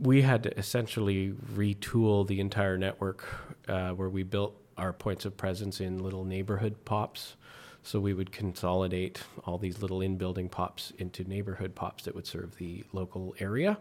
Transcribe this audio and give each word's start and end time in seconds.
we 0.00 0.22
had 0.22 0.42
to 0.44 0.58
essentially 0.58 1.34
retool 1.54 2.26
the 2.26 2.40
entire 2.40 2.78
network 2.78 3.24
uh, 3.68 3.90
where 3.90 4.08
we 4.08 4.22
built 4.22 4.56
our 4.78 4.92
points 4.92 5.24
of 5.24 5.36
presence 5.36 5.80
in 5.80 6.02
little 6.02 6.24
neighborhood 6.24 6.74
pops. 6.84 7.36
So 7.82 8.00
we 8.00 8.12
would 8.14 8.32
consolidate 8.32 9.22
all 9.44 9.58
these 9.58 9.80
little 9.80 10.00
in 10.00 10.16
building 10.16 10.48
pops 10.48 10.92
into 10.98 11.24
neighborhood 11.24 11.74
pops 11.74 12.04
that 12.04 12.14
would 12.14 12.26
serve 12.26 12.56
the 12.56 12.84
local 12.92 13.34
area. 13.38 13.78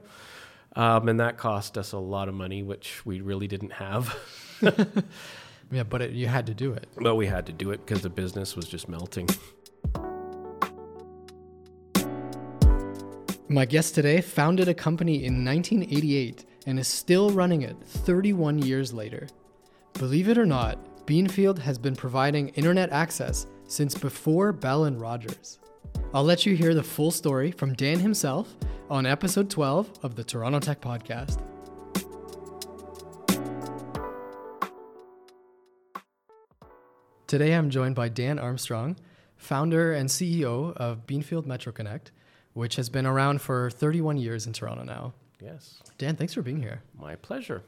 Um, 0.76 1.10
and 1.10 1.20
that 1.20 1.38
cost 1.38 1.78
us 1.78 1.94
a 1.94 1.98
lot 1.98 2.30
of 2.30 2.36
money, 2.36 2.64
which 2.64 3.06
we 3.06 3.22
really 3.22 3.48
didn't 3.48 3.74
have. 3.74 4.18
yeah, 5.72 5.84
but 5.84 6.02
it, 6.02 6.12
you 6.12 6.28
had 6.28 6.46
to 6.48 6.54
do 6.54 6.74
it. 6.74 6.88
But 6.96 7.16
we 7.16 7.28
had 7.28 7.46
to 7.48 7.54
do 7.54 7.72
it 7.72 7.86
because 7.86 8.02
the 8.02 8.10
business 8.10 8.56
was 8.56 8.68
just 8.68 8.88
melting. 8.88 9.30
My 13.52 13.66
guest 13.66 13.96
today 13.96 14.22
founded 14.22 14.68
a 14.68 14.76
company 14.76 15.26
in 15.26 15.44
1988 15.44 16.46
and 16.68 16.78
is 16.78 16.88
still 16.88 17.32
running 17.32 17.64
it 17.64 17.76
31 17.84 18.60
years 18.60 18.94
later. 18.94 19.26
Believe 19.94 20.30
it 20.30 20.38
or 20.38 20.46
not, 20.46 21.08
Beanfield 21.08 21.58
has 21.58 21.80
been 21.80 21.96
providing 21.96 22.50
internet 22.50 22.92
access 22.92 23.48
since 23.66 23.96
before 23.96 24.52
Bell 24.52 24.84
and 24.84 25.02
Rogers. 25.02 25.58
I'll 26.14 26.24
let 26.24 26.46
you 26.46 26.56
hear 26.56 26.76
the 26.76 26.84
full 26.84 27.10
story 27.10 27.50
from 27.50 27.74
Dan 27.74 27.98
himself 27.98 28.56
on 28.88 29.08
episode 29.08 29.50
12 29.50 29.98
of 30.04 30.14
the 30.14 30.24
Toronto 30.24 30.60
Tech 30.60 30.80
Podcast. 30.80 31.42
Today 37.26 37.54
I'm 37.56 37.72
joined 37.72 37.96
by 37.96 38.10
Dan 38.10 38.38
Armstrong, 38.38 38.96
founder 39.38 39.92
and 39.92 40.08
CEO 40.08 40.72
of 40.78 41.08
Beanfield 41.08 41.48
Metro 41.48 41.72
Connect, 41.72 42.12
which 42.54 42.76
has 42.76 42.90
been 42.90 43.06
around 43.06 43.42
for 43.42 43.70
31 43.70 44.18
years 44.18 44.48
in 44.48 44.54
Toronto 44.54 44.84
now. 44.84 45.14
Yes. 45.42 45.82
Dan, 45.98 46.16
thanks 46.16 46.34
for 46.34 46.42
being 46.42 46.62
here. 46.62 46.82
My 46.98 47.16
pleasure. 47.16 47.64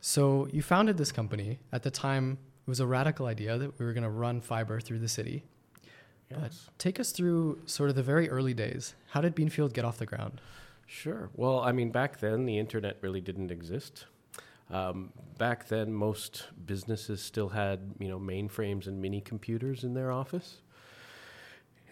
So, 0.00 0.48
you 0.52 0.62
founded 0.62 0.98
this 0.98 1.10
company. 1.10 1.58
At 1.72 1.82
the 1.82 1.90
time, 1.90 2.38
it 2.66 2.70
was 2.70 2.80
a 2.80 2.86
radical 2.86 3.26
idea 3.26 3.58
that 3.58 3.78
we 3.78 3.84
were 3.84 3.92
going 3.92 4.04
to 4.04 4.10
run 4.10 4.40
fiber 4.40 4.78
through 4.80 5.00
the 5.00 5.08
city. 5.08 5.42
Yes. 6.30 6.38
But 6.40 6.78
take 6.78 7.00
us 7.00 7.12
through 7.12 7.60
sort 7.66 7.90
of 7.90 7.96
the 7.96 8.02
very 8.02 8.28
early 8.28 8.54
days. 8.54 8.94
How 9.10 9.20
did 9.20 9.34
Beanfield 9.34 9.72
get 9.72 9.84
off 9.84 9.98
the 9.98 10.06
ground? 10.06 10.40
Sure. 10.86 11.30
Well, 11.34 11.60
I 11.60 11.72
mean, 11.72 11.90
back 11.90 12.20
then 12.20 12.46
the 12.46 12.58
internet 12.58 12.98
really 13.00 13.20
didn't 13.20 13.50
exist. 13.50 14.06
Um, 14.70 15.12
back 15.38 15.68
then, 15.68 15.92
most 15.92 16.46
businesses 16.64 17.22
still 17.22 17.48
had 17.48 17.94
you 17.98 18.08
know 18.08 18.18
mainframes 18.18 18.86
and 18.86 19.00
mini 19.00 19.20
computers 19.20 19.84
in 19.84 19.94
their 19.94 20.10
office 20.10 20.58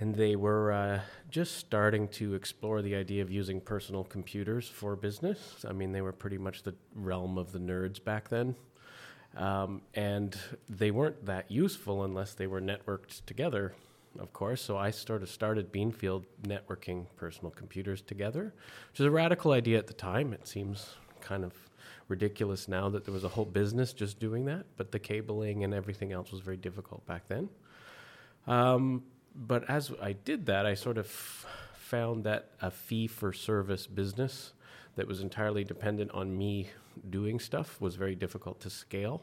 and 0.01 0.15
they 0.15 0.37
were 0.37 0.73
uh, 0.73 1.01
just 1.31 1.57
starting 1.57 2.09
to 2.09 2.35
explore 2.35 2.83
the 2.83 2.95
idea 2.95 3.23
of 3.23 3.31
using 3.31 3.61
personal 3.61 4.05
computers 4.05 4.69
for 4.69 4.97
business. 4.97 5.65
I 5.69 5.73
mean, 5.73 5.93
they 5.93 6.03
were 6.03 6.13
pretty 6.13 6.39
much 6.39 6.63
the 6.63 6.75
realm 6.95 7.39
of 7.39 7.53
the 7.53 7.61
nerds 7.61 8.03
back 8.03 8.29
then. 8.29 8.57
Um, 9.37 9.83
and 9.95 10.37
they 10.69 10.91
weren't 10.91 11.27
that 11.27 11.51
useful 11.51 12.05
unless 12.05 12.35
they 12.35 12.47
were 12.47 12.61
networked 12.61 13.25
together, 13.27 13.75
of 14.19 14.33
course. 14.33 14.63
So 14.63 14.77
I 14.77 14.91
sort 14.91 15.23
of 15.23 15.31
started 15.31 15.73
Beanfield 15.73 16.25
networking 16.43 17.07
personal 17.17 17.51
computers 17.51 18.01
together, 18.01 18.55
which 18.91 19.01
is 19.01 19.07
a 19.07 19.11
radical 19.11 19.53
idea 19.53 19.79
at 19.79 19.87
the 19.87 19.95
time. 19.95 20.33
It 20.33 20.47
seems 20.47 20.95
kind 21.21 21.45
of 21.45 21.53
ridiculous 22.09 22.69
now 22.69 22.89
that 22.91 23.05
there 23.05 23.15
was 23.15 23.25
a 23.25 23.29
whole 23.29 23.45
business 23.45 23.93
just 23.93 24.19
doing 24.19 24.45
that, 24.45 24.67
but 24.77 24.93
the 24.93 24.99
cabling 24.99 25.65
and 25.65 25.73
everything 25.73 26.13
else 26.13 26.31
was 26.31 26.41
very 26.41 26.57
difficult 26.57 27.05
back 27.07 27.27
then. 27.29 27.49
Um, 28.47 29.03
but 29.35 29.69
as 29.69 29.93
I 30.01 30.13
did 30.13 30.47
that, 30.47 30.67
I 30.67 30.75
sort 30.75 30.99
of 30.99 31.07
found 31.77 32.25
that 32.25 32.51
a 32.61 32.71
fee 32.71 33.07
for 33.07 33.33
service 33.33 33.87
business 33.87 34.53
that 34.97 35.07
was 35.07 35.21
entirely 35.21 35.65
dependent 35.65 36.11
on 36.13 36.37
me 36.37 36.71
doing 37.11 37.39
stuff 37.41 37.81
was 37.81 37.97
very 37.97 38.15
difficult 38.15 38.61
to 38.61 38.71
scale. 38.71 39.23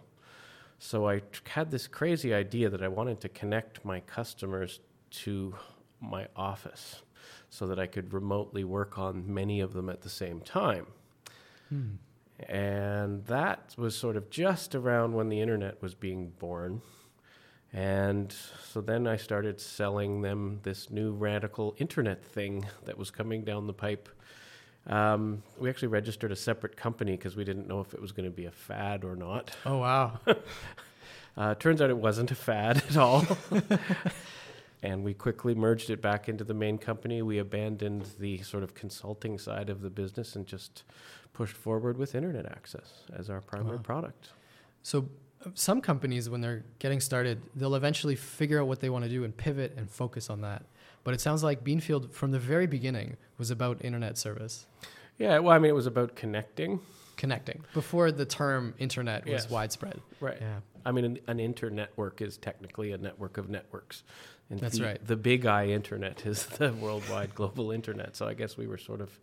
So 0.79 1.07
I 1.07 1.21
had 1.45 1.71
this 1.71 1.87
crazy 1.87 2.33
idea 2.33 2.69
that 2.69 2.81
I 2.81 2.87
wanted 2.87 3.21
to 3.21 3.29
connect 3.29 3.85
my 3.85 3.99
customers 4.01 4.79
to 5.11 5.55
my 5.99 6.27
office 6.35 7.03
so 7.49 7.67
that 7.67 7.79
I 7.79 7.85
could 7.85 8.13
remotely 8.13 8.63
work 8.63 8.97
on 8.97 9.31
many 9.31 9.59
of 9.59 9.73
them 9.73 9.89
at 9.89 10.01
the 10.01 10.09
same 10.09 10.41
time. 10.41 10.87
Hmm. 11.69 11.95
And 12.49 13.23
that 13.25 13.75
was 13.77 13.95
sort 13.95 14.17
of 14.17 14.29
just 14.29 14.73
around 14.73 15.13
when 15.13 15.29
the 15.29 15.39
internet 15.39 15.81
was 15.81 15.93
being 15.93 16.29
born. 16.39 16.81
And 17.73 18.33
so 18.69 18.81
then 18.81 19.07
I 19.07 19.15
started 19.15 19.61
selling 19.61 20.21
them 20.21 20.59
this 20.63 20.89
new 20.89 21.13
radical 21.13 21.75
internet 21.77 22.23
thing 22.23 22.65
that 22.85 22.97
was 22.97 23.11
coming 23.11 23.43
down 23.43 23.67
the 23.67 23.73
pipe. 23.73 24.09
Um, 24.87 25.43
we 25.59 25.69
actually 25.69 25.89
registered 25.89 26.31
a 26.31 26.35
separate 26.35 26.75
company 26.75 27.11
because 27.11 27.35
we 27.35 27.43
didn't 27.43 27.67
know 27.67 27.81
if 27.81 27.93
it 27.93 28.01
was 28.01 28.11
going 28.11 28.25
to 28.25 28.35
be 28.35 28.45
a 28.45 28.51
fad 28.51 29.03
or 29.03 29.15
not. 29.15 29.51
Oh, 29.65 29.77
wow. 29.77 30.19
uh, 31.37 31.55
turns 31.55 31.81
out 31.81 31.89
it 31.89 31.97
wasn't 31.97 32.31
a 32.31 32.35
fad 32.35 32.77
at 32.89 32.97
all. 32.97 33.25
and 34.83 35.03
we 35.03 35.13
quickly 35.13 35.53
merged 35.53 35.91
it 35.91 36.01
back 36.01 36.27
into 36.27 36.43
the 36.43 36.55
main 36.55 36.79
company. 36.79 37.21
We 37.21 37.37
abandoned 37.37 38.07
the 38.19 38.39
sort 38.39 38.63
of 38.63 38.73
consulting 38.73 39.37
side 39.37 39.69
of 39.69 39.81
the 39.81 39.91
business 39.91 40.35
and 40.35 40.47
just 40.47 40.83
pushed 41.31 41.55
forward 41.55 41.97
with 41.97 42.15
internet 42.15 42.47
access 42.47 43.03
as 43.15 43.29
our 43.29 43.39
primary 43.39 43.77
wow. 43.77 43.83
product. 43.83 44.29
So 44.81 45.07
some 45.53 45.81
companies 45.81 46.29
when 46.29 46.41
they're 46.41 46.63
getting 46.79 46.99
started 46.99 47.41
they'll 47.55 47.75
eventually 47.75 48.15
figure 48.15 48.61
out 48.61 48.67
what 48.67 48.79
they 48.79 48.89
want 48.89 49.03
to 49.03 49.09
do 49.09 49.23
and 49.23 49.35
pivot 49.35 49.73
and 49.77 49.89
focus 49.89 50.29
on 50.29 50.41
that. 50.41 50.63
But 51.03 51.13
it 51.13 51.21
sounds 51.21 51.43
like 51.43 51.63
beanfield 51.63 52.11
from 52.11 52.31
the 52.31 52.39
very 52.39 52.67
beginning 52.67 53.17
was 53.37 53.49
about 53.49 53.83
internet 53.83 54.17
service. 54.17 54.67
Yeah 55.17 55.39
well 55.39 55.53
i 55.53 55.59
mean 55.59 55.69
it 55.69 55.75
was 55.75 55.87
about 55.87 56.15
connecting. 56.15 56.79
Connecting 57.17 57.63
before 57.73 58.11
the 58.11 58.25
term 58.25 58.73
internet 58.79 59.25
was 59.25 59.43
yes. 59.43 59.49
widespread. 59.49 60.01
Right. 60.19 60.37
Yeah. 60.41 60.59
I 60.85 60.91
mean 60.91 61.05
an, 61.05 61.19
an 61.27 61.37
internetwork 61.37 62.21
is 62.21 62.37
technically 62.37 62.91
a 62.91 62.97
network 62.97 63.37
of 63.37 63.49
networks. 63.49 64.03
And 64.49 64.59
that's 64.59 64.79
the, 64.79 64.83
right. 64.83 65.07
the 65.07 65.15
big 65.15 65.45
eye 65.45 65.67
internet 65.67 66.25
is 66.25 66.45
the 66.45 66.73
worldwide 66.73 67.35
global 67.35 67.71
internet. 67.71 68.15
So 68.15 68.27
i 68.27 68.33
guess 68.33 68.57
we 68.57 68.67
were 68.67 68.77
sort 68.77 69.01
of 69.01 69.19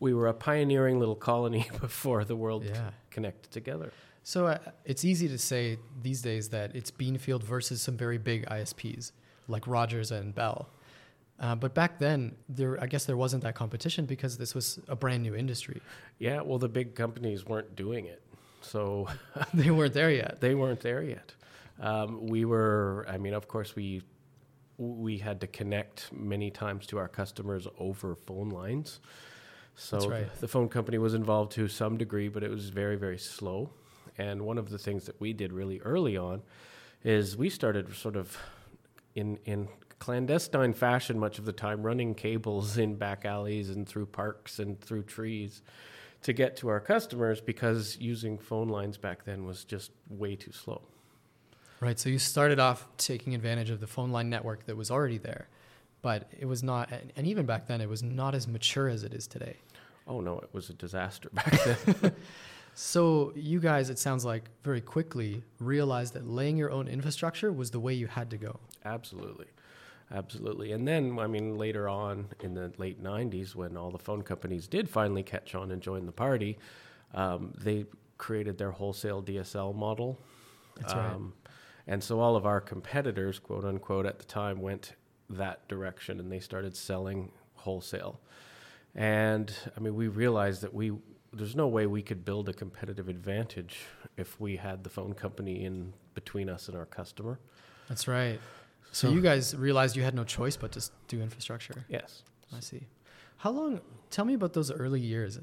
we 0.00 0.12
were 0.12 0.26
a 0.26 0.34
pioneering 0.34 0.98
little 0.98 1.14
colony 1.14 1.70
before 1.80 2.24
the 2.24 2.36
world 2.36 2.64
yeah. 2.64 2.90
connected 3.10 3.50
together 3.52 3.92
so 4.24 4.46
uh, 4.46 4.58
it's 4.86 5.04
easy 5.04 5.28
to 5.28 5.38
say 5.38 5.78
these 6.02 6.22
days 6.22 6.48
that 6.48 6.74
it's 6.74 6.90
Beanfield 6.90 7.42
versus 7.42 7.82
some 7.82 7.96
very 7.96 8.18
big 8.18 8.46
ISPs 8.46 9.12
like 9.48 9.66
Rogers 9.66 10.10
and 10.10 10.34
Bell. 10.34 10.68
Uh, 11.38 11.54
but 11.54 11.74
back 11.74 11.98
then, 11.98 12.34
there 12.48 12.82
I 12.82 12.86
guess 12.86 13.04
there 13.04 13.18
wasn't 13.18 13.42
that 13.42 13.54
competition 13.54 14.06
because 14.06 14.38
this 14.38 14.54
was 14.54 14.78
a 14.88 14.96
brand 14.96 15.22
new 15.22 15.34
industry. 15.34 15.82
Yeah, 16.18 16.40
well, 16.40 16.58
the 16.58 16.68
big 16.68 16.94
companies 16.94 17.44
weren't 17.44 17.76
doing 17.76 18.06
it, 18.06 18.22
so 18.62 19.08
they 19.54 19.70
weren't 19.70 19.92
there 19.94 20.10
yet. 20.10 20.40
They 20.40 20.54
weren't 20.54 20.80
there 20.80 21.02
yet. 21.02 21.34
Um, 21.80 22.26
we 22.26 22.46
were. 22.46 23.04
I 23.08 23.18
mean, 23.18 23.34
of 23.34 23.46
course, 23.46 23.76
we 23.76 24.02
we 24.78 25.18
had 25.18 25.40
to 25.42 25.46
connect 25.48 26.12
many 26.12 26.50
times 26.50 26.86
to 26.86 26.98
our 26.98 27.08
customers 27.08 27.66
over 27.78 28.14
phone 28.14 28.48
lines. 28.48 29.00
So 29.76 30.08
right. 30.08 30.32
the, 30.34 30.40
the 30.42 30.48
phone 30.48 30.68
company 30.68 30.98
was 30.98 31.14
involved 31.14 31.52
to 31.52 31.68
some 31.68 31.98
degree, 31.98 32.28
but 32.28 32.42
it 32.42 32.50
was 32.50 32.70
very, 32.70 32.96
very 32.96 33.18
slow. 33.18 33.70
And 34.18 34.42
one 34.42 34.58
of 34.58 34.70
the 34.70 34.78
things 34.78 35.06
that 35.06 35.20
we 35.20 35.32
did 35.32 35.52
really 35.52 35.80
early 35.80 36.16
on 36.16 36.42
is 37.02 37.36
we 37.36 37.50
started 37.50 37.94
sort 37.94 38.16
of 38.16 38.36
in 39.14 39.38
in 39.44 39.68
clandestine 39.98 40.72
fashion 40.72 41.18
much 41.18 41.38
of 41.38 41.44
the 41.44 41.52
time 41.52 41.82
running 41.82 42.14
cables 42.14 42.76
in 42.76 42.94
back 42.94 43.24
alleys 43.24 43.70
and 43.70 43.88
through 43.88 44.06
parks 44.06 44.58
and 44.58 44.80
through 44.80 45.02
trees 45.02 45.62
to 46.22 46.32
get 46.32 46.56
to 46.56 46.68
our 46.68 46.80
customers 46.80 47.40
because 47.40 47.96
using 47.98 48.38
phone 48.38 48.68
lines 48.68 48.96
back 48.96 49.24
then 49.24 49.44
was 49.44 49.62
just 49.64 49.90
way 50.08 50.34
too 50.34 50.52
slow. 50.52 50.82
Right. 51.80 51.98
So 51.98 52.08
you 52.08 52.18
started 52.18 52.58
off 52.58 52.88
taking 52.96 53.34
advantage 53.34 53.68
of 53.68 53.78
the 53.78 53.86
phone 53.86 54.10
line 54.10 54.30
network 54.30 54.64
that 54.66 54.76
was 54.76 54.90
already 54.90 55.18
there, 55.18 55.48
but 56.00 56.30
it 56.38 56.46
was 56.46 56.62
not, 56.62 56.90
and 57.14 57.26
even 57.26 57.44
back 57.44 57.66
then, 57.66 57.82
it 57.82 57.88
was 57.90 58.02
not 58.02 58.34
as 58.34 58.48
mature 58.48 58.88
as 58.88 59.04
it 59.04 59.12
is 59.12 59.26
today. 59.26 59.56
Oh, 60.06 60.20
no, 60.20 60.38
it 60.38 60.48
was 60.52 60.70
a 60.70 60.72
disaster 60.72 61.28
back 61.32 61.62
then. 61.62 62.12
So 62.74 63.32
you 63.36 63.60
guys, 63.60 63.88
it 63.88 63.98
sounds 63.98 64.24
like 64.24 64.50
very 64.62 64.80
quickly 64.80 65.42
realized 65.60 66.14
that 66.14 66.26
laying 66.26 66.56
your 66.56 66.70
own 66.70 66.88
infrastructure 66.88 67.52
was 67.52 67.70
the 67.70 67.80
way 67.80 67.94
you 67.94 68.08
had 68.08 68.30
to 68.30 68.36
go. 68.36 68.58
Absolutely. 68.84 69.46
Absolutely. 70.12 70.72
And 70.72 70.86
then, 70.86 71.18
I 71.18 71.26
mean, 71.26 71.56
later 71.56 71.88
on 71.88 72.26
in 72.40 72.54
the 72.54 72.72
late 72.76 73.02
90s, 73.02 73.54
when 73.54 73.76
all 73.76 73.90
the 73.90 73.98
phone 73.98 74.22
companies 74.22 74.66
did 74.66 74.88
finally 74.88 75.22
catch 75.22 75.54
on 75.54 75.70
and 75.70 75.80
join 75.80 76.04
the 76.04 76.12
party, 76.12 76.58
um, 77.14 77.52
they 77.56 77.86
created 78.18 78.58
their 78.58 78.70
wholesale 78.70 79.22
DSL 79.22 79.74
model. 79.74 80.18
That's 80.76 80.92
um, 80.92 80.98
right. 80.98 81.52
And 81.86 82.02
so 82.02 82.20
all 82.20 82.36
of 82.36 82.46
our 82.46 82.60
competitors, 82.60 83.38
quote 83.38 83.64
unquote, 83.64 84.06
at 84.06 84.18
the 84.18 84.24
time 84.24 84.60
went 84.60 84.94
that 85.30 85.66
direction 85.68 86.20
and 86.20 86.30
they 86.30 86.40
started 86.40 86.76
selling 86.76 87.30
wholesale. 87.54 88.20
And 88.94 89.52
I 89.76 89.80
mean, 89.80 89.94
we 89.94 90.08
realized 90.08 90.62
that 90.62 90.72
we 90.72 90.92
there's 91.36 91.56
no 91.56 91.68
way 91.68 91.86
we 91.86 92.02
could 92.02 92.24
build 92.24 92.48
a 92.48 92.52
competitive 92.52 93.08
advantage 93.08 93.80
if 94.16 94.40
we 94.40 94.56
had 94.56 94.84
the 94.84 94.90
phone 94.90 95.14
company 95.14 95.64
in 95.64 95.92
between 96.14 96.48
us 96.48 96.68
and 96.68 96.76
our 96.76 96.86
customer. 96.86 97.38
That's 97.88 98.08
right. 98.08 98.40
So, 98.92 99.08
so 99.08 99.14
you 99.14 99.20
guys 99.20 99.56
realized 99.56 99.96
you 99.96 100.02
had 100.02 100.14
no 100.14 100.24
choice 100.24 100.56
but 100.56 100.72
to 100.72 100.90
do 101.08 101.20
infrastructure. 101.20 101.84
Yes. 101.88 102.22
I 102.56 102.60
see. 102.60 102.86
How 103.36 103.50
long? 103.50 103.80
Tell 104.10 104.24
me 104.24 104.34
about 104.34 104.52
those 104.52 104.70
early 104.70 105.00
years. 105.00 105.38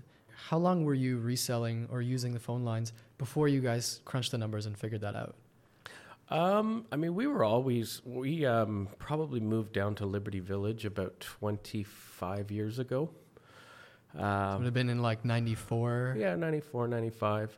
How 0.47 0.57
long 0.57 0.85
were 0.85 0.93
you 0.93 1.19
reselling 1.19 1.87
or 1.91 2.01
using 2.01 2.33
the 2.33 2.39
phone 2.39 2.63
lines 2.63 2.93
before 3.17 3.47
you 3.47 3.61
guys 3.61 4.01
crunched 4.05 4.31
the 4.31 4.37
numbers 4.37 4.65
and 4.65 4.77
figured 4.77 5.01
that 5.01 5.15
out? 5.15 5.35
Um, 6.29 6.85
I 6.91 6.95
mean, 6.95 7.13
we 7.13 7.27
were 7.27 7.43
always 7.43 8.01
we 8.05 8.45
um, 8.45 8.87
probably 8.97 9.41
moved 9.41 9.73
down 9.73 9.95
to 9.95 10.05
Liberty 10.05 10.39
Village 10.39 10.85
about 10.85 11.19
twenty 11.19 11.83
five 11.83 12.49
years 12.49 12.79
ago. 12.79 13.09
So 14.13 14.19
it 14.19 14.23
Um, 14.23 14.57
would 14.59 14.65
have 14.65 14.73
been 14.73 14.89
in 14.89 15.01
like 15.01 15.23
94. 15.25 16.15
yeah, 16.17 16.35
94, 16.35 16.87
95. 16.87 17.57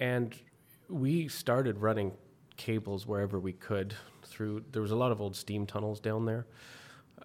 and 0.00 0.34
we 0.88 1.28
started 1.28 1.78
running 1.78 2.12
cables 2.56 3.06
wherever 3.06 3.38
we 3.38 3.52
could 3.52 3.94
through. 4.24 4.64
There 4.72 4.82
was 4.82 4.90
a 4.90 4.96
lot 4.96 5.12
of 5.12 5.20
old 5.20 5.36
steam 5.36 5.66
tunnels 5.66 6.00
down 6.00 6.26
there 6.26 6.46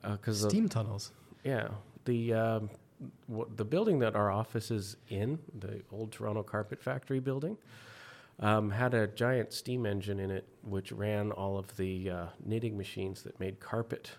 because 0.04 0.42
Steam 0.42 0.70
tunnels. 0.70 1.12
Yeah, 1.44 1.70
the 2.06 2.34
um, 2.34 2.70
w- 3.30 3.50
the 3.56 3.66
building 3.66 4.00
that 4.00 4.16
our 4.16 4.30
office 4.32 4.72
is 4.72 4.98
in, 5.10 5.40
the 5.58 5.82
old 5.92 6.12
Toronto 6.12 6.44
Carpet 6.44 6.82
Factory 6.82 7.20
building, 7.20 7.58
um, 8.40 8.70
had 8.70 8.94
a 8.94 9.08
giant 9.08 9.52
steam 9.54 9.86
engine 9.86 10.20
in 10.20 10.32
it, 10.32 10.48
which 10.64 10.92
ran 10.92 11.32
all 11.32 11.58
of 11.58 11.76
the 11.78 12.10
uh, 12.10 12.26
knitting 12.46 12.78
machines 12.78 13.24
that 13.24 13.40
made 13.40 13.60
carpet. 13.60 14.12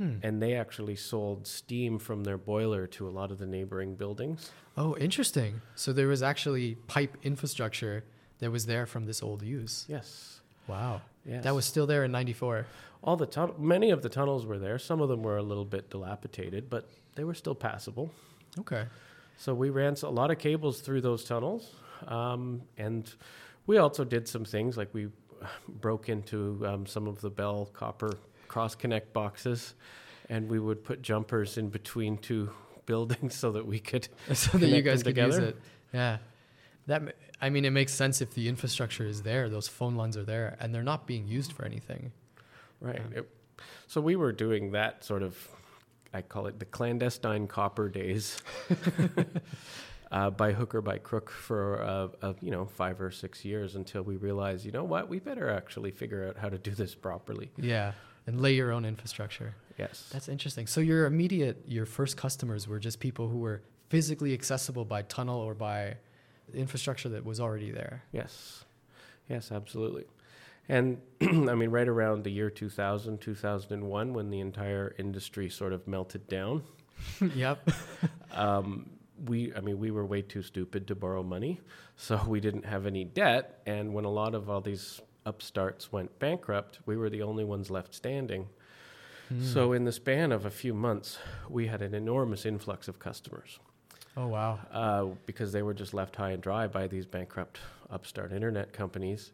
Hmm. 0.00 0.14
And 0.22 0.40
they 0.40 0.54
actually 0.54 0.96
sold 0.96 1.46
steam 1.46 1.98
from 1.98 2.24
their 2.24 2.38
boiler 2.38 2.86
to 2.86 3.06
a 3.06 3.10
lot 3.10 3.30
of 3.30 3.36
the 3.38 3.44
neighboring 3.46 3.96
buildings. 3.96 4.50
Oh, 4.74 4.96
interesting. 4.96 5.60
So 5.74 5.92
there 5.92 6.08
was 6.08 6.22
actually 6.22 6.76
pipe 6.86 7.18
infrastructure 7.22 8.02
that 8.38 8.50
was 8.50 8.64
there 8.64 8.86
from 8.86 9.04
this 9.04 9.22
old 9.22 9.42
use. 9.42 9.84
Yes, 9.88 10.40
Wow. 10.66 11.02
yes. 11.26 11.44
That 11.44 11.54
was 11.54 11.66
still 11.66 11.86
there 11.86 12.04
in 12.04 12.12
94. 12.12 12.64
all 13.02 13.16
the 13.16 13.26
tun- 13.26 13.52
Many 13.58 13.90
of 13.90 14.00
the 14.02 14.08
tunnels 14.08 14.46
were 14.46 14.58
there. 14.58 14.78
Some 14.78 15.02
of 15.02 15.08
them 15.10 15.22
were 15.22 15.36
a 15.36 15.42
little 15.42 15.66
bit 15.66 15.90
dilapidated, 15.90 16.70
but 16.70 16.88
they 17.14 17.24
were 17.24 17.34
still 17.34 17.54
passable. 17.54 18.10
Okay. 18.58 18.86
So 19.36 19.52
we 19.54 19.68
ran 19.70 19.96
a 20.02 20.08
lot 20.10 20.30
of 20.30 20.38
cables 20.38 20.80
through 20.80 21.00
those 21.02 21.24
tunnels, 21.24 21.74
um, 22.08 22.62
and 22.78 23.12
we 23.66 23.76
also 23.78 24.04
did 24.04 24.26
some 24.28 24.44
things 24.46 24.76
like 24.78 24.88
we 24.94 25.08
broke 25.68 26.08
into 26.08 26.62
um, 26.66 26.86
some 26.86 27.06
of 27.06 27.20
the 27.20 27.30
Bell 27.30 27.68
copper 27.74 28.12
cross 28.50 28.74
connect 28.74 29.12
boxes, 29.12 29.74
and 30.28 30.48
we 30.48 30.58
would 30.58 30.82
put 30.82 31.02
jumpers 31.02 31.56
in 31.56 31.68
between 31.68 32.18
two 32.18 32.50
buildings 32.86 33.36
so 33.36 33.52
that 33.52 33.64
we 33.64 33.78
could. 33.78 34.08
so 34.34 34.58
that 34.58 34.68
you 34.68 34.82
guys 34.82 35.04
could 35.04 35.16
use 35.16 35.38
it. 35.38 35.56
Yeah. 35.94 36.18
That 36.88 37.14
I 37.40 37.48
mean, 37.48 37.64
it 37.64 37.70
makes 37.70 37.94
sense 37.94 38.20
if 38.20 38.34
the 38.34 38.48
infrastructure 38.48 39.06
is 39.06 39.22
there, 39.22 39.48
those 39.48 39.68
phone 39.68 39.94
lines 39.94 40.16
are 40.16 40.24
there, 40.24 40.56
and 40.58 40.74
they're 40.74 40.82
not 40.82 41.06
being 41.06 41.28
used 41.28 41.52
for 41.52 41.64
anything. 41.64 42.12
Right. 42.80 43.00
It- 43.14 43.30
so 43.86 44.00
we 44.00 44.16
were 44.16 44.32
doing 44.32 44.72
that 44.72 45.04
sort 45.04 45.22
of. 45.22 45.36
I 46.12 46.22
call 46.22 46.46
it 46.46 46.58
the 46.58 46.64
clandestine 46.64 47.46
copper 47.46 47.88
days. 47.88 48.36
Uh, 50.12 50.28
by 50.28 50.50
hook 50.50 50.74
or 50.74 50.80
by 50.82 50.98
crook 50.98 51.30
for 51.30 51.80
uh, 51.80 52.08
uh, 52.20 52.32
you 52.40 52.50
know 52.50 52.64
five 52.64 53.00
or 53.00 53.12
six 53.12 53.44
years 53.44 53.76
until 53.76 54.02
we 54.02 54.16
realized 54.16 54.66
you 54.66 54.72
know 54.72 54.82
what 54.82 55.08
we 55.08 55.20
better 55.20 55.48
actually 55.48 55.92
figure 55.92 56.26
out 56.26 56.36
how 56.36 56.48
to 56.48 56.58
do 56.58 56.72
this 56.72 56.96
properly. 56.96 57.48
Yeah. 57.56 57.92
And 58.26 58.40
lay 58.40 58.54
your 58.54 58.70
own 58.70 58.84
infrastructure. 58.84 59.54
Yes. 59.78 60.08
That's 60.12 60.28
interesting. 60.28 60.66
So 60.66 60.80
your 60.80 61.06
immediate, 61.06 61.64
your 61.66 61.86
first 61.86 62.16
customers 62.16 62.68
were 62.68 62.78
just 62.78 63.00
people 63.00 63.28
who 63.28 63.38
were 63.38 63.62
physically 63.88 64.34
accessible 64.34 64.84
by 64.84 65.02
tunnel 65.02 65.40
or 65.40 65.54
by 65.54 65.96
infrastructure 66.54 67.08
that 67.10 67.24
was 67.24 67.40
already 67.40 67.70
there. 67.70 68.04
Yes. 68.12 68.64
Yes, 69.28 69.50
absolutely. 69.50 70.04
And 70.68 71.00
I 71.20 71.54
mean, 71.54 71.70
right 71.70 71.88
around 71.88 72.24
the 72.24 72.30
year 72.30 72.50
2000, 72.50 73.20
2001, 73.20 74.14
when 74.14 74.30
the 74.30 74.40
entire 74.40 74.94
industry 74.98 75.48
sort 75.48 75.72
of 75.72 75.86
melted 75.88 76.28
down, 76.28 76.62
yep. 77.34 77.68
um, 78.32 78.90
we, 79.26 79.52
I 79.54 79.60
mean, 79.60 79.78
we 79.78 79.90
were 79.90 80.04
way 80.06 80.22
too 80.22 80.42
stupid 80.42 80.86
to 80.88 80.94
borrow 80.94 81.22
money. 81.22 81.60
So 81.96 82.20
we 82.26 82.40
didn't 82.40 82.64
have 82.64 82.86
any 82.86 83.04
debt. 83.04 83.60
And 83.66 83.92
when 83.92 84.04
a 84.04 84.10
lot 84.10 84.34
of 84.34 84.48
all 84.48 84.60
these 84.60 85.00
upstarts 85.26 85.92
went 85.92 86.18
bankrupt, 86.18 86.80
we 86.86 86.96
were 86.96 87.10
the 87.10 87.22
only 87.22 87.44
ones 87.44 87.70
left 87.70 87.94
standing. 87.94 88.48
Hmm. 89.28 89.44
So 89.44 89.72
in 89.72 89.84
the 89.84 89.92
span 89.92 90.32
of 90.32 90.44
a 90.44 90.50
few 90.50 90.74
months, 90.74 91.18
we 91.48 91.66
had 91.66 91.82
an 91.82 91.94
enormous 91.94 92.44
influx 92.44 92.88
of 92.88 92.98
customers. 92.98 93.58
Oh 94.16 94.26
wow. 94.26 94.58
uh, 94.72 95.04
because 95.24 95.52
they 95.52 95.62
were 95.62 95.72
just 95.72 95.94
left 95.94 96.16
high 96.16 96.30
and 96.30 96.42
dry 96.42 96.66
by 96.66 96.88
these 96.88 97.06
bankrupt 97.06 97.60
upstart 97.90 98.32
internet 98.32 98.72
companies. 98.72 99.32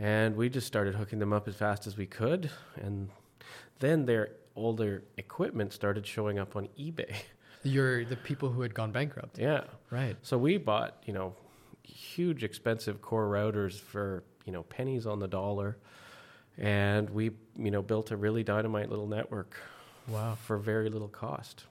And 0.00 0.36
we 0.36 0.48
just 0.48 0.66
started 0.66 0.94
hooking 0.94 1.18
them 1.18 1.32
up 1.32 1.48
as 1.48 1.56
fast 1.56 1.86
as 1.86 1.96
we 1.96 2.06
could. 2.06 2.50
And 2.76 3.10
then 3.78 4.06
their 4.06 4.30
older 4.56 5.04
equipment 5.16 5.72
started 5.72 6.06
showing 6.06 6.38
up 6.38 6.56
on 6.56 6.68
eBay. 6.78 7.14
You're 7.62 8.04
the 8.04 8.16
people 8.16 8.50
who 8.50 8.62
had 8.62 8.74
gone 8.74 8.92
bankrupt. 8.92 9.38
yeah. 9.38 9.64
Right. 9.90 10.16
So 10.22 10.38
we 10.38 10.56
bought, 10.58 11.02
you 11.06 11.12
know, 11.12 11.34
huge 11.82 12.44
expensive 12.44 13.00
core 13.02 13.28
routers 13.28 13.78
for, 13.80 14.22
you 14.48 14.52
know, 14.52 14.62
pennies 14.62 15.06
on 15.06 15.18
the 15.18 15.28
dollar. 15.28 15.76
And 16.56 17.10
we, 17.10 17.32
you 17.58 17.70
know, 17.70 17.82
built 17.82 18.10
a 18.12 18.16
really 18.16 18.42
dynamite 18.42 18.88
little 18.88 19.06
network 19.06 19.54
Wow. 20.08 20.38
for 20.42 20.56
very 20.56 20.88
little 20.88 21.06
cost. 21.08 21.66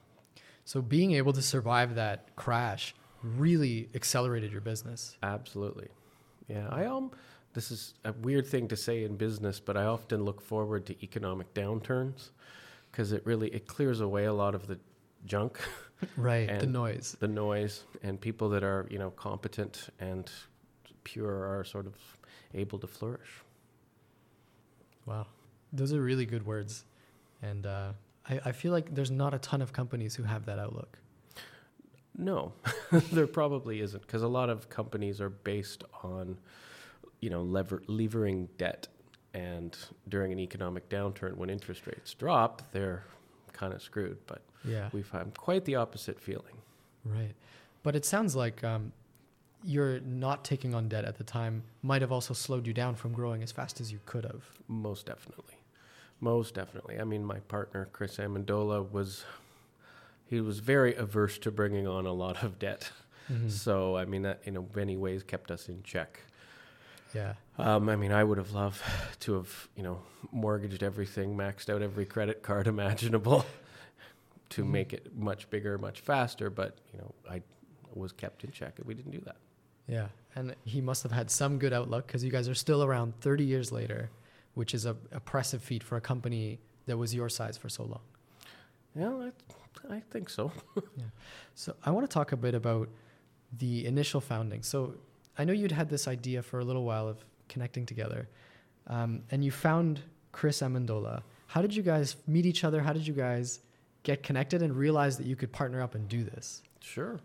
So 0.64 0.80
being 0.80 1.10
able 1.12 1.32
to 1.32 1.42
survive 1.42 1.96
that 1.96 2.36
crash 2.36 2.94
really 3.24 3.88
accelerated 3.96 4.52
your 4.52 4.60
business. 4.60 5.16
Absolutely. 5.24 5.88
Yeah, 6.46 6.68
I 6.70 6.84
um 6.86 7.10
this 7.52 7.72
is 7.72 7.94
a 8.04 8.12
weird 8.12 8.46
thing 8.46 8.68
to 8.68 8.76
say 8.76 9.02
in 9.02 9.16
business, 9.16 9.58
but 9.58 9.76
I 9.76 9.84
often 9.86 10.24
look 10.24 10.40
forward 10.40 10.86
to 10.86 11.02
economic 11.02 11.52
downturns 11.54 12.30
because 12.92 13.10
it 13.10 13.26
really 13.26 13.48
it 13.48 13.66
clears 13.66 14.00
away 14.00 14.26
a 14.26 14.32
lot 14.32 14.54
of 14.54 14.68
the 14.68 14.78
junk, 15.26 15.58
Right. 16.16 16.60
the 16.60 16.66
noise. 16.66 17.16
the 17.18 17.26
noise, 17.26 17.82
and 18.04 18.20
people 18.20 18.48
that 18.50 18.62
are, 18.62 18.86
you 18.88 18.98
know, 19.00 19.10
competent 19.10 19.88
and 19.98 20.30
pure 21.02 21.44
are 21.58 21.64
sort 21.64 21.86
of 21.86 21.94
able 22.54 22.78
to 22.78 22.86
flourish. 22.86 23.42
Wow. 25.06 25.26
Those 25.72 25.92
are 25.92 26.00
really 26.00 26.26
good 26.26 26.46
words. 26.46 26.84
And 27.42 27.66
uh, 27.66 27.92
I, 28.28 28.40
I 28.46 28.52
feel 28.52 28.72
like 28.72 28.94
there's 28.94 29.10
not 29.10 29.34
a 29.34 29.38
ton 29.38 29.62
of 29.62 29.72
companies 29.72 30.14
who 30.14 30.22
have 30.24 30.46
that 30.46 30.58
outlook. 30.58 30.98
No, 32.16 32.52
there 33.12 33.28
probably 33.28 33.80
isn't 33.80 34.00
because 34.02 34.22
a 34.22 34.28
lot 34.28 34.50
of 34.50 34.68
companies 34.68 35.20
are 35.20 35.30
based 35.30 35.84
on, 36.02 36.36
you 37.20 37.30
know, 37.30 37.42
lever- 37.42 37.82
levering 37.86 38.48
debt, 38.58 38.88
and 39.34 39.76
during 40.08 40.32
an 40.32 40.40
economic 40.40 40.88
downturn, 40.88 41.36
when 41.36 41.48
interest 41.48 41.86
rates 41.86 42.14
drop, 42.14 42.62
they're 42.72 43.04
kind 43.52 43.72
of 43.72 43.80
screwed. 43.80 44.18
But 44.26 44.42
Yeah. 44.64 44.88
we 44.92 45.00
find 45.02 45.32
quite 45.36 45.64
the 45.64 45.76
opposite 45.76 46.18
feeling. 46.18 46.56
Right. 47.04 47.34
But 47.84 47.94
it 47.94 48.04
sounds 48.04 48.34
like 48.34 48.64
um, 48.64 48.90
you're 49.64 50.00
not 50.00 50.44
taking 50.44 50.74
on 50.74 50.88
debt 50.88 51.04
at 51.04 51.18
the 51.18 51.24
time 51.24 51.62
might 51.82 52.00
have 52.02 52.12
also 52.12 52.32
slowed 52.34 52.66
you 52.66 52.72
down 52.72 52.94
from 52.94 53.12
growing 53.12 53.42
as 53.42 53.50
fast 53.52 53.80
as 53.80 53.90
you 53.92 53.98
could 54.06 54.24
have. 54.24 54.44
Most 54.68 55.06
definitely. 55.06 55.54
Most 56.20 56.54
definitely. 56.54 56.98
I 57.00 57.04
mean, 57.04 57.24
my 57.24 57.38
partner, 57.40 57.88
Chris 57.92 58.16
Amendola, 58.18 58.90
was. 58.90 59.24
He 60.26 60.40
was 60.42 60.58
very 60.58 60.94
averse 60.94 61.38
to 61.38 61.50
bringing 61.50 61.86
on 61.86 62.04
a 62.04 62.12
lot 62.12 62.42
of 62.44 62.58
debt. 62.58 62.92
Mhm. 63.30 63.50
So, 63.50 63.96
I 63.96 64.04
mean, 64.04 64.22
that 64.22 64.40
in 64.44 64.68
many 64.74 64.96
ways 64.96 65.22
kept 65.22 65.50
us 65.50 65.68
in 65.68 65.82
check. 65.82 66.20
Yeah. 67.14 67.34
Um, 67.56 67.88
I 67.88 67.96
mean, 67.96 68.12
I 68.12 68.22
would 68.24 68.36
have 68.36 68.52
loved 68.52 68.82
to 69.20 69.34
have, 69.34 69.68
you 69.74 69.82
know, 69.82 70.02
mortgaged 70.30 70.82
everything, 70.82 71.34
maxed 71.36 71.70
out 71.72 71.80
every 71.82 72.04
credit 72.04 72.42
card 72.42 72.66
imaginable 72.76 73.46
to 74.50 74.64
Mhm. 74.64 74.68
make 74.70 74.92
it 74.92 75.16
much 75.16 75.48
bigger, 75.50 75.78
much 75.78 76.00
faster. 76.00 76.50
But, 76.50 76.76
you 76.92 76.98
know, 76.98 77.14
I 77.30 77.42
was 77.94 78.12
kept 78.12 78.44
in 78.44 78.50
check 78.50 78.78
and 78.78 78.86
we 78.86 78.92
didn't 78.94 79.12
do 79.12 79.20
that. 79.20 79.36
Yeah. 79.88 80.08
And 80.34 80.54
he 80.64 80.80
must 80.80 81.02
have 81.02 81.12
had 81.12 81.30
some 81.30 81.58
good 81.58 81.72
outlook 81.72 82.06
because 82.06 82.22
you 82.22 82.30
guys 82.30 82.48
are 82.48 82.54
still 82.54 82.84
around 82.84 83.18
30 83.20 83.44
years 83.44 83.72
later, 83.72 84.10
which 84.54 84.74
is 84.74 84.86
a 84.86 84.96
impressive 85.12 85.62
feat 85.62 85.82
for 85.82 85.96
a 85.96 86.00
company 86.00 86.60
that 86.86 86.96
was 86.96 87.14
your 87.14 87.28
size 87.28 87.56
for 87.56 87.68
so 87.68 87.84
long. 87.84 88.00
Yeah, 88.94 89.30
I, 89.90 89.96
I 89.96 90.00
think 90.10 90.28
so. 90.30 90.52
yeah. 90.76 91.04
So 91.54 91.74
I 91.84 91.90
want 91.90 92.08
to 92.08 92.12
talk 92.12 92.32
a 92.32 92.36
bit 92.36 92.54
about 92.54 92.88
the 93.58 93.86
initial 93.86 94.20
founding. 94.20 94.62
So 94.62 94.94
I 95.38 95.44
know 95.44 95.52
you'd 95.52 95.72
had 95.72 95.88
this 95.88 96.06
idea 96.06 96.42
for 96.42 96.60
a 96.60 96.64
little 96.64 96.84
while 96.84 97.08
of 97.08 97.24
connecting 97.48 97.86
together, 97.86 98.28
um, 98.86 99.22
and 99.30 99.44
you 99.44 99.50
found 99.50 100.00
Chris 100.32 100.60
Amendola. 100.60 101.22
How 101.46 101.62
did 101.62 101.74
you 101.74 101.82
guys 101.82 102.16
meet 102.26 102.44
each 102.44 102.64
other? 102.64 102.82
How 102.82 102.92
did 102.92 103.06
you 103.06 103.14
guys 103.14 103.60
get 104.02 104.22
connected 104.22 104.62
and 104.62 104.76
realize 104.76 105.16
that 105.18 105.26
you 105.26 105.36
could 105.36 105.52
partner 105.52 105.82
up 105.82 105.94
and 105.94 106.08
do 106.08 106.24
this? 106.24 106.62
Sure. 106.80 107.20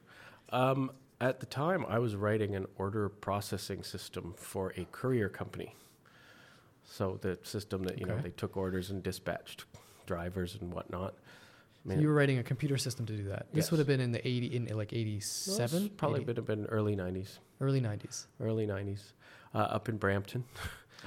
Um, 0.50 0.91
at 1.24 1.39
the 1.39 1.46
time, 1.46 1.86
I 1.88 2.00
was 2.00 2.15
writing 2.15 2.56
an 2.56 2.65
order 2.77 3.08
processing 3.10 3.84
system 3.84 4.34
for 4.38 4.74
a 4.75 4.86
courier 4.92 5.30
company. 5.30 5.75
So 6.86 7.18
the 7.22 7.39
system 7.44 7.84
that 7.84 7.98
you 8.00 8.06
know 8.06 8.18
they 8.20 8.30
took 8.32 8.58
orders 8.58 8.89
and 8.92 9.01
dispatched 9.01 9.65
drivers 10.06 10.58
and 10.60 10.74
whatnot. 10.74 11.13
So 11.88 11.94
you 12.00 12.08
were 12.08 12.13
writing 12.13 12.38
a 12.39 12.44
computer 12.44 12.77
system 12.77 13.06
to 13.08 13.13
do 13.15 13.24
that. 13.30 13.48
This 13.53 13.65
Yes. 13.65 13.72
would 13.72 13.77
have 13.80 13.88
been 13.88 14.00
in 14.01 14.12
the 14.12 14.25
80 14.27 14.56
in 14.56 14.65
like 14.77 14.94
it's 14.94 15.48
87, 15.48 15.89
probably 15.98 16.20
80 16.22 16.25
would 16.27 16.38
have 16.38 16.46
been 16.46 16.65
early 16.68 16.96
'90s. 16.96 17.39
early 17.62 17.82
90s. 17.82 18.25
Early 18.39 18.68
'90s, 18.68 19.13
uh, 19.53 19.58
up 19.60 19.89
in 19.89 19.98
Brampton. 19.98 20.44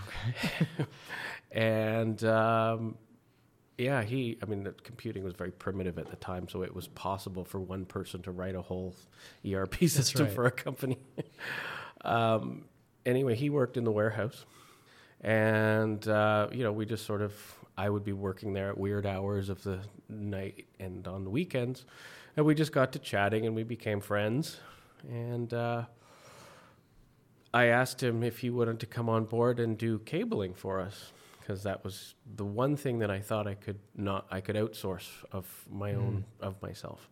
Okay. 0.06 0.56
and 1.52 2.22
um, 2.24 2.96
yeah, 3.78 4.02
he. 4.02 4.38
I 4.42 4.46
mean, 4.46 4.64
the 4.64 4.72
computing 4.72 5.22
was 5.22 5.34
very 5.34 5.50
primitive 5.50 5.98
at 5.98 6.08
the 6.08 6.16
time, 6.16 6.48
so 6.48 6.62
it 6.62 6.74
was 6.74 6.88
possible 6.88 7.44
for 7.44 7.60
one 7.60 7.84
person 7.84 8.22
to 8.22 8.30
write 8.30 8.54
a 8.54 8.62
whole 8.62 8.94
ERP 9.46 9.74
system 9.88 10.26
right. 10.26 10.34
for 10.34 10.46
a 10.46 10.50
company. 10.50 10.98
um, 12.04 12.64
anyway, 13.04 13.34
he 13.34 13.50
worked 13.50 13.76
in 13.76 13.84
the 13.84 13.92
warehouse, 13.92 14.46
and 15.20 16.08
uh, 16.08 16.48
you 16.52 16.64
know, 16.64 16.72
we 16.72 16.86
just 16.86 17.04
sort 17.06 17.22
of. 17.22 17.34
I 17.78 17.90
would 17.90 18.04
be 18.04 18.14
working 18.14 18.54
there 18.54 18.70
at 18.70 18.78
weird 18.78 19.04
hours 19.04 19.50
of 19.50 19.62
the 19.62 19.80
night 20.08 20.64
and 20.80 21.06
on 21.06 21.24
the 21.24 21.30
weekends, 21.30 21.84
and 22.34 22.46
we 22.46 22.54
just 22.54 22.72
got 22.72 22.92
to 22.92 22.98
chatting, 22.98 23.46
and 23.46 23.54
we 23.54 23.62
became 23.62 24.00
friends, 24.00 24.58
and. 25.08 25.52
Uh, 25.52 25.84
I 27.54 27.66
asked 27.66 28.02
him 28.02 28.22
if 28.22 28.40
he 28.40 28.50
wanted 28.50 28.80
to 28.80 28.86
come 28.86 29.08
on 29.08 29.24
board 29.24 29.60
and 29.60 29.78
do 29.78 29.98
cabling 30.00 30.52
for 30.52 30.78
us 30.78 31.12
because 31.46 31.62
that 31.62 31.84
was 31.84 32.14
the 32.34 32.44
one 32.44 32.76
thing 32.76 32.98
that 32.98 33.10
I 33.10 33.20
thought 33.20 33.46
I 33.46 33.54
could 33.54 33.78
not 33.94 34.26
I 34.30 34.40
could 34.40 34.56
outsource 34.56 35.08
of 35.30 35.46
my 35.70 35.94
own 35.94 36.24
of 36.40 36.60
myself. 36.60 37.08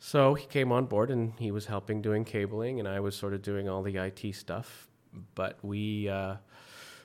So 0.00 0.34
he 0.34 0.46
came 0.46 0.70
on 0.70 0.86
board 0.86 1.10
and 1.10 1.32
he 1.38 1.50
was 1.50 1.66
helping 1.66 2.02
doing 2.02 2.24
cabling 2.24 2.78
and 2.78 2.86
I 2.86 3.00
was 3.00 3.16
sort 3.16 3.34
of 3.34 3.42
doing 3.42 3.68
all 3.68 3.82
the 3.82 3.96
IT 3.96 4.34
stuff. 4.34 4.88
But 5.34 5.58
we 5.62 6.08
uh, 6.08 6.36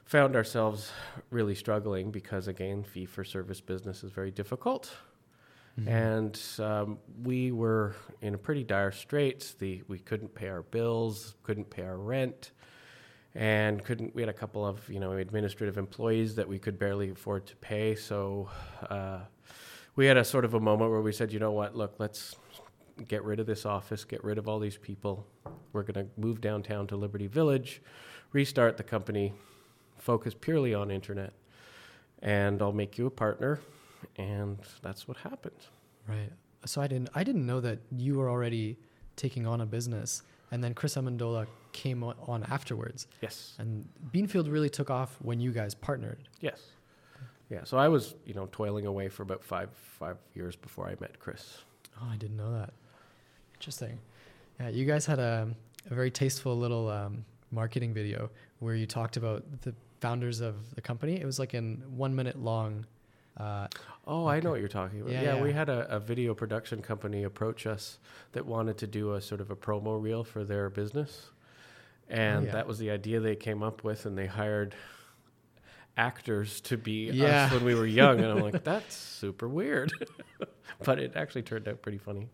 found 0.06 0.36
ourselves 0.36 0.92
really 1.30 1.56
struggling 1.56 2.12
because 2.12 2.48
again, 2.48 2.84
fee 2.84 3.06
for 3.06 3.24
service 3.24 3.62
business 3.62 4.04
is 4.04 4.12
very 4.12 4.32
difficult. 4.32 4.94
And 5.88 6.40
um, 6.60 7.00
we 7.24 7.52
were 7.52 7.96
in 8.22 8.36
a 8.36 8.38
pretty 8.38 8.64
dire 8.64 8.92
straits. 8.92 9.54
The 9.54 9.82
we 9.88 9.98
couldn't 9.98 10.36
pay 10.36 10.50
our 10.50 10.62
bills, 10.62 11.36
couldn't 11.42 11.70
pay 11.70 11.84
our 11.84 11.98
rent, 11.98 12.52
and 13.36 13.84
couldn't. 13.84 14.14
We 14.14 14.22
had 14.22 14.30
a 14.30 14.34
couple 14.34 14.66
of 14.66 14.88
you 14.90 15.00
know 15.00 15.14
administrative 15.14 15.78
employees 15.78 16.36
that 16.36 16.48
we 16.48 16.60
could 16.60 16.78
barely 16.78 17.10
afford 17.10 17.46
to 17.48 17.56
pay. 17.58 17.96
So 17.96 18.50
uh, 18.90 19.20
we 19.96 20.06
had 20.06 20.18
a 20.18 20.24
sort 20.24 20.46
of 20.46 20.54
a 20.54 20.60
moment 20.60 20.92
where 20.92 21.02
we 21.02 21.12
said, 21.12 21.32
you 21.32 21.40
know 21.40 21.52
what, 21.52 21.76
look, 21.76 21.96
let's 22.00 22.36
get 23.08 23.24
rid 23.24 23.40
of 23.40 23.46
this 23.46 23.66
office, 23.66 24.04
get 24.04 24.24
rid 24.24 24.38
of 24.38 24.48
all 24.48 24.60
these 24.60 24.78
people. 24.78 25.28
We're 25.72 25.84
going 25.84 26.06
to 26.06 26.12
move 26.20 26.42
downtown 26.42 26.88
to 26.88 26.96
Liberty 26.96 27.28
Village, 27.28 27.82
restart 28.32 28.78
the 28.78 28.84
company, 28.84 29.34
focus 29.98 30.36
purely 30.40 30.74
on 30.74 30.92
internet, 30.92 31.34
and 32.22 32.62
I'll 32.62 32.72
make 32.72 32.98
you 32.98 33.08
a 33.08 33.12
partner. 33.12 33.60
And 34.18 34.60
that's 34.82 35.08
what 35.08 35.18
happened. 35.18 35.68
Right. 36.08 36.32
So 36.66 36.82
I 36.82 36.88
didn't 36.88 37.10
I 37.16 37.24
didn't 37.24 37.46
know 37.46 37.60
that 37.62 37.80
you 37.92 38.18
were 38.18 38.30
already 38.30 38.78
taking 39.16 39.46
on 39.48 39.62
a 39.62 39.66
business, 39.66 40.24
and 40.52 40.64
then 40.64 40.74
Chris 40.74 40.96
Amendola 40.96 41.48
came 41.74 42.04
on 42.04 42.44
afterwards. 42.50 43.08
Yes. 43.22 43.56
And 43.60 43.88
Beanfield 44.14 44.52
really 44.52 44.70
took 44.70 44.90
off 44.90 45.18
when 45.22 45.40
you 45.40 45.52
guys 45.52 45.74
partnered. 45.76 46.30
Yes. 46.40 46.62
Yeah. 47.50 47.64
So 47.66 47.78
I 47.78 47.88
was, 47.88 48.16
you 48.26 48.34
know, 48.34 48.48
toiling 48.52 48.86
away 48.86 49.10
for 49.10 49.24
about 49.24 49.44
five 49.44 49.70
five 50.00 50.18
years 50.34 50.56
before 50.56 50.88
I 50.88 50.96
met 51.00 51.20
Chris. 51.20 51.58
Oh, 52.02 52.08
I 52.10 52.16
didn't 52.16 52.38
know 52.38 52.52
that. 52.54 52.74
Interesting. 53.56 54.00
Yeah, 54.60 54.70
you 54.70 54.86
guys 54.86 55.06
had 55.06 55.20
a, 55.20 55.50
a 55.90 55.94
very 55.94 56.12
tasteful 56.12 56.58
little 56.58 56.90
um, 56.90 57.26
marketing 57.52 57.94
video 57.94 58.30
where 58.60 58.76
you 58.76 58.86
talked 58.86 59.18
about 59.18 59.44
the 59.62 59.74
founders 60.00 60.42
of 60.42 60.74
the 60.76 60.82
company. 60.82 61.20
It 61.20 61.26
was 61.26 61.40
like 61.40 61.54
in 61.54 61.84
one 61.96 62.16
minute 62.16 62.40
long. 62.40 62.86
Uh, 63.38 63.68
Oh, 64.06 64.28
I 64.28 64.42
know 64.42 64.52
what 64.52 64.60
you're 64.60 64.68
talking 64.68 65.00
about. 65.00 65.14
Yeah, 65.14 65.22
Yeah, 65.22 65.42
we 65.42 65.54
had 65.54 65.70
a, 65.70 65.88
a 65.90 65.98
video 65.98 66.34
production 66.34 66.82
company 66.82 67.24
approach 67.24 67.66
us 67.66 68.00
that 68.34 68.46
wanted 68.46 68.78
to 68.80 68.88
do 68.88 69.14
a 69.14 69.22
sort 69.22 69.40
of 69.40 69.50
a 69.50 69.56
promo 69.56 70.02
reel 70.02 70.26
for 70.26 70.44
their 70.44 70.70
business. 70.70 71.30
And 72.10 72.46
yeah. 72.46 72.52
that 72.52 72.68
was 72.68 72.78
the 72.80 72.92
idea 72.92 73.20
they 73.20 73.36
came 73.36 73.64
up 73.64 73.84
with, 73.84 74.06
and 74.06 74.18
they 74.18 74.28
hired 74.28 74.76
actors 75.98 76.62
to 76.62 76.78
be 76.78 77.10
Yeah. 77.12 77.46
us 77.46 77.52
when 77.54 77.64
we 77.64 77.76
were 77.76 77.86
young. 77.86 78.20
And 78.20 78.28
I'm 78.28 78.40
like, 78.40 78.64
that's 78.64 78.96
super 78.96 79.48
weird. 79.48 79.92
but 80.84 81.00
it 81.00 81.14
actually 81.16 81.44
turned 81.44 81.68
out 81.68 81.82
pretty 81.82 81.98
funny. 81.98 82.28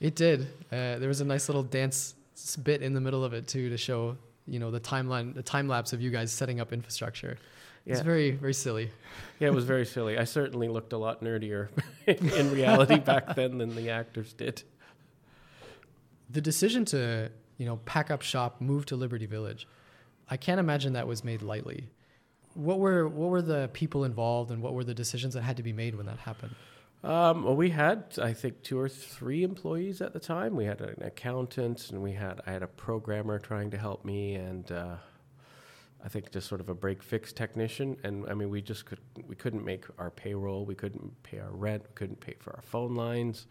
it 0.00 0.14
did. 0.16 0.42
Uh, 0.72 0.98
there 0.98 1.08
was 1.08 1.20
a 1.20 1.24
nice 1.24 1.48
little 1.48 1.62
dance 1.62 2.14
bit 2.62 2.82
in 2.82 2.94
the 2.94 3.00
middle 3.00 3.24
of 3.24 3.32
it 3.32 3.46
too 3.46 3.70
to 3.70 3.76
show 3.76 4.16
you 4.46 4.58
know 4.58 4.70
the 4.70 4.80
timeline, 4.80 5.34
the 5.34 5.42
time 5.42 5.68
lapse 5.68 5.92
of 5.92 6.02
you 6.02 6.10
guys 6.10 6.32
setting 6.32 6.60
up 6.60 6.72
infrastructure. 6.72 7.38
It's 7.86 8.00
very 8.00 8.30
very 8.32 8.54
silly. 8.54 8.90
Yeah, 9.38 9.48
it 9.48 9.54
was 9.54 9.64
very 9.64 9.84
silly. 9.84 10.18
I 10.18 10.24
certainly 10.24 10.68
looked 10.68 10.92
a 10.92 10.98
lot 10.98 11.22
nerdier 11.22 11.68
in 12.06 12.50
reality 12.50 12.98
back 12.98 13.36
then 13.36 13.58
than 13.58 13.74
the 13.76 13.90
actors 13.90 14.32
did. 14.32 14.62
The 16.30 16.40
decision 16.40 16.84
to 16.86 17.30
you 17.58 17.66
know 17.66 17.76
pack 17.84 18.10
up 18.10 18.22
shop, 18.22 18.60
move 18.60 18.86
to 18.86 18.96
Liberty 18.96 19.26
Village, 19.26 19.66
I 20.28 20.36
can't 20.36 20.60
imagine 20.60 20.92
that 20.94 21.06
was 21.06 21.22
made 21.24 21.42
lightly. 21.42 21.88
What 22.54 22.78
were 22.78 23.08
what 23.08 23.30
were 23.30 23.42
the 23.42 23.68
people 23.72 24.04
involved, 24.04 24.50
and 24.50 24.62
what 24.62 24.74
were 24.74 24.84
the 24.84 24.94
decisions 24.94 25.34
that 25.34 25.42
had 25.42 25.56
to 25.56 25.62
be 25.62 25.72
made 25.72 25.94
when 25.96 26.06
that 26.06 26.18
happened? 26.18 26.54
Um, 27.02 27.44
well, 27.44 27.54
we 27.54 27.68
had, 27.68 28.14
I 28.22 28.32
think, 28.32 28.62
two 28.62 28.78
or 28.78 28.88
three 28.88 29.42
employees 29.42 30.00
at 30.00 30.14
the 30.14 30.20
time. 30.20 30.56
We 30.56 30.64
had 30.64 30.80
an 30.80 31.02
accountant, 31.02 31.90
and 31.90 32.02
we 32.02 32.12
had 32.12 32.40
I 32.46 32.52
had 32.52 32.62
a 32.62 32.66
programmer 32.66 33.38
trying 33.38 33.70
to 33.72 33.76
help 33.76 34.04
me, 34.06 34.36
and 34.36 34.70
uh, 34.72 34.96
I 36.02 36.08
think 36.08 36.30
just 36.30 36.48
sort 36.48 36.60
of 36.62 36.68
a 36.70 36.74
break 36.74 37.02
fix 37.02 37.32
technician. 37.32 37.96
And 38.04 38.24
I 38.30 38.34
mean, 38.34 38.48
we 38.48 38.62
just 38.62 38.86
could 38.86 39.00
we 39.26 39.34
couldn't 39.36 39.64
make 39.64 39.84
our 39.98 40.10
payroll, 40.10 40.64
we 40.64 40.74
couldn't 40.74 41.22
pay 41.24 41.40
our 41.40 41.50
rent, 41.50 41.82
we 41.82 41.94
couldn't 41.94 42.20
pay 42.20 42.36
for 42.38 42.54
our 42.54 42.62
phone 42.62 42.94
lines. 42.94 43.46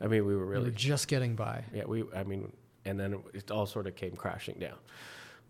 I 0.00 0.06
mean, 0.06 0.24
we 0.24 0.34
were 0.34 0.40
We 0.40 0.46
were 0.46 0.46
really 0.46 0.70
just 0.72 1.08
getting 1.08 1.36
by. 1.36 1.64
yeah. 1.72 1.84
We 1.84 2.04
I 2.16 2.24
mean, 2.24 2.52
and 2.84 2.98
then 2.98 3.22
it, 3.34 3.50
all 3.50 3.66
sort 3.66 3.86
of 3.86 3.96
came 3.96 4.12
crashing 4.12 4.56
down 4.58 4.76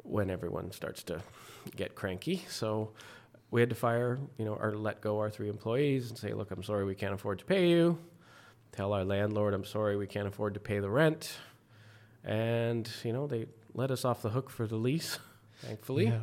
when 0.03 0.31
everyone 0.31 0.71
starts 0.73 1.03
to 1.05 1.23
get 1.77 1.95
cranky. 1.95 2.45
So 2.49 2.91
we 3.51 3.61
had 3.61 3.71
to 3.71 3.77
fire, 3.77 4.19
you 4.39 4.45
know, 4.45 4.55
or 4.55 4.77
let 4.77 5.01
go 5.01 5.19
our 5.19 5.31
three 5.31 5.49
employees 5.49 6.11
and 6.11 6.19
say, 6.19 6.33
look, 6.33 6.51
I'm 6.51 6.63
sorry, 6.63 6.85
we 6.85 6.95
can't 6.95 7.15
afford 7.15 7.39
to 7.41 7.45
pay 7.45 7.69
you. 7.69 7.99
Tell 8.73 8.93
our 8.93 9.05
landlord, 9.05 9.55
I'm 9.55 9.65
sorry, 9.65 9.97
we 9.97 10.07
can't 10.07 10.29
afford 10.29 10.55
to 10.55 10.61
pay 10.61 10.79
the 10.79 10.91
rent. 10.91 11.33
And, 12.25 12.89
you 13.03 13.13
know, 13.13 13.27
they 13.27 13.47
let 13.75 13.91
us 13.91 14.05
off 14.05 14.23
the 14.23 14.31
hook 14.31 14.51
for 14.51 14.67
the 14.67 14.77
lease, 14.77 15.19
thankfully. 15.63 16.07
Yeah. 16.07 16.21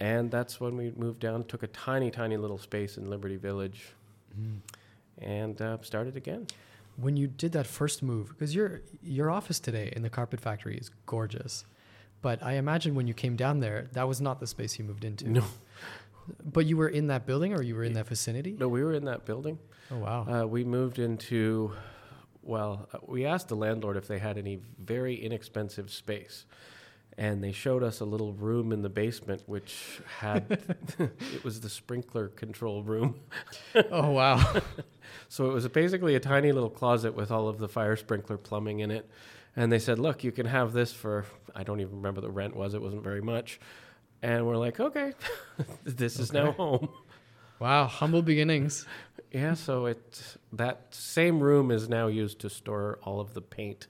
And 0.00 0.30
that's 0.30 0.60
when 0.60 0.76
we 0.76 0.92
moved 0.96 1.18
down, 1.18 1.44
took 1.44 1.64
a 1.64 1.66
tiny, 1.68 2.10
tiny 2.10 2.36
little 2.36 2.58
space 2.58 2.98
in 2.98 3.10
Liberty 3.10 3.36
Village 3.36 3.92
and 5.20 5.60
uh, 5.60 5.78
started 5.82 6.16
again. 6.16 6.46
When 7.00 7.16
you 7.16 7.28
did 7.28 7.52
that 7.52 7.66
first 7.66 8.02
move, 8.02 8.28
because 8.30 8.54
your 8.54 8.82
your 9.02 9.30
office 9.30 9.60
today 9.60 9.92
in 9.94 10.02
the 10.02 10.10
carpet 10.10 10.40
factory 10.40 10.76
is 10.76 10.90
gorgeous, 11.06 11.64
but 12.22 12.42
I 12.42 12.54
imagine 12.54 12.96
when 12.96 13.06
you 13.06 13.14
came 13.14 13.36
down 13.36 13.60
there, 13.60 13.88
that 13.92 14.08
was 14.08 14.20
not 14.20 14.40
the 14.40 14.46
space 14.46 14.78
you 14.78 14.84
moved 14.84 15.04
into. 15.04 15.30
No. 15.30 15.44
But 16.44 16.66
you 16.66 16.76
were 16.76 16.88
in 16.88 17.06
that 17.06 17.24
building, 17.24 17.54
or 17.54 17.62
you 17.62 17.74
were 17.74 17.84
in 17.84 17.94
that 17.94 18.06
vicinity? 18.06 18.56
No, 18.58 18.68
we 18.68 18.82
were 18.82 18.92
in 18.94 19.04
that 19.04 19.24
building. 19.24 19.58
Oh 19.90 19.98
wow. 19.98 20.26
Uh, 20.42 20.46
we 20.46 20.64
moved 20.64 20.98
into, 20.98 21.72
well, 22.42 22.88
uh, 22.92 22.98
we 23.06 23.24
asked 23.24 23.48
the 23.48 23.56
landlord 23.56 23.96
if 23.96 24.06
they 24.08 24.18
had 24.18 24.36
any 24.36 24.60
very 24.78 25.14
inexpensive 25.14 25.90
space. 25.90 26.44
And 27.18 27.42
they 27.42 27.52
showed 27.52 27.82
us 27.82 27.98
a 27.98 28.04
little 28.04 28.32
room 28.32 28.72
in 28.72 28.82
the 28.82 28.88
basement, 28.88 29.42
which 29.46 30.00
had, 30.20 30.46
it 30.98 31.44
was 31.44 31.60
the 31.60 31.68
sprinkler 31.68 32.28
control 32.28 32.82
room. 32.82 33.20
oh 33.90 34.10
wow. 34.10 34.42
So 35.30 35.50
it 35.50 35.52
was 35.54 35.66
basically 35.68 36.14
a 36.14 36.20
tiny 36.20 36.52
little 36.52 36.70
closet 36.70 37.14
with 37.14 37.30
all 37.30 37.48
of 37.48 37.58
the 37.58 37.68
fire 37.68 37.96
sprinkler 37.96 38.36
plumbing 38.36 38.80
in 38.80 38.90
it. 38.90 39.08
And 39.56 39.72
they 39.72 39.78
said, 39.78 39.98
look, 39.98 40.22
you 40.22 40.32
can 40.32 40.46
have 40.46 40.72
this 40.72 40.92
for, 40.92 41.26
I 41.54 41.64
don't 41.64 41.80
even 41.80 41.96
remember 41.96 42.20
the 42.20 42.30
rent 42.30 42.54
was, 42.54 42.74
it 42.74 42.80
wasn't 42.80 43.02
very 43.02 43.20
much. 43.20 43.58
And 44.22 44.46
we're 44.46 44.56
like, 44.56 44.80
okay, 44.80 45.12
this 45.84 46.18
is 46.18 46.32
now 46.32 46.52
home. 46.52 46.88
wow. 47.58 47.86
Humble 47.86 48.22
beginnings. 48.22 48.86
Yeah, 49.32 49.54
so 49.54 49.86
it 49.86 50.36
that 50.52 50.86
same 50.90 51.40
room 51.40 51.70
is 51.70 51.88
now 51.88 52.06
used 52.06 52.38
to 52.40 52.50
store 52.50 52.98
all 53.02 53.20
of 53.20 53.34
the 53.34 53.42
paint 53.42 53.86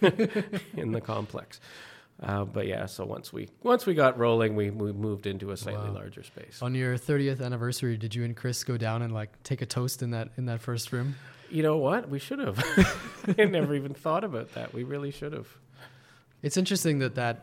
in 0.00 0.92
the 0.92 1.00
complex. 1.02 1.60
Uh, 2.22 2.44
but 2.44 2.66
yeah, 2.66 2.86
so 2.86 3.04
once 3.04 3.30
we 3.32 3.48
once 3.62 3.84
we 3.84 3.92
got 3.94 4.18
rolling, 4.18 4.56
we, 4.56 4.70
we 4.70 4.90
moved 4.92 5.26
into 5.26 5.50
a 5.50 5.56
slightly 5.56 5.88
Wow. 5.88 5.96
larger 5.96 6.22
space. 6.22 6.60
On 6.62 6.74
your 6.74 6.96
30th 6.96 7.42
anniversary, 7.44 7.96
did 7.98 8.14
you 8.14 8.24
and 8.24 8.34
Chris 8.34 8.64
go 8.64 8.76
down 8.78 9.02
and 9.02 9.12
like 9.12 9.42
take 9.42 9.60
a 9.60 9.66
toast 9.66 10.02
in 10.02 10.10
that 10.12 10.30
in 10.38 10.46
that 10.46 10.60
first 10.60 10.92
room? 10.92 11.16
You 11.50 11.62
know 11.62 11.76
what? 11.76 12.08
We 12.08 12.18
should 12.18 12.38
have. 12.38 12.58
I 13.38 13.44
never 13.44 13.74
even 13.74 13.92
thought 13.94 14.24
about 14.24 14.54
that. 14.54 14.72
We 14.72 14.82
really 14.82 15.10
should 15.10 15.32
have. 15.34 15.46
It's 16.42 16.56
interesting 16.56 16.98
that 17.00 17.14
that 17.16 17.42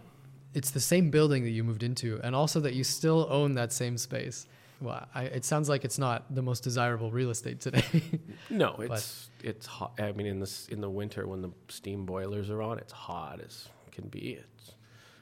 it's 0.56 0.72
the 0.72 0.80
same 0.80 1.10
building 1.12 1.44
that 1.44 1.51
you 1.51 1.63
moved 1.63 1.84
into, 1.84 2.20
and 2.24 2.36
also 2.36 2.60
that 2.62 2.74
you 2.74 2.84
still 2.84 3.27
own 3.30 3.53
that 3.56 3.72
same 3.72 3.98
space. 3.98 4.48
Well, 4.82 5.06
I, 5.15 5.24
it 5.25 5.46
sounds 5.46 5.70
like 5.70 5.86
it's 5.86 5.98
not 6.00 6.34
the 6.34 6.42
most 6.42 6.63
desirable 6.63 7.12
real 7.12 7.30
estate 7.30 7.62
today. 7.62 7.84
No, 8.50 8.75
it's 8.80 9.30
it's 9.44 9.65
hot. 9.65 9.94
I 10.00 10.12
mean, 10.12 10.27
in 10.27 10.39
this 10.39 10.68
in 10.68 10.82
the 10.82 10.89
winter 10.89 11.27
when 11.27 11.42
the 11.42 11.51
steam 11.70 12.06
boilers 12.06 12.50
are 12.50 12.62
on, 12.62 12.77
it's 12.80 12.92
hot 12.94 13.39
as 13.39 13.68
can 13.94 14.08
be. 14.08 14.40
It's 14.58 14.72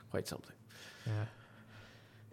quite 0.09 0.27
something. 0.27 0.55
yeah. 1.05 1.25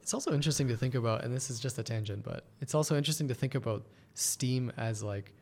It's 0.01 0.15
also 0.15 0.33
interesting 0.33 0.69
to 0.69 0.77
think 0.77 0.95
about, 0.95 1.23
and 1.25 1.35
this 1.35 1.51
is 1.51 1.61
just 1.61 1.79
a 1.79 1.83
tangent, 1.83 2.25
but 2.25 2.45
it's 2.63 2.75
also 2.75 2.97
interesting 2.97 3.29
to 3.29 3.35
think 3.35 3.55
about 3.55 3.85
steam 4.15 4.73
as 4.79 5.03
like, 5.03 5.35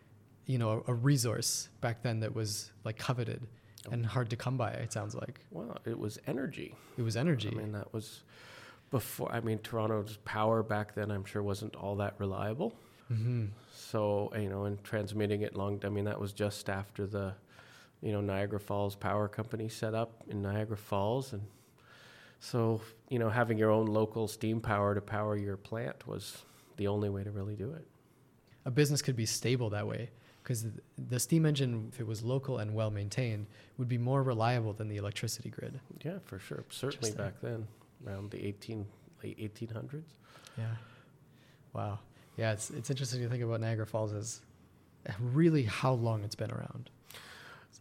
you 0.47 0.59
know, 0.59 0.83
a, 0.89 0.91
a 0.91 0.95
resource 0.95 1.69
back 1.81 2.03
then 2.03 2.19
that 2.21 2.35
was 2.35 2.73
like 2.85 2.99
coveted 2.99 3.47
and 3.93 4.05
hard 4.05 4.29
to 4.31 4.37
come 4.37 4.57
by. 4.57 4.71
It 4.73 4.93
sounds 4.93 5.15
like 5.15 5.39
Well, 5.53 5.79
it 5.85 5.97
was 5.97 6.19
energy. 6.27 6.75
it 6.99 7.03
was 7.03 7.17
energy. 7.17 7.51
I 7.53 7.55
mean, 7.55 7.73
that 7.73 7.93
was 7.95 8.25
before. 8.91 9.31
I 9.31 9.39
mean, 9.41 9.59
Toronto's 9.61 10.17
power 10.25 10.65
back 10.65 10.95
then, 10.97 11.13
I'm 11.13 11.25
sure, 11.25 11.43
wasn't 11.45 11.77
all 11.77 11.95
that 11.97 12.15
reliable. 12.19 12.73
Mm-hmm. 13.13 13.47
So 13.73 14.33
you 14.37 14.49
know, 14.49 14.65
and 14.65 14.83
transmitting 14.83 15.43
it 15.43 15.55
long. 15.55 15.81
I 15.85 15.89
mean, 15.91 16.07
that 16.07 16.21
was 16.21 16.33
just 16.33 16.69
after 16.69 17.07
the, 17.07 17.35
you 18.07 18.13
know, 18.13 18.21
Niagara 18.21 18.61
Falls 18.61 18.95
Power 18.95 19.27
Company 19.27 19.69
set 19.69 19.93
up 19.93 20.23
in 20.29 20.41
Niagara 20.41 20.77
Falls, 20.77 21.33
and 21.33 21.43
so 22.39 22.81
you 23.09 23.19
know, 23.19 23.29
having 23.29 23.59
your 23.59 23.73
own 23.73 23.87
local 23.87 24.29
steam 24.29 24.61
power 24.61 24.95
to 24.95 25.01
power 25.01 25.37
your 25.37 25.57
plant 25.57 26.07
was 26.07 26.45
the 26.77 26.87
only 26.87 27.09
way 27.09 27.25
to 27.25 27.33
really 27.33 27.57
do 27.57 27.73
it. 27.73 27.85
A 28.65 28.71
business 28.71 29.03
could 29.03 29.17
be 29.17 29.27
stable 29.27 29.71
that 29.71 29.89
way 29.89 30.11
because 30.41 30.67
the 30.97 31.19
steam 31.19 31.45
engine, 31.45 31.91
if 31.93 31.99
it 31.99 32.07
was 32.07 32.23
local 32.23 32.59
and 32.59 32.75
well 32.75 32.93
maintained, 32.93 33.49
would 33.77 33.89
be 33.89 33.99
more 33.99 34.23
reliable 34.23 34.73
than 34.73 34.87
the 34.87 34.99
electricity 34.99 35.51
grid. 35.51 35.81
Yeah, 36.05 36.19
for 36.27 36.39
sure. 36.39 36.63
Certainly 36.71 37.11
back 37.11 37.41
then, 37.43 37.67
around 38.07 38.31
the 38.31 38.47
eighteen 38.47 38.87
late 39.25 39.37
eighteen 39.41 39.71
hundreds. 39.71 40.15
Yeah. 40.57 40.77
Wow. 41.73 41.99
Yeah, 42.37 42.53
it's 42.53 42.71
it's 42.71 42.89
interesting 42.89 43.21
to 43.23 43.29
think 43.29 43.43
about 43.43 43.61
Niagara 43.61 43.85
Falls 43.85 44.13
as 44.13 44.43
really 45.19 45.65
how 45.65 45.93
long 45.93 46.23
it's 46.23 46.37
been 46.37 46.53
around. 46.53 46.89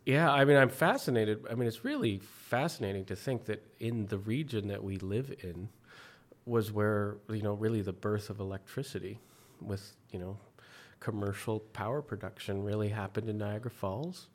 Yeah, 0.05 0.31
I 0.31 0.45
mean, 0.45 0.57
I'm 0.57 0.69
fascinated. 0.69 1.45
I 1.50 1.55
mean, 1.55 1.67
it's 1.67 1.83
really 1.83 2.19
fascinating 2.19 3.05
to 3.05 3.15
think 3.15 3.45
that 3.45 3.65
in 3.79 4.05
the 4.07 4.17
region 4.19 4.67
that 4.67 4.83
we 4.83 4.97
live 4.97 5.33
in 5.41 5.69
was 6.45 6.71
where, 6.71 7.17
you 7.29 7.41
know, 7.41 7.53
really 7.53 7.81
the 7.81 7.93
birth 7.93 8.29
of 8.29 8.39
electricity 8.39 9.19
with, 9.59 9.95
you 10.12 10.19
know, 10.19 10.38
commercial 11.00 11.59
power 11.59 12.01
production 12.01 12.63
really 12.63 12.89
happened 12.89 13.29
in 13.29 13.39
Niagara 13.39 13.71
Falls. 13.71 14.27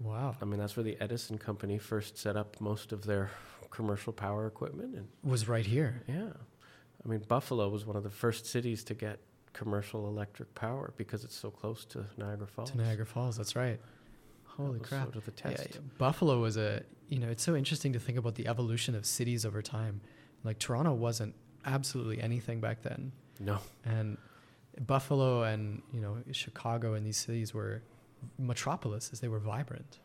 Wow. 0.00 0.36
I 0.40 0.44
mean, 0.44 0.60
that's 0.60 0.76
where 0.76 0.84
the 0.84 0.96
Edison 1.00 1.38
company 1.38 1.78
first 1.78 2.16
set 2.16 2.36
up 2.36 2.60
most 2.60 2.92
of 2.92 3.04
their 3.04 3.30
commercial 3.70 4.12
power 4.12 4.46
equipment. 4.46 4.94
And 4.94 5.08
Was 5.24 5.48
right 5.48 5.66
here. 5.66 6.02
yeah, 6.06 6.30
I 7.04 7.08
mean, 7.08 7.20
Buffalo 7.26 7.68
was 7.68 7.84
one 7.84 7.96
of 7.96 8.04
the 8.04 8.10
first 8.10 8.46
cities 8.46 8.84
to 8.84 8.94
get 8.94 9.18
commercial 9.52 10.06
electric 10.06 10.54
power 10.54 10.94
because 10.96 11.24
it's 11.24 11.34
so 11.36 11.50
close 11.50 11.84
to 11.86 12.06
Niagara 12.16 12.46
Falls. 12.46 12.70
To 12.70 12.78
Niagara 12.78 13.06
Falls, 13.06 13.36
that's 13.36 13.56
right. 13.56 13.80
Holy 14.56 14.80
crap. 14.80 15.14
Of 15.14 15.24
the 15.24 15.30
test. 15.30 15.68
yeah. 15.74 15.80
Buffalo 15.98 16.40
was 16.40 16.56
a, 16.56 16.82
you 17.08 17.18
know, 17.18 17.28
it's 17.28 17.42
so 17.42 17.54
interesting 17.56 17.92
to 17.94 17.98
think 18.00 18.18
about 18.18 18.34
the 18.34 18.46
evolution 18.46 18.94
of 18.94 19.06
cities 19.06 19.44
over 19.46 19.62
time. 19.62 20.00
Like 20.44 20.58
Toronto 20.58 20.92
wasn't 20.92 21.34
absolutely 21.64 22.20
anything 22.20 22.60
back 22.60 22.82
then. 22.82 23.12
No. 23.40 23.58
And 23.84 24.18
Buffalo 24.86 25.42
and, 25.44 25.82
you 25.92 26.00
know, 26.00 26.18
Chicago 26.32 26.94
and 26.94 27.06
these 27.06 27.16
cities 27.16 27.54
were 27.54 27.82
metropolises. 28.38 29.20
They 29.20 29.28
were 29.28 29.38
vibrant. 29.38 29.98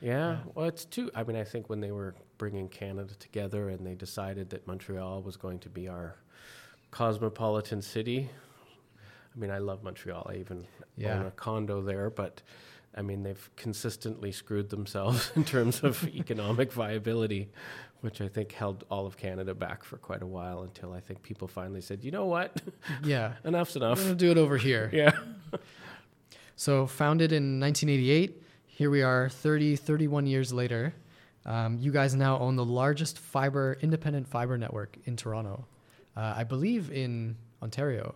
Yeah, 0.00 0.32
Yeah. 0.32 0.38
well, 0.54 0.66
it's 0.66 0.84
too. 0.84 1.10
I 1.14 1.22
mean, 1.22 1.36
I 1.36 1.44
think 1.44 1.68
when 1.70 1.80
they 1.80 1.92
were 1.92 2.14
bringing 2.36 2.68
Canada 2.68 3.14
together 3.14 3.68
and 3.70 3.86
they 3.86 3.94
decided 3.94 4.50
that 4.50 4.66
Montreal 4.66 5.22
was 5.22 5.36
going 5.36 5.60
to 5.60 5.68
be 5.68 5.88
our 5.88 6.16
cosmopolitan 6.90 7.80
city. 7.82 8.30
I 9.34 9.38
mean, 9.38 9.50
I 9.50 9.58
love 9.58 9.82
Montreal. 9.82 10.26
I 10.30 10.36
even 10.36 10.58
own 10.58 10.66
Yeah. 10.96 11.24
a 11.26 11.30
condo 11.32 11.82
there, 11.82 12.10
but 12.10 12.42
I 12.96 13.02
mean, 13.02 13.22
they've 13.24 13.50
consistently 13.56 14.30
screwed 14.32 14.70
themselves 14.70 15.32
in 15.36 15.44
terms 15.44 15.82
of 15.82 16.06
economic 16.14 16.72
viability, 16.72 17.50
which 18.02 18.20
I 18.20 18.28
think 18.28 18.52
held 18.52 18.84
all 18.90 19.06
of 19.06 19.16
Canada 19.16 19.54
back 19.54 19.82
for 19.84 19.96
quite 19.96 20.22
a 20.22 20.26
while 20.26 20.62
until 20.62 20.92
I 20.92 21.00
think 21.00 21.22
people 21.22 21.48
finally 21.48 21.80
said, 21.80 22.04
you 22.04 22.10
know 22.12 22.26
what, 22.26 22.60
Yeah. 23.04 23.32
enough's 23.44 23.74
enough. 23.76 23.98
going 23.98 24.10
to 24.10 24.14
do 24.14 24.30
it 24.30 24.38
over 24.38 24.56
here. 24.56 24.90
Yeah. 24.92 25.12
So, 26.56 26.86
founded 26.86 27.32
in 27.32 27.58
1988, 27.58 28.42
here 28.66 28.90
we 28.90 29.02
are 29.02 29.28
30, 29.28 29.76
31 29.76 30.26
years 30.26 30.52
later. 30.52 30.94
Um, 31.44 31.78
you 31.78 31.90
guys 31.90 32.14
now 32.14 32.38
own 32.38 32.56
the 32.56 32.64
largest 32.64 33.18
fiber, 33.18 33.76
independent 33.82 34.28
fiber 34.28 34.56
network 34.56 34.96
in 35.04 35.16
Toronto. 35.16 35.66
Uh, 36.16 36.32
I 36.36 36.44
believe 36.44 36.90
in 36.92 37.36
Ontario. 37.60 38.14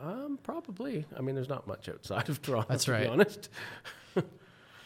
Um, 0.00 0.38
probably. 0.42 1.04
I 1.16 1.20
mean, 1.20 1.34
there's 1.34 1.48
not 1.48 1.66
much 1.66 1.88
outside 1.88 2.28
of 2.28 2.40
Toronto, 2.42 2.68
That's 2.68 2.84
to 2.84 2.92
right. 2.92 3.02
be 3.02 3.08
honest. 3.08 3.48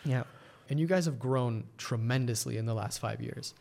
Yeah. 0.04 0.24
And 0.70 0.78
you 0.78 0.86
guys 0.86 1.06
have 1.06 1.18
grown 1.18 1.64
tremendously 1.78 2.56
in 2.58 2.66
the 2.66 2.74
last 2.74 2.98
five 2.98 3.20
years. 3.20 3.54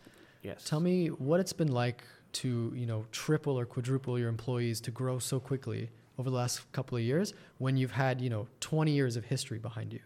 Yes. 0.43 0.63
Tell 0.65 0.79
me 0.79 1.07
what 1.07 1.39
it's 1.39 1.53
been 1.53 1.71
like 1.71 2.03
to, 2.33 2.71
you 2.75 2.85
know, 2.85 3.05
triple 3.11 3.57
or 3.57 3.65
quadruple 3.65 4.19
your 4.19 4.29
employees 4.29 4.81
to 4.81 4.91
grow 4.91 5.17
so 5.19 5.39
quickly 5.39 5.89
over 6.19 6.29
the 6.29 6.35
last 6.35 6.69
couple 6.73 6.97
of 6.97 7.03
years 7.03 7.33
when 7.59 7.77
you've 7.77 7.91
had, 7.91 8.21
you 8.21 8.29
know, 8.29 8.47
20 8.59 8.91
years 8.91 9.15
of 9.15 9.25
history 9.25 9.57
behind 9.59 9.93
you. 9.93 9.99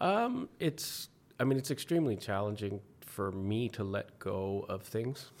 Um, 0.00 0.48
it's, 0.58 1.08
I 1.38 1.44
mean, 1.44 1.58
it's 1.58 1.70
extremely 1.70 2.16
challenging 2.16 2.80
for 3.00 3.32
me 3.32 3.68
to 3.70 3.84
let 3.84 4.18
go 4.18 4.66
of 4.68 4.82
things. 4.82 5.30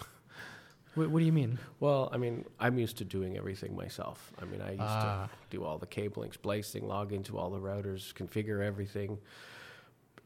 What, 0.96 1.08
what 1.08 1.20
do 1.20 1.24
you 1.24 1.30
mean? 1.32 1.56
Well, 1.78 2.10
I 2.12 2.16
mean, 2.16 2.44
I'm 2.58 2.76
used 2.76 2.98
to 2.98 3.04
doing 3.04 3.36
everything 3.36 3.76
myself. 3.76 4.32
I 4.42 4.44
mean, 4.44 4.60
I 4.60 4.70
used 4.70 4.80
Ah. 4.82 5.28
to 5.48 5.56
do 5.56 5.62
all 5.64 5.78
the 5.78 5.86
cabling, 5.86 6.32
splicing, 6.32 6.88
log 6.88 7.12
into 7.12 7.38
all 7.38 7.48
the 7.48 7.60
routers, 7.60 8.12
configure 8.12 8.60
everything. 8.60 9.16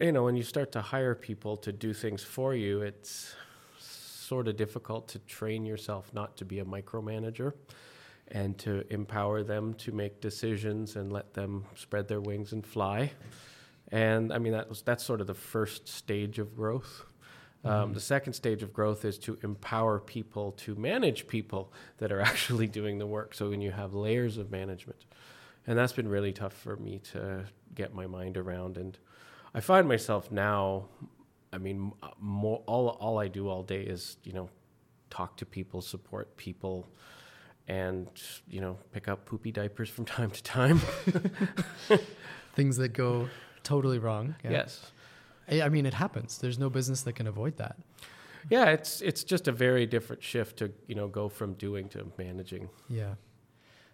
You 0.01 0.13
know, 0.13 0.25
when 0.25 0.37
you 0.37 0.43
start 0.43 0.73
to 0.73 0.83
hire 0.83 1.15
people 1.15 1.57
to 1.59 1.73
do 1.73 1.93
things 1.95 2.23
for 2.23 2.55
you, 2.55 2.83
it's 2.83 3.35
sort 3.79 4.49
of 4.49 4.57
difficult 4.57 5.09
to 5.09 5.19
train 5.21 5.65
yourself 5.65 6.11
not 6.13 6.37
to 6.39 6.45
be 6.45 6.59
a 6.59 6.65
micromanager 6.65 7.53
and 8.29 8.59
to 8.59 8.85
empower 8.93 9.43
them 9.43 9.75
to 9.75 9.93
make 9.93 10.21
decisions 10.21 10.97
and 10.97 11.13
let 11.13 11.35
them 11.35 11.65
spread 11.77 12.09
their 12.09 12.21
wings 12.21 12.53
and 12.53 12.67
fly. 12.67 13.13
And 13.93 14.33
I 14.33 14.39
mean, 14.39 14.53
that 14.53 14.69
was, 14.69 14.83
that's 14.83 15.05
sort 15.05 15.21
of 15.21 15.27
the 15.27 15.35
first 15.35 15.87
stage 15.89 16.39
of 16.39 16.57
growth. 16.57 17.05
Um, 17.65 17.91
Mhm. 17.91 17.95
the 17.95 18.01
second 18.01 18.33
stage 18.35 18.63
of 18.63 18.73
growth 18.75 19.05
is 19.07 19.19
to 19.21 19.39
empower 19.43 19.99
people 20.01 20.53
to 20.53 20.75
manage 20.75 21.27
people 21.29 21.73
that 21.99 22.11
are 22.13 22.21
actually 22.31 22.67
doing 22.67 22.99
the 22.99 23.07
work. 23.07 23.33
So 23.35 23.49
when 23.51 23.61
you 23.61 23.71
have 23.71 23.95
layers 23.95 24.39
of 24.39 24.51
management, 24.51 25.05
and 25.67 25.79
that's 25.79 25.93
been 25.93 26.09
really 26.09 26.33
tough 26.33 26.53
for 26.53 26.77
me 26.77 26.99
to 27.13 27.45
get 27.75 27.95
my 27.95 28.07
mind 28.07 28.37
around. 28.37 28.77
And 28.77 28.99
I 29.55 29.61
find 29.61 29.87
myself 29.87 30.33
now, 30.33 30.87
I 31.53 31.59
mean, 31.59 31.93
uh, 32.03 32.09
more, 32.21 32.63
all 32.67 32.89
all 32.89 33.19
I 33.19 33.29
do 33.29 33.49
all 33.49 33.63
day 33.63 33.83
is 33.83 34.17
you 34.25 34.33
know 34.33 34.51
talk 35.11 35.37
to 35.37 35.47
people, 35.47 35.81
support 35.81 36.37
people, 36.37 36.87
and 37.69 38.09
you 38.49 38.61
know 38.61 38.77
pick 38.93 39.09
up 39.09 39.25
poopy 39.25 39.53
diapers 39.53 39.89
from 39.89 40.05
time 40.17 40.31
to 40.31 40.43
time. 40.43 40.81
Things 42.55 42.77
that 42.77 42.93
go 42.93 43.29
totally 43.63 43.99
wrong. 43.99 44.35
Yeah. 44.45 44.51
Yes. 44.51 44.91
I 45.49 45.63
I 45.63 45.69
mean, 45.69 45.87
it 45.87 45.95
happens. 45.95 46.39
There's 46.39 46.59
no 46.59 46.69
business 46.71 47.03
that 47.03 47.15
can 47.15 47.27
avoid 47.27 47.57
that. 47.59 47.77
Yeah, 48.51 48.67
it's 48.71 49.01
it's 49.01 49.25
just 49.25 49.49
a 49.49 49.53
very 49.53 49.87
different 49.87 50.23
shift 50.23 50.59
to 50.59 50.73
you 50.87 50.95
know 50.95 51.09
go 51.09 51.29
from 51.29 51.55
doing 51.55 51.89
to 51.91 52.11
managing. 52.19 52.69
Yeah. 52.89 53.15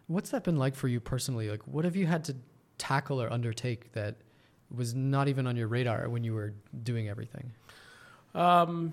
What's 0.07 0.31
that 0.31 0.42
been 0.42 0.57
like 0.57 0.75
for 0.75 0.88
you 0.88 0.99
personally? 0.99 1.49
Like, 1.49 1.64
what 1.68 1.85
have 1.85 1.94
you 1.94 2.07
had 2.07 2.25
to 2.25 2.37
tackle 2.79 3.23
or 3.23 3.33
undertake 3.33 3.92
that 3.92 4.16
was 4.74 4.94
not 4.94 5.28
even 5.28 5.46
on 5.46 5.56
your 5.56 5.68
radar 5.68 6.09
when 6.09 6.24
you 6.24 6.35
were 6.35 6.54
doing 6.83 7.09
everything? 7.09 7.52
Um, 8.35 8.92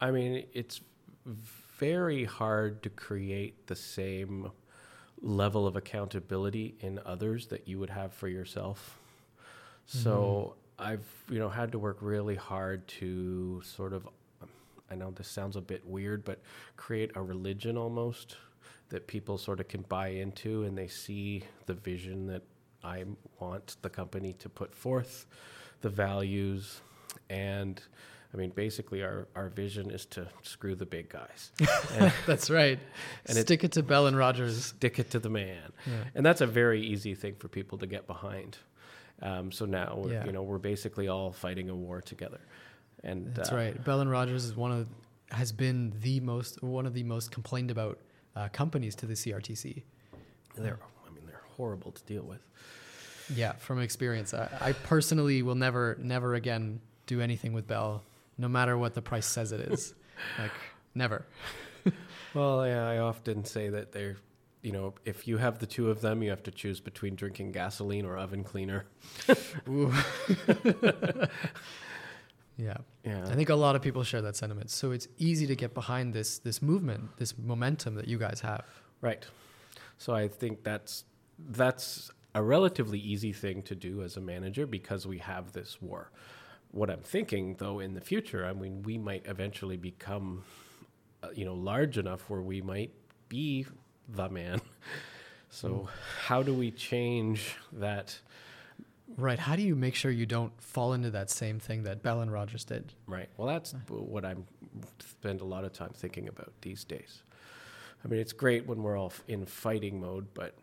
I 0.00 0.10
mean, 0.10 0.44
it's 0.52 0.80
very 1.78 2.24
hard 2.24 2.82
to 2.82 2.90
create 2.90 3.66
the 3.66 3.76
same 3.76 4.50
level 5.22 5.66
of 5.66 5.76
accountability 5.76 6.74
in 6.80 7.00
others 7.04 7.46
that 7.48 7.68
you 7.68 7.78
would 7.78 7.90
have 7.90 8.12
for 8.12 8.28
yourself. 8.28 8.98
So 9.86 10.54
I've 10.78 11.04
you 11.28 11.38
know 11.38 11.48
had 11.48 11.72
to 11.72 11.78
work 11.78 11.98
really 12.00 12.36
hard 12.36 12.86
to 12.88 13.60
sort 13.62 13.92
of 13.92 14.08
I 14.90 14.94
know 14.94 15.10
this 15.10 15.28
sounds 15.28 15.56
a 15.56 15.60
bit 15.60 15.86
weird, 15.86 16.24
but 16.24 16.40
create 16.76 17.10
a 17.14 17.22
religion 17.22 17.76
almost 17.76 18.36
that 18.88 19.06
people 19.06 19.38
sort 19.38 19.60
of 19.60 19.68
can 19.68 19.82
buy 19.82 20.08
into 20.08 20.64
and 20.64 20.76
they 20.76 20.88
see 20.88 21.44
the 21.66 21.74
vision 21.74 22.26
that 22.26 22.42
I 22.84 23.04
want 23.38 23.76
the 23.82 23.90
company 23.90 24.32
to 24.34 24.48
put 24.48 24.74
forth, 24.74 25.26
the 25.80 25.88
values, 25.90 26.80
and 27.28 27.80
I 28.32 28.36
mean, 28.36 28.50
basically, 28.50 29.02
our, 29.02 29.26
our 29.34 29.48
vision 29.48 29.90
is 29.90 30.06
to 30.06 30.28
screw 30.42 30.76
the 30.76 30.86
big 30.86 31.08
guys 31.08 31.50
That's 32.26 32.48
right. 32.48 32.78
And 33.26 33.36
Stick 33.36 33.64
it 33.64 33.72
to 33.72 33.82
Bell 33.82 34.06
and 34.06 34.16
Rogers. 34.16 34.66
stick 34.66 34.98
it 35.00 35.10
to 35.10 35.18
the 35.18 35.28
man. 35.30 35.72
Yeah. 35.86 35.92
And 36.14 36.24
that's 36.24 36.40
a 36.40 36.46
very 36.46 36.80
easy 36.80 37.14
thing 37.16 37.34
for 37.34 37.48
people 37.48 37.76
to 37.78 37.86
get 37.88 38.06
behind. 38.06 38.56
Um, 39.20 39.50
so 39.50 39.64
now, 39.66 39.96
we're, 39.98 40.12
Yeah. 40.12 40.26
you 40.26 40.32
know, 40.32 40.42
we're 40.42 40.58
basically 40.58 41.08
all 41.08 41.32
fighting 41.32 41.68
a 41.70 41.74
war 41.74 42.00
together. 42.00 42.40
And 43.02 43.34
That's 43.34 43.50
uh, 43.50 43.56
right. 43.56 43.84
Bell 43.84 44.00
and 44.00 44.10
Rogers 44.10 44.44
is 44.44 44.54
one 44.56 44.72
of 44.72 44.86
has 45.32 45.52
been 45.52 45.92
the 46.00 46.18
most 46.20 46.60
one 46.62 46.86
of 46.86 46.94
the 46.94 47.02
most 47.04 47.30
complained 47.30 47.70
about 47.70 47.98
uh, 48.36 48.48
companies 48.48 48.94
to 48.96 49.06
the 49.06 49.14
CRTC. 49.14 49.62
They're, 49.74 49.82
I 50.56 50.56
mean, 50.56 50.64
they're 50.64 50.78
horrible 51.60 51.92
to 51.92 52.02
deal 52.04 52.22
with. 52.22 52.40
Yeah, 53.34 53.52
from 53.52 53.80
experience, 53.80 54.32
I, 54.32 54.48
I 54.60 54.72
personally 54.72 55.42
will 55.42 55.54
never, 55.54 55.96
never 56.00 56.34
again 56.34 56.80
do 57.06 57.20
anything 57.20 57.52
with 57.52 57.66
Bell, 57.66 58.02
no 58.38 58.48
matter 58.48 58.78
what 58.78 58.94
the 58.94 59.02
price 59.02 59.26
says 59.26 59.52
it 59.52 59.60
is. 59.60 59.94
like 60.38 60.50
never. 60.94 61.26
Well, 62.34 62.66
yeah, 62.66 62.88
I 62.88 62.98
often 62.98 63.44
say 63.44 63.68
that 63.68 63.92
they're, 63.92 64.16
you 64.62 64.72
know, 64.72 64.94
if 65.04 65.28
you 65.28 65.36
have 65.36 65.58
the 65.58 65.66
two 65.66 65.90
of 65.90 66.00
them, 66.00 66.22
you 66.22 66.30
have 66.30 66.42
to 66.44 66.50
choose 66.50 66.80
between 66.80 67.14
drinking 67.14 67.52
gasoline 67.52 68.06
or 68.06 68.16
oven 68.16 68.42
cleaner. 68.42 68.86
Yeah, 72.56 72.76
Yeah. 73.04 73.24
I 73.26 73.34
think 73.34 73.48
a 73.48 73.54
lot 73.54 73.74
of 73.74 73.80
people 73.80 74.04
share 74.04 74.20
that 74.20 74.36
sentiment. 74.36 74.70
So 74.70 74.90
it's 74.90 75.08
easy 75.16 75.46
to 75.46 75.56
get 75.56 75.72
behind 75.72 76.12
this 76.12 76.38
this 76.38 76.60
movement, 76.60 77.16
this 77.16 77.32
momentum 77.38 77.94
that 77.94 78.06
you 78.06 78.18
guys 78.18 78.40
have. 78.40 78.66
Right. 79.00 79.24
So 79.96 80.12
I 80.14 80.28
think 80.28 80.62
that's 80.62 81.04
that's 81.48 82.10
a 82.34 82.42
relatively 82.42 82.98
easy 82.98 83.32
thing 83.32 83.62
to 83.62 83.74
do 83.74 84.02
as 84.02 84.16
a 84.16 84.20
manager 84.20 84.66
because 84.66 85.06
we 85.06 85.18
have 85.18 85.52
this 85.52 85.80
war. 85.80 86.10
What 86.70 86.90
I'm 86.90 87.02
thinking, 87.02 87.56
though, 87.58 87.80
in 87.80 87.94
the 87.94 88.00
future, 88.00 88.46
I 88.46 88.52
mean, 88.52 88.82
we 88.82 88.96
might 88.98 89.26
eventually 89.26 89.76
become, 89.76 90.44
uh, 91.22 91.28
you 91.34 91.44
know, 91.44 91.54
large 91.54 91.98
enough 91.98 92.30
where 92.30 92.40
we 92.40 92.62
might 92.62 92.92
be 93.28 93.66
the 94.08 94.28
man. 94.28 94.60
So, 95.50 95.68
mm. 95.68 95.88
how 96.26 96.42
do 96.42 96.54
we 96.54 96.70
change 96.70 97.56
that? 97.72 98.16
Right. 99.16 99.38
How 99.38 99.56
do 99.56 99.62
you 99.62 99.74
make 99.74 99.96
sure 99.96 100.10
you 100.10 100.24
don't 100.24 100.52
fall 100.62 100.92
into 100.92 101.10
that 101.10 101.28
same 101.28 101.58
thing 101.58 101.82
that 101.82 102.02
Bell 102.02 102.20
and 102.20 102.32
Rogers 102.32 102.64
did? 102.64 102.92
Right. 103.06 103.28
Well, 103.36 103.48
that's 103.48 103.74
what 103.88 104.24
I 104.24 104.36
spend 105.00 105.40
a 105.40 105.44
lot 105.44 105.64
of 105.64 105.72
time 105.72 105.90
thinking 105.92 106.28
about 106.28 106.52
these 106.62 106.84
days. 106.84 107.24
I 108.04 108.08
mean, 108.08 108.20
it's 108.20 108.32
great 108.32 108.66
when 108.66 108.82
we're 108.82 108.96
all 108.96 109.12
in 109.26 109.44
fighting 109.44 110.00
mode, 110.00 110.28
but 110.34 110.54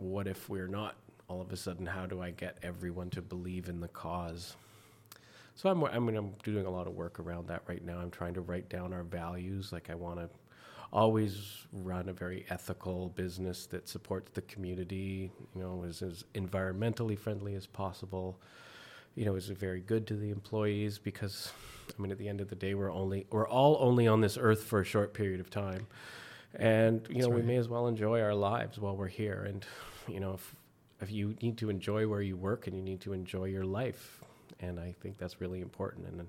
what 0.00 0.26
if 0.26 0.48
we're 0.48 0.68
not? 0.68 0.96
All 1.28 1.40
of 1.40 1.52
a 1.52 1.56
sudden, 1.56 1.86
how 1.86 2.06
do 2.06 2.20
I 2.20 2.30
get 2.30 2.58
everyone 2.62 3.10
to 3.10 3.22
believe 3.22 3.68
in 3.68 3.80
the 3.80 3.88
cause? 3.88 4.56
So 5.54 5.68
I'm, 5.68 5.84
I 5.84 5.98
mean, 5.98 6.16
I'm 6.16 6.32
doing 6.42 6.66
a 6.66 6.70
lot 6.70 6.86
of 6.86 6.94
work 6.94 7.20
around 7.20 7.48
that 7.48 7.62
right 7.68 7.84
now. 7.84 7.98
I'm 7.98 8.10
trying 8.10 8.34
to 8.34 8.40
write 8.40 8.68
down 8.68 8.92
our 8.92 9.02
values. 9.02 9.72
Like 9.72 9.90
I 9.90 9.94
want 9.94 10.18
to 10.18 10.28
always 10.92 11.66
run 11.72 12.08
a 12.08 12.12
very 12.12 12.46
ethical 12.50 13.10
business 13.10 13.66
that 13.66 13.88
supports 13.88 14.30
the 14.32 14.42
community, 14.42 15.30
you 15.54 15.62
know, 15.62 15.84
is 15.84 16.02
as 16.02 16.24
environmentally 16.34 17.16
friendly 17.16 17.54
as 17.54 17.66
possible. 17.66 18.40
You 19.16 19.26
know, 19.26 19.34
is 19.34 19.48
very 19.48 19.80
good 19.80 20.06
to 20.06 20.16
the 20.16 20.30
employees 20.30 20.98
because, 20.98 21.52
I 21.96 22.00
mean, 22.00 22.10
at 22.10 22.18
the 22.18 22.28
end 22.28 22.40
of 22.40 22.48
the 22.48 22.54
day, 22.54 22.74
we're 22.74 22.92
only 22.92 23.26
we're 23.30 23.48
all 23.48 23.76
only 23.80 24.06
on 24.06 24.20
this 24.20 24.38
earth 24.40 24.62
for 24.62 24.80
a 24.80 24.84
short 24.84 25.14
period 25.14 25.40
of 25.40 25.50
time, 25.50 25.88
and 26.54 27.06
you 27.08 27.16
That's 27.16 27.26
know, 27.26 27.32
right. 27.32 27.40
we 27.40 27.46
may 27.46 27.56
as 27.56 27.68
well 27.68 27.88
enjoy 27.88 28.20
our 28.20 28.34
lives 28.34 28.78
while 28.78 28.96
we're 28.96 29.08
here. 29.08 29.44
And 29.46 29.66
you 30.12 30.20
know, 30.20 30.34
if 30.34 30.54
if 31.00 31.10
you 31.10 31.34
need 31.40 31.56
to 31.58 31.70
enjoy 31.70 32.06
where 32.06 32.20
you 32.20 32.36
work 32.36 32.66
and 32.66 32.76
you 32.76 32.82
need 32.82 33.00
to 33.02 33.12
enjoy 33.12 33.44
your 33.44 33.64
life, 33.64 34.20
and 34.60 34.78
I 34.78 34.94
think 35.00 35.18
that's 35.18 35.40
really 35.40 35.60
important. 35.60 36.06
And 36.06 36.28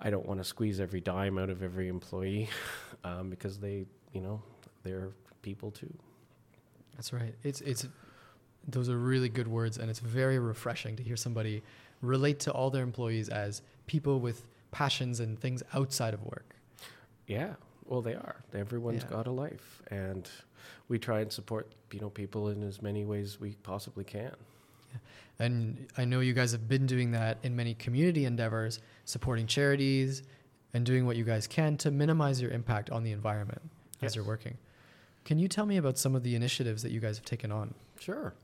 I 0.00 0.10
don't 0.10 0.26
want 0.26 0.40
to 0.40 0.44
squeeze 0.44 0.78
every 0.78 1.00
dime 1.00 1.38
out 1.38 1.50
of 1.50 1.62
every 1.62 1.88
employee 1.88 2.48
um, 3.04 3.30
because 3.30 3.58
they, 3.58 3.86
you 4.12 4.20
know, 4.20 4.40
they're 4.84 5.10
people 5.42 5.70
too. 5.70 5.92
That's 6.94 7.12
right. 7.12 7.34
It's 7.42 7.60
it's 7.60 7.86
those 8.66 8.88
are 8.88 8.98
really 8.98 9.28
good 9.28 9.48
words, 9.48 9.78
and 9.78 9.90
it's 9.90 10.00
very 10.00 10.38
refreshing 10.38 10.96
to 10.96 11.02
hear 11.02 11.16
somebody 11.16 11.62
relate 12.02 12.38
to 12.40 12.52
all 12.52 12.70
their 12.70 12.82
employees 12.82 13.28
as 13.28 13.62
people 13.86 14.20
with 14.20 14.46
passions 14.70 15.20
and 15.20 15.38
things 15.40 15.62
outside 15.74 16.14
of 16.14 16.22
work. 16.24 16.54
Yeah, 17.26 17.54
well, 17.88 18.02
they 18.02 18.14
are. 18.14 18.36
Everyone's 18.54 19.02
yeah. 19.02 19.10
got 19.10 19.26
a 19.26 19.30
life, 19.30 19.82
and 19.90 20.28
we 20.88 20.98
try 20.98 21.20
and 21.20 21.32
support 21.32 21.72
you 21.92 22.00
know 22.00 22.10
people 22.10 22.48
in 22.48 22.62
as 22.62 22.82
many 22.82 23.04
ways 23.04 23.40
we 23.40 23.52
possibly 23.62 24.04
can. 24.04 24.32
Yeah. 24.92 24.98
And 25.40 25.86
I 25.96 26.04
know 26.04 26.20
you 26.20 26.32
guys 26.32 26.52
have 26.52 26.68
been 26.68 26.86
doing 26.86 27.12
that 27.12 27.38
in 27.42 27.54
many 27.56 27.74
community 27.74 28.24
endeavors, 28.24 28.80
supporting 29.04 29.46
charities 29.46 30.22
and 30.74 30.84
doing 30.84 31.06
what 31.06 31.16
you 31.16 31.24
guys 31.24 31.46
can 31.46 31.76
to 31.78 31.90
minimize 31.90 32.40
your 32.42 32.50
impact 32.50 32.90
on 32.90 33.04
the 33.04 33.12
environment 33.12 33.62
yes. 34.00 34.10
as 34.10 34.16
you're 34.16 34.24
working. 34.24 34.58
Can 35.24 35.38
you 35.38 35.48
tell 35.48 35.66
me 35.66 35.76
about 35.76 35.98
some 35.98 36.14
of 36.14 36.22
the 36.22 36.34
initiatives 36.34 36.82
that 36.82 36.90
you 36.90 37.00
guys 37.00 37.16
have 37.16 37.24
taken 37.24 37.52
on? 37.52 37.74
Sure. 38.00 38.34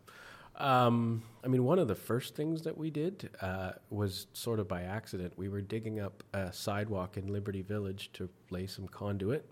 Um, 0.56 1.22
I 1.42 1.48
mean, 1.48 1.64
one 1.64 1.78
of 1.78 1.88
the 1.88 1.94
first 1.94 2.36
things 2.36 2.62
that 2.62 2.78
we 2.78 2.90
did 2.90 3.30
uh, 3.40 3.72
was 3.90 4.28
sort 4.32 4.60
of 4.60 4.68
by 4.68 4.82
accident. 4.82 5.32
We 5.36 5.48
were 5.48 5.60
digging 5.60 6.00
up 6.00 6.22
a 6.32 6.52
sidewalk 6.52 7.16
in 7.16 7.26
Liberty 7.26 7.62
Village 7.62 8.10
to 8.14 8.28
lay 8.50 8.66
some 8.66 8.86
conduit 8.86 9.50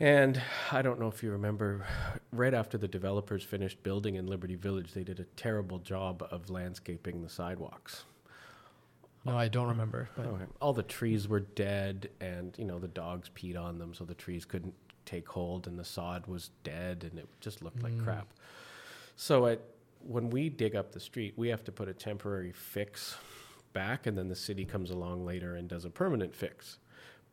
and 0.00 0.40
I 0.72 0.80
don't 0.80 0.98
know 0.98 1.08
if 1.08 1.22
you 1.22 1.30
remember, 1.30 1.86
right 2.32 2.54
after 2.54 2.78
the 2.78 2.88
developers 2.88 3.44
finished 3.44 3.82
building 3.82 4.14
in 4.14 4.26
Liberty 4.26 4.54
Village, 4.54 4.94
they 4.94 5.04
did 5.04 5.20
a 5.20 5.24
terrible 5.36 5.78
job 5.78 6.26
of 6.30 6.48
landscaping 6.48 7.20
the 7.20 7.28
sidewalks. 7.28 8.04
No, 9.26 9.36
I 9.36 9.48
don't 9.48 9.68
remember. 9.68 10.08
Okay. 10.18 10.44
All 10.62 10.72
the 10.72 10.82
trees 10.82 11.28
were 11.28 11.40
dead, 11.40 12.08
and 12.22 12.54
you 12.56 12.64
know 12.64 12.78
the 12.78 12.88
dogs 12.88 13.30
peed 13.36 13.60
on 13.60 13.78
them, 13.78 13.92
so 13.92 14.04
the 14.04 14.14
trees 14.14 14.46
couldn't 14.46 14.72
take 15.04 15.28
hold, 15.28 15.66
and 15.66 15.78
the 15.78 15.84
sod 15.84 16.26
was 16.26 16.48
dead, 16.64 17.06
and 17.08 17.18
it 17.18 17.28
just 17.42 17.60
looked 17.60 17.80
mm. 17.80 17.84
like 17.84 18.02
crap. 18.02 18.32
So 19.20 19.44
at, 19.44 19.60
when 19.98 20.30
we 20.30 20.48
dig 20.48 20.74
up 20.74 20.92
the 20.92 20.98
street, 20.98 21.34
we 21.36 21.48
have 21.48 21.62
to 21.64 21.72
put 21.72 21.90
a 21.90 21.92
temporary 21.92 22.52
fix 22.52 23.18
back, 23.74 24.06
and 24.06 24.16
then 24.16 24.28
the 24.28 24.34
city 24.34 24.64
comes 24.64 24.90
along 24.90 25.26
later 25.26 25.56
and 25.56 25.68
does 25.68 25.84
a 25.84 25.90
permanent 25.90 26.34
fix 26.34 26.78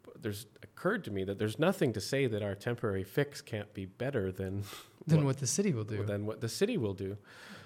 But 0.04 0.22
there's 0.22 0.48
occurred 0.62 1.06
to 1.06 1.12
me 1.12 1.24
that 1.24 1.40
there's 1.40 1.58
nothing 1.60 1.94
to 1.94 2.02
say 2.02 2.28
that 2.28 2.44
our 2.44 2.56
temporary 2.56 3.06
fix 3.06 3.42
can't 3.42 3.74
be 3.74 3.86
better 3.86 4.34
than 4.34 4.66
than 5.08 5.20
what, 5.20 5.28
what 5.28 5.38
the 5.38 5.48
city 5.48 5.72
will 5.72 5.86
do. 5.86 6.04
Than 6.04 6.26
what 6.26 6.42
the 6.42 6.50
city 6.50 6.76
will 6.76 6.94
do. 6.94 7.16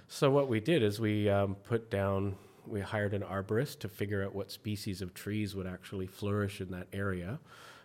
So 0.08 0.30
what 0.30 0.48
we 0.48 0.60
did 0.60 0.84
is 0.84 1.00
we 1.00 1.28
um, 1.28 1.56
put 1.56 1.90
down. 1.90 2.36
We 2.68 2.80
hired 2.80 3.16
an 3.16 3.24
arborist 3.24 3.80
to 3.80 3.90
figure 3.90 4.24
out 4.24 4.36
what 4.36 4.52
species 4.52 5.02
of 5.02 5.16
trees 5.16 5.56
would 5.56 5.66
actually 5.66 6.06
flourish 6.06 6.62
in 6.62 6.70
that 6.70 6.86
area. 6.94 7.40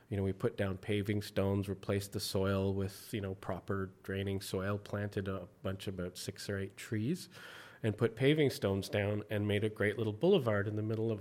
You 0.09 0.17
know, 0.17 0.23
we 0.23 0.33
put 0.33 0.57
down 0.57 0.77
paving 0.77 1.23
stones, 1.23 1.69
replaced 1.69 2.13
the 2.13 2.21
soil 2.21 2.73
with 2.73 3.09
you 3.13 3.21
know 3.21 3.35
proper 3.35 3.91
draining 4.03 4.41
soil, 4.41 4.79
planted 4.79 5.29
a 5.29 5.43
bunch 5.63 5.89
about 5.89 6.17
six 6.17 6.49
or 6.49 6.59
eight 6.59 6.77
trees, 6.77 7.29
and 7.83 7.97
put 7.97 8.15
paving 8.15 8.51
stones 8.51 8.89
down, 8.89 9.23
and 9.31 9.47
made 9.47 9.65
a 9.65 9.69
great 9.69 9.99
little 9.99 10.13
boulevard 10.13 10.69
in 10.69 10.77
the 10.77 10.83
middle 10.83 11.11
of 11.11 11.21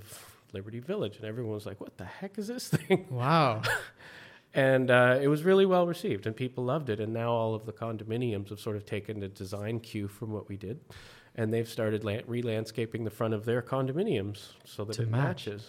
Liberty 0.53 0.79
Village, 0.79 1.17
and 1.17 1.25
everyone 1.25 1.53
was 1.53 1.65
like, 1.65 1.81
"What 1.81 1.97
the 1.97 2.05
heck 2.05 2.37
is 2.37 2.47
this 2.47 2.67
thing?" 2.69 3.07
Wow. 3.09 3.61
and 4.53 4.89
uh, 4.89 5.19
it 5.21 5.27
was 5.27 5.43
really 5.43 5.65
well 5.65 5.85
received, 5.87 6.27
and 6.27 6.35
people 6.35 6.63
loved 6.63 6.89
it. 6.89 6.99
And 6.99 7.11
now 7.13 7.31
all 7.31 7.55
of 7.55 7.65
the 7.65 7.73
condominiums 7.73 8.49
have 8.49 8.59
sort 8.59 8.75
of 8.77 8.85
taken 8.85 9.21
a 9.23 9.27
design 9.27 9.79
cue 9.79 10.07
from 10.07 10.31
what 10.31 10.47
we 10.47 10.57
did, 10.57 10.79
and 11.35 11.53
they've 11.53 11.67
started 11.67 12.03
la- 12.03 12.19
re-landscaping 12.27 13.03
the 13.03 13.09
front 13.09 13.33
of 13.33 13.45
their 13.45 13.61
condominiums 13.61 14.53
so 14.63 14.85
that 14.85 14.93
to 14.93 15.01
it 15.03 15.09
match. 15.09 15.47
matches. 15.47 15.67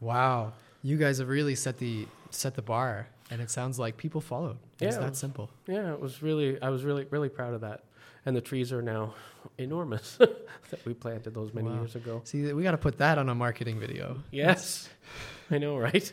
Wow, 0.00 0.52
you 0.84 0.96
guys 0.96 1.18
have 1.18 1.28
really 1.28 1.56
set 1.56 1.78
the 1.78 2.06
set 2.30 2.54
the 2.54 2.62
bar, 2.62 3.08
and 3.30 3.40
it 3.40 3.50
sounds 3.50 3.80
like 3.80 3.96
people 3.96 4.20
followed. 4.20 4.58
It's 4.80 4.94
yeah, 4.94 5.02
that 5.02 5.16
simple. 5.16 5.50
Yeah, 5.66 5.92
it 5.92 6.00
was 6.00 6.22
really. 6.22 6.62
I 6.62 6.68
was 6.68 6.84
really 6.84 7.06
really 7.10 7.28
proud 7.28 7.54
of 7.54 7.62
that 7.62 7.82
and 8.26 8.36
the 8.36 8.40
trees 8.40 8.72
are 8.72 8.82
now 8.82 9.14
enormous 9.58 10.16
that 10.18 10.84
we 10.84 10.94
planted 10.94 11.34
those 11.34 11.52
many 11.52 11.68
wow. 11.68 11.76
years 11.76 11.94
ago. 11.94 12.20
See, 12.24 12.52
we 12.52 12.62
got 12.62 12.72
to 12.72 12.78
put 12.78 12.98
that 12.98 13.18
on 13.18 13.28
a 13.28 13.34
marketing 13.34 13.78
video. 13.78 14.22
Yes, 14.30 14.88
I 15.50 15.58
know, 15.58 15.76
right? 15.78 16.10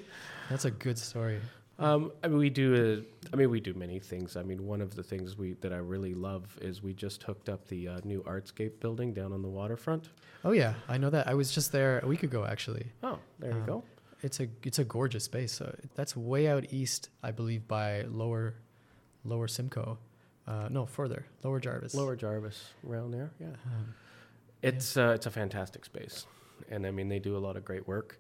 That's 0.50 0.66
a 0.66 0.72
good 0.72 0.98
story. 0.98 1.40
Um, 1.80 2.12
I 2.24 2.28
mean, 2.28 2.38
we 2.38 2.50
do. 2.50 3.04
A, 3.04 3.34
I 3.34 3.36
mean, 3.36 3.50
we 3.50 3.60
do 3.60 3.74
many 3.74 3.98
things. 3.98 4.36
I 4.36 4.44
mean, 4.44 4.68
one 4.68 4.82
of 4.82 4.96
the 4.96 5.02
things 5.02 5.38
we 5.38 5.54
that 5.62 5.74
I 5.74 5.78
really 5.78 6.14
love 6.14 6.58
is 6.62 6.84
we 6.84 6.94
just 6.94 7.24
hooked 7.24 7.50
up 7.50 7.68
the 7.70 7.88
uh, 7.88 8.02
new 8.04 8.22
Artscape 8.24 8.80
building 8.80 9.14
down 9.14 9.34
on 9.34 9.42
the 9.42 9.48
waterfront. 9.48 10.10
Oh 10.46 10.52
yeah, 10.52 10.76
I 10.88 10.98
know 10.98 11.10
that. 11.10 11.28
I 11.28 11.34
was 11.34 11.52
just 11.52 11.72
there 11.72 12.00
a 12.04 12.08
week 12.08 12.24
ago, 12.24 12.46
actually. 12.46 12.86
Oh, 13.02 13.18
there 13.40 13.54
um, 13.54 13.60
you 13.60 13.66
go. 13.66 13.84
It's 14.22 14.40
a 14.40 14.48
it's 14.64 14.80
a 14.80 14.84
gorgeous 14.84 15.24
space. 15.24 15.52
So 15.52 15.76
that's 15.96 16.16
way 16.16 16.48
out 16.48 16.66
east, 16.72 17.10
I 17.24 17.32
believe, 17.32 17.68
by 17.68 18.04
Lower 18.04 18.56
Lower 19.26 19.48
Simcoe. 19.48 19.98
Uh, 20.48 20.68
no, 20.70 20.86
further, 20.86 21.26
Lower 21.44 21.60
Jarvis. 21.60 21.94
Lower 21.94 22.16
Jarvis, 22.16 22.72
around 22.88 23.12
there. 23.12 23.32
Yeah, 23.40 23.48
um, 23.48 23.94
it's 24.62 24.96
yeah. 24.96 25.10
Uh, 25.10 25.14
it's 25.14 25.26
a 25.26 25.32
fantastic 25.32 25.86
space, 25.86 26.26
and 26.70 26.86
I 26.86 26.92
mean 26.92 27.10
they 27.10 27.20
do 27.20 27.38
a 27.38 27.40
lot 27.40 27.56
of 27.56 27.66
great 27.66 27.88
work. 27.88 28.20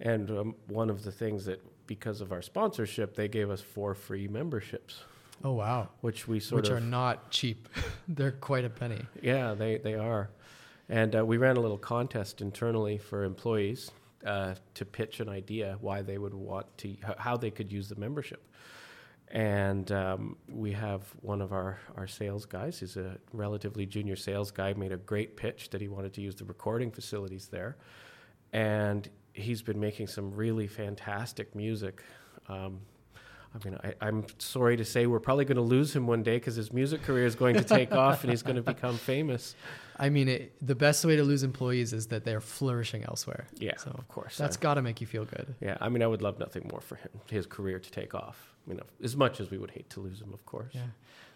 And 0.00 0.30
um, 0.30 0.54
one 0.66 0.90
of 0.90 1.04
the 1.04 1.12
things 1.12 1.44
that, 1.44 1.62
because 1.86 2.20
of 2.20 2.32
our 2.32 2.42
sponsorship, 2.42 3.14
they 3.14 3.28
gave 3.28 3.50
us 3.50 3.60
four 3.60 3.94
free 3.94 4.26
memberships. 4.26 5.04
Oh 5.44 5.52
wow! 5.52 5.88
Which 6.00 6.26
we 6.28 6.40
sort 6.40 6.62
which 6.62 6.70
of 6.70 6.78
are 6.78 6.80
not 6.80 7.30
cheap. 7.30 7.68
They're 8.08 8.32
quite 8.32 8.64
a 8.64 8.70
penny. 8.70 9.06
Yeah, 9.20 9.54
they 9.54 9.78
they 9.78 9.94
are. 9.94 10.30
And 10.88 11.16
uh, 11.16 11.24
we 11.24 11.36
ran 11.36 11.56
a 11.56 11.60
little 11.60 11.78
contest 11.78 12.40
internally 12.40 12.98
for 12.98 13.24
employees 13.24 13.92
uh, 14.26 14.54
to 14.74 14.84
pitch 14.84 15.20
an 15.20 15.28
idea 15.28 15.76
why 15.80 16.02
they 16.02 16.18
would 16.18 16.34
want 16.34 16.66
to, 16.78 16.96
how 17.18 17.36
they 17.36 17.50
could 17.50 17.70
use 17.70 17.88
the 17.88 17.96
membership. 17.96 18.46
And 19.28 19.90
um, 19.92 20.36
we 20.48 20.72
have 20.72 21.02
one 21.22 21.40
of 21.40 21.52
our, 21.52 21.78
our 21.96 22.06
sales 22.06 22.44
guys, 22.44 22.80
he's 22.80 22.96
a 22.96 23.16
relatively 23.32 23.86
junior 23.86 24.16
sales 24.16 24.50
guy, 24.50 24.74
made 24.74 24.92
a 24.92 24.98
great 24.98 25.36
pitch 25.36 25.70
that 25.70 25.80
he 25.80 25.88
wanted 25.88 26.12
to 26.14 26.20
use 26.20 26.34
the 26.34 26.44
recording 26.44 26.90
facilities 26.90 27.48
there. 27.48 27.76
And 28.52 29.08
he's 29.32 29.62
been 29.62 29.80
making 29.80 30.08
some 30.08 30.34
really 30.34 30.66
fantastic 30.66 31.54
music. 31.54 32.02
Um, 32.48 32.80
I 33.54 33.68
mean, 33.68 33.78
I, 34.00 34.08
am 34.08 34.24
sorry 34.38 34.78
to 34.78 34.84
say 34.84 35.06
we're 35.06 35.20
probably 35.20 35.44
going 35.44 35.56
to 35.56 35.62
lose 35.62 35.94
him 35.94 36.06
one 36.06 36.22
day 36.22 36.36
because 36.36 36.56
his 36.56 36.72
music 36.72 37.02
career 37.02 37.26
is 37.26 37.34
going 37.34 37.54
to 37.56 37.64
take 37.64 37.92
off 37.92 38.24
and 38.24 38.30
he's 38.30 38.42
going 38.42 38.56
to 38.56 38.62
become 38.62 38.96
famous. 38.96 39.54
I 39.98 40.08
mean, 40.08 40.28
it, 40.28 40.54
the 40.66 40.74
best 40.74 41.04
way 41.04 41.16
to 41.16 41.22
lose 41.22 41.42
employees 41.42 41.92
is 41.92 42.06
that 42.06 42.24
they're 42.24 42.40
flourishing 42.40 43.04
elsewhere. 43.04 43.46
Yeah, 43.58 43.76
so 43.76 43.90
of 43.90 44.08
course. 44.08 44.38
That's 44.38 44.56
got 44.56 44.74
to 44.74 44.82
make 44.82 45.02
you 45.02 45.06
feel 45.06 45.26
good. 45.26 45.54
Yeah, 45.60 45.76
I 45.80 45.90
mean, 45.90 46.02
I 46.02 46.06
would 46.06 46.22
love 46.22 46.38
nothing 46.38 46.66
more 46.70 46.80
for 46.80 46.96
him, 46.96 47.10
his 47.30 47.46
career 47.46 47.78
to 47.78 47.90
take 47.90 48.14
off 48.14 48.52
you 48.66 48.74
know, 48.74 48.84
as 49.02 49.16
much 49.16 49.40
as 49.40 49.50
we 49.50 49.58
would 49.58 49.70
hate 49.70 49.88
to 49.90 50.00
lose 50.00 50.20
him, 50.20 50.32
of 50.32 50.44
course. 50.46 50.72
Yeah. 50.72 50.86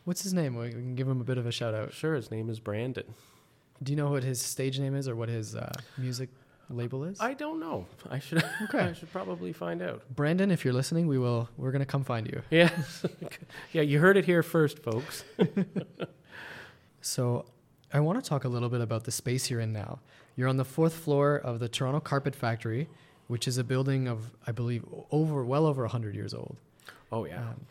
What's 0.05 0.23
his 0.23 0.33
name? 0.33 0.57
We 0.57 0.71
can 0.71 0.95
give 0.95 1.09
him 1.09 1.21
a 1.21 1.25
bit 1.25 1.39
of 1.39 1.47
a 1.47 1.53
shout 1.53 1.75
out. 1.75 1.93
Sure. 1.93 2.15
His 2.15 2.31
name 2.31 2.49
is 2.49 2.61
Brandon. 2.61 3.15
Do 3.83 3.93
you 3.93 3.97
know 3.97 4.11
what 4.11 4.23
his 4.23 4.41
stage 4.41 4.79
name 4.79 4.95
is 4.95 5.09
or 5.09 5.17
what 5.17 5.29
his 5.29 5.55
uh, 5.55 5.73
music 5.99 6.31
label 6.71 7.05
is? 7.05 7.21
I 7.21 7.35
don't 7.35 7.61
know. 7.61 7.87
I 8.11 8.19
should. 8.19 8.43
Okay. 8.65 8.81
I 8.81 8.93
should 8.93 9.13
probably 9.13 9.53
find 9.53 9.83
out. 9.83 10.03
Brandon, 10.15 10.51
if 10.51 10.65
you're 10.65 10.75
listening, 10.75 11.07
we 11.07 11.19
will. 11.19 11.49
We're 11.57 11.71
gonna 11.73 11.87
come 11.87 12.05
find 12.05 12.27
you. 12.27 12.43
Yeah. 12.51 12.71
yeah. 13.73 13.83
You 13.83 13.99
heard 14.01 14.17
it 14.17 14.25
here 14.25 14.43
first, 14.43 14.81
folks. 14.81 15.25
So, 17.01 17.47
I 17.93 18.01
want 18.01 18.23
to 18.23 18.29
talk 18.29 18.43
a 18.43 18.49
little 18.49 18.69
bit 18.69 18.81
about 18.81 19.05
the 19.05 19.13
space 19.13 19.49
you're 19.49 19.61
in 19.61 19.73
now. 19.73 20.01
You're 20.35 20.49
on 20.49 20.57
the 20.57 20.65
fourth 20.65 20.95
floor 20.95 21.37
of 21.37 21.61
the 21.61 21.69
Toronto 21.69 22.01
Carpet 22.01 22.35
Factory, 22.35 22.89
which 23.29 23.47
is 23.47 23.59
a 23.59 23.65
building 23.65 24.09
of, 24.09 24.33
I 24.45 24.51
believe, 24.51 24.85
over 25.13 25.45
well 25.45 25.67
over 25.67 25.83
100 25.83 26.17
years 26.17 26.35
old. 26.35 26.57
Oh 27.13 27.25
yeah. 27.25 27.39
Um, 27.39 27.67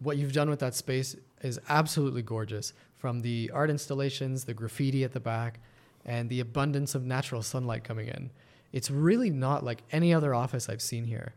what 0.00 0.18
you've 0.18 0.34
done 0.34 0.50
with 0.50 0.58
that 0.58 0.74
space 0.74 1.16
is 1.40 1.58
absolutely 1.70 2.20
gorgeous. 2.20 2.74
From 2.98 3.20
the 3.20 3.50
art 3.54 3.70
installations, 3.70 4.44
the 4.44 4.52
graffiti 4.54 5.02
at 5.02 5.12
the 5.12 5.20
back, 5.20 5.60
and 6.04 6.28
the 6.28 6.40
abundance 6.40 6.94
of 6.94 7.04
natural 7.04 7.42
sunlight 7.42 7.84
coming 7.84 8.08
in. 8.08 8.30
It's 8.72 8.90
really 8.90 9.30
not 9.30 9.64
like 9.64 9.82
any 9.92 10.12
other 10.12 10.34
office 10.34 10.68
I've 10.68 10.82
seen 10.82 11.04
here. 11.04 11.34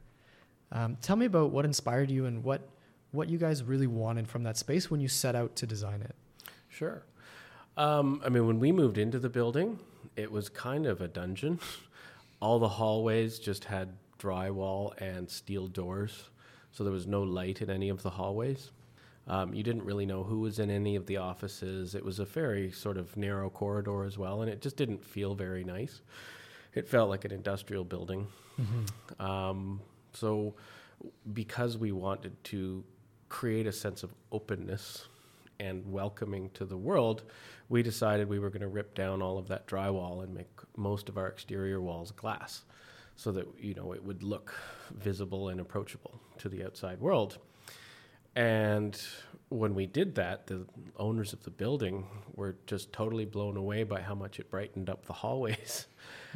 Um, 0.71 0.97
tell 1.01 1.15
me 1.15 1.25
about 1.25 1.51
what 1.51 1.65
inspired 1.65 2.12
you 2.12 2.25
and 2.25 2.43
what 2.43 2.62
what 3.12 3.30
you 3.30 3.38
guys 3.38 3.63
really 3.63 3.88
wanted 3.88 4.27
from 4.27 4.43
that 4.43 4.58
space 4.58 4.91
when 4.91 4.99
you 4.99 5.08
set 5.08 5.34
out 5.34 5.56
to 5.56 5.65
design 5.65 6.01
it. 6.01 6.13
Sure. 6.67 7.03
Um, 7.77 8.21
I 8.25 8.30
mean, 8.30 8.45
when 8.45 8.60
we 8.60 8.71
moved 8.71 8.97
into 8.97 9.17
the 9.17 9.30
building, 9.30 9.80
it 10.15 10.32
was 10.32 10.49
kind 10.49 10.86
of 10.86 10.99
a 10.99 11.08
dungeon. 11.08 11.60
All 12.41 12.60
the 12.60 12.67
hallways 12.67 13.39
just 13.39 13.65
had 13.65 13.93
drywall 14.19 14.99
and 14.99 15.30
steel 15.30 15.67
doors, 15.67 16.30
so 16.71 16.84
there 16.84 16.93
was 16.93 17.08
no 17.08 17.23
light 17.23 17.62
in 17.62 17.69
any 17.69 17.89
of 17.89 18.03
the 18.03 18.10
hallways. 18.12 18.71
Um, 19.27 19.53
you 19.53 19.61
didn't 19.63 19.83
really 19.83 20.05
know 20.05 20.23
who 20.23 20.39
was 20.39 20.59
in 20.59 20.69
any 20.69 20.95
of 20.95 21.05
the 21.05 21.17
offices. 21.17 21.95
It 21.95 22.05
was 22.05 22.19
a 22.19 22.25
very 22.25 22.71
sort 22.71 22.97
of 22.97 23.15
narrow 23.17 23.49
corridor 23.49 24.03
as 24.05 24.17
well, 24.17 24.41
and 24.41 24.49
it 24.49 24.61
just 24.61 24.77
didn't 24.77 25.03
feel 25.03 25.35
very 25.35 25.63
nice. 25.63 26.01
It 26.73 26.87
felt 26.87 27.09
like 27.09 27.25
an 27.25 27.31
industrial 27.31 27.83
building. 27.83 28.27
Um, 29.19 29.81
so, 30.13 30.55
because 31.33 31.77
we 31.77 31.91
wanted 31.91 32.41
to 32.45 32.83
create 33.29 33.67
a 33.67 33.71
sense 33.71 34.03
of 34.03 34.13
openness 34.31 35.07
and 35.59 35.91
welcoming 35.91 36.49
to 36.51 36.65
the 36.65 36.77
world, 36.77 37.23
we 37.69 37.83
decided 37.83 38.29
we 38.29 38.39
were 38.39 38.49
going 38.49 38.61
to 38.61 38.67
rip 38.67 38.95
down 38.95 39.21
all 39.21 39.37
of 39.37 39.47
that 39.49 39.67
drywall 39.67 40.23
and 40.23 40.33
make 40.33 40.49
most 40.77 41.09
of 41.09 41.17
our 41.17 41.27
exterior 41.27 41.81
walls 41.81 42.11
glass 42.11 42.63
so 43.15 43.31
that 43.31 43.47
you 43.59 43.73
know 43.73 43.91
it 43.93 44.03
would 44.03 44.23
look 44.23 44.53
visible 44.91 45.49
and 45.49 45.59
approachable 45.59 46.21
to 46.37 46.47
the 46.47 46.63
outside 46.63 46.99
world. 47.01 47.39
And 48.38 49.02
when 49.50 49.73
we 49.73 49.88
did 49.88 50.13
that, 50.15 50.45
the 50.45 50.67
owners 50.97 51.34
of 51.34 51.43
the 51.43 51.50
building 51.50 52.06
were 52.36 52.56
just 52.67 52.93
totally 52.93 53.26
blown 53.26 53.58
away 53.58 53.84
by 53.84 54.02
how 54.02 54.13
much 54.13 54.39
it 54.39 54.52
brightened 54.52 54.91
up 54.91 55.06
the 55.08 55.13
hallways. 55.13 55.88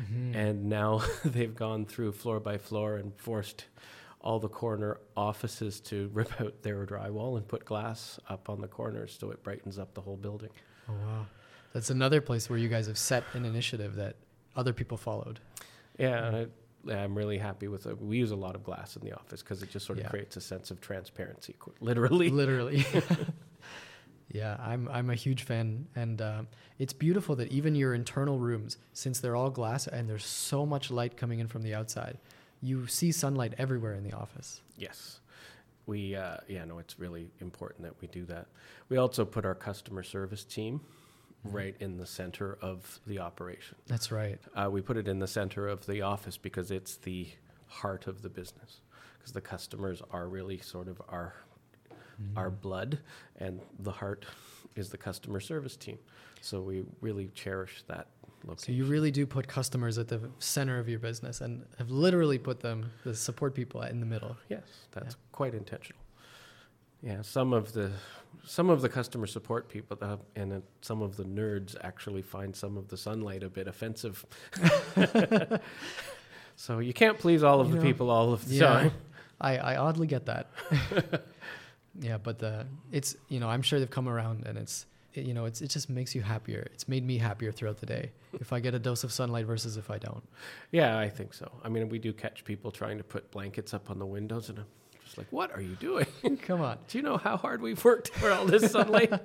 Mm-hmm. 0.02 0.36
And 0.36 0.66
now 0.66 1.04
they've 1.26 1.56
gone 1.56 1.86
through 1.86 2.14
floor 2.14 2.40
by 2.40 2.58
floor 2.58 2.96
and 2.96 3.14
forced 3.18 3.66
all 4.20 4.40
the 4.40 4.50
corner 4.50 4.98
offices 5.16 5.80
to 5.82 6.10
rip 6.14 6.42
out 6.42 6.64
their 6.64 6.88
drywall 6.88 7.38
and 7.38 7.48
put 7.48 7.66
glass 7.66 8.20
up 8.30 8.50
on 8.50 8.62
the 8.62 8.68
corners 8.68 9.16
so 9.20 9.30
it 9.30 9.44
brightens 9.44 9.78
up 9.78 9.94
the 9.94 10.02
whole 10.02 10.18
building. 10.18 10.50
Oh 10.90 10.94
wow, 10.94 11.28
that's 11.72 11.92
another 11.92 12.20
place 12.20 12.50
where 12.50 12.58
you 12.58 12.68
guys 12.68 12.88
have 12.88 12.98
set 12.98 13.24
an 13.34 13.46
initiative 13.46 13.96
that 13.96 14.16
other 14.56 14.74
people 14.74 14.98
followed. 14.98 15.40
Yeah, 16.00 16.32
yeah, 16.32 16.46
I'm 16.90 17.16
really 17.18 17.38
happy 17.38 17.68
with 17.68 17.86
it. 17.86 18.02
We 18.02 18.18
use 18.18 18.32
a 18.32 18.36
lot 18.36 18.56
of 18.56 18.64
glass 18.64 18.96
in 18.96 19.04
the 19.04 19.14
office 19.14 19.42
because 19.44 19.62
it 19.62 19.70
just 19.70 19.86
sort 19.86 20.00
of 20.00 20.06
Yeah. 20.06 20.10
creates 20.10 20.36
a 20.38 20.42
sense 20.42 20.72
of 20.72 20.82
transparency, 20.82 21.56
literally. 21.80 22.30
Literally. 22.42 22.86
yeah, 24.32 24.58
I'm 24.60 24.88
I'm 24.90 25.10
a 25.10 25.16
huge 25.16 25.44
fan, 25.44 25.88
and 25.96 26.22
um, 26.22 26.48
it's 26.80 26.94
beautiful 26.94 27.36
that 27.36 27.52
even 27.52 27.76
your 27.76 27.94
internal 27.94 28.40
rooms, 28.40 28.78
since 28.94 29.20
they're 29.20 29.36
all 29.36 29.50
glass 29.50 29.88
and 29.88 30.10
there's 30.10 30.26
so 30.26 30.66
much 30.66 30.90
light 30.90 31.18
coming 31.18 31.40
in 31.40 31.48
from 31.48 31.62
the 31.64 31.74
outside, 31.76 32.18
you 32.62 32.88
see 32.88 33.12
sunlight 33.12 33.54
everywhere 33.58 33.94
in 33.94 34.04
the 34.04 34.14
office. 34.14 34.62
Yes. 34.78 35.20
We, 35.88 36.16
uh, 36.16 36.38
yeah, 36.48 36.64
no, 36.64 36.78
it's 36.80 37.00
really 37.00 37.32
important 37.42 37.84
that 37.84 38.00
we 38.02 38.08
do 38.08 38.24
that. 38.26 38.48
We 38.88 38.98
also 38.98 39.26
put 39.26 39.46
our 39.46 39.56
customer 39.56 40.04
service 40.04 40.44
team 40.46 40.80
right 41.44 41.76
in 41.80 41.98
the 41.98 42.06
center 42.06 42.58
of 42.62 43.00
the 43.08 43.20
operation. 43.20 43.76
That's 43.88 44.12
right. 44.12 44.40
Uh, 44.56 44.70
we 44.72 44.82
put 44.82 44.98
it 44.98 45.08
in 45.08 45.20
the 45.20 45.28
center 45.28 45.68
of 45.68 45.86
the 45.86 46.02
office 46.02 46.38
because 46.38 46.72
it's 46.72 46.98
the 46.98 47.28
heart 47.68 48.08
of 48.08 48.22
the 48.22 48.30
business. 48.30 48.82
Because 49.18 49.34
the 49.34 49.42
customers 49.42 50.02
are 50.12 50.28
really 50.28 50.58
sort 50.60 50.88
of 50.88 51.02
our 51.10 51.36
our 52.36 52.52
blood, 52.52 53.00
and 53.38 53.60
the 53.80 53.92
heart 53.92 54.26
is 54.76 54.90
the 54.90 54.98
customer 54.98 55.40
service 55.40 55.76
team. 55.76 55.98
So 56.42 56.62
we 56.62 56.84
really 57.02 57.30
cherish 57.34 57.84
that 57.88 58.08
location. 58.46 58.66
So 58.66 58.72
you 58.72 58.86
really 58.86 59.12
do 59.12 59.26
put 59.26 59.48
customers 59.48 59.98
at 59.98 60.08
the 60.08 60.30
center 60.40 60.80
of 60.80 60.88
your 60.90 61.00
business, 61.00 61.42
and 61.42 61.66
have 61.78 61.90
literally 61.90 62.38
put 62.38 62.60
them, 62.60 62.92
the 63.04 63.16
support 63.16 63.54
people, 63.54 63.82
in 63.82 64.00
the 64.00 64.06
middle. 64.06 64.36
Yes, 64.50 64.64
that's 64.92 65.16
quite 65.32 65.54
intentional. 65.54 66.01
Yeah, 67.04 67.22
some 67.24 67.54
of 67.54 67.74
the 67.74 67.92
some 68.44 68.70
of 68.70 68.82
the 68.82 68.90
customer 68.90 69.28
support 69.28 69.70
people 69.70 69.98
uh, 70.02 70.18
and 70.36 70.54
uh, 70.54 70.60
some 70.82 71.02
of 71.02 71.16
the 71.18 71.24
nerds 71.24 71.76
actually 71.84 72.22
find 72.22 72.56
some 72.56 72.78
of 72.78 72.88
the 72.88 72.98
sunlight 72.98 73.44
a 73.44 73.50
bit 73.50 73.68
offensive. 73.68 74.26
so 76.56 76.80
you 76.80 76.94
can't 76.94 77.18
please 77.18 77.44
all 77.44 77.60
of 77.60 77.68
You 77.68 77.74
the 77.76 77.80
know, 77.80 77.86
people 77.86 78.10
all 78.10 78.34
of 78.34 78.48
the 78.48 78.56
Yeah, 78.56 78.66
time. 78.66 78.92
I, 79.40 79.58
I 79.58 79.76
oddly 79.78 80.08
get 80.08 80.26
that. 80.28 80.50
yeah, 82.00 82.18
but 82.18 82.40
the 82.40 82.68
it's 82.92 83.16
you 83.30 83.40
know 83.40 83.50
I'm 83.50 83.62
sure 83.62 83.80
they've 83.80 83.90
come 83.90 84.08
around, 84.10 84.46
and 84.46 84.58
it's 84.58 84.86
it, 85.14 85.26
you 85.26 85.34
know 85.34 85.46
it's 85.46 85.62
it 85.62 85.70
just 85.70 85.90
makes 85.90 86.14
you 86.16 86.22
happier. 86.22 86.68
It's 86.74 86.88
made 86.88 87.06
me 87.06 87.18
happier 87.18 87.52
throughout 87.52 87.80
the 87.80 87.86
day 87.88 88.12
if 88.40 88.54
I 88.54 88.60
get 88.60 88.74
a 88.76 88.80
dose 88.80 89.04
of 89.04 89.12
sunlight 89.12 89.46
versus 89.46 89.78
if 89.78 89.90
I 89.90 89.98
don't. 89.98 90.24
Yeah, 90.72 90.98
I 91.00 91.10
think 91.10 91.34
so. 91.34 91.52
I 91.64 91.70
mean, 91.70 91.90
we 91.90 92.00
do 92.00 92.14
catch 92.14 92.44
people 92.46 92.72
trying 92.72 92.98
to 92.98 93.04
put 93.04 93.32
blankets 93.32 93.74
up 93.74 93.90
on 93.90 93.98
the 94.00 94.06
windows, 94.06 94.50
and 94.50 94.60
I'm 94.60 94.66
just 95.12 95.18
like, 95.18 95.28
"What 95.32 95.52
are 95.52 95.62
you 95.62 95.76
doing? 95.76 96.06
Come 96.42 96.62
on. 96.62 96.78
Do 96.88 96.98
you 96.98 97.04
know 97.04 97.18
how 97.18 97.36
hard 97.36 97.62
we've 97.62 97.84
worked 97.84 98.10
for 98.10 98.32
all 98.32 98.46
this 98.46 98.72
sunlight?" 98.72 99.12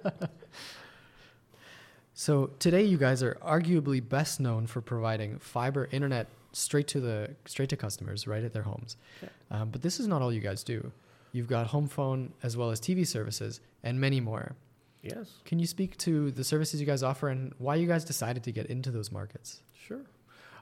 So 2.19 2.51
today, 2.59 2.83
you 2.83 2.97
guys 2.97 3.23
are 3.23 3.37
arguably 3.47 4.07
best 4.07 4.41
known 4.41 4.67
for 4.67 4.81
providing 4.81 5.39
fiber 5.39 5.87
internet 5.93 6.29
straight 6.53 6.89
to 6.89 7.01
the 7.01 7.37
straight 7.45 7.69
to 7.69 7.77
customers 7.77 8.27
right 8.27 8.43
at 8.43 8.55
their 8.55 8.63
homes. 8.63 8.97
Yeah. 9.23 9.29
Um, 9.51 9.69
but 9.69 9.83
this 9.83 10.01
is 10.01 10.07
not 10.09 10.23
all 10.23 10.33
you 10.33 10.41
guys 10.41 10.65
do. 10.65 10.93
You've 11.33 11.47
got 11.47 11.67
home 11.67 11.89
phone 11.89 12.33
as 12.43 12.57
well 12.57 12.71
as 12.71 12.81
TV 12.81 13.07
services 13.07 13.61
and 13.83 14.01
many 14.01 14.21
more. 14.21 14.57
yes. 15.03 15.31
Can 15.45 15.59
you 15.59 15.67
speak 15.67 15.99
to 15.99 16.31
the 16.31 16.43
services 16.43 16.81
you 16.81 16.87
guys 16.87 17.03
offer 17.03 17.29
and 17.29 17.53
why 17.59 17.75
you 17.75 17.87
guys 17.87 18.03
decided 18.03 18.43
to 18.45 18.51
get 18.53 18.65
into 18.67 18.91
those 18.91 19.13
markets? 19.13 19.61
Sure. 19.87 20.01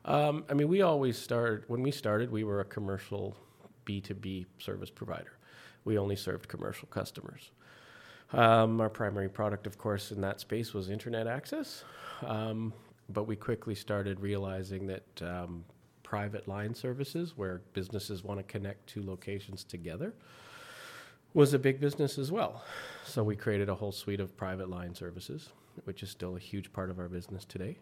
Um, 0.04 0.44
I 0.50 0.54
mean, 0.54 0.66
we 0.66 0.82
always 0.82 1.16
started, 1.16 1.62
when 1.68 1.82
we 1.82 1.92
started, 1.92 2.32
we 2.32 2.42
were 2.42 2.58
a 2.60 2.64
commercial 2.64 3.36
B2B 3.86 4.46
service 4.58 4.90
provider. 4.90 5.38
We 5.84 5.98
only 5.98 6.16
served 6.16 6.48
commercial 6.48 6.88
customers. 6.88 7.50
Um, 8.32 8.80
our 8.80 8.88
primary 8.88 9.28
product, 9.28 9.66
of 9.66 9.78
course, 9.78 10.10
in 10.10 10.20
that 10.22 10.40
space 10.40 10.72
was 10.72 10.90
internet 10.90 11.26
access. 11.26 11.84
Um, 12.26 12.72
but 13.08 13.24
we 13.24 13.36
quickly 13.36 13.74
started 13.74 14.20
realizing 14.20 14.86
that 14.86 15.22
um, 15.22 15.64
private 16.02 16.48
line 16.48 16.74
services, 16.74 17.34
where 17.36 17.60
businesses 17.74 18.24
want 18.24 18.40
to 18.40 18.44
connect 18.44 18.86
two 18.86 19.02
locations 19.02 19.62
together, 19.62 20.14
was 21.34 21.52
a 21.52 21.58
big 21.58 21.80
business 21.80 22.18
as 22.18 22.30
well. 22.32 22.62
So 23.04 23.22
we 23.22 23.36
created 23.36 23.68
a 23.68 23.74
whole 23.74 23.92
suite 23.92 24.20
of 24.20 24.36
private 24.36 24.70
line 24.70 24.94
services, 24.94 25.50
which 25.84 26.02
is 26.02 26.10
still 26.10 26.36
a 26.36 26.38
huge 26.38 26.72
part 26.72 26.90
of 26.90 26.98
our 26.98 27.08
business 27.08 27.44
today. 27.44 27.76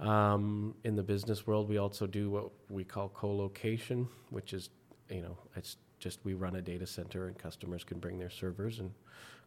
Um, 0.00 0.74
in 0.84 0.96
the 0.96 1.02
business 1.02 1.46
world, 1.46 1.68
we 1.68 1.78
also 1.78 2.06
do 2.06 2.30
what 2.30 2.50
we 2.70 2.84
call 2.84 3.08
co-location, 3.10 4.08
which 4.30 4.52
is, 4.52 4.70
you 5.12 5.22
know, 5.22 5.36
it's 5.56 5.76
just 5.98 6.18
we 6.24 6.34
run 6.34 6.56
a 6.56 6.62
data 6.62 6.86
center 6.86 7.26
and 7.28 7.38
customers 7.38 7.84
can 7.84 7.98
bring 7.98 8.18
their 8.18 8.30
servers 8.30 8.78
and 8.80 8.90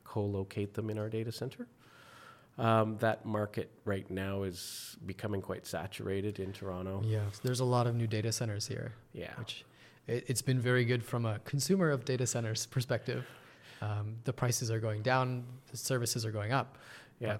co-locate 0.03 0.73
them 0.73 0.89
in 0.89 0.97
our 0.97 1.09
data 1.09 1.31
center. 1.31 1.67
Um, 2.57 2.97
that 2.99 3.25
market 3.25 3.69
right 3.83 4.09
now 4.09 4.43
is 4.43 4.95
becoming 5.05 5.41
quite 5.41 5.67
saturated 5.67 6.39
in 6.39 6.53
Toronto. 6.53 7.01
Yeah, 7.03 7.23
there's 7.43 7.59
a 7.59 7.65
lot 7.65 7.85
of 7.85 7.95
new 7.95 8.07
data 8.07 8.31
centers 8.31 8.65
here, 8.65 8.93
Yeah, 9.11 9.33
which 9.37 9.65
it, 10.07 10.23
it's 10.27 10.41
been 10.41 10.59
very 10.61 10.85
good 10.85 11.03
from 11.03 11.25
a 11.25 11.39
consumer 11.39 11.89
of 11.91 12.05
data 12.05 12.25
centers 12.25 12.65
perspective. 12.65 13.25
Um, 13.81 14.15
the 14.23 14.31
prices 14.31 14.71
are 14.71 14.79
going 14.79 15.01
down, 15.01 15.43
the 15.69 15.75
services 15.77 16.25
are 16.25 16.31
going 16.31 16.53
up. 16.53 16.77
yeah. 17.19 17.37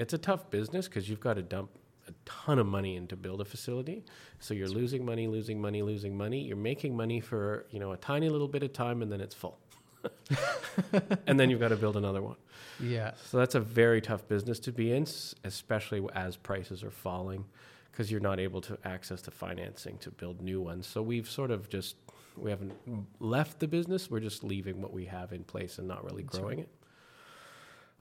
It's 0.00 0.12
a 0.12 0.18
tough 0.18 0.48
business 0.50 0.86
because 0.86 1.08
you've 1.08 1.18
got 1.18 1.34
to 1.34 1.42
dump 1.42 1.70
a 2.08 2.14
ton 2.24 2.58
of 2.58 2.66
money 2.66 2.96
in 2.96 3.06
to 3.08 3.16
build 3.16 3.40
a 3.40 3.44
facility. 3.44 4.04
So 4.38 4.54
you're 4.54 4.68
losing 4.68 5.04
money, 5.04 5.26
losing 5.26 5.60
money, 5.60 5.82
losing 5.82 6.16
money. 6.16 6.40
You're 6.40 6.56
making 6.56 6.96
money 6.96 7.20
for 7.20 7.66
you 7.70 7.78
know 7.78 7.92
a 7.92 7.96
tiny 7.96 8.28
little 8.28 8.48
bit 8.48 8.62
of 8.62 8.72
time, 8.72 9.02
and 9.02 9.10
then 9.10 9.20
it's 9.20 9.34
full. 9.34 9.58
and 11.26 11.38
then 11.38 11.50
you've 11.50 11.60
got 11.60 11.68
to 11.68 11.76
build 11.76 11.96
another 11.96 12.22
one. 12.22 12.36
yeah, 12.80 13.12
So 13.30 13.38
that's 13.38 13.56
a 13.56 13.60
very 13.60 14.00
tough 14.00 14.28
business 14.28 14.60
to 14.60 14.72
be 14.72 14.92
in, 14.92 15.06
especially 15.44 16.06
as 16.14 16.36
prices 16.36 16.84
are 16.84 16.90
falling, 16.90 17.44
because 17.90 18.10
you're 18.10 18.20
not 18.20 18.38
able 18.38 18.60
to 18.62 18.78
access 18.84 19.22
the 19.22 19.32
financing 19.32 19.98
to 19.98 20.10
build 20.12 20.40
new 20.40 20.60
ones. 20.60 20.86
So 20.86 21.02
we've 21.02 21.28
sort 21.28 21.50
of 21.50 21.68
just 21.68 21.96
we 22.36 22.50
haven't 22.50 22.72
left 23.18 23.58
the 23.58 23.66
business. 23.66 24.10
We're 24.10 24.20
just 24.20 24.44
leaving 24.44 24.80
what 24.80 24.92
we 24.92 25.06
have 25.06 25.32
in 25.32 25.44
place 25.44 25.78
and 25.78 25.88
not 25.88 26.04
really 26.04 26.22
That's 26.22 26.38
growing 26.38 26.60
it. 26.60 26.68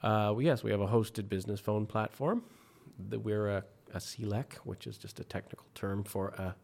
Uh, 0.04 0.30
well, 0.32 0.42
yes, 0.42 0.64
we 0.64 0.72
have 0.72 0.82
a 0.82 0.88
hosted 0.88 1.28
business 1.28 1.60
phone 1.60 1.86
platform. 1.86 2.44
The, 3.10 3.20
we're 3.20 3.50
a, 3.50 3.64
a 3.94 3.98
CLEC, 3.98 4.54
which 4.64 4.88
is 4.88 4.98
just 4.98 5.20
a 5.20 5.24
technical 5.24 5.66
term 5.76 6.04
for 6.04 6.30
a 6.30 6.56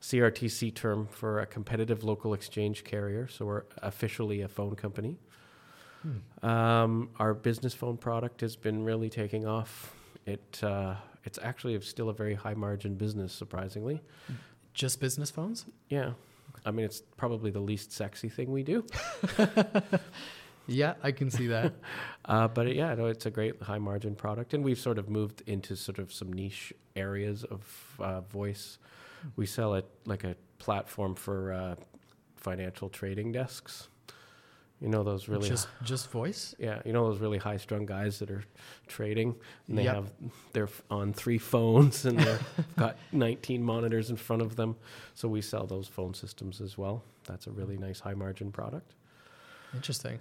CRTC 0.00 0.74
term 0.74 1.06
for 1.10 1.40
a 1.40 1.46
competitive 1.46 2.02
local 2.02 2.34
exchange 2.34 2.84
carrier. 2.84 3.28
So 3.28 3.46
we're 3.46 3.64
officially 3.78 4.42
a 4.42 4.48
phone 4.48 4.74
company. 4.74 5.18
Um, 6.42 7.10
our 7.18 7.34
business 7.34 7.74
phone 7.74 7.96
product 7.96 8.40
has 8.40 8.56
been 8.56 8.84
really 8.84 9.08
taking 9.08 9.46
off. 9.46 9.94
It 10.26 10.60
uh, 10.62 10.96
it's 11.24 11.38
actually 11.42 11.80
still 11.80 12.08
a 12.08 12.12
very 12.12 12.34
high 12.34 12.54
margin 12.54 12.96
business, 12.96 13.32
surprisingly. 13.32 14.02
Just 14.74 15.00
business 15.00 15.30
phones? 15.30 15.66
Yeah, 15.88 16.12
I 16.66 16.70
mean 16.70 16.84
it's 16.84 17.02
probably 17.16 17.50
the 17.50 17.60
least 17.60 17.92
sexy 17.92 18.28
thing 18.28 18.50
we 18.50 18.62
do, 18.62 18.84
Yeah, 20.66 20.94
I 21.02 21.12
can 21.12 21.30
see 21.30 21.48
that. 21.48 21.72
uh, 22.24 22.48
but 22.48 22.74
yeah, 22.74 22.94
no, 22.94 23.06
it's 23.06 23.26
a 23.26 23.30
great 23.30 23.60
high 23.62 23.78
margin 23.78 24.14
product, 24.14 24.54
and 24.54 24.64
we've 24.64 24.78
sort 24.78 24.98
of 24.98 25.08
moved 25.08 25.42
into 25.46 25.76
sort 25.76 25.98
of 25.98 26.12
some 26.12 26.32
niche 26.32 26.72
areas 26.96 27.44
of 27.44 27.96
uh, 27.98 28.20
voice. 28.22 28.78
We 29.36 29.46
sell 29.46 29.74
it 29.74 29.86
like 30.04 30.24
a 30.24 30.36
platform 30.58 31.14
for 31.14 31.52
uh, 31.52 31.74
financial 32.36 32.88
trading 32.88 33.32
desks. 33.32 33.88
You 34.80 34.88
know 34.88 35.04
those 35.04 35.28
really 35.28 35.48
just 35.48 35.68
just 35.84 36.10
voice? 36.10 36.56
Yeah, 36.58 36.82
you 36.84 36.92
know 36.92 37.08
those 37.08 37.20
really 37.20 37.38
high-strung 37.38 37.86
guys 37.86 38.18
that 38.18 38.32
are 38.32 38.42
trading, 38.88 39.36
and 39.68 39.78
they 39.78 39.84
Yep. 39.84 39.94
have 39.94 40.12
they're 40.52 40.68
on 40.90 41.12
three 41.12 41.38
phones 41.38 42.04
and 42.04 42.18
they've 42.18 42.46
got 42.76 42.96
19 43.12 43.62
monitors 43.62 44.10
in 44.10 44.16
front 44.16 44.42
of 44.42 44.56
them. 44.56 44.74
So 45.14 45.28
we 45.28 45.40
sell 45.40 45.66
those 45.68 45.86
phone 45.86 46.14
systems 46.14 46.60
as 46.60 46.76
well. 46.76 47.04
That's 47.26 47.46
a 47.46 47.52
really 47.52 47.76
nice 47.76 48.00
high-margin 48.00 48.50
product. 48.50 48.94
Interesting. 49.74 50.20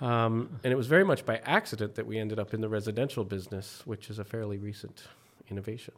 Um, 0.00 0.60
and 0.64 0.72
it 0.72 0.76
was 0.76 0.86
very 0.86 1.04
much 1.04 1.24
by 1.24 1.36
accident 1.44 1.94
that 1.94 2.06
we 2.06 2.18
ended 2.18 2.38
up 2.38 2.54
in 2.54 2.60
the 2.60 2.68
residential 2.68 3.24
business, 3.24 3.82
which 3.84 4.10
is 4.10 4.18
a 4.18 4.24
fairly 4.24 4.58
recent 4.58 5.04
innovation. 5.48 5.94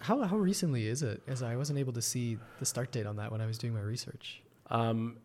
How 0.00 0.22
how 0.22 0.36
recently 0.36 0.86
is 0.86 1.02
it? 1.02 1.22
As 1.26 1.42
I 1.42 1.56
wasn't 1.56 1.78
able 1.78 1.92
to 1.94 2.02
see 2.02 2.38
the 2.58 2.66
start 2.66 2.92
date 2.92 3.06
on 3.06 3.16
that 3.16 3.32
when 3.32 3.40
I 3.40 3.46
was 3.46 3.58
doing 3.58 3.74
my 3.74 3.80
research. 3.80 4.42
Um, 4.70 5.18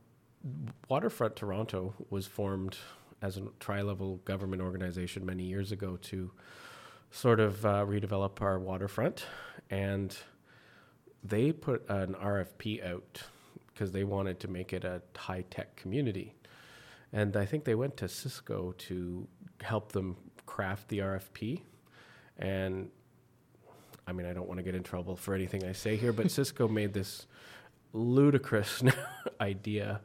Waterfront 0.90 1.36
Toronto 1.36 1.94
was 2.10 2.26
formed 2.26 2.78
as 3.22 3.38
a 3.38 3.44
tri-level 3.60 4.18
government 4.26 4.62
organization 4.62 5.26
many 5.26 5.44
years 5.44 5.72
ago 5.72 5.98
to 6.02 6.32
sort 7.12 7.40
of 7.40 7.66
uh, 7.66 7.86
redevelop 7.86 8.42
our 8.42 8.60
waterfront, 8.60 9.26
and 9.70 10.18
they 11.24 11.52
put 11.52 11.88
an 11.90 12.16
RFP 12.16 12.86
out 12.86 13.24
because 13.68 13.92
they 13.92 14.04
wanted 14.04 14.40
to 14.42 14.48
make 14.48 14.74
it 14.74 14.84
a 14.84 15.02
high-tech 15.16 15.76
community, 15.76 16.36
and 17.14 17.38
I 17.38 17.46
think 17.46 17.64
they 17.64 17.76
went 17.76 17.96
to 17.98 18.08
Cisco 18.10 18.74
to 18.90 19.28
help 19.62 19.92
them 19.94 20.18
craft 20.46 20.90
the 20.90 21.00
RFP, 21.00 21.62
and 22.38 22.90
I 24.08 24.12
mean 24.12 24.26
I 24.26 24.34
don't 24.34 24.48
want 24.48 24.58
to 24.58 24.64
get 24.64 24.76
in 24.76 24.84
trouble 24.84 25.16
for 25.16 25.34
anything 25.34 25.64
I 25.64 25.72
say 25.72 25.96
here, 25.96 26.12
but 26.12 26.30
Cisco 26.38 26.68
made 26.68 26.94
this 26.94 27.28
ludicrous 27.94 28.84
idea 29.42 30.02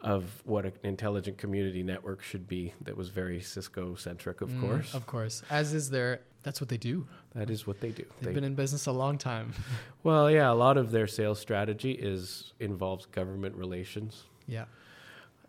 of 0.00 0.42
what 0.44 0.66
an 0.66 0.72
intelligent 0.82 1.38
community 1.38 1.82
network 1.82 2.22
should 2.22 2.46
be 2.46 2.74
that 2.82 2.94
was 2.96 3.08
very 3.08 3.40
Cisco 3.40 3.94
centric, 3.94 4.40
of 4.42 4.50
Mm, 4.50 4.60
course. 4.60 4.94
Of 4.94 5.06
course. 5.06 5.42
As 5.50 5.72
is 5.72 5.88
their 5.90 6.20
that's 6.42 6.60
what 6.60 6.68
they 6.68 6.76
do. 6.76 7.06
That 7.34 7.48
is 7.48 7.66
what 7.66 7.80
they 7.80 7.88
do. 7.90 8.04
They've 8.20 8.28
They- 8.28 8.34
been 8.34 8.44
in 8.44 8.54
business 8.54 8.84
a 8.86 8.92
long 8.92 9.16
time. 9.16 9.54
well, 10.02 10.30
yeah, 10.30 10.50
a 10.50 10.52
lot 10.52 10.76
of 10.76 10.90
their 10.90 11.06
sales 11.06 11.38
strategy 11.40 11.92
is 11.92 12.52
involves 12.60 13.06
government 13.06 13.56
relations. 13.56 14.24
yeah. 14.46 14.66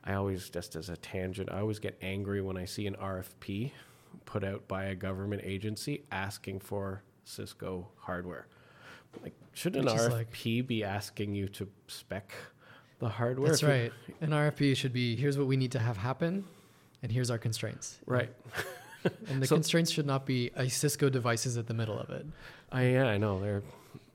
I 0.05 0.13
always, 0.13 0.49
just 0.49 0.75
as 0.75 0.89
a 0.89 0.97
tangent, 0.97 1.49
I 1.51 1.59
always 1.59 1.79
get 1.79 1.97
angry 2.01 2.41
when 2.41 2.57
I 2.57 2.65
see 2.65 2.85
an 2.87 2.95
RFP 2.95 3.71
put 4.25 4.43
out 4.43 4.67
by 4.67 4.85
a 4.85 4.95
government 4.95 5.41
agency 5.45 6.03
asking 6.11 6.59
for 6.59 7.01
Cisco 7.23 7.87
hardware. 7.97 8.47
Like, 9.23 9.33
should 9.53 9.75
an 9.75 9.87
is 9.87 10.07
like- 10.09 10.31
RFP 10.31 10.67
be 10.67 10.83
asking 10.83 11.33
you 11.35 11.47
to 11.49 11.67
spec 11.87 12.33
the 12.99 13.09
hardware? 13.09 13.49
That's 13.49 13.63
right. 13.63 13.91
An 14.21 14.29
RFP 14.29 14.75
should 14.77 14.93
be 14.93 15.15
here's 15.15 15.37
what 15.37 15.47
we 15.47 15.57
need 15.57 15.71
to 15.71 15.79
have 15.79 15.97
happen 15.97 16.43
and 17.01 17.11
here's 17.11 17.31
our 17.31 17.37
constraints. 17.37 17.99
Right. 18.05 18.29
And 19.27 19.41
the 19.41 19.47
So- 19.47 19.55
constraints 19.55 19.89
should 19.91 20.05
not 20.05 20.25
be 20.25 20.51
a 20.55 20.69
Cisco 20.69 21.09
device 21.09 21.45
is 21.45 21.57
at 21.57 21.67
the 21.67 21.73
middle 21.73 21.97
of 21.99 22.09
it. 22.09 22.25
I 22.71 22.83
yeah, 22.89 23.07
I 23.07 23.17
know 23.17 23.39
they're 23.39 23.63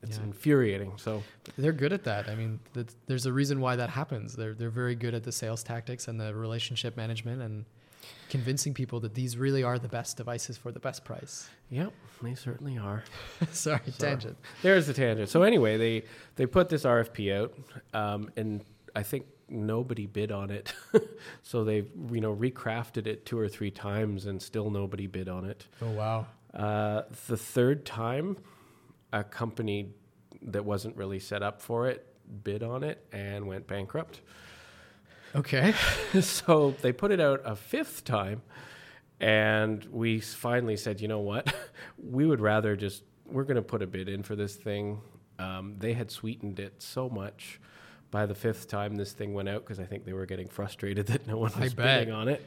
it's 0.03 0.17
Yeah. 0.19 0.25
infuriating. 0.25 0.93
So 0.97 1.23
They're 1.59 1.73
good 1.73 1.93
at 1.93 2.05
that. 2.05 2.29
I 2.29 2.35
mean, 2.35 2.61
there's 3.07 3.27
a 3.27 3.33
reason 3.33 3.61
why 3.61 3.77
that 3.77 3.91
happens. 3.91 4.35
They're 4.37 4.55
they're 4.55 4.71
very 4.71 4.95
good 4.95 5.15
at 5.15 5.25
the 5.25 5.33
sales 5.33 5.63
tactics 5.63 6.09
and 6.09 6.21
the 6.21 6.35
relationship 6.35 6.97
management 6.97 7.43
and 7.43 7.65
convincing 8.31 8.73
people 8.73 9.01
that 9.01 9.15
these 9.15 9.37
really 9.37 9.63
are 9.63 9.79
the 9.79 9.89
best 9.89 10.17
devices 10.17 10.57
for 10.57 10.73
the 10.73 10.81
best 10.81 11.05
price. 11.05 11.49
yep, 11.69 11.93
they 12.23 12.35
certainly 12.35 12.79
are. 12.79 13.05
Sorry, 13.53 13.81
Sorry. 13.91 13.93
tangent. 13.99 14.37
There's 14.63 14.87
the 14.87 14.95
tangent. 14.95 15.29
So 15.29 15.43
anyway, 15.43 15.77
they 15.77 16.05
they 16.37 16.47
put 16.47 16.69
this 16.69 16.85
RFP 16.85 17.35
out, 17.37 17.53
um, 17.93 18.31
and 18.37 18.65
I 18.97 19.03
think 19.03 19.27
nobody 19.49 20.07
bid 20.07 20.31
on 20.33 20.51
it. 20.51 20.73
so 21.43 21.65
they 21.65 21.85
you 22.11 22.21
know 22.21 22.35
recrafted 22.35 23.07
it 23.07 23.27
two 23.27 23.39
or 23.39 23.49
three 23.49 23.71
times, 23.71 24.27
and 24.27 24.41
still 24.41 24.71
nobody 24.71 25.07
bid 25.07 25.29
on 25.29 25.45
it. 25.45 25.67
Oh 25.83 25.91
wow. 25.91 26.27
Uh, 26.55 27.03
the 27.29 27.37
third 27.37 27.85
time, 27.85 28.37
a 29.13 29.25
company 29.25 29.93
that 30.43 30.65
wasn't 30.65 30.97
really 30.97 31.19
set 31.19 31.43
up 31.43 31.61
for 31.61 31.89
it 31.89 32.07
bid 32.45 32.63
on 32.63 32.83
it 32.83 33.05
and 33.13 33.47
went 33.47 33.67
bankrupt. 33.67 34.21
Okay. 35.35 35.75
so 36.21 36.75
they 36.83 36.93
put 36.93 37.11
it 37.11 37.21
out 37.21 37.43
a 37.45 37.57
fifth 37.57 38.05
time, 38.05 38.43
and 39.21 39.85
we 39.87 40.21
finally 40.21 40.77
said, 40.77 41.01
you 41.01 41.09
know 41.09 41.21
what? 41.21 41.53
we 41.99 42.27
would 42.27 42.41
rather 42.41 42.77
just, 42.77 43.03
we're 43.27 43.45
going 43.45 43.57
to 43.57 43.63
put 43.63 43.83
a 43.83 43.87
bid 43.87 44.09
in 44.09 44.23
for 44.23 44.35
this 44.35 44.57
thing. 44.57 45.01
Um, 45.39 45.77
they 45.79 45.93
had 45.93 46.11
sweetened 46.11 46.61
it 46.61 46.83
so 46.83 47.09
much 47.09 47.61
by 48.11 48.27
the 48.27 48.35
fifth 48.35 48.69
time 48.69 48.97
this 48.97 49.13
thing 49.13 49.35
went 49.35 49.49
out 49.49 49.65
because 49.65 49.79
I 49.79 49.85
think 49.85 50.05
they 50.05 50.13
were 50.13 50.27
getting 50.27 50.49
frustrated 50.49 51.07
that 51.09 51.27
no 51.27 51.39
one 51.39 51.53
was 51.59 51.75
bidding 51.75 52.13
on 52.13 52.29
it. 52.29 52.45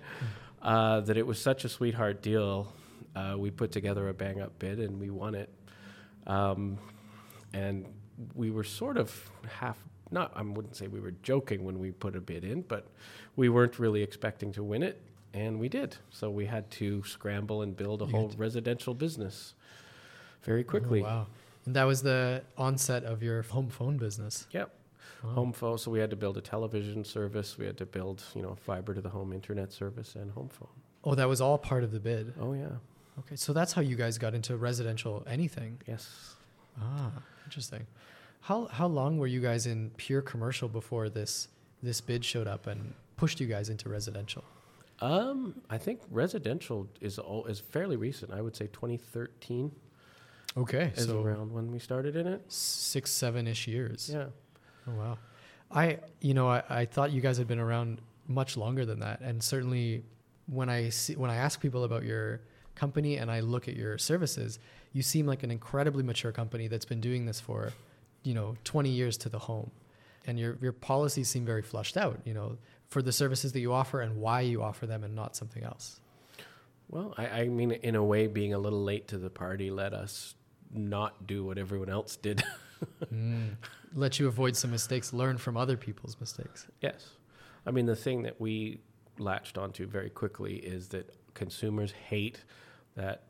Uh, 0.62 1.02
that 1.02 1.18
it 1.18 1.26
was 1.28 1.40
such 1.40 1.66
a 1.66 1.70
sweetheart 1.70 2.22
deal. 2.22 2.74
Uh, 3.16 3.36
we 3.38 3.52
put 3.52 3.72
together 3.72 4.08
a 4.10 4.14
bang 4.14 4.42
up 4.42 4.58
bid 4.60 4.80
and 4.80 5.00
we 5.00 5.10
won 5.10 5.36
it. 5.36 5.50
Um, 6.28 6.78
and 7.54 7.86
we 8.36 8.52
were 8.52 8.64
sort 8.64 8.98
of 8.98 9.30
half 9.48 9.78
not 10.12 10.32
I 10.36 10.42
wouldn't 10.44 10.76
say 10.76 10.88
we 10.88 11.00
were 11.00 11.14
joking 11.24 11.64
when 11.64 11.80
we 11.80 11.92
put 11.92 12.16
a 12.16 12.22
bid 12.22 12.44
in, 12.44 12.62
but 12.62 12.88
we 13.36 13.50
weren't 13.50 13.80
really 13.80 14.04
expecting 14.04 14.52
to 14.54 14.64
win 14.64 14.84
it, 14.84 15.02
and 15.34 15.60
we 15.60 15.68
did. 15.70 15.96
So 16.12 16.30
we 16.30 16.46
had 16.46 16.70
to 16.72 17.04
scramble 17.04 17.64
and 17.64 17.76
build 17.76 18.02
a 18.04 18.06
You 18.06 18.12
whole 18.12 18.32
residential 18.38 18.94
business 18.94 19.56
very 20.44 20.62
Oh, 20.62 20.70
quickly. 20.70 21.02
wow. 21.02 21.26
And 21.66 21.76
that 21.76 21.86
was 21.86 22.04
the 22.04 22.44
onset 22.58 23.06
of 23.06 23.24
your 23.24 23.42
home 23.44 23.70
phone 23.70 23.98
business. 23.98 24.46
Yep. 24.52 24.72
Wow. 25.24 25.30
Home 25.32 25.54
phone. 25.54 25.78
So 25.80 25.90
we 25.90 26.00
had 26.00 26.10
to 26.12 26.16
build 26.18 26.38
a 26.38 26.42
television 26.42 27.04
service. 27.06 27.58
We 27.58 27.66
had 27.66 27.78
to 27.78 27.86
build, 27.86 28.22
you 28.36 28.42
know, 28.42 28.54
fiber 28.54 28.94
to 28.94 29.02
the 29.02 29.10
home 29.10 29.32
internet 29.34 29.72
service 29.72 30.16
and 30.16 30.30
home 30.32 30.50
phone. 30.50 30.68
Oh, 31.06 31.16
that 31.16 31.28
was 31.28 31.42
all 31.42 31.58
part 31.58 31.84
of 31.84 31.92
the 31.92 32.00
bid. 32.00 32.34
Oh 32.40 32.54
yeah. 32.54 32.68
Okay, 33.20 33.36
so 33.36 33.54
that's 33.54 33.74
how 33.74 33.82
you 33.82 33.96
guys 33.96 34.18
got 34.18 34.34
into 34.34 34.58
residential 34.58 35.24
anything. 35.28 35.80
Yes. 35.88 36.36
Ah, 36.82 37.12
interesting. 37.46 37.86
How 38.42 38.66
how 38.68 38.88
long 38.88 39.18
were 39.18 39.28
you 39.28 39.40
guys 39.42 39.66
in 39.68 39.92
pure 39.98 40.22
commercial 40.22 40.68
before 40.68 41.10
this 41.10 41.48
this 41.82 42.02
bid 42.02 42.26
showed 42.26 42.48
up 42.48 42.68
and 42.68 42.94
pushed 43.18 43.40
you 43.40 43.48
guys 43.48 43.70
into 43.70 43.90
residential? 43.90 44.44
Um, 45.00 45.62
I 45.70 45.78
think 45.78 46.02
residential 46.10 46.88
is 47.02 47.20
all 47.20 47.46
is 47.46 47.60
fairly 47.60 47.96
recent. 47.96 48.32
I 48.34 48.42
would 48.42 48.56
say 48.56 48.68
2013 48.68 49.72
Okay, 50.56 50.92
is 50.96 51.06
so 51.06 51.22
around 51.24 51.52
when 51.52 51.72
we 51.72 51.80
started 51.80 52.16
in 52.16 52.28
it. 52.28 52.42
six 52.52 53.12
seven 53.12 53.48
ish 53.48 53.68
years. 53.68 54.10
Yeah. 54.12 54.26
Oh 54.88 54.94
wow. 54.94 55.18
I 55.72 56.00
you 56.22 56.34
know 56.34 56.48
I, 56.50 56.64
I 56.70 56.86
thought 56.86 57.12
you 57.12 57.22
guys 57.22 57.38
had 57.38 57.48
been 57.48 57.60
around 57.60 58.02
much 58.28 58.58
longer 58.58 58.86
than 58.86 59.00
that, 59.02 59.22
and 59.22 59.42
certainly 59.44 60.04
when 60.48 60.70
I 60.70 60.90
see 60.90 61.16
when 61.16 61.30
I 61.32 61.36
ask 61.36 61.60
people 61.62 61.84
about 61.84 62.04
your 62.04 62.42
company 62.76 63.18
and 63.18 63.30
I 63.32 63.40
look 63.42 63.68
at 63.68 63.76
your 63.76 63.98
services, 63.98 64.60
you 64.92 65.02
seem 65.02 65.26
like 65.26 65.44
an 65.44 65.52
incredibly 65.52 66.04
mature 66.04 66.32
company 66.32 66.68
that's 66.68 66.86
been 66.86 67.02
doing 67.02 67.26
this 67.26 67.40
for 67.40 67.72
you 68.24 68.34
know 68.34 68.56
20 68.64 68.90
years 68.90 69.18
to 69.18 69.30
the 69.30 69.40
home, 69.40 69.72
and 70.26 70.40
your 70.40 70.58
your 70.62 70.72
policies 70.72 71.30
seem 71.30 71.46
very 71.46 71.62
flushed 71.62 71.98
out. 71.98 72.20
You 72.26 72.34
know 72.34 72.58
for 72.94 73.02
the 73.02 73.12
services 73.12 73.52
that 73.54 73.60
you 73.60 73.74
offer 73.74 74.02
and 74.02 74.18
why 74.18 74.42
you 74.42 74.62
offer 74.62 74.86
them 74.86 75.04
and 75.04 75.16
not 75.16 75.36
something 75.36 75.64
else. 75.64 76.00
Well, 76.90 77.16
I, 77.18 77.26
I 77.26 77.48
mean, 77.48 77.72
in 77.72 77.96
a 77.96 78.04
way, 78.04 78.28
being 78.28 78.54
a 78.54 78.60
little 78.60 78.84
late 78.84 79.08
to 79.08 79.18
the 79.18 79.32
party 79.32 79.72
let 79.72 79.96
us 79.96 80.36
not 80.72 81.26
do 81.26 81.44
what 81.44 81.58
everyone 81.58 81.90
else 81.90 82.16
did. 82.16 82.44
Mm. 83.14 83.56
Let 83.96 84.20
you 84.20 84.28
avoid 84.28 84.58
some 84.58 84.70
mistakes, 84.70 85.14
learn 85.14 85.38
from 85.38 85.56
other 85.56 85.78
people's 85.78 86.18
mistakes. 86.20 86.68
yes. 86.82 87.12
I 87.66 87.72
mean, 87.72 87.86
the 87.86 87.96
thing 87.96 88.24
that 88.24 88.42
we 88.42 88.82
latched 89.18 89.58
onto 89.58 89.88
very 89.88 90.10
quickly 90.10 90.56
is 90.56 90.90
that 90.90 91.16
consumers 91.34 91.92
hate 91.92 92.44
that 92.96 93.24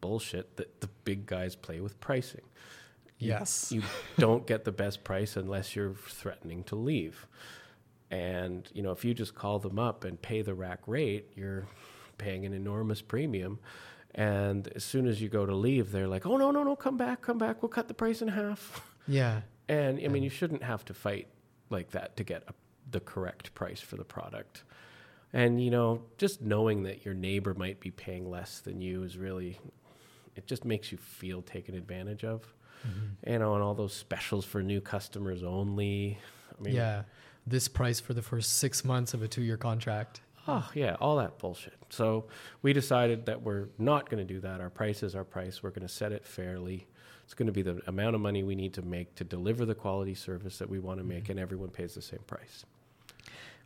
bullshit 0.00 0.56
that 0.56 0.80
the 0.80 0.88
big 1.04 1.26
guys 1.26 1.54
play 1.56 1.80
with 1.80 1.98
pricing. 2.00 2.42
You- 3.18 3.28
Yes. 3.30 3.70
You 3.72 3.82
don't 4.18 4.46
get 4.46 4.64
the 4.64 4.72
best 4.72 5.04
price 5.04 5.36
unless 5.36 5.76
you're 5.76 5.94
threatening 5.94 6.64
to 6.64 6.74
leave. 6.76 7.26
And, 8.10 8.68
you 8.74 8.82
know, 8.82 8.90
if 8.90 9.04
you 9.04 9.14
just 9.14 9.34
call 9.34 9.58
them 9.58 9.78
up 9.78 10.04
and 10.04 10.20
pay 10.20 10.42
the 10.42 10.54
rack 10.54 10.80
rate, 10.86 11.30
you're 11.34 11.66
paying 12.18 12.44
an 12.44 12.52
enormous 12.52 13.00
premium. 13.00 13.58
And 14.14 14.68
as 14.76 14.84
soon 14.84 15.06
as 15.06 15.22
you 15.22 15.28
go 15.30 15.46
to 15.46 15.54
leave, 15.54 15.92
they're 15.92 16.08
like, 16.08 16.26
oh, 16.26 16.36
no, 16.36 16.50
no, 16.50 16.62
no, 16.62 16.76
come 16.76 16.98
back, 16.98 17.22
come 17.22 17.38
back. 17.38 17.62
We'll 17.62 17.70
cut 17.70 17.88
the 17.88 17.94
price 17.94 18.22
in 18.22 18.28
half. 18.28 18.88
Yeah. 19.08 19.40
And 19.68 19.98
I 20.04 20.06
mean, 20.06 20.22
you 20.22 20.30
shouldn't 20.30 20.62
have 20.62 20.84
to 20.84 20.94
fight 20.94 21.26
like 21.70 21.90
that 21.90 22.16
to 22.18 22.22
get 22.24 22.44
a, 22.46 22.54
the 22.88 23.00
correct 23.00 23.52
price 23.52 23.80
for 23.80 23.96
the 23.96 24.04
product. 24.04 24.62
And 25.32 25.62
you 25.62 25.70
know, 25.70 26.02
just 26.18 26.42
knowing 26.42 26.82
that 26.84 27.04
your 27.04 27.14
neighbor 27.14 27.54
might 27.54 27.80
be 27.80 27.90
paying 27.90 28.30
less 28.30 28.60
than 28.60 28.80
you 28.80 29.02
is 29.02 29.16
really 29.16 29.58
it 30.36 30.46
just 30.46 30.64
makes 30.64 30.92
you 30.92 30.98
feel 30.98 31.42
taken 31.42 31.74
advantage 31.74 32.24
of. 32.24 32.42
Mm-hmm. 32.86 33.32
You 33.32 33.38
know, 33.38 33.54
and 33.54 33.62
all 33.62 33.74
those 33.74 33.92
specials 33.92 34.44
for 34.44 34.62
new 34.62 34.80
customers 34.80 35.42
only. 35.42 36.18
I 36.58 36.62
mean, 36.62 36.74
yeah, 36.74 37.02
this 37.46 37.68
price 37.68 38.00
for 38.00 38.14
the 38.14 38.22
first 38.22 38.58
six 38.58 38.84
months 38.84 39.14
of 39.14 39.22
a 39.22 39.28
two-year 39.28 39.56
contract. 39.56 40.20
Oh, 40.48 40.68
yeah, 40.74 40.96
all 41.00 41.16
that 41.18 41.38
bullshit. 41.38 41.76
So 41.90 42.24
we 42.62 42.72
decided 42.72 43.26
that 43.26 43.42
we're 43.42 43.68
not 43.78 44.10
going 44.10 44.26
to 44.26 44.34
do 44.34 44.40
that. 44.40 44.60
Our 44.60 44.70
price 44.70 45.04
is 45.04 45.14
our 45.14 45.22
price. 45.22 45.62
We're 45.62 45.70
going 45.70 45.86
to 45.86 45.92
set 45.92 46.10
it 46.10 46.26
fairly. 46.26 46.88
It's 47.24 47.34
going 47.34 47.46
to 47.46 47.52
be 47.52 47.62
the 47.62 47.80
amount 47.86 48.16
of 48.16 48.20
money 48.20 48.42
we 48.42 48.56
need 48.56 48.74
to 48.74 48.82
make 48.82 49.14
to 49.14 49.24
deliver 49.24 49.64
the 49.64 49.76
quality 49.76 50.14
service 50.14 50.58
that 50.58 50.68
we 50.68 50.80
want 50.80 50.98
to 50.98 51.04
make, 51.04 51.24
mm-hmm. 51.24 51.32
and 51.32 51.40
everyone 51.40 51.68
pays 51.68 51.94
the 51.94 52.02
same 52.02 52.22
price. 52.26 52.64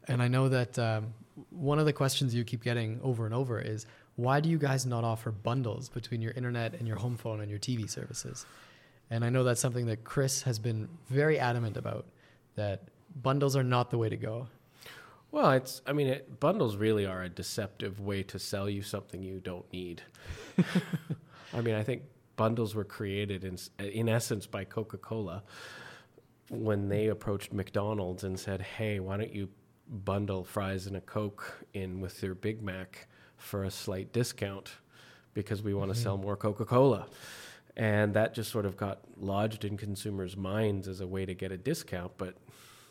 And 0.08 0.22
I 0.22 0.28
know 0.28 0.48
that 0.48 0.78
um, 0.78 1.14
one 1.50 1.78
of 1.78 1.86
the 1.86 1.92
questions 1.92 2.34
you 2.34 2.44
keep 2.44 2.62
getting 2.62 3.00
over 3.02 3.26
and 3.26 3.34
over 3.34 3.60
is 3.60 3.86
why 4.16 4.40
do 4.40 4.48
you 4.48 4.58
guys 4.58 4.86
not 4.86 5.04
offer 5.04 5.30
bundles 5.30 5.88
between 5.88 6.22
your 6.22 6.32
internet 6.32 6.74
and 6.74 6.86
your 6.88 6.96
home 6.96 7.16
phone 7.16 7.40
and 7.40 7.50
your 7.50 7.58
TV 7.58 7.88
services? 7.88 8.46
And 9.10 9.24
I 9.24 9.30
know 9.30 9.44
that's 9.44 9.60
something 9.60 9.86
that 9.86 10.04
Chris 10.04 10.42
has 10.42 10.58
been 10.58 10.88
very 11.08 11.38
adamant 11.38 11.76
about 11.76 12.06
that 12.56 12.82
bundles 13.22 13.56
are 13.56 13.62
not 13.62 13.90
the 13.90 13.98
way 13.98 14.08
to 14.08 14.16
go. 14.16 14.48
Well, 15.30 15.50
it's, 15.52 15.82
I 15.86 15.92
mean, 15.92 16.06
it, 16.06 16.40
bundles 16.40 16.76
really 16.76 17.04
are 17.04 17.22
a 17.22 17.28
deceptive 17.28 18.00
way 18.00 18.22
to 18.24 18.38
sell 18.38 18.70
you 18.70 18.82
something 18.82 19.22
you 19.22 19.40
don't 19.40 19.70
need. 19.72 20.02
I 21.54 21.60
mean, 21.60 21.74
I 21.74 21.82
think 21.82 22.02
bundles 22.36 22.74
were 22.74 22.84
created 22.84 23.44
in, 23.44 23.58
in 23.78 24.08
essence 24.08 24.46
by 24.46 24.64
Coca 24.64 24.96
Cola 24.96 25.42
when 26.48 26.88
they 26.88 27.08
approached 27.08 27.52
McDonald's 27.52 28.24
and 28.24 28.38
said, 28.38 28.62
hey, 28.62 29.00
why 29.00 29.16
don't 29.16 29.34
you 29.34 29.48
bundle 29.88 30.44
fries 30.44 30.86
and 30.86 30.96
a 30.96 31.00
Coke 31.00 31.64
in 31.74 32.00
with 32.00 32.22
your 32.22 32.34
Big 32.34 32.62
Mac 32.62 33.08
for 33.36 33.64
a 33.64 33.70
slight 33.70 34.12
discount 34.12 34.72
because 35.34 35.62
we 35.62 35.74
want 35.74 35.90
to 35.90 35.94
mm-hmm. 35.94 36.02
sell 36.02 36.16
more 36.16 36.36
Coca 36.36 36.64
Cola. 36.64 37.06
And 37.76 38.14
that 38.14 38.34
just 38.34 38.50
sort 38.50 38.64
of 38.64 38.76
got 38.76 39.00
lodged 39.18 39.64
in 39.64 39.76
consumers' 39.76 40.36
minds 40.36 40.88
as 40.88 41.00
a 41.00 41.06
way 41.06 41.26
to 41.26 41.34
get 41.34 41.52
a 41.52 41.58
discount. 41.58 42.12
But 42.16 42.34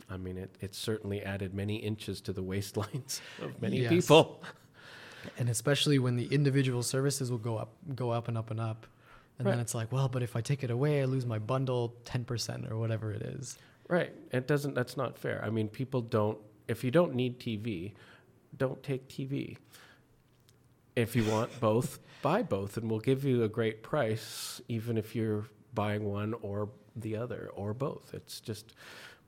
I 0.10 0.18
mean, 0.18 0.38
it, 0.38 0.56
it 0.62 0.76
certainly 0.76 1.24
added 1.24 1.54
many 1.54 1.78
inches 1.78 2.22
to 2.22 2.34
the 2.34 2.44
waistlines 2.44 3.20
of 3.42 3.60
many 3.62 3.82
Yes. 3.82 3.90
people. 3.90 4.44
And 5.40 5.50
especially 5.50 5.98
when 5.98 6.16
the 6.16 6.28
individual 6.28 6.84
services 6.84 7.32
will 7.32 7.40
go 7.40 7.58
up, 7.58 7.74
go 7.96 8.12
up 8.12 8.28
and 8.28 8.38
up 8.38 8.52
and 8.52 8.60
up. 8.60 8.86
And 9.40 9.48
then 9.48 9.60
it's 9.60 9.74
like, 9.76 9.92
well, 9.92 10.08
but 10.08 10.24
if 10.24 10.36
I 10.36 10.42
take 10.42 10.64
it 10.64 10.70
away, 10.72 11.02
I 11.02 11.06
lose 11.06 11.26
my 11.26 11.40
bundle 11.40 11.96
10% 12.06 12.72
or 12.72 12.78
whatever 12.78 13.12
it 13.12 13.22
is. 13.22 13.58
Right. 13.90 14.14
It 14.32 14.48
doesn't, 14.48 14.76
that's 14.76 14.96
not 14.96 15.18
fair. 15.18 15.44
I 15.44 15.50
mean, 15.50 15.68
people 15.68 16.00
don't, 16.00 16.38
if 16.68 16.84
you 16.84 16.92
don't 16.92 17.16
need 17.16 17.40
TV, 17.40 17.94
don't 18.58 18.82
take 18.84 19.08
TV. 19.08 19.58
If 20.96 21.16
you 21.16 21.26
want 21.26 21.60
both, 21.60 22.00
buy 22.22 22.44
both, 22.44 22.78
and 22.78 22.90
we'll 22.90 23.00
give 23.00 23.24
you 23.24 23.44
a 23.44 23.50
great 23.50 23.84
price, 23.84 24.62
even 24.68 24.98
if 24.98 25.16
you're 25.16 25.46
buying 25.74 26.06
one 26.06 26.34
or 26.42 26.70
the 26.96 27.18
other 27.18 27.50
or 27.56 27.74
both. 27.74 28.14
It's 28.14 28.40
just, 28.40 28.74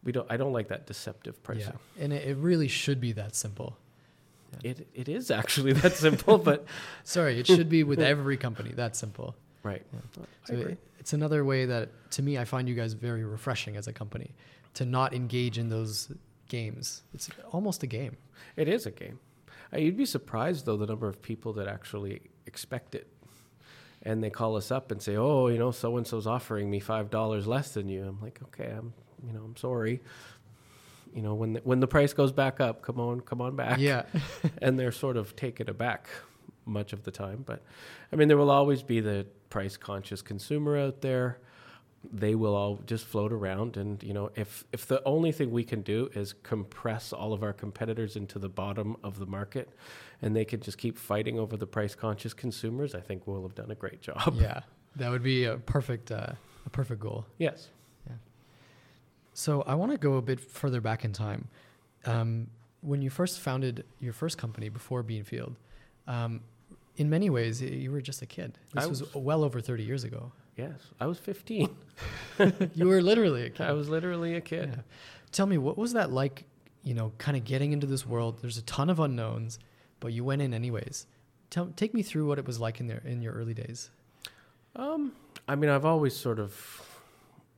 we 0.03 0.11
don't, 0.11 0.29
I 0.31 0.37
don't 0.37 0.53
like 0.53 0.69
that 0.69 0.87
deceptive 0.87 1.41
pricing. 1.43 1.73
Yeah. 1.97 2.03
And 2.03 2.13
it, 2.13 2.27
it 2.27 2.37
really 2.37 2.69
should 2.69 3.01
be 3.01 3.11
that 3.13 3.35
simple. 3.35 3.77
It, 4.63 4.87
it 4.93 5.09
is 5.09 5.29
actually 5.29 5.73
that 5.81 5.93
simple, 5.93 6.37
but 6.37 6.65
Sorry, 7.03 7.39
it 7.39 7.47
should 7.47 7.69
be 7.69 7.83
with 7.83 7.99
every 7.99 8.37
company 8.37 8.71
that 8.75 8.95
simple. 8.95 9.35
right. 9.63 9.83
So 10.15 10.21
I 10.49 10.53
agree. 10.53 10.71
it, 10.73 10.79
it's 10.99 11.13
another 11.13 11.43
way 11.43 11.65
that, 11.65 11.89
to 12.11 12.21
me, 12.21 12.37
I 12.37 12.45
find 12.45 12.67
you 12.67 12.75
guys 12.75 12.93
very 12.93 13.25
refreshing 13.25 13.75
as 13.75 13.87
a 13.87 13.93
company 13.93 14.31
to 14.75 14.85
not 14.85 15.13
engage 15.13 15.57
in 15.57 15.69
those 15.69 16.09
games. 16.47 17.03
It's 17.13 17.29
almost 17.51 17.83
a 17.83 17.87
game. 17.87 18.17
It 18.55 18.67
is 18.67 18.85
a 18.85 18.91
game. 18.91 19.19
Uh, 19.73 19.77
you'd 19.77 19.97
be 19.97 20.05
surprised 20.05 20.65
though 20.65 20.77
the 20.77 20.85
number 20.85 21.07
of 21.07 21.21
people 21.21 21.53
that 21.53 21.67
actually 21.67 22.21
expect 22.45 22.95
it, 22.95 23.07
and 24.03 24.23
they 24.23 24.29
call 24.29 24.55
us 24.55 24.71
up 24.71 24.91
and 24.91 25.01
say, 25.01 25.15
"Oh, 25.15 25.47
you 25.47 25.57
know, 25.57 25.71
so 25.71 25.97
and 25.97 26.07
so's 26.07 26.27
offering 26.27 26.69
me 26.69 26.79
five 26.79 27.09
dollars 27.09 27.47
less 27.47 27.73
than 27.73 27.89
you." 27.89 28.05
I'm 28.05 28.21
like, 28.21 28.39
"Okay, 28.43 28.71
I'm, 28.71 28.93
you 29.25 29.33
know, 29.33 29.43
I'm 29.43 29.57
sorry." 29.57 30.01
You 31.13 31.21
know, 31.23 31.33
when 31.33 31.53
the, 31.53 31.61
when 31.61 31.79
the 31.79 31.87
price 31.87 32.13
goes 32.13 32.31
back 32.31 32.59
up, 32.59 32.81
come 32.81 32.99
on, 32.99 33.21
come 33.21 33.41
on 33.41 33.55
back. 33.55 33.79
Yeah. 33.79 34.03
and 34.61 34.77
they're 34.77 34.91
sort 34.91 35.17
of 35.17 35.35
taken 35.35 35.69
aback 35.69 36.09
much 36.65 36.93
of 36.93 37.03
the 37.03 37.11
time. 37.11 37.43
But 37.45 37.63
I 38.11 38.15
mean, 38.15 38.27
there 38.27 38.37
will 38.37 38.51
always 38.51 38.83
be 38.83 38.99
the 38.99 39.25
price 39.49 39.77
conscious 39.77 40.21
consumer 40.21 40.77
out 40.77 41.01
there. 41.01 41.39
They 42.13 42.35
will 42.35 42.55
all 42.55 42.79
just 42.85 43.05
float 43.05 43.33
around, 43.33 43.75
and 43.75 44.01
you 44.01 44.13
know, 44.13 44.29
if 44.35 44.63
if 44.71 44.85
the 44.85 45.01
only 45.03 45.31
thing 45.31 45.51
we 45.51 45.63
can 45.63 45.81
do 45.81 46.09
is 46.13 46.33
compress 46.43 47.11
all 47.11 47.33
of 47.33 47.43
our 47.43 47.53
competitors 47.53 48.15
into 48.15 48.39
the 48.39 48.47
bottom 48.49 48.95
of 49.03 49.19
the 49.19 49.25
market, 49.25 49.69
and 50.21 50.35
they 50.35 50.45
can 50.45 50.61
just 50.61 50.77
keep 50.77 50.97
fighting 50.97 51.37
over 51.37 51.57
the 51.57 51.67
price 51.67 51.95
conscious 51.95 52.33
consumers, 52.33 52.95
I 52.95 53.01
think 53.01 53.27
we'll 53.27 53.41
have 53.41 53.55
done 53.55 53.71
a 53.71 53.75
great 53.75 54.01
job. 54.01 54.35
yeah. 54.39 54.61
That 54.95 55.09
would 55.11 55.21
be 55.23 55.43
a 55.45 55.57
perfect, 55.57 56.11
uh, 56.11 56.31
a 56.65 56.69
perfect 56.69 57.01
goal. 57.01 57.25
Yes. 57.37 57.69
yeah 58.07 58.15
So 59.33 59.61
I 59.63 59.75
want 59.75 59.91
to 59.91 59.97
go 59.97 60.13
a 60.15 60.21
bit 60.21 60.39
further 60.39 60.81
back 60.81 61.05
in 61.05 61.13
time. 61.13 61.49
Um, 62.05 62.47
when 62.81 63.01
you 63.01 63.09
first 63.09 63.39
founded 63.39 63.83
your 63.99 64.13
first 64.13 64.37
company 64.37 64.69
before 64.69 65.03
Beanfield, 65.03 65.55
um, 66.07 66.41
in 66.95 67.09
many 67.09 67.29
ways 67.29 67.61
you 67.61 67.91
were 67.91 68.01
just 68.01 68.21
a 68.21 68.25
kid. 68.25 68.57
This 68.73 68.87
was, 68.87 69.01
was- 69.01 69.15
well 69.15 69.43
over 69.43 69.59
30 69.61 69.83
years 69.83 70.03
ago. 70.03 70.31
Yes. 70.57 70.79
I 70.99 71.05
was 71.05 71.19
15. 71.19 71.69
you 72.73 72.87
were 72.87 73.01
literally 73.01 73.45
a 73.45 73.49
kid. 73.51 73.65
I 73.65 73.73
was 73.73 73.89
literally 73.89 74.35
a 74.35 74.41
kid. 74.41 74.69
Yeah. 74.73 74.81
Tell 75.31 75.45
me, 75.45 75.57
what 75.57 75.77
was 75.77 75.93
that 75.93 76.11
like? 76.11 76.45
You 76.83 76.95
know, 76.95 77.13
kind 77.19 77.37
of 77.37 77.43
getting 77.43 77.73
into 77.73 77.85
this 77.85 78.05
world. 78.05 78.39
There's 78.41 78.57
a 78.57 78.63
ton 78.63 78.89
of 78.89 78.99
unknowns, 78.99 79.59
but 79.99 80.13
you 80.13 80.23
went 80.23 80.41
in 80.41 80.53
anyways. 80.53 81.05
Tell, 81.49 81.67
take 81.75 81.93
me 81.93 82.01
through 82.01 82.27
what 82.27 82.39
it 82.39 82.45
was 82.45 82.59
like 82.59 82.79
in 82.79 82.87
there 82.87 83.03
in 83.05 83.21
your 83.21 83.33
early 83.33 83.53
days. 83.53 83.91
Um, 84.75 85.13
I 85.47 85.55
mean, 85.55 85.69
I've 85.69 85.85
always 85.85 86.15
sort 86.15 86.39
of 86.39 86.53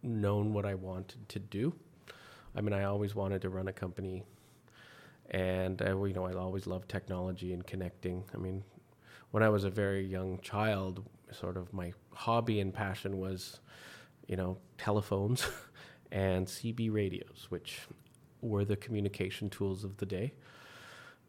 known 0.03 0.53
what 0.53 0.65
I 0.65 0.75
wanted 0.75 1.29
to 1.29 1.39
do. 1.39 1.73
I 2.55 2.61
mean, 2.61 2.73
I 2.73 2.83
always 2.83 3.15
wanted 3.15 3.41
to 3.43 3.49
run 3.49 3.67
a 3.67 3.73
company, 3.73 4.23
and 5.29 5.81
uh, 5.81 6.03
you 6.03 6.13
know, 6.13 6.25
I 6.25 6.33
always 6.33 6.67
loved 6.67 6.89
technology 6.89 7.53
and 7.53 7.65
connecting. 7.65 8.23
I 8.33 8.37
mean, 8.37 8.63
when 9.31 9.43
I 9.43 9.49
was 9.49 9.63
a 9.63 9.69
very 9.69 10.05
young 10.05 10.39
child, 10.39 11.05
sort 11.35 11.57
of 11.57 11.73
my 11.73 11.93
hobby 12.13 12.59
and 12.59 12.73
passion 12.73 13.17
was, 13.19 13.59
you 14.27 14.35
know, 14.35 14.57
telephones 14.77 15.47
and 16.11 16.47
CB 16.47 16.91
radios, 16.91 17.47
which 17.49 17.81
were 18.41 18.65
the 18.65 18.75
communication 18.75 19.49
tools 19.49 19.83
of 19.83 19.97
the 19.97 20.05
day. 20.05 20.33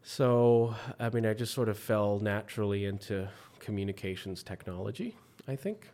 So, 0.02 0.74
I 0.98 1.10
mean, 1.10 1.26
I 1.26 1.34
just 1.34 1.52
sort 1.52 1.68
of 1.68 1.78
fell 1.78 2.20
naturally 2.20 2.86
into 2.86 3.28
communications 3.58 4.42
technology, 4.42 5.16
I 5.46 5.56
think. 5.56 5.88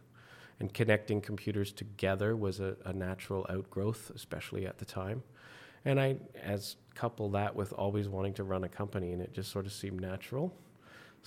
And 0.61 0.73
connecting 0.73 1.21
computers 1.21 1.73
together 1.73 2.37
was 2.37 2.61
a, 2.61 2.77
a 2.85 2.93
natural 2.93 3.47
outgrowth, 3.51 4.11
especially 4.15 4.67
at 4.67 4.79
the 4.79 4.85
time. 4.85 5.23
And 5.85 6.01
I, 6.01 6.17
as 6.43 6.77
couple 6.95 7.29
that 7.31 7.55
with 7.55 7.73
always 7.73 8.09
wanting 8.09 8.35
to 8.35 8.45
run 8.45 8.65
a 8.65 8.69
company, 8.69 9.13
and 9.13 9.21
it 9.21 9.33
just 9.33 9.53
sort 9.53 9.67
of 9.67 9.73
seemed 9.73 10.01
natural. 10.01 10.53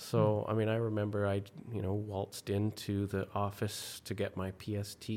So, 0.00 0.46
I 0.48 0.54
mean, 0.54 0.70
I 0.70 0.76
remember 0.76 1.26
I, 1.26 1.42
you 1.70 1.82
know, 1.82 1.92
waltzed 1.92 2.48
into 2.48 3.06
the 3.06 3.28
office 3.34 4.00
to 4.06 4.14
get 4.14 4.34
my 4.34 4.50
PST 4.52 5.10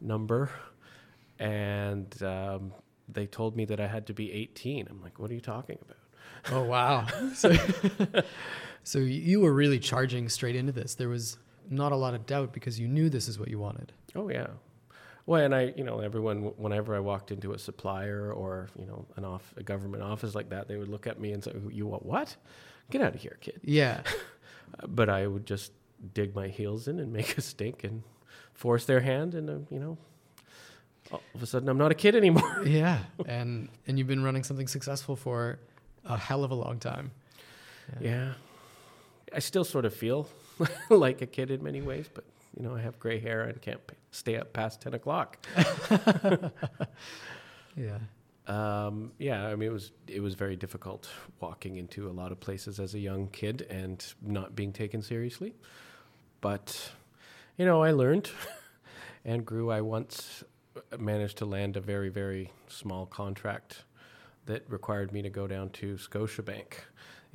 number, 0.00 0.48
and 1.40 2.22
um, 2.22 2.72
they 3.08 3.26
told 3.26 3.56
me 3.56 3.64
that 3.64 3.80
I 3.80 3.88
had 3.88 4.06
to 4.06 4.14
be 4.14 4.32
18. 4.32 4.86
I'm 4.88 5.02
like, 5.02 5.18
what 5.18 5.28
are 5.28 5.34
you 5.34 5.40
talking 5.40 5.78
about? 5.82 6.54
Oh 6.54 6.62
wow! 6.62 7.08
so, 7.34 7.52
so 8.84 9.00
you 9.00 9.40
were 9.40 9.52
really 9.52 9.80
charging 9.80 10.28
straight 10.28 10.54
into 10.54 10.70
this. 10.70 10.94
There 10.94 11.08
was 11.08 11.36
not 11.68 11.90
a 11.90 11.96
lot 11.96 12.14
of 12.14 12.26
doubt 12.26 12.52
because 12.52 12.78
you 12.78 12.86
knew 12.86 13.10
this 13.10 13.26
is 13.26 13.40
what 13.40 13.48
you 13.48 13.58
wanted. 13.58 13.92
Oh 14.14 14.28
yeah. 14.28 14.46
Well, 15.26 15.42
and 15.42 15.52
I, 15.52 15.74
you 15.76 15.82
know, 15.82 15.98
everyone, 15.98 16.52
whenever 16.56 16.94
I 16.94 17.00
walked 17.00 17.32
into 17.32 17.54
a 17.54 17.58
supplier 17.58 18.32
or 18.32 18.68
you 18.78 18.86
know 18.86 19.04
an 19.16 19.24
off 19.24 19.52
a 19.56 19.64
government 19.64 20.04
office 20.04 20.36
like 20.36 20.50
that, 20.50 20.68
they 20.68 20.76
would 20.76 20.88
look 20.88 21.08
at 21.08 21.18
me 21.18 21.32
and 21.32 21.42
say, 21.42 21.52
"You 21.72 21.88
want 21.88 22.06
what? 22.06 22.36
Get 22.90 23.02
out 23.02 23.14
of 23.14 23.20
here, 23.20 23.36
kid!" 23.40 23.60
Yeah, 23.62 24.00
But 24.86 25.08
I 25.08 25.26
would 25.26 25.46
just 25.46 25.72
dig 26.14 26.34
my 26.34 26.48
heels 26.48 26.88
in 26.88 26.98
and 27.00 27.12
make 27.18 27.36
a 27.38 27.40
stink 27.40 27.84
and 27.84 28.02
force 28.54 28.84
their 28.84 29.00
hand, 29.00 29.34
and 29.34 29.50
uh, 29.50 29.58
you 29.70 29.78
know, 29.80 29.98
all 31.10 31.22
of 31.34 31.42
a 31.42 31.46
sudden 31.46 31.68
I'm 31.68 31.78
not 31.78 31.90
a 31.90 31.94
kid 31.94 32.14
anymore. 32.14 32.62
yeah, 32.66 33.00
and 33.26 33.68
and 33.86 33.98
you've 33.98 34.08
been 34.08 34.22
running 34.24 34.44
something 34.44 34.68
successful 34.68 35.16
for 35.16 35.58
a 36.04 36.16
hell 36.16 36.44
of 36.44 36.50
a 36.50 36.54
long 36.54 36.78
time. 36.78 37.10
yeah. 38.00 38.34
I 39.34 39.40
still 39.40 39.64
sort 39.64 39.84
of 39.84 39.92
feel 39.92 40.28
like 40.88 41.20
a 41.20 41.26
kid 41.26 41.50
in 41.50 41.62
many 41.62 41.82
ways, 41.82 42.08
but 42.12 42.24
you 42.56 42.62
know, 42.62 42.76
I 42.76 42.80
have 42.80 42.98
gray 43.00 43.18
hair 43.18 43.42
and 43.42 43.60
can't 43.60 43.80
stay 44.12 44.36
up 44.36 44.52
past 44.52 44.80
ten 44.80 44.94
o'clock. 44.94 45.44
Yeah. 47.76 47.98
Um, 48.46 49.12
yeah, 49.18 49.46
I 49.46 49.56
mean, 49.56 49.68
it 49.68 49.72
was 49.72 49.92
it 50.06 50.20
was 50.20 50.34
very 50.34 50.56
difficult 50.56 51.08
walking 51.40 51.76
into 51.76 52.08
a 52.08 52.12
lot 52.12 52.30
of 52.32 52.38
places 52.38 52.78
as 52.78 52.94
a 52.94 52.98
young 52.98 53.28
kid 53.28 53.66
and 53.68 54.04
not 54.22 54.54
being 54.54 54.72
taken 54.72 55.02
seriously. 55.02 55.54
But 56.40 56.92
you 57.56 57.64
know, 57.64 57.82
I 57.82 57.90
learned 57.90 58.30
and 59.24 59.44
grew. 59.44 59.70
I 59.70 59.80
once 59.80 60.44
managed 60.98 61.38
to 61.38 61.46
land 61.46 61.76
a 61.76 61.80
very 61.80 62.08
very 62.08 62.52
small 62.68 63.06
contract 63.06 63.84
that 64.46 64.62
required 64.68 65.12
me 65.12 65.22
to 65.22 65.30
go 65.30 65.46
down 65.46 65.70
to 65.70 65.96
Scotiabank 65.96 66.74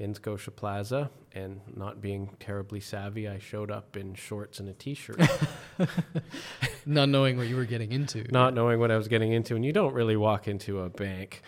in 0.02 0.14
Scotia 0.16 0.52
Plaza, 0.52 1.10
and 1.34 1.62
not 1.76 2.02
being 2.02 2.36
terribly 2.39 2.80
savvy, 2.80 3.28
I 3.28 3.38
showed 3.39 3.70
up 3.72 3.95
in 3.95 4.16
shorts 4.16 4.60
and 4.60 4.68
a 4.70 4.74
t-shirt, 4.74 5.20
Not 6.86 7.10
knowing 7.10 7.38
what 7.38 7.47
you 7.47 7.56
were 7.56 7.66
getting 7.66 7.91
into. 7.91 8.26
not 8.32 8.54
knowing 8.54 8.80
what 8.80 8.89
I 8.91 8.97
was 8.97 9.08
getting 9.08 9.32
into. 9.32 9.56
And 9.56 9.64
you 9.64 9.72
don't 9.72 9.93
really 9.93 10.18
walk 10.18 10.47
into 10.47 10.80
a 10.82 10.89
bank 10.89 11.41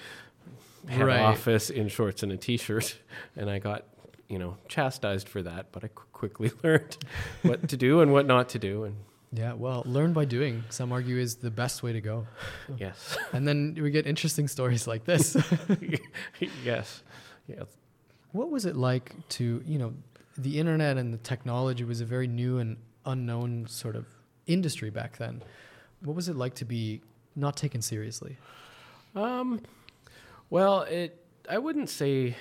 head 0.88 1.06
Right. 1.06 1.20
office 1.22 1.70
in 1.70 1.88
shorts 1.88 2.24
and 2.24 2.32
a 2.32 2.38
t-shirt, 2.38 2.97
and 3.36 3.49
I 3.49 3.60
got 3.60 3.86
you 4.30 4.38
know 4.39 4.58
chastised 4.68 5.28
for 5.28 5.41
that, 5.43 5.72
but 5.72 5.84
I 5.84 5.88
qu- 5.88 6.06
quickly 6.14 6.51
learned 6.64 6.97
what 7.41 7.68
to 7.70 7.78
do 7.78 8.01
and 8.01 8.12
what 8.14 8.26
not 8.28 8.49
to 8.49 8.60
do, 8.60 8.84
and 8.84 8.95
Yeah, 9.32 9.54
well, 9.54 9.84
learn 9.86 10.14
by 10.14 10.26
doing, 10.26 10.64
some 10.70 10.91
argue 10.91 11.18
is 11.18 11.38
the 11.38 11.51
best 11.51 11.82
way 11.84 11.93
to 11.93 12.01
go. 12.01 12.28
yes, 12.78 13.18
And 13.34 13.47
then 13.47 13.76
we 13.82 13.89
get 13.91 14.06
interesting 14.06 14.47
stories 14.47 14.86
like 14.88 15.04
this. 15.06 15.36
yes, 16.64 17.04
yes. 17.47 17.68
What 18.34 18.50
was 18.52 18.66
it 18.66 18.76
like 18.76 19.16
to, 19.30 19.64
you 19.66 19.80
know, 19.80 19.94
the 20.38 20.60
internet 20.60 20.98
and 20.98 21.14
the 21.14 21.20
technology 21.20 21.84
was 21.84 22.02
a 22.02 22.06
very 22.06 22.28
new 22.28 22.58
and 22.58 22.78
unknown 23.06 23.68
sort 23.68 23.96
of 23.96 24.06
industry 24.48 24.90
back 24.90 25.18
then. 25.18 25.42
What 26.04 26.16
was 26.16 26.28
it 26.28 26.36
like 26.36 26.56
to 26.56 26.66
be 26.66 27.02
not 27.36 27.56
taken 27.56 27.82
seriously? 27.82 28.38
Um, 29.16 29.62
well, 30.50 30.82
it 30.82 31.24
I 31.50 31.60
wouldn't 31.60 31.90
say 31.90 32.36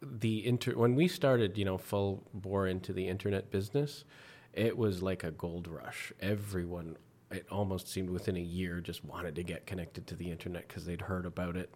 the 0.00 0.44
inter 0.46 0.72
when 0.72 0.94
we 0.94 1.06
started, 1.06 1.56
you 1.56 1.64
know, 1.64 1.78
full 1.78 2.24
bore 2.34 2.66
into 2.66 2.92
the 2.92 3.06
internet 3.08 3.50
business, 3.50 4.04
it 4.52 4.76
was 4.76 5.02
like 5.02 5.22
a 5.22 5.30
gold 5.30 5.68
rush. 5.68 6.12
Everyone, 6.20 6.96
it 7.30 7.46
almost 7.50 7.88
seemed 7.88 8.10
within 8.10 8.36
a 8.36 8.40
year, 8.40 8.80
just 8.80 9.04
wanted 9.04 9.36
to 9.36 9.44
get 9.44 9.66
connected 9.66 10.06
to 10.08 10.16
the 10.16 10.30
internet 10.30 10.66
because 10.66 10.84
they'd 10.84 11.02
heard 11.02 11.26
about 11.26 11.56
it. 11.56 11.72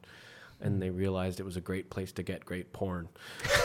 And 0.61 0.81
they 0.81 0.91
realized 0.91 1.39
it 1.39 1.45
was 1.45 1.57
a 1.57 1.61
great 1.61 1.91
place 1.91 2.13
to 2.13 2.23
get 2.23 2.45
great 2.45 2.73
porn. 2.73 3.09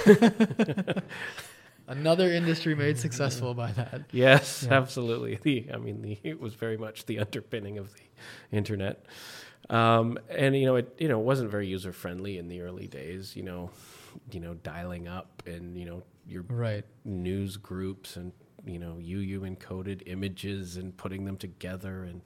Another 1.88 2.32
industry 2.32 2.76
made 2.76 2.98
successful 3.00 3.54
by 3.54 3.72
that. 3.74 4.04
Yes, 4.12 4.64
Yeah. 4.68 4.78
absolutely. 4.78 5.40
The 5.42 5.68
I 5.74 5.78
mean, 5.78 6.02
the, 6.02 6.20
it 6.24 6.40
was 6.40 6.54
very 6.54 6.78
much 6.78 7.06
the 7.06 7.20
underpinning 7.20 7.78
of 7.78 7.94
the 7.94 8.56
internet, 8.56 9.06
um, 9.70 10.18
and 10.30 10.56
you 10.56 10.66
know, 10.66 10.76
it 10.76 10.94
you 11.00 11.08
know 11.08 11.20
wasn't 11.20 11.50
very 11.50 11.68
user 11.68 11.92
friendly 11.92 12.38
in 12.38 12.48
the 12.48 12.62
early 12.62 12.88
days. 12.88 13.36
You 13.36 13.44
know, 13.44 13.72
you 14.32 14.40
know, 14.40 14.54
dialing 14.54 15.08
up 15.08 15.44
and 15.46 15.78
you 15.78 15.86
know 15.86 16.04
your 16.28 16.44
Right. 16.44 16.86
news 17.04 17.58
groups 17.58 18.16
and 18.16 18.32
you 18.66 18.80
know 18.80 18.98
UU 19.00 19.42
encoded 19.42 20.04
images 20.06 20.78
and 20.78 20.96
putting 20.96 21.26
them 21.26 21.38
together 21.38 22.04
and. 22.04 22.22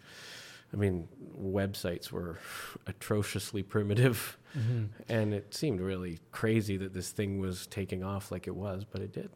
I 0.74 0.78
mean, 0.78 1.07
websites 1.39 2.11
were 2.11 2.38
atrociously 2.86 3.63
primitive, 3.63 4.38
Mhm. 4.56 4.88
and 5.10 5.34
it 5.34 5.53
seemed 5.53 5.82
really 5.82 6.20
crazy 6.32 6.78
that 6.78 6.93
this 6.93 7.12
thing 7.12 7.39
was 7.39 7.68
taking 7.68 8.03
off 8.03 8.32
like 8.32 8.47
it 8.47 8.56
was, 8.56 8.86
but 8.86 9.01
it 9.01 9.12
did. 9.14 9.30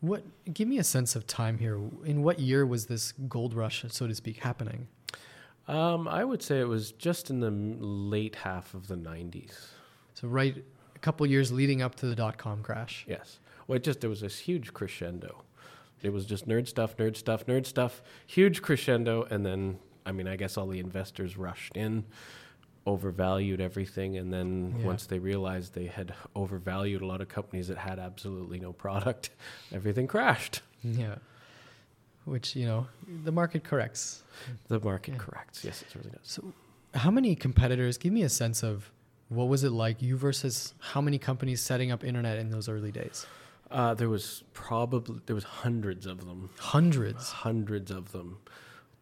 What 0.00 0.22
give 0.52 0.68
me 0.68 0.78
a 0.78 0.84
sense 0.84 1.16
of 1.16 1.26
time 1.26 1.58
here. 1.58 1.76
In 2.04 2.22
what 2.22 2.38
year 2.38 2.64
was 2.66 2.86
this 2.86 3.12
gold 3.28 3.54
rush, 3.54 3.84
so 3.88 4.06
to 4.06 4.14
speak, 4.14 4.38
happening? 4.38 4.86
Um, 5.66 6.06
I 6.08 6.24
would 6.24 6.42
say 6.42 6.60
it 6.60 6.68
was 6.68 6.92
just 6.92 7.30
in 7.30 7.40
the 7.40 7.50
late 7.50 8.36
half 8.36 8.74
of 8.74 8.86
the 8.88 8.96
90s. 8.96 9.68
So 10.14 10.28
right 10.28 10.62
a 10.94 10.98
couple 10.98 11.26
years 11.26 11.50
leading 11.52 11.80
up 11.80 11.94
to 11.96 12.06
the 12.06 12.14
dot 12.14 12.36
com 12.38 12.62
crash. 12.62 13.04
Yes. 13.08 13.38
Well, 13.66 13.76
it 13.76 13.82
just, 13.84 14.00
there 14.00 14.10
was 14.10 14.20
this 14.20 14.38
huge 14.38 14.72
crescendo. 14.74 15.42
It 16.02 16.12
was 16.12 16.26
just 16.26 16.46
nerd 16.48 16.66
stuff, 16.68 16.96
nerd 16.96 17.16
stuff, 17.16 17.46
nerd 17.46 17.66
stuff, 17.66 18.02
huge 18.26 18.62
crescendo. 18.62 19.24
And 19.30 19.44
then, 19.46 19.78
I 20.04 20.12
mean, 20.12 20.26
I 20.28 20.36
guess 20.36 20.56
all 20.56 20.66
the 20.66 20.80
investors 20.80 21.36
rushed 21.36 21.76
in, 21.76 22.04
overvalued 22.86 23.60
everything. 23.60 24.16
And 24.16 24.32
then 24.32 24.74
Yeah. 24.78 24.86
once 24.86 25.06
they 25.06 25.18
realized 25.18 25.74
they 25.74 25.86
had 25.86 26.14
overvalued 26.34 27.02
a 27.02 27.06
lot 27.06 27.20
of 27.20 27.28
companies 27.28 27.68
that 27.68 27.78
had 27.78 27.98
absolutely 27.98 28.58
no 28.58 28.72
product, 28.72 29.30
everything 29.72 30.06
crashed. 30.06 30.62
Yeah. 30.82 31.16
Which, 32.24 32.54
you 32.56 32.66
know, 32.66 32.86
the 33.24 33.32
market 33.32 33.64
corrects. 33.64 34.22
The 34.68 34.80
market 34.80 35.12
Yeah. 35.12 35.18
corrects. 35.18 35.64
Yes, 35.64 35.82
it 35.82 35.94
really 35.94 36.10
does. 36.10 36.20
So, 36.22 36.52
how 36.94 37.10
many 37.10 37.34
competitors? 37.36 37.98
Give 37.98 38.12
me 38.12 38.22
a 38.22 38.28
sense 38.28 38.62
of 38.62 38.90
what 39.28 39.44
was 39.48 39.62
it 39.64 39.70
like 39.70 40.02
you 40.02 40.16
versus 40.16 40.74
how 40.80 41.00
many 41.00 41.18
companies 41.18 41.60
setting 41.60 41.90
up 41.92 42.02
internet 42.04 42.38
in 42.38 42.50
those 42.50 42.68
early 42.68 42.90
days? 42.92 43.26
Uh, 43.70 43.94
there 43.94 44.08
was 44.08 44.42
probably, 44.52 45.20
there 45.26 45.34
was 45.34 45.44
hundreds 45.44 46.04
of 46.06 46.26
them. 46.26 46.50
Hundreds. 46.58 47.30
hundreds 47.30 47.90
of 47.92 48.10
them 48.12 48.38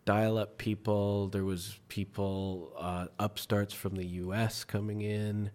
dial-up 0.09 0.57
people. 0.57 1.29
There 1.29 1.45
was 1.45 1.79
people 1.91 2.73
uh, 2.79 3.09
upstarts 3.19 3.75
from 3.75 3.95
the 3.95 4.07
us 4.07 4.65
coming 4.65 5.03
in. 5.03 5.51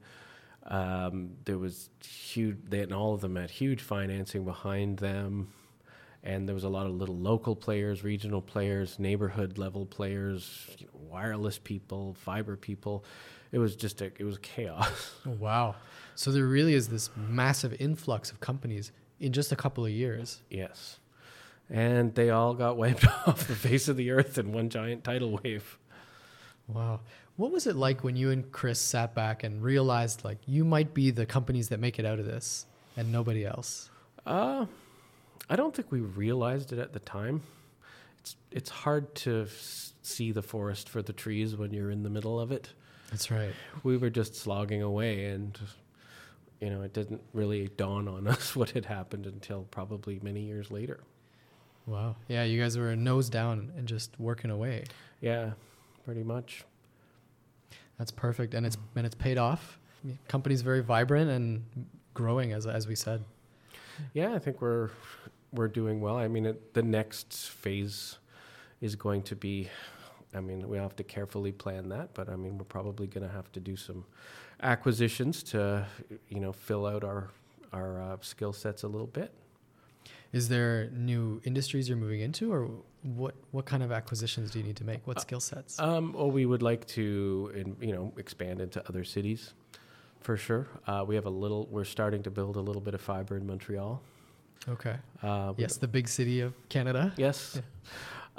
Um, 0.68 1.32
there 1.46 1.58
was 1.58 1.90
huge 2.06 2.58
they 2.70 2.82
and 2.82 2.94
all 2.94 3.16
of 3.16 3.22
them 3.22 3.36
had 3.36 3.50
huge 3.50 3.82
financing 3.82 4.46
behind 4.46 5.00
them. 5.00 5.52
And 6.22 6.48
there 6.48 6.54
was 6.54 6.66
a 6.66 6.70
lot 6.70 6.86
of 6.86 6.92
little 6.92 7.18
local 7.18 7.56
players 7.56 8.04
regional 8.04 8.44
players 8.44 9.00
neighborhood 9.00 9.58
level 9.58 9.88
players 9.88 10.68
you 10.78 10.86
know, 10.86 11.00
wireless 11.10 11.58
people 11.58 12.14
fiber 12.14 12.56
people. 12.56 13.04
It 13.52 13.58
was 13.58 13.76
just 13.76 14.02
a, 14.04 14.12
it 14.20 14.24
was 14.24 14.38
chaos. 14.38 15.16
Oh, 15.26 15.32
wow. 15.32 15.76
So 16.14 16.32
there 16.32 16.46
really 16.46 16.76
is 16.76 16.90
this 16.90 17.10
massive 17.16 17.74
influx 17.80 18.30
of 18.30 18.40
companies 18.40 18.92
in 19.20 19.34
just 19.34 19.52
a 19.52 19.56
couple 19.56 19.84
of 19.84 19.92
years. 19.92 20.44
yes 20.52 21.00
and 21.70 22.14
they 22.16 22.30
all 22.30 22.54
got 22.54 22.78
wiped 22.78 23.06
off 23.28 23.48
the 23.48 23.56
face 23.56 23.88
of 23.88 23.98
the 23.98 24.12
earth 24.12 24.38
in 24.38 24.52
one 24.52 24.70
giant 24.70 25.04
tidal 25.04 25.40
wave 25.44 25.78
Wow. 26.68 27.02
What 27.36 27.52
was 27.52 27.68
it 27.68 27.76
like 27.76 28.04
when 28.06 28.16
you 28.16 28.30
and 28.32 28.50
Chris 28.52 28.80
sat 28.80 29.14
back 29.14 29.44
and 29.44 29.62
realized 29.62 30.24
like 30.24 30.38
you 30.46 30.64
might 30.64 30.94
be 30.94 31.12
the 31.12 31.26
companies 31.26 31.70
that 31.70 31.80
make 31.80 32.00
it 32.00 32.06
out 32.06 32.20
of 32.20 32.26
this 32.26 32.66
and 32.96 33.12
nobody 33.12 33.46
else? 33.46 33.90
Uh, 34.26 34.66
I 35.50 35.56
don't 35.58 35.76
think 35.76 35.92
we 35.92 36.00
realized 36.00 36.72
it 36.72 36.80
at 36.80 36.94
the 36.94 37.00
time. 37.00 37.42
It's 38.20 38.36
it's 38.52 38.70
hard 38.70 39.14
to 39.16 39.42
s- 39.50 39.94
see 40.04 40.32
the 40.32 40.42
forest 40.42 40.88
for 40.88 41.02
the 41.02 41.12
trees 41.12 41.56
when 41.58 41.74
you're 41.74 41.92
in 41.92 42.04
the 42.04 42.10
middle 42.10 42.40
of 42.40 42.52
it. 42.54 42.70
That's 43.10 43.30
right. 43.30 43.52
We 43.84 43.98
were 43.98 44.10
just 44.10 44.36
slogging 44.36 44.82
away, 44.82 45.26
and 45.26 45.60
you 46.62 46.70
know, 46.70 46.82
it 46.84 46.94
didn't 46.94 47.22
really 47.34 47.68
dawn 47.76 48.08
on 48.08 48.26
us 48.36 48.56
what 48.56 48.70
had 48.70 48.86
happened 48.86 49.26
until 49.26 49.64
probably 49.64 50.20
many 50.24 50.42
years 50.42 50.72
later. 50.72 51.02
Wow. 51.86 52.16
Yeah, 52.28 52.44
you 52.44 52.62
guys 52.62 52.78
were 52.78 52.96
nose 52.96 53.30
down 53.30 53.72
and 53.78 53.88
just 53.88 54.12
working 54.20 54.52
away. 54.52 54.86
Yeah, 55.22 55.52
pretty 56.06 56.24
much. 56.24 56.64
That's 57.98 58.12
perfect, 58.12 58.54
and 58.54 58.66
it's 58.66 58.78
and 58.96 59.06
it's 59.06 59.16
paid 59.16 59.38
off. 59.38 59.80
Company's 60.28 60.62
very 60.62 60.82
vibrant 60.82 61.30
and 61.30 61.64
growing, 62.14 62.52
as 62.52 62.66
as 62.66 62.88
we 62.88 62.96
said. 62.96 63.24
Yeah, 64.14 64.34
I 64.34 64.40
think 64.40 64.62
we're 64.62 64.90
we're 65.52 65.68
doing 65.68 66.02
well. 66.02 66.18
I 66.18 66.28
mean, 66.28 66.46
it, 66.46 66.74
the 66.74 66.84
next 66.84 67.50
phase 67.50 68.18
is 68.82 68.96
going 68.96 69.22
to 69.24 69.36
be. 69.36 69.70
I 70.36 70.40
mean, 70.40 70.68
we 70.68 70.78
have 70.78 70.96
to 70.96 71.04
carefully 71.04 71.52
plan 71.52 71.90
that, 71.90 72.16
but 72.16 72.28
I 72.28 72.36
mean, 72.36 72.58
we're 72.58 72.64
probably 72.66 73.06
going 73.06 73.28
to 73.28 73.32
have 73.34 73.52
to 73.52 73.60
do 73.60 73.76
some 73.76 74.04
acquisitions 74.64 75.44
to, 75.44 75.86
you 76.28 76.40
know, 76.40 76.52
fill 76.52 76.88
out 76.88 77.04
our 77.04 77.30
our 77.72 78.02
uh, 78.02 78.18
skill 78.22 78.54
sets 78.54 78.84
a 78.84 78.88
little 78.88 79.08
bit. 79.08 79.32
Is 80.34 80.50
there 80.50 80.90
new 80.92 81.40
industries 81.46 81.88
you're 81.88 81.98
moving 81.98 82.20
into, 82.22 82.52
or 82.52 82.68
what 83.04 83.36
what 83.52 83.66
kind 83.66 83.84
of 83.84 83.92
acquisitions 83.92 84.50
do 84.52 84.60
you 84.60 84.66
need 84.66 84.78
to 84.78 84.84
make? 84.84 85.06
What 85.06 85.22
skill 85.22 85.40
sets? 85.40 85.80
Um, 85.80 86.14
well, 86.14 86.32
we 86.32 86.46
would 86.46 86.64
like 86.64 86.86
to, 86.88 87.52
in, 87.56 87.76
you 87.80 87.94
know, 87.94 88.12
expand 88.18 88.60
into 88.60 88.86
other 88.90 89.04
cities, 89.04 89.54
for 90.22 90.36
sure. 90.36 90.68
Uh, 90.88 91.06
we 91.08 91.14
have 91.16 91.28
a 91.28 91.30
little. 91.30 91.68
We're 91.70 91.86
starting 91.86 92.24
to 92.24 92.32
build 92.32 92.56
a 92.56 92.62
little 92.62 92.82
bit 92.82 92.96
of 92.96 93.02
fiber 93.02 93.38
in 93.38 93.46
Montreal. 93.46 94.02
okay. 94.68 94.96
Uh, 95.22 95.54
Yes, 95.58 95.78
the 95.78 95.88
big 95.88 96.08
city 96.08 96.42
of 96.42 96.54
Canada. 96.70 97.14
Yes. 97.18 97.62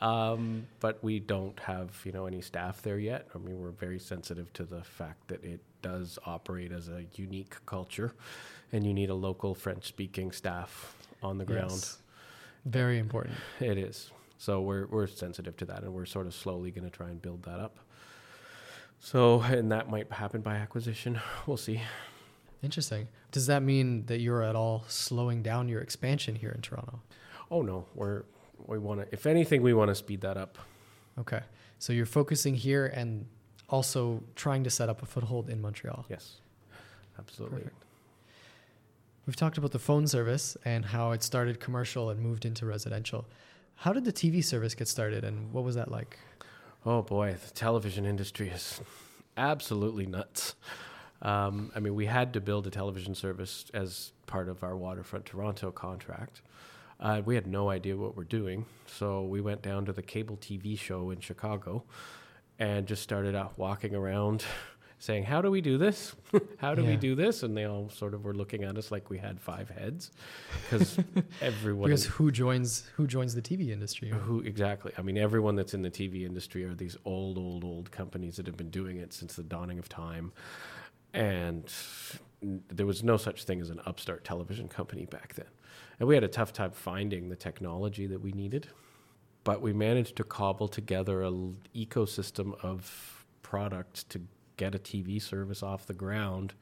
Um, 0.00 0.66
but 0.80 1.02
we 1.04 1.20
don't 1.20 1.58
have, 1.60 2.00
you 2.04 2.10
know, 2.10 2.26
any 2.26 2.40
staff 2.40 2.82
there 2.82 2.98
yet. 2.98 3.28
I 3.32 3.38
mean, 3.38 3.60
we're 3.62 3.70
very 3.70 4.00
sensitive 4.00 4.52
to 4.54 4.64
the 4.64 4.82
fact 4.82 5.28
that 5.28 5.44
it 5.44 5.60
does 5.82 6.18
operate 6.26 6.72
as 6.72 6.88
a 6.88 7.04
unique 7.14 7.54
culture 7.66 8.12
and 8.72 8.84
you 8.84 8.92
need 8.92 9.08
a 9.10 9.14
local 9.14 9.54
French 9.54 9.86
speaking 9.86 10.32
staff 10.32 10.96
on 11.24 11.38
the 11.38 11.44
ground. 11.44 11.70
Yes. 11.70 11.98
Very 12.64 12.98
important. 12.98 13.36
It 13.60 13.78
is. 13.78 14.10
So 14.38 14.60
we're 14.60 14.86
we're 14.86 15.06
sensitive 15.06 15.56
to 15.58 15.64
that 15.66 15.82
and 15.82 15.92
we're 15.92 16.06
sort 16.06 16.26
of 16.26 16.34
slowly 16.34 16.70
going 16.70 16.84
to 16.84 16.90
try 16.90 17.08
and 17.08 17.20
build 17.20 17.42
that 17.44 17.60
up. 17.60 17.78
So, 19.00 19.40
and 19.42 19.70
that 19.70 19.90
might 19.90 20.10
happen 20.10 20.40
by 20.40 20.56
acquisition. 20.56 21.20
We'll 21.46 21.58
see. 21.58 21.82
Interesting. 22.62 23.08
Does 23.32 23.46
that 23.48 23.62
mean 23.62 24.06
that 24.06 24.20
you're 24.20 24.42
at 24.42 24.56
all 24.56 24.84
slowing 24.88 25.42
down 25.42 25.68
your 25.68 25.82
expansion 25.82 26.34
here 26.34 26.50
in 26.50 26.62
Toronto? 26.62 27.00
Oh 27.50 27.60
no, 27.60 27.84
we're 27.94 28.22
we 28.66 28.78
want 28.78 29.00
to 29.00 29.06
if 29.12 29.26
anything 29.26 29.60
we 29.60 29.74
want 29.74 29.90
to 29.90 29.94
speed 29.94 30.22
that 30.22 30.36
up. 30.36 30.58
Okay. 31.18 31.40
So 31.78 31.92
you're 31.92 32.06
focusing 32.06 32.54
here 32.54 32.86
and 32.86 33.26
also 33.68 34.22
trying 34.36 34.64
to 34.64 34.70
set 34.70 34.88
up 34.88 35.02
a 35.02 35.06
foothold 35.06 35.50
in 35.50 35.60
Montreal. 35.60 36.06
Yes. 36.08 36.36
Absolutely. 37.18 37.58
Perfect. 37.58 37.84
We've 39.26 39.36
talked 39.36 39.56
about 39.56 39.72
the 39.72 39.78
phone 39.78 40.06
service 40.06 40.56
and 40.66 40.84
how 40.84 41.12
it 41.12 41.22
started 41.22 41.58
commercial 41.58 42.10
and 42.10 42.20
moved 42.20 42.44
into 42.44 42.66
residential. 42.66 43.24
How 43.76 43.92
did 43.94 44.04
the 44.04 44.12
TV 44.12 44.44
service 44.44 44.74
get 44.74 44.86
started 44.86 45.24
and 45.24 45.50
what 45.52 45.64
was 45.64 45.74
that 45.76 45.90
like? 45.90 46.18
Oh 46.84 47.00
boy, 47.00 47.34
the 47.42 47.50
television 47.54 48.04
industry 48.04 48.50
is 48.50 48.82
absolutely 49.38 50.04
nuts. 50.04 50.54
Um, 51.22 51.72
I 51.74 51.80
mean, 51.80 51.94
we 51.94 52.04
had 52.04 52.34
to 52.34 52.40
build 52.40 52.66
a 52.66 52.70
television 52.70 53.14
service 53.14 53.64
as 53.72 54.12
part 54.26 54.50
of 54.50 54.62
our 54.62 54.76
Waterfront 54.76 55.24
Toronto 55.24 55.70
contract. 55.70 56.42
Uh, 57.00 57.22
we 57.24 57.34
had 57.34 57.46
no 57.46 57.70
idea 57.70 57.96
what 57.96 58.16
we're 58.16 58.24
doing, 58.24 58.66
so 58.86 59.24
we 59.24 59.40
went 59.40 59.62
down 59.62 59.86
to 59.86 59.92
the 59.92 60.02
cable 60.02 60.36
TV 60.36 60.78
show 60.78 61.10
in 61.10 61.20
Chicago 61.20 61.84
and 62.58 62.86
just 62.86 63.02
started 63.02 63.34
out 63.34 63.58
walking 63.58 63.94
around 63.94 64.44
saying, 64.98 65.24
How 65.24 65.42
do 65.42 65.50
we 65.50 65.60
do 65.60 65.78
this? 65.78 66.14
How 66.58 66.74
do 66.74 66.84
we 66.84 66.96
do 66.96 67.14
this? 67.14 67.42
And 67.42 67.56
they 67.56 67.64
all 67.64 67.88
sort 67.90 68.14
of 68.14 68.24
were 68.24 68.34
looking 68.34 68.64
at 68.64 68.76
us 68.76 68.90
like 68.90 69.10
we 69.10 69.18
had 69.18 69.40
five 69.40 69.68
heads 69.68 70.10
because 70.62 70.98
everyone. 71.40 71.88
Because 71.88 72.06
who 72.06 72.30
joins 72.30 72.88
who 72.96 73.06
joins 73.06 73.34
the 73.34 73.42
TV 73.42 73.70
industry? 73.70 74.10
who 74.10 74.40
exactly? 74.40 74.92
I 74.96 75.02
mean, 75.02 75.18
everyone 75.18 75.56
that's 75.56 75.74
in 75.74 75.82
the 75.82 75.90
TV 75.90 76.24
industry 76.24 76.64
are 76.64 76.74
these 76.74 76.96
old, 77.04 77.38
old, 77.38 77.64
old 77.64 77.90
companies 77.90 78.36
that 78.36 78.46
have 78.46 78.56
been 78.56 78.70
doing 78.70 78.98
it 78.98 79.12
since 79.12 79.34
the 79.34 79.42
dawning 79.42 79.78
of 79.78 79.88
time, 79.88 80.32
and 81.12 81.72
there 82.42 82.86
was 82.86 83.02
no 83.02 83.16
such 83.16 83.44
thing 83.44 83.60
as 83.60 83.70
an 83.70 83.80
upstart 83.86 84.24
television 84.24 84.68
company 84.68 85.06
back 85.06 85.34
then, 85.34 85.46
and 85.98 86.08
we 86.08 86.14
had 86.14 86.24
a 86.24 86.28
tough 86.28 86.52
time 86.52 86.70
finding 86.70 87.28
the 87.28 87.36
technology 87.36 88.06
that 88.06 88.20
we 88.20 88.32
needed, 88.32 88.68
but 89.44 89.60
we 89.60 89.72
managed 89.72 90.16
to 90.16 90.24
cobble 90.24 90.68
together 90.68 91.22
a 91.22 91.26
l- 91.28 91.54
ecosystem 91.74 92.54
of 92.62 93.24
products 93.42 94.02
to 94.04 94.20
get 94.56 94.74
a 94.74 94.78
TV 94.78 95.20
service 95.20 95.62
off 95.62 95.86
the 95.86 95.94
ground, 95.94 96.54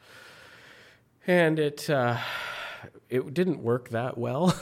and 1.26 1.58
it 1.58 1.88
uh, 1.90 2.18
it 3.08 3.32
didn't 3.34 3.62
work 3.62 3.90
that 3.90 4.16
well. 4.18 4.54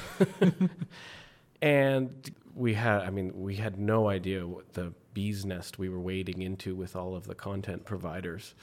and 1.63 2.35
we 2.55 2.75
had 2.75 3.03
i 3.03 3.11
mean 3.11 3.33
we 3.41 3.57
had 3.57 3.79
no 3.79 4.09
idea 4.09 4.47
what 4.47 4.73
the 4.73 4.93
bee's 5.15 5.45
nest 5.45 5.79
we 5.79 5.89
were 5.89 6.01
wading 6.01 6.43
into 6.43 6.75
with 6.75 6.97
all 6.97 7.15
of 7.15 7.27
the 7.27 7.35
content 7.35 7.85
providers 7.85 8.55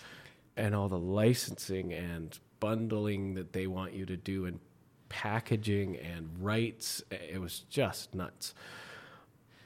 and 0.55 0.73
all 0.75 0.87
the 0.89 0.97
licensing 0.97 1.93
and 1.93 2.39
bundling 2.59 3.35
that 3.35 3.53
they 3.53 3.67
want 3.67 3.93
you 3.93 4.05
to 4.05 4.17
do 4.17 4.45
and 4.45 4.59
packaging 5.09 5.95
and 5.97 6.29
rights 6.39 7.01
it 7.11 7.39
was 7.39 7.59
just 7.69 8.13
nuts 8.13 8.53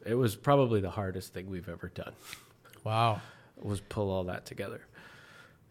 it 0.06 0.16
was 0.16 0.36
probably 0.36 0.82
the 0.82 0.90
hardest 0.92 1.34
thing 1.34 1.50
we've 1.50 1.70
ever 1.70 1.88
done 1.90 2.14
Wow. 2.84 3.22
was 3.62 3.80
pull 3.80 4.10
all 4.10 4.24
that 4.26 4.46
together. 4.46 4.82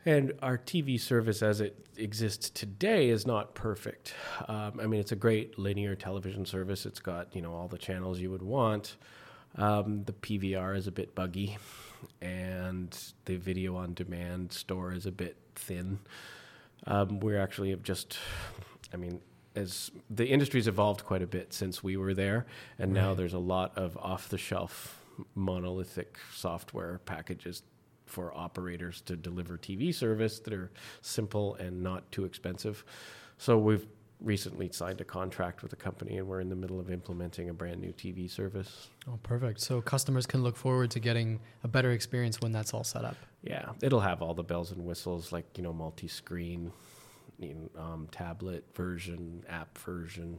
And 0.07 0.33
our 0.41 0.57
TV 0.57 0.99
service 0.99 1.43
as 1.43 1.61
it 1.61 1.87
exists 1.97 2.49
today 2.49 3.11
is 3.11 3.27
not 3.27 3.55
perfect. 3.55 4.15
Um, 4.49 4.81
I 4.81 4.87
mean, 4.87 4.99
it's 4.99 5.13
a 5.13 5.17
great 5.17 5.59
linear 5.59 5.95
television 5.95 6.47
service. 6.47 6.87
It's 6.87 7.01
got 7.01 7.35
you 7.37 7.43
know 7.43 7.53
all 7.55 7.69
the 7.69 7.79
channels 7.79 8.19
you 8.19 8.31
would 8.31 8.43
want. 8.43 8.97
Um, 9.57 10.05
the 10.05 10.13
PVR 10.13 10.77
is 10.77 10.87
a 10.87 10.93
bit 10.93 11.15
buggy, 11.15 11.59
and 12.23 12.97
the 13.25 13.37
video 13.37 13.77
on 13.77 13.95
demand 13.95 14.53
store 14.53 14.93
is 14.93 15.07
a 15.07 15.13
bit 15.13 15.37
thin. 15.55 15.99
Um, 16.87 17.21
we 17.21 17.37
actually 17.37 17.71
have 17.71 17.83
just, 17.83 18.17
I 18.95 18.97
mean, 18.97 19.21
as 19.55 19.91
the 20.09 20.27
industry's 20.27 20.69
evolved 20.69 21.05
quite 21.05 21.21
a 21.21 21.27
bit 21.27 21.53
since 21.53 21.83
we 21.83 21.97
were 21.97 22.15
there, 22.15 22.47
and 22.79 22.93
now 22.93 23.13
there's 23.13 23.35
a 23.35 23.39
lot 23.39 23.77
of 23.77 23.99
off-the-shelf 23.99 25.05
monolithic 25.35 26.17
software 26.33 27.01
packages 27.05 27.63
for 28.11 28.37
operators 28.37 29.01
to 29.03 29.17
deliver 29.17 29.57
TV 29.57 29.95
service 29.95 30.41
that 30.41 30.53
are 30.53 30.71
simple 31.03 31.55
and 31.57 31.83
not 31.83 32.11
too 32.13 32.25
expensive. 32.25 32.85
So 33.39 33.59
we've 33.59 33.87
recently 34.21 34.71
signed 34.73 35.01
a 35.01 35.05
contract 35.05 35.63
with 35.63 35.73
a 35.73 35.77
company, 35.77 36.19
and 36.19 36.27
we're 36.29 36.41
in 36.41 36.49
the 36.49 36.57
middle 36.57 36.79
of 36.79 36.91
implementing 36.91 37.49
a 37.49 37.55
brand 37.55 37.81
new 37.81 37.93
TV 37.93 38.31
service. 38.31 38.89
Oh, 39.09 39.19
perfect. 39.23 39.61
So 39.61 39.81
customers 39.81 40.27
can 40.27 40.43
look 40.43 40.57
forward 40.57 40.91
to 40.93 41.01
getting 41.01 41.41
a 41.65 41.69
better 41.69 41.93
experience 41.93 42.41
when 42.41 42.53
that's 42.53 42.75
all 42.75 42.85
set 42.85 43.05
up. 43.05 43.17
Yeah, 43.43 43.71
it'll 43.83 44.01
have 44.01 44.21
all 44.21 44.35
the 44.35 44.43
bells 44.43 44.73
and 44.73 44.85
whistles 44.85 45.33
like 45.33 45.47
you 45.57 45.63
know 45.63 45.73
multi-screen, 45.73 46.73
you 47.39 47.55
know, 47.55 47.83
um, 47.83 48.09
tablet 48.13 48.65
version, 48.75 49.45
app 49.49 49.77
version, 49.79 50.39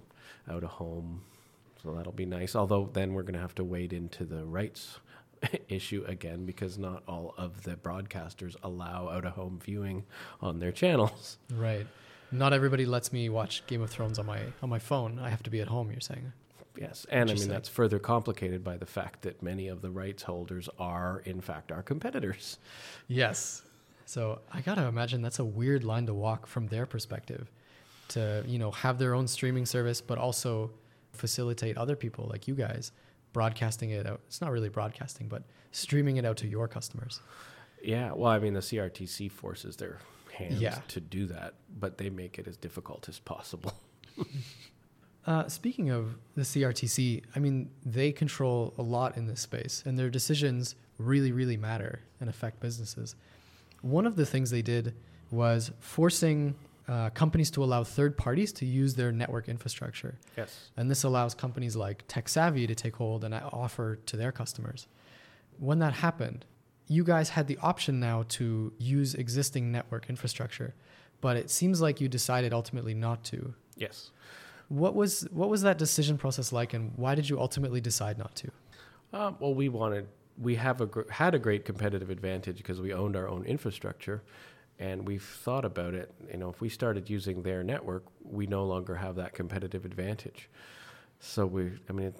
out 0.49 0.63
of 0.63 0.69
home. 0.69 1.21
So 1.81 1.95
that'll 1.95 2.11
be 2.11 2.27
nice. 2.27 2.55
Although 2.55 2.89
then 2.93 3.13
we're 3.13 3.23
going 3.23 3.33
to 3.33 3.39
have 3.39 3.55
to 3.55 3.63
wade 3.63 3.91
into 3.91 4.23
the 4.23 4.45
rights 4.45 4.99
issue 5.69 6.03
again 6.07 6.45
because 6.45 6.77
not 6.77 7.03
all 7.07 7.33
of 7.37 7.63
the 7.63 7.75
broadcasters 7.75 8.55
allow 8.63 9.09
out 9.09 9.25
of 9.25 9.33
home 9.33 9.59
viewing 9.63 10.03
on 10.41 10.59
their 10.59 10.71
channels. 10.71 11.37
Right. 11.53 11.87
Not 12.31 12.53
everybody 12.53 12.85
lets 12.85 13.11
me 13.11 13.27
watch 13.29 13.65
Game 13.67 13.81
of 13.81 13.89
Thrones 13.89 14.17
on 14.17 14.25
my 14.25 14.39
on 14.61 14.69
my 14.69 14.79
phone. 14.79 15.19
I 15.19 15.29
have 15.29 15.43
to 15.43 15.49
be 15.49 15.59
at 15.59 15.67
home. 15.67 15.91
You're 15.91 15.99
saying. 15.99 16.31
Yes, 16.77 17.05
and 17.09 17.29
I 17.29 17.33
mean 17.33 17.49
that's 17.49 17.67
further 17.67 17.99
complicated 17.99 18.63
by 18.63 18.77
the 18.77 18.85
fact 18.85 19.23
that 19.23 19.43
many 19.43 19.67
of 19.67 19.81
the 19.81 19.89
rights 19.89 20.23
holders 20.23 20.69
are 20.79 21.21
in 21.25 21.41
fact 21.41 21.71
our 21.71 21.83
competitors. 21.83 22.57
Yes. 23.09 23.63
So 24.05 24.39
I 24.51 24.61
gotta 24.61 24.85
imagine 24.85 25.21
that's 25.21 25.39
a 25.39 25.45
weird 25.45 25.83
line 25.83 26.05
to 26.05 26.13
walk 26.13 26.47
from 26.47 26.67
their 26.67 26.85
perspective, 26.85 27.51
to 28.09 28.43
you 28.47 28.59
know 28.59 28.71
have 28.71 28.97
their 28.97 29.13
own 29.13 29.27
streaming 29.27 29.65
service, 29.65 29.99
but 29.99 30.17
also 30.17 30.71
facilitate 31.11 31.77
other 31.77 31.97
people 31.97 32.27
like 32.31 32.47
you 32.47 32.55
guys 32.55 32.93
broadcasting 33.33 33.89
it 33.91 34.05
out. 34.07 34.21
It's 34.27 34.41
not 34.41 34.51
really 34.51 34.69
broadcasting, 34.69 35.27
but 35.27 35.43
streaming 35.71 36.17
it 36.17 36.25
out 36.25 36.37
to 36.37 36.47
your 36.47 36.67
customers. 36.67 37.21
Yeah, 37.83 38.11
well, 38.13 38.31
I 38.31 38.39
mean, 38.39 38.53
the 38.53 38.59
CRTC 38.61 39.31
forces 39.31 39.75
their 39.77 39.99
hands 40.33 40.61
Yeah. 40.61 40.79
to 40.89 40.99
do 40.99 41.25
that, 41.27 41.55
but 41.79 41.97
they 41.97 42.09
make 42.09 42.37
it 42.37 42.47
as 42.47 42.57
difficult 42.57 43.07
as 43.09 43.19
possible. 43.19 43.73
Uh, 45.27 45.47
speaking 45.47 45.91
of 45.91 46.17
the 46.35 46.41
CRTC, 46.41 47.21
I 47.35 47.39
mean, 47.39 47.69
they 47.85 48.11
control 48.11 48.73
a 48.79 48.81
lot 48.81 49.17
in 49.17 49.27
this 49.27 49.39
space, 49.41 49.83
and 49.85 49.97
their 49.97 50.09
decisions 50.09 50.73
really, 50.97 51.31
really 51.31 51.57
matter 51.57 51.99
and 52.19 52.27
affect 52.27 52.59
businesses. 52.59 53.15
One 53.83 54.07
of 54.07 54.15
the 54.15 54.25
things 54.25 54.49
they 54.49 54.63
did 54.63 54.95
was 55.29 55.71
forcing 55.79 56.55
uh, 56.91 57.09
companies 57.11 57.49
to 57.51 57.63
allow 57.63 57.83
third 57.85 58.17
parties 58.17 58.51
to 58.51 58.65
use 58.65 58.95
their 58.95 59.11
network 59.11 59.47
infrastructure. 59.47 60.13
Yes. 60.35 60.71
And 60.75 60.91
this 60.91 61.03
allows 61.03 61.33
companies 61.33 61.75
like 61.75 62.05
TekSavvy 62.07 62.67
to 62.67 62.75
take 62.75 62.95
hold 62.97 63.23
and 63.23 63.33
offer 63.33 63.95
to 64.07 64.17
their 64.17 64.33
customers. 64.33 64.87
When 65.57 65.79
that 65.79 65.93
happened, 65.93 66.45
you 66.87 67.05
guys 67.05 67.29
had 67.29 67.47
the 67.47 67.57
option 67.61 68.01
now 68.01 68.25
to 68.37 68.73
use 68.77 69.15
existing 69.15 69.71
network 69.71 70.09
infrastructure, 70.09 70.73
but 71.21 71.37
it 71.37 71.49
seems 71.49 71.79
like 71.79 72.01
you 72.01 72.09
decided 72.09 72.51
ultimately 72.51 72.93
not 72.93 73.23
to. 73.25 73.53
Yes. 73.77 74.11
What 74.67 74.93
was 74.93 75.27
what 75.31 75.49
was 75.49 75.61
that 75.61 75.77
decision 75.77 76.17
process 76.17 76.51
like, 76.51 76.73
and 76.73 76.91
why 76.97 77.15
did 77.15 77.29
you 77.29 77.39
ultimately 77.39 77.79
decide 77.79 78.17
not 78.17 78.35
to? 78.35 78.51
Um, 79.13 79.37
well, 79.39 79.53
we 79.53 79.69
wanted, 79.69 80.07
we 80.37 80.55
have 80.55 80.81
a 80.81 80.85
gr- 80.85 81.09
had 81.09 81.35
a 81.35 81.39
great 81.39 81.63
competitive 81.65 82.09
advantage 82.09 82.57
because 82.57 82.81
we 82.81 82.93
owned 82.93 83.15
our 83.15 83.27
own 83.27 83.43
infrastructure, 83.45 84.23
and 84.81 85.07
we've 85.07 85.23
thought 85.23 85.63
about 85.63 85.93
it. 85.93 86.11
You 86.31 86.39
know, 86.39 86.49
if 86.49 86.59
we 86.59 86.67
started 86.67 87.07
using 87.07 87.43
their 87.43 87.63
network, 87.63 88.03
we 88.23 88.47
no 88.47 88.65
longer 88.65 88.95
have 88.95 89.15
that 89.17 89.31
competitive 89.31 89.85
advantage. 89.85 90.49
So 91.19 91.45
we, 91.45 91.73
I 91.87 91.93
mean, 91.93 92.15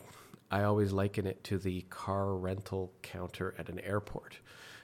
I 0.51 0.64
always 0.64 0.93
liken 0.93 1.26
it 1.26 1.43
to 1.45 1.57
the 1.57 1.82
car 1.89 2.36
rental 2.36 2.93
counter 3.01 3.55
at 3.57 3.68
an 3.70 3.80
airport. 3.80 4.38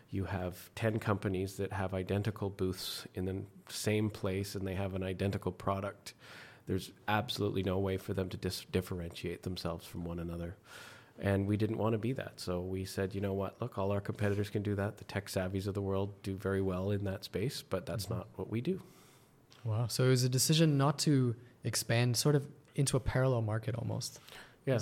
You 0.09 0.25
have 0.25 0.71
10 0.73 0.97
companies 0.97 1.57
that 1.57 1.71
have 1.71 1.93
identical 1.93 2.49
booths 2.49 3.05
in 3.13 3.25
the 3.25 3.43
same 3.69 4.09
place 4.09 4.55
and 4.55 4.65
they 4.65 4.73
have 4.73 4.95
an 4.95 5.03
identical 5.03 5.51
product. 5.51 6.15
There's 6.65 6.91
absolutely 7.07 7.61
no 7.61 7.78
way 7.78 7.97
for 7.97 8.15
them 8.15 8.28
to 8.30 8.38
dis- 8.38 8.65
differentiate 8.71 9.43
themselves 9.43 9.86
from 9.86 10.03
one 10.03 10.17
another. 10.17 10.55
And 11.20 11.47
we 11.47 11.57
didn't 11.57 11.78
want 11.78 11.93
to 11.93 11.97
be 11.97 12.13
that. 12.13 12.34
So 12.39 12.61
we 12.61 12.86
said, 12.86 13.15
you 13.15 13.22
know 13.22 13.34
what? 13.34 13.59
Look, 13.59 13.78
all 13.78 13.91
our 13.91 14.01
competitors 14.01 14.49
can 14.49 14.61
do 14.61 14.76
that. 14.76 14.97
The 14.97 15.03
tech 15.05 15.28
savvies 15.28 15.65
of 15.65 15.74
the 15.74 15.82
world 15.82 16.22
do 16.22 16.36
very 16.36 16.61
well 16.61 16.91
in 16.91 17.03
that 17.05 17.24
space, 17.24 17.63
but 17.68 17.86
that's 17.88 18.09
not 18.09 18.28
what 18.36 18.49
we 18.51 18.61
do. 18.61 18.82
Wow! 19.63 19.88
So 19.88 20.05
it 20.05 20.09
was 20.09 20.24
a 20.24 20.30
decision 20.30 20.78
not 20.78 20.99
to 20.99 21.36
expand, 21.63 22.15
sort 22.15 22.36
of 22.36 22.47
into 22.76 22.95
a 22.95 22.99
parallel 22.99 23.41
market 23.41 23.76
almost. 23.76 24.20
Yeah. 24.65 24.80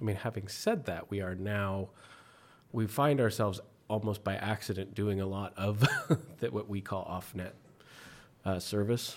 I 0.00 0.02
mean, 0.02 0.16
having 0.16 0.48
said 0.48 0.86
that, 0.86 1.10
we 1.10 1.20
are 1.20 1.34
now, 1.34 1.88
we 2.72 2.86
find 2.86 3.20
ourselves 3.20 3.60
almost 3.88 4.24
by 4.24 4.34
accident 4.34 4.94
doing 4.94 5.20
a 5.20 5.26
lot 5.26 5.52
of 5.56 5.86
that 6.40 6.52
what 6.52 6.68
we 6.68 6.80
call 6.80 7.02
off-net 7.02 7.54
uh, 8.44 8.58
service. 8.58 9.16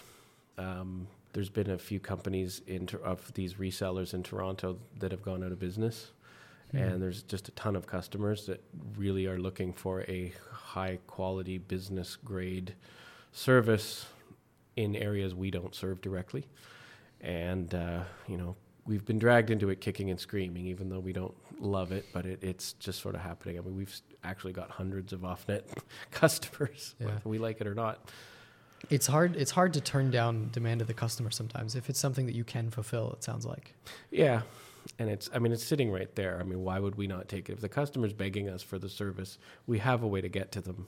Um, 0.58 1.08
there's 1.34 1.50
been 1.50 1.70
a 1.70 1.78
few 1.78 2.00
companies 2.00 2.62
in 2.68 2.90
of 3.04 3.34
these 3.34 3.56
resellers 3.56 4.14
in 4.14 4.24
Toronto 4.24 4.78
that 5.00 5.12
have 5.12 5.22
gone 5.22 5.44
out 5.44 5.52
of 5.52 5.60
business, 5.60 6.12
and 6.74 7.02
there's 7.02 7.24
just 7.24 7.48
a 7.48 7.52
ton 7.52 7.76
of 7.76 7.88
customers 7.88 8.46
that 8.46 8.64
really 8.98 9.26
are 9.26 9.40
looking 9.40 9.74
for 9.74 10.02
a 10.02 10.32
high 10.52 11.00
quality 11.08 11.58
business 11.58 12.16
grade 12.16 12.74
service 13.32 14.06
in 14.76 14.96
areas 14.96 15.34
we 15.36 15.50
don't 15.52 15.74
serve 15.76 16.00
directly. 16.02 16.46
And, 17.22 17.74
uh, 17.74 18.04
you 18.28 18.38
know, 18.38 18.56
we've 18.86 19.04
been 19.06 19.20
dragged 19.20 19.50
into 19.50 19.70
it 19.70 19.82
kicking 19.82 20.10
and 20.10 20.20
screaming, 20.20 20.66
even 20.68 20.90
though 20.90 21.00
we 21.00 21.12
don't 21.12 21.34
love 21.60 21.92
it, 21.92 22.06
but 22.14 22.26
it, 22.26 22.44
it's 22.44 22.74
just 22.74 23.02
sort 23.02 23.16
of 23.16 23.22
happening. 23.22 23.58
I 23.58 23.62
mean, 23.62 23.76
we've 23.76 24.02
actually 24.24 24.54
got 24.54 24.70
hundreds 24.70 25.12
of 25.12 25.26
off 25.26 25.48
net 25.48 25.68
customers, 26.12 26.96
Yeah. 27.00 27.08
whether 27.08 27.22
we 27.30 27.38
like 27.40 27.62
it 27.62 27.68
or 27.68 27.76
not. 27.76 28.10
It's 28.90 29.08
hard. 29.08 29.36
It's 29.36 29.52
hard 29.52 29.74
to 29.74 29.82
turn 29.82 30.12
down 30.12 30.50
demand 30.52 30.82
of 30.82 30.88
the 30.88 30.94
customer 30.94 31.32
sometimes 31.32 31.76
if 31.76 31.90
it's 31.90 32.00
something 32.00 32.26
that 32.26 32.36
you 32.36 32.44
can 32.44 32.70
fulfill. 32.70 33.12
It 33.12 33.24
sounds 33.24 33.46
like. 33.46 33.74
Yeah. 34.12 34.42
And 34.98 35.10
it's, 35.10 35.30
I 35.34 35.40
mean, 35.40 35.52
it's 35.52 35.64
sitting 35.64 35.92
right 35.92 36.14
there. 36.16 36.40
I 36.40 36.44
mean, 36.44 36.64
why 36.64 36.80
would 36.80 36.96
we 36.96 37.06
not 37.06 37.28
take 37.28 37.50
it? 37.50 37.54
If 37.54 37.62
the 37.62 37.70
customer's 37.70 38.14
begging 38.14 38.50
us 38.50 38.64
for 38.64 38.80
the 38.80 38.90
service, 38.90 39.38
we 39.68 39.80
have 39.80 40.04
a 40.04 40.08
way 40.08 40.22
to 40.22 40.30
get 40.30 40.52
to 40.54 40.62
them 40.62 40.88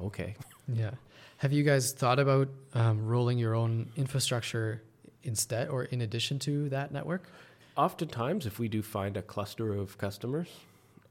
okay. 0.00 0.36
Yeah. 0.68 0.92
Have 1.38 1.52
you 1.52 1.64
guys 1.64 1.92
thought 1.92 2.18
about 2.18 2.48
um, 2.74 3.06
rolling 3.06 3.38
your 3.38 3.54
own 3.54 3.90
infrastructure 3.96 4.82
instead 5.22 5.68
or 5.68 5.84
in 5.84 6.00
addition 6.00 6.38
to 6.40 6.68
that 6.70 6.92
network? 6.92 7.28
Oftentimes, 7.76 8.46
if 8.46 8.58
we 8.58 8.68
do 8.68 8.82
find 8.82 9.16
a 9.16 9.22
cluster 9.22 9.74
of 9.74 9.98
customers 9.98 10.48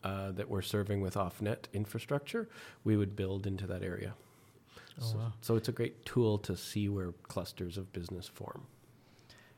uh, 0.03 0.32
that 0.32 0.49
we're 0.49 0.63
serving 0.63 1.01
with 1.01 1.16
off-net 1.16 1.68
infrastructure, 1.74 2.49
we 2.84 2.97
would 2.97 3.16
build 3.16 3.45
into 3.45 3.68
that 3.68 3.84
area. 3.84 4.16
Oh, 5.02 5.06
so, 5.06 5.18
wow. 5.18 5.34
so 5.41 5.56
it's 5.56 5.68
a 5.68 5.72
great 5.72 6.06
tool 6.06 6.38
to 6.39 6.56
see 6.56 6.89
where 6.89 7.12
clusters 7.24 7.78
of 7.78 7.91
business 7.91 8.28
form. 8.28 8.64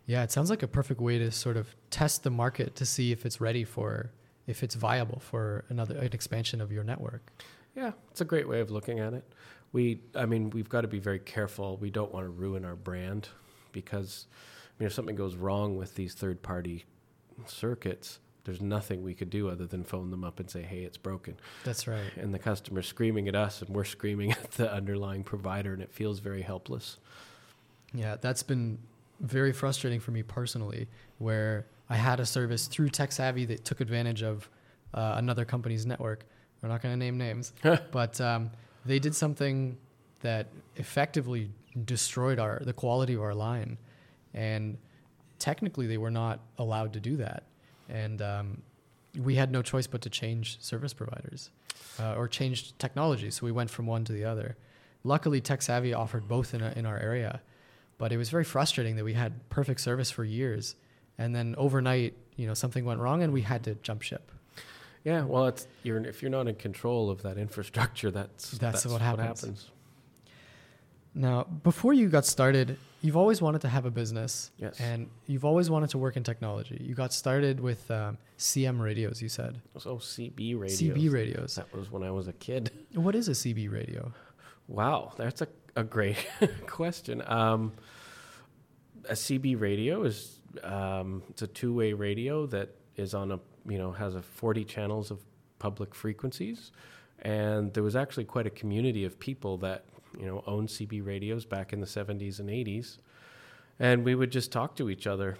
Yeah, 0.05 0.23
it 0.23 0.31
sounds 0.31 0.49
like 0.49 0.63
a 0.63 0.67
perfect 0.67 1.01
way 1.01 1.19
to 1.19 1.31
sort 1.31 1.57
of 1.57 1.75
test 1.89 2.23
the 2.23 2.29
market 2.29 2.75
to 2.77 2.85
see 2.85 3.11
if 3.11 3.25
it's 3.25 3.41
ready 3.41 3.63
for, 3.63 4.11
if 4.47 4.63
it's 4.63 4.75
viable 4.75 5.19
for 5.19 5.65
another 5.69 5.97
an 5.97 6.13
expansion 6.13 6.61
of 6.61 6.71
your 6.71 6.83
network. 6.83 7.29
Yeah, 7.75 7.91
it's 8.09 8.21
a 8.21 8.25
great 8.25 8.47
way 8.47 8.61
of 8.61 8.71
looking 8.71 8.99
at 8.99 9.13
it. 9.13 9.25
We, 9.73 9.99
I 10.15 10.25
mean, 10.25 10.49
we've 10.49 10.69
got 10.69 10.81
to 10.81 10.87
be 10.87 10.99
very 10.99 11.19
careful. 11.19 11.77
We 11.77 11.91
don't 11.91 12.13
want 12.13 12.25
to 12.25 12.29
ruin 12.29 12.63
our 12.63 12.75
brand 12.75 13.27
because, 13.73 14.27
I 14.33 14.73
mean, 14.79 14.87
if 14.87 14.93
something 14.93 15.15
goes 15.15 15.35
wrong 15.35 15.75
with 15.75 15.95
these 15.95 16.13
third-party 16.13 16.85
circuits, 17.45 18.19
there's 18.47 18.61
nothing 18.61 19.03
we 19.03 19.13
could 19.13 19.29
do 19.29 19.49
other 19.49 19.67
than 19.67 19.83
phone 19.83 20.09
them 20.09 20.23
up 20.23 20.39
and 20.39 20.49
say, 20.49 20.63
"Hey, 20.63 20.79
it's 20.79 20.97
broken." 20.97 21.35
That's 21.63 21.85
right. 21.87 22.11
And 22.15 22.33
the 22.33 22.39
customer's 22.39 22.87
screaming 22.87 23.27
at 23.27 23.35
us, 23.35 23.61
and 23.61 23.69
we're 23.69 23.83
screaming 23.83 24.31
at 24.43 24.51
the 24.53 24.73
underlying 24.73 25.23
provider, 25.23 25.73
and 25.73 25.83
it 25.83 25.91
feels 25.91 26.19
very 26.19 26.41
helpless. 26.41 26.97
Yeah, 27.93 28.15
that's 28.19 28.41
been 28.41 28.79
very 29.19 29.51
frustrating 29.53 29.99
for 29.99 30.11
me 30.11 30.23
personally, 30.23 30.87
where 31.19 31.67
I 31.89 31.97
had 31.97 32.19
a 32.19 32.25
service 32.25 32.67
through 32.67 32.89
TekSavvy 32.89 33.47
that 33.49 33.65
took 33.65 33.81
advantage 33.81 34.23
of 34.23 34.49
uh, 34.93 35.15
another 35.17 35.45
company's 35.45 35.85
network. 35.85 36.25
We're 36.61 36.69
not 36.69 36.81
going 36.81 36.93
to 36.93 36.97
name 36.97 37.17
names, 37.17 37.53
but 37.91 38.19
um, 38.19 38.51
they 38.85 38.99
did 38.99 39.15
something 39.15 39.77
that 40.21 40.47
effectively 40.75 41.51
destroyed 41.85 42.39
our 42.39 42.61
the 42.63 42.73
quality 42.73 43.13
of 43.13 43.21
our 43.21 43.35
line, 43.35 43.77
and 44.33 44.77
technically 45.37 45.87
they 45.87 45.97
were 45.97 46.11
not 46.11 46.39
allowed 46.57 46.93
to 46.93 46.99
do 46.99 47.17
that, 47.17 47.43
and 47.89 48.21
um, 48.21 48.61
we 49.17 49.35
had 49.35 49.51
no 49.51 49.61
choice 49.61 49.87
but 49.87 50.01
to 50.01 50.09
change 50.09 50.61
service 50.61 50.93
providers 50.93 51.49
uh, 51.99 52.15
or 52.15 52.27
change 52.27 52.77
technology. 52.77 53.31
So 53.31 53.45
we 53.45 53.51
went 53.51 53.69
from 53.69 53.87
one 53.87 54.05
to 54.05 54.13
the 54.13 54.25
other. 54.25 54.55
Luckily, 55.03 55.41
TekSavvy 55.41 55.95
offered 55.95 56.27
both 56.27 56.53
in, 56.53 56.61
a, 56.61 56.73
in 56.75 56.85
our 56.85 56.97
area, 56.97 57.41
but 57.97 58.11
it 58.11 58.17
was 58.17 58.29
very 58.29 58.43
frustrating 58.43 58.95
that 58.97 59.05
we 59.05 59.13
had 59.13 59.47
perfect 59.49 59.81
service 59.81 60.11
for 60.11 60.23
years, 60.23 60.75
and 61.17 61.35
then 61.35 61.55
overnight, 61.57 62.13
you 62.35 62.45
know, 62.45 62.53
something 62.53 62.85
went 62.85 62.99
wrong 62.99 63.23
and 63.23 63.33
we 63.33 63.41
had 63.41 63.63
to 63.63 63.75
jump 63.75 64.01
ship. 64.01 64.31
Yeah, 65.03 65.23
well, 65.23 65.47
it's 65.47 65.67
you're 65.83 66.03
if 66.05 66.21
you're 66.21 66.31
not 66.31 66.47
in 66.47 66.55
control 66.55 67.09
of 67.09 67.21
that 67.21 67.37
infrastructure, 67.37 68.11
that's 68.11 68.51
That's 68.51 68.85
what 68.85 69.01
happens. 69.01 69.69
Now, 71.15 71.43
before 71.63 71.93
you 71.93 72.09
got 72.09 72.25
started, 72.25 72.77
you've 73.01 73.17
always 73.17 73.41
wanted 73.41 73.61
to 73.61 73.69
have 73.69 73.85
a 73.85 73.91
business, 73.91 74.51
Yes. 74.57 74.79
and 74.79 75.09
you've 75.27 75.45
always 75.45 75.69
wanted 75.69 75.89
to 75.91 75.97
work 75.97 76.17
in 76.17 76.23
technology. 76.23 76.77
You 76.81 76.95
got 76.95 77.13
started 77.13 77.59
with 77.59 77.89
um, 77.91 78.17
CM 78.37 78.79
radios, 78.79 79.21
you 79.21 79.29
said. 79.29 79.61
So 79.77 79.97
CB 79.97 80.59
radios. 80.59 80.81
CB 80.81 81.11
radios. 81.11 81.55
That 81.55 81.73
was 81.75 81.91
when 81.91 82.03
I 82.03 82.11
was 82.11 82.27
a 82.27 82.33
kid. 82.33 82.71
What 82.93 83.15
is 83.15 83.27
a 83.27 83.31
CB 83.33 83.71
radio? 83.71 84.11
Wow, 84.67 85.13
that's 85.17 85.41
a, 85.41 85.47
a 85.75 85.83
great 85.83 86.17
question. 86.67 87.23
Um, 87.25 87.73
a 89.09 89.13
CB 89.13 89.59
radio 89.61 90.03
is 90.03 90.39
um, 90.63 91.23
it's 91.29 91.41
a 91.41 91.47
two 91.47 91.73
way 91.73 91.93
radio 91.93 92.45
that 92.47 92.75
is 92.95 93.13
on 93.13 93.31
a 93.31 93.39
you 93.69 93.77
know 93.77 93.91
has 93.91 94.15
a 94.15 94.21
forty 94.21 94.65
channels 94.65 95.11
of 95.11 95.19
public 95.59 95.95
frequencies, 95.95 96.71
and 97.19 97.73
there 97.73 97.83
was 97.83 97.95
actually 97.95 98.25
quite 98.25 98.45
a 98.47 98.49
community 98.49 99.05
of 99.05 99.17
people 99.19 99.57
that 99.59 99.85
you 100.19 100.25
know 100.25 100.43
owned 100.47 100.69
CB 100.69 101.05
radios 101.05 101.45
back 101.45 101.73
in 101.73 101.79
the 101.79 101.87
seventies 101.87 102.39
and 102.39 102.49
eighties, 102.49 102.99
and 103.79 104.03
we 104.03 104.15
would 104.15 104.31
just 104.31 104.51
talk 104.51 104.75
to 104.77 104.89
each 104.89 105.07
other. 105.07 105.37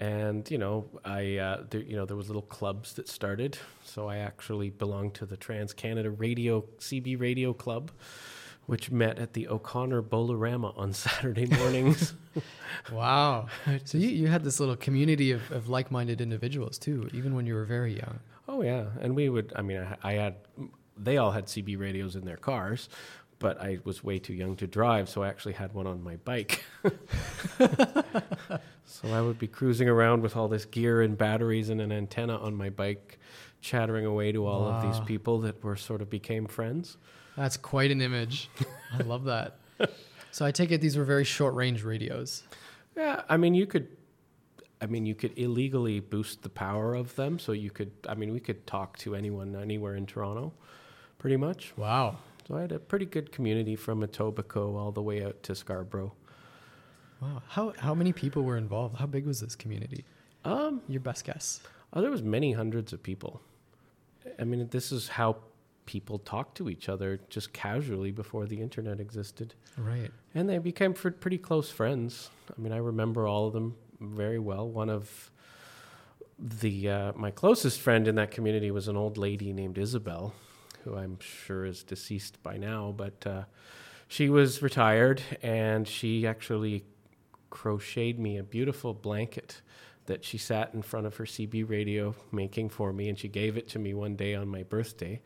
And 0.00 0.48
you 0.50 0.58
know, 0.58 0.86
I 1.04 1.36
uh, 1.36 1.64
there, 1.70 1.80
you 1.80 1.96
know 1.96 2.04
there 2.04 2.16
was 2.16 2.28
little 2.28 2.42
clubs 2.42 2.94
that 2.94 3.08
started, 3.08 3.58
so 3.84 4.08
I 4.08 4.18
actually 4.18 4.70
belonged 4.70 5.14
to 5.14 5.26
the 5.26 5.36
Trans 5.36 5.72
Canada 5.72 6.10
Radio 6.10 6.64
CB 6.78 7.20
Radio 7.20 7.52
Club, 7.52 7.90
which 8.66 8.90
met 8.90 9.18
at 9.18 9.34
the 9.34 9.46
O'Connor 9.48 10.02
Bowlerama 10.02 10.76
on 10.76 10.92
Saturday 11.04 11.46
mornings. 11.46 12.14
Wow. 12.92 13.46
so 13.84 13.98
you, 13.98 14.08
you 14.08 14.26
had 14.26 14.42
this 14.42 14.58
little 14.58 14.76
community 14.76 15.30
of, 15.30 15.50
of 15.52 15.68
like 15.68 15.90
minded 15.90 16.20
individuals 16.20 16.76
too, 16.78 17.08
even 17.12 17.34
when 17.34 17.46
you 17.46 17.54
were 17.54 17.64
very 17.64 17.94
young. 17.94 18.18
oh 18.48 18.62
yeah, 18.62 18.86
and 19.00 19.14
we 19.14 19.28
would. 19.28 19.52
I 19.56 19.62
mean, 19.62 19.78
I, 19.78 19.96
I 20.02 20.12
had. 20.14 20.34
They 20.96 21.16
all 21.16 21.32
had 21.32 21.46
CB 21.46 21.78
radios 21.78 22.14
in 22.14 22.24
their 22.24 22.36
cars, 22.36 22.88
but 23.38 23.60
I 23.60 23.78
was 23.84 24.02
way 24.02 24.18
too 24.18 24.34
young 24.34 24.56
to 24.56 24.66
drive, 24.66 25.08
so 25.08 25.22
I 25.22 25.28
actually 25.28 25.54
had 25.54 25.72
one 25.72 25.86
on 25.86 26.02
my 26.02 26.16
bike. 26.16 26.64
so 27.58 29.08
I 29.08 29.20
would 29.20 29.38
be 29.38 29.46
cruising 29.46 29.88
around 29.88 30.22
with 30.22 30.36
all 30.36 30.48
this 30.48 30.64
gear 30.64 31.02
and 31.02 31.16
batteries 31.16 31.68
and 31.68 31.80
an 31.80 31.92
antenna 31.92 32.36
on 32.36 32.54
my 32.54 32.70
bike, 32.70 33.18
chattering 33.60 34.06
away 34.06 34.32
to 34.32 34.46
all 34.46 34.64
of 34.64 34.82
these 34.82 35.00
people 35.06 35.40
that 35.40 35.62
were 35.62 35.76
sort 35.76 36.02
of 36.02 36.10
became 36.10 36.46
friends. 36.46 36.96
That's 37.36 37.56
quite 37.56 37.90
an 37.90 38.00
image. 38.00 38.48
I 38.92 39.02
love 39.02 39.24
that. 39.24 39.58
So 40.34 40.44
I 40.44 40.50
take 40.50 40.72
it 40.72 40.80
these 40.80 40.96
were 40.96 41.04
very 41.04 41.22
short 41.22 41.54
range 41.54 41.84
radios. 41.84 42.42
Yeah, 42.96 43.22
I 43.28 43.36
mean, 43.36 43.54
you 43.54 43.66
could. 43.66 43.86
I 44.82 44.86
mean, 44.86 45.06
you 45.06 45.14
could 45.14 45.38
illegally 45.38 46.00
boost 46.00 46.42
the 46.42 46.48
power 46.48 46.94
of 46.96 47.14
them, 47.14 47.38
so 47.38 47.52
you 47.52 47.70
could. 47.70 47.92
I 48.08 48.16
mean, 48.16 48.32
we 48.32 48.40
could 48.40 48.66
talk 48.66 48.98
to 48.98 49.14
anyone 49.14 49.54
anywhere 49.54 49.94
in 49.94 50.06
Toronto, 50.06 50.52
pretty 51.18 51.36
much. 51.36 51.72
Wow. 51.76 52.16
So 52.46 52.56
I 52.56 52.60
had 52.60 52.72
a 52.72 52.78
pretty 52.78 53.06
good 53.06 53.32
community 53.32 53.74
from 53.76 54.02
Etobicoke 54.02 54.74
all 54.76 54.92
the 54.92 55.02
way 55.02 55.24
out 55.24 55.42
to 55.44 55.54
Scarborough. 55.54 56.12
Wow. 57.20 57.42
How, 57.48 57.72
how 57.78 57.94
many 57.94 58.12
people 58.12 58.42
were 58.42 58.56
involved? 58.58 58.96
How 58.96 59.06
big 59.06 59.24
was 59.26 59.40
this 59.40 59.56
community? 59.56 60.04
Um, 60.44 60.82
Your 60.88 61.00
best 61.00 61.24
guess. 61.24 61.60
oh, 61.94 62.02
there 62.02 62.10
was 62.10 62.22
many 62.22 62.52
hundreds 62.52 62.92
of 62.92 63.02
people. 63.02 63.40
I 64.38 64.44
mean, 64.44 64.68
this 64.70 64.92
is 64.92 65.08
how 65.08 65.36
people 65.86 66.18
talked 66.18 66.56
to 66.58 66.68
each 66.68 66.88
other 66.88 67.20
just 67.30 67.52
casually 67.52 68.10
before 68.10 68.46
the 68.46 68.60
internet 68.60 69.00
existed, 69.00 69.54
Right. 69.78 70.10
and 70.34 70.48
they 70.48 70.58
became 70.58 70.92
pretty 70.94 71.38
close 71.38 71.70
friends. 71.70 72.30
I 72.56 72.60
mean, 72.60 72.72
I 72.72 72.78
remember 72.78 73.26
all 73.26 73.46
of 73.46 73.52
them 73.52 73.76
very 74.00 74.38
well. 74.38 74.68
One 74.68 74.88
of 74.90 75.30
the 76.38 76.88
uh, 76.90 77.12
my 77.14 77.30
closest 77.30 77.80
friend 77.80 78.08
in 78.08 78.14
that 78.16 78.30
community 78.30 78.70
was 78.70 78.88
an 78.88 78.96
old 78.96 79.16
lady 79.18 79.52
named 79.52 79.76
Isabel, 79.78 80.34
who 80.84 80.96
I'm 80.96 81.18
sure 81.20 81.64
is 81.64 81.82
deceased 81.82 82.42
by 82.42 82.56
now, 82.56 82.94
but 82.96 83.26
uh, 83.26 83.44
she 84.08 84.28
was 84.28 84.62
retired 84.62 85.22
and 85.42 85.86
she 85.88 86.26
actually 86.26 86.84
crocheted 87.50 88.18
me 88.18 88.36
a 88.38 88.42
beautiful 88.42 88.94
blanket 88.94 89.60
that 90.06 90.24
she 90.24 90.36
sat 90.36 90.74
in 90.74 90.82
front 90.82 91.06
of 91.06 91.16
her 91.16 91.24
CB 91.24 91.68
radio 91.68 92.14
making 92.30 92.68
for 92.68 92.92
me, 92.92 93.08
and 93.08 93.18
she 93.18 93.28
gave 93.28 93.56
it 93.56 93.68
to 93.70 93.78
me 93.78 93.94
one 93.94 94.16
day 94.16 94.34
on 94.34 94.46
my 94.48 94.62
birthday, 94.62 95.20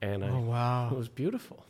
and 0.00 0.24
Oh, 0.24 0.50
I, 0.50 0.88
it 0.90 0.96
was 0.96 1.08
beautiful. 1.08 1.66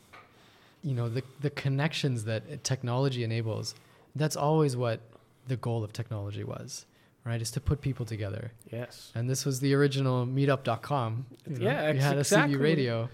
You 0.85 0.95
know, 0.95 1.09
the, 1.09 1.23
the 1.41 1.51
connections 1.51 2.25
that 2.25 2.63
technology 2.63 3.25
enables, 3.25 3.75
that's 4.15 4.37
always 4.37 4.77
what 4.77 5.01
the 5.49 5.57
goal 5.57 5.83
of 5.83 5.93
technology 5.93 6.45
was, 6.45 6.87
right? 7.25 7.41
Is 7.43 7.51
to 7.53 7.61
put 7.61 7.81
people 7.81 8.07
together. 8.07 8.53
Yes. 8.71 9.11
And 9.15 9.29
this 9.29 9.45
was 9.45 9.59
the 9.59 9.75
original 9.75 10.25
meetup.com. 10.27 11.27
You 11.49 11.57
know, 11.59 11.65
Yeah, 11.65 11.91
you 11.93 12.01
had 12.01 12.17
a 12.17 12.21
exactly. 12.21 12.57
CB 12.57 12.61
radio. 12.63 13.09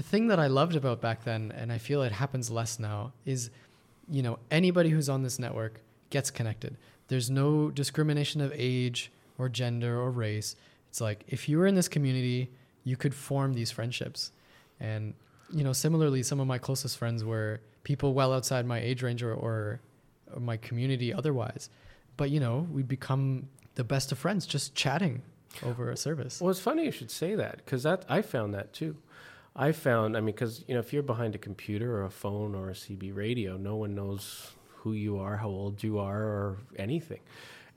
The 0.00 0.06
thing 0.06 0.28
that 0.28 0.40
I 0.40 0.46
loved 0.46 0.76
about 0.76 1.02
back 1.02 1.24
then, 1.24 1.52
and 1.54 1.70
I 1.70 1.76
feel 1.76 2.00
it 2.00 2.10
happens 2.10 2.50
less 2.50 2.78
now, 2.78 3.12
is 3.26 3.50
you 4.10 4.22
know, 4.22 4.38
anybody 4.50 4.88
who's 4.88 5.10
on 5.10 5.22
this 5.22 5.38
network 5.38 5.82
gets 6.08 6.30
connected. 6.30 6.78
There's 7.08 7.28
no 7.28 7.70
discrimination 7.70 8.40
of 8.40 8.50
age 8.56 9.12
or 9.36 9.50
gender 9.50 10.00
or 10.00 10.10
race. 10.10 10.56
It's 10.88 11.02
like 11.02 11.24
if 11.28 11.50
you 11.50 11.58
were 11.58 11.66
in 11.66 11.74
this 11.74 11.86
community, 11.86 12.48
you 12.82 12.96
could 12.96 13.14
form 13.14 13.52
these 13.52 13.70
friendships. 13.70 14.32
And, 14.80 15.12
you 15.52 15.64
know, 15.64 15.74
similarly, 15.74 16.22
some 16.22 16.40
of 16.40 16.46
my 16.46 16.56
closest 16.56 16.96
friends 16.96 17.22
were 17.22 17.60
people 17.82 18.14
well 18.14 18.32
outside 18.32 18.64
my 18.64 18.80
age 18.80 19.02
range 19.02 19.22
or, 19.22 19.34
or, 19.34 19.80
or 20.32 20.40
my 20.40 20.56
community 20.56 21.12
otherwise. 21.12 21.68
But, 22.16 22.30
you 22.30 22.40
know, 22.40 22.66
we 22.72 22.82
become 22.82 23.50
the 23.74 23.84
best 23.84 24.12
of 24.12 24.18
friends 24.18 24.46
just 24.46 24.74
chatting 24.74 25.20
over 25.62 25.90
a 25.90 25.96
service. 25.98 26.40
Well, 26.40 26.50
it's 26.50 26.58
funny 26.58 26.86
you 26.86 26.90
should 26.90 27.10
say 27.10 27.34
that 27.34 27.56
because 27.58 27.82
that 27.82 28.06
I 28.08 28.22
found 28.22 28.54
that 28.54 28.72
too. 28.72 28.96
I 29.54 29.72
found, 29.72 30.16
I 30.16 30.20
mean, 30.20 30.34
because 30.34 30.64
you 30.68 30.74
know, 30.74 30.80
if 30.80 30.92
you're 30.92 31.02
behind 31.02 31.34
a 31.34 31.38
computer 31.38 31.96
or 31.96 32.04
a 32.04 32.10
phone 32.10 32.54
or 32.54 32.70
a 32.70 32.74
CB 32.74 33.14
radio, 33.14 33.56
no 33.56 33.76
one 33.76 33.94
knows 33.94 34.52
who 34.76 34.92
you 34.92 35.18
are, 35.18 35.36
how 35.36 35.48
old 35.48 35.82
you 35.82 35.98
are, 35.98 36.22
or 36.22 36.58
anything. 36.76 37.20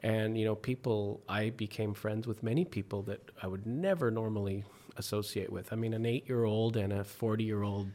And 0.01 0.37
you 0.37 0.45
know, 0.45 0.55
people, 0.55 1.21
I 1.27 1.49
became 1.49 1.93
friends 1.93 2.27
with 2.27 2.43
many 2.43 2.65
people 2.65 3.01
that 3.03 3.31
I 3.41 3.47
would 3.47 3.65
never 3.65 4.11
normally 4.11 4.65
associate 4.97 5.51
with. 5.51 5.73
I 5.73 5.75
mean, 5.75 5.93
an 5.93 6.05
eight-year-old 6.05 6.77
and 6.77 6.93
a 6.93 7.03
forty-year-old 7.03 7.87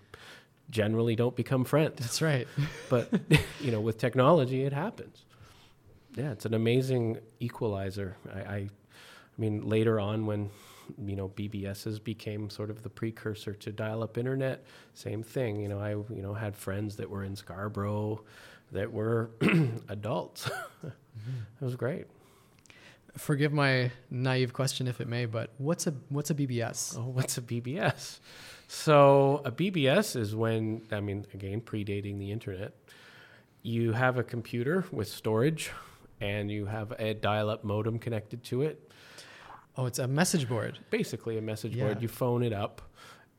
generally 0.71 1.17
don't 1.17 1.37
become 1.37 1.65
friends, 1.65 1.99
That's 2.01 2.21
right. 2.21 2.47
but 2.91 3.11
you 3.61 3.71
know, 3.71 3.81
with 3.81 3.99
technology, 3.99 4.63
it 4.65 4.73
happens. 4.73 5.25
Yeah, 6.17 6.33
it's 6.33 6.45
an 6.47 6.55
amazing 6.55 7.19
equalizer. 7.41 8.17
I, 8.35 8.39
I, 8.39 8.57
I 8.57 8.69
mean, 9.37 9.69
later 9.69 10.01
on 10.01 10.27
when 10.27 10.51
you 11.05 11.17
know, 11.17 11.29
BBSs 11.29 12.03
became 12.03 12.51
sort 12.51 12.71
of 12.71 12.83
the 12.83 12.91
precursor 12.91 13.53
to 13.55 13.73
dial-up 13.73 14.17
internet. 14.19 14.65
Same 14.95 15.23
thing, 15.23 15.61
you 15.61 15.69
know, 15.69 15.79
I 15.79 15.91
you 15.91 16.23
know 16.23 16.35
had 16.35 16.57
friends 16.57 16.97
that 16.97 17.09
were 17.11 17.25
in 17.25 17.37
Scarborough 17.37 18.25
that 18.73 18.93
were 18.93 19.31
adults. 19.89 20.51
Mm-hmm. 21.19 21.41
It 21.61 21.65
was 21.65 21.75
great. 21.75 22.07
Forgive 23.17 23.53
my 23.53 23.91
naive 24.09 24.53
question 24.53 24.87
if 24.87 25.01
it 25.01 25.09
may, 25.09 25.27
but 25.27 25.51
what's 25.59 25.89
a 25.89 25.95
what's 26.11 26.31
a 26.31 26.35
BBS? 26.35 26.97
Oh, 26.97 27.09
what's 27.09 27.37
a 27.39 27.41
BBS? 27.41 28.21
So 28.69 29.43
a 29.45 29.51
BBS 29.51 30.15
is 30.15 30.37
when 30.37 30.83
I 30.93 31.01
mean 31.01 31.27
again 31.35 31.61
predating 31.61 32.21
the 32.21 32.31
internet. 32.31 32.73
You 33.63 33.95
have 33.95 34.17
a 34.17 34.23
computer 34.23 34.85
with 34.93 35.09
storage 35.09 35.73
and 36.21 36.51
you 36.51 36.67
have 36.67 36.93
a 36.99 37.15
dial-up 37.15 37.65
modem 37.65 37.99
connected 37.99 38.45
to 38.45 38.63
it. 38.63 38.88
Oh, 39.79 39.87
it's 39.87 40.01
a 40.01 40.09
message 40.09 40.49
board. 40.49 40.81
Basically 40.91 41.39
a 41.39 41.41
message 41.41 41.77
Yeah. 41.77 41.85
board. 41.85 42.03
You 42.03 42.09
phone 42.09 42.43
it 42.43 42.53
up 42.53 42.83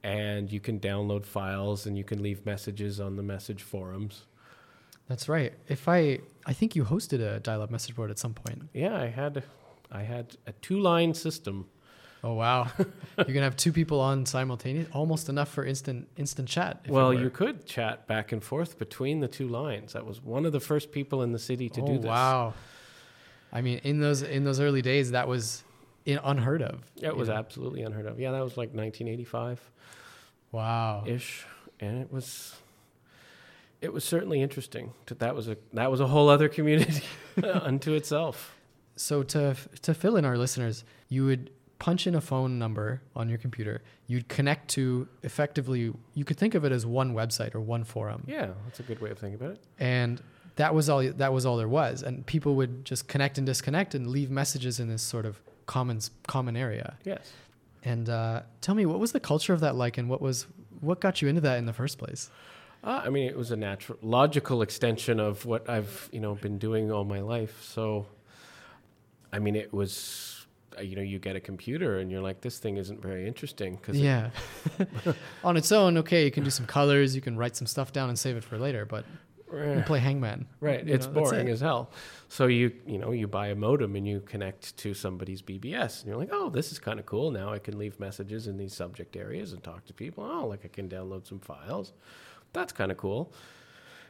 and 0.03 0.49
you 0.49 0.61
can 0.61 0.79
download 0.79 1.25
files 1.25 1.85
and 1.85 1.97
you 1.97 2.05
can 2.05 2.23
leave 2.23 2.45
messages 2.45 3.01
on 3.01 3.17
the 3.17 3.23
message 3.23 3.61
forums. 3.61 4.23
That's 5.09 5.27
right. 5.27 5.53
If 5.67 5.89
I 5.89 6.19
I 6.45 6.53
think 6.53 6.75
you 6.75 6.85
hosted 6.85 7.19
a 7.19 7.39
dial-up 7.41 7.69
message 7.69 7.95
board 7.95 8.09
at 8.09 8.17
some 8.17 8.33
point. 8.33 8.69
Yeah, 8.73 8.95
I 8.95 9.07
had 9.07 9.43
I 9.91 10.03
had 10.03 10.37
a 10.47 10.53
two-line 10.53 11.13
system. 11.13 11.67
Oh 12.23 12.33
wow. 12.33 12.67
You're 12.77 13.25
going 13.25 13.35
to 13.35 13.41
have 13.41 13.57
two 13.57 13.73
people 13.73 13.99
on 13.99 14.25
simultaneous, 14.25 14.87
almost 14.93 15.27
enough 15.29 15.49
for 15.49 15.65
instant 15.65 16.07
instant 16.15 16.47
chat. 16.47 16.85
Well, 16.87 17.13
you 17.13 17.29
could 17.29 17.65
chat 17.65 18.07
back 18.07 18.31
and 18.31 18.41
forth 18.41 18.77
between 18.77 19.19
the 19.19 19.27
two 19.27 19.47
lines. 19.49 19.93
That 19.93 20.05
was 20.05 20.21
one 20.21 20.45
of 20.45 20.53
the 20.53 20.59
first 20.59 20.91
people 20.91 21.21
in 21.21 21.33
the 21.33 21.39
city 21.39 21.69
to 21.69 21.81
oh, 21.81 21.85
do 21.85 21.97
this. 21.97 22.05
Wow. 22.05 22.53
I 23.51 23.61
mean, 23.61 23.79
in 23.83 23.99
those 23.99 24.21
in 24.21 24.43
those 24.45 24.59
early 24.61 24.81
days 24.81 25.11
that 25.11 25.27
was 25.27 25.63
unheard 26.05 26.61
of. 26.61 26.81
It 27.01 27.15
was 27.15 27.27
know? 27.29 27.35
absolutely 27.35 27.81
unheard 27.83 28.05
of. 28.05 28.19
Yeah, 28.19 28.31
that 28.31 28.43
was 28.43 28.57
like 28.57 28.69
1985 28.73 29.59
Wow. 30.51 31.03
ish, 31.05 31.45
and 31.79 32.01
it 32.01 32.11
was 32.11 32.55
it 33.81 33.93
was 33.93 34.03
certainly 34.03 34.41
interesting. 34.41 34.93
That 35.07 35.19
that 35.19 35.35
was 35.35 35.47
a 35.47 35.57
that 35.73 35.91
was 35.91 35.99
a 35.99 36.07
whole 36.07 36.29
other 36.29 36.49
community 36.49 37.03
unto 37.43 37.93
itself. 37.93 38.55
So 38.95 39.23
to 39.23 39.55
to 39.83 39.93
fill 39.93 40.15
in 40.15 40.25
our 40.25 40.37
listeners, 40.37 40.83
you 41.07 41.25
would 41.25 41.51
punch 41.77 42.05
in 42.07 42.13
a 42.15 42.19
phone 42.21 42.59
number 42.59 43.01
on 43.15 43.29
your 43.29 43.37
computer. 43.37 43.81
You'd 44.07 44.27
connect 44.27 44.69
to 44.71 45.07
effectively. 45.23 45.93
You 46.13 46.25
could 46.25 46.37
think 46.37 46.55
of 46.55 46.65
it 46.65 46.71
as 46.71 46.85
one 46.85 47.13
website 47.13 47.55
or 47.55 47.61
one 47.61 47.83
forum, 47.85 48.23
Yeah, 48.27 48.49
that's 48.65 48.79
a 48.81 48.83
good 48.83 48.99
way 48.99 49.11
of 49.11 49.17
thinking 49.19 49.39
about 49.39 49.51
it. 49.51 49.63
and 49.79 50.21
that 50.57 50.73
was 50.75 50.89
all. 50.89 51.01
That 51.03 51.31
was 51.31 51.45
all 51.45 51.55
there 51.55 51.69
was. 51.69 52.03
And 52.03 52.25
people 52.25 52.55
would 52.55 52.83
just 52.83 53.07
connect 53.07 53.37
and 53.37 53.47
disconnect 53.47 53.95
and 53.95 54.07
leave 54.07 54.29
messages 54.29 54.79
in 54.81 54.89
this 54.89 55.01
sort 55.03 55.25
of 55.25 55.39
common 55.69 55.99
common 56.27 56.57
area. 56.57 56.97
Yes. 57.05 57.31
And 57.83 58.09
uh, 58.09 58.41
tell 58.59 58.75
me, 58.75 58.85
what 58.85 58.99
was 58.99 59.11
the 59.11 59.19
culture 59.19 59.53
of 59.53 59.59
that 59.61 59.75
like, 59.75 59.97
and 59.99 60.09
what 60.09 60.21
was 60.21 60.47
what 60.81 60.99
got 60.99 61.21
you 61.21 61.27
into 61.29 61.41
that 61.41 61.57
in 61.59 61.65
the 61.65 61.73
first 61.73 61.97
place? 61.97 62.29
Uh, 62.83 63.01
I 63.05 63.09
mean, 63.09 63.27
it 63.27 63.37
was 63.37 63.51
a 63.51 63.55
natural, 63.57 63.99
logical 64.01 64.61
extension 64.61 65.19
of 65.19 65.45
what 65.45 65.69
I've 65.69 66.09
you 66.11 66.19
know 66.19 66.35
been 66.35 66.57
doing 66.57 66.91
all 66.91 67.05
my 67.05 67.21
life. 67.21 67.61
So, 67.63 68.07
I 69.31 69.39
mean, 69.39 69.55
it 69.55 69.71
was 69.71 70.47
uh, 70.77 70.81
you 70.81 70.95
know 70.95 71.01
you 71.03 71.19
get 71.19 71.35
a 71.35 71.39
computer 71.39 71.99
and 71.99 72.09
you're 72.11 72.21
like, 72.29 72.41
this 72.41 72.57
thing 72.57 72.77
isn't 72.77 73.01
very 73.01 73.27
interesting 73.27 73.75
because 73.75 73.97
Yeah. 73.99 74.31
on 75.43 75.55
its 75.55 75.71
own, 75.71 75.97
okay, 75.99 76.25
you 76.25 76.31
can 76.31 76.43
do 76.43 76.49
some 76.49 76.65
colors, 76.65 77.15
you 77.15 77.21
can 77.21 77.37
write 77.37 77.55
some 77.55 77.67
stuff 77.67 77.91
down 77.93 78.09
and 78.09 78.17
save 78.17 78.35
it 78.37 78.43
for 78.43 78.57
later, 78.57 78.85
but 78.85 79.05
can 79.49 79.83
play 79.83 79.99
Hangman. 79.99 80.47
Right, 80.59 80.85
You 80.85 80.93
it's 80.93 81.07
know, 81.07 81.13
boring 81.13 81.47
it. 81.47 81.51
as 81.51 81.61
hell. 81.61 81.91
So 82.27 82.47
you 82.47 82.71
you 82.85 82.97
know 82.97 83.11
you 83.11 83.27
buy 83.27 83.47
a 83.47 83.55
modem 83.55 83.95
and 83.95 84.07
you 84.07 84.21
connect 84.21 84.77
to 84.77 84.93
somebody's 84.93 85.41
BBS, 85.41 85.99
and 85.99 86.07
you're 86.07 86.17
like, 86.17 86.29
oh, 86.31 86.49
this 86.49 86.71
is 86.71 86.79
kind 86.79 86.99
of 86.99 87.05
cool. 87.05 87.31
Now 87.31 87.51
I 87.51 87.59
can 87.59 87.77
leave 87.77 87.99
messages 87.99 88.47
in 88.47 88.57
these 88.57 88.73
subject 88.73 89.15
areas 89.15 89.53
and 89.53 89.63
talk 89.63 89.85
to 89.85 89.93
people. 89.93 90.23
Oh, 90.23 90.47
like 90.47 90.65
I 90.65 90.67
can 90.67 90.87
download 90.89 91.27
some 91.27 91.39
files. 91.39 91.93
That's 92.53 92.71
kind 92.73 92.91
of 92.91 92.97
cool. 92.97 93.33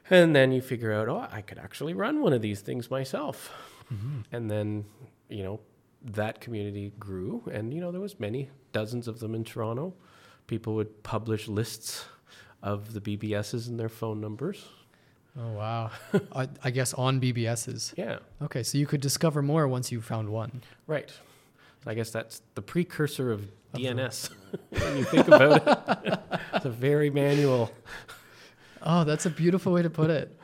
And 0.09 0.35
then 0.35 0.51
you 0.51 0.61
figure 0.61 0.91
out, 0.91 1.07
oh, 1.07 1.27
I 1.31 1.41
could 1.41 1.59
actually 1.59 1.93
run 1.93 2.21
one 2.21 2.33
of 2.33 2.41
these 2.41 2.61
things 2.61 2.89
myself. 2.89 3.51
Mm-hmm. 3.93 4.21
And 4.31 4.49
then 4.49 4.85
you 5.29 5.43
know 5.43 5.59
that 6.03 6.39
community 6.41 6.93
grew, 6.99 7.43
and 7.51 7.73
you 7.73 7.81
know 7.81 7.91
there 7.91 8.01
was 8.01 8.19
many 8.19 8.49
dozens 8.71 9.07
of 9.07 9.19
them 9.19 9.35
in 9.35 9.43
Toronto. 9.43 9.93
People 10.47 10.73
would 10.75 11.03
publish 11.03 11.47
lists 11.47 12.05
of 12.63 12.93
the 12.93 13.01
BBSs 13.01 13.67
and 13.67 13.79
their 13.79 13.89
phone 13.89 14.19
numbers. 14.19 14.65
Oh 15.37 15.51
wow! 15.51 15.91
I, 16.35 16.47
I 16.63 16.71
guess 16.71 16.93
on 16.93 17.21
BBSs. 17.21 17.93
Yeah. 17.97 18.19
Okay, 18.41 18.63
so 18.63 18.77
you 18.77 18.87
could 18.87 19.01
discover 19.01 19.41
more 19.41 19.67
once 19.67 19.91
you 19.91 20.01
found 20.01 20.29
one. 20.29 20.61
Right. 20.87 21.11
I 21.85 21.93
guess 21.93 22.09
that's 22.11 22.41
the 22.55 22.61
precursor 22.61 23.31
of 23.31 23.47
the- 23.73 23.79
DNS 23.85 24.29
when 24.69 24.97
you 24.97 25.03
think 25.05 25.27
about 25.27 25.65
it. 26.05 26.19
it's 26.53 26.65
a 26.65 26.69
very 26.69 27.09
manual. 27.09 27.71
Oh, 28.81 29.03
that's 29.03 29.25
a 29.25 29.29
beautiful 29.29 29.71
way 29.73 29.81
to 29.81 29.89
put 29.89 30.09
it. 30.09 30.37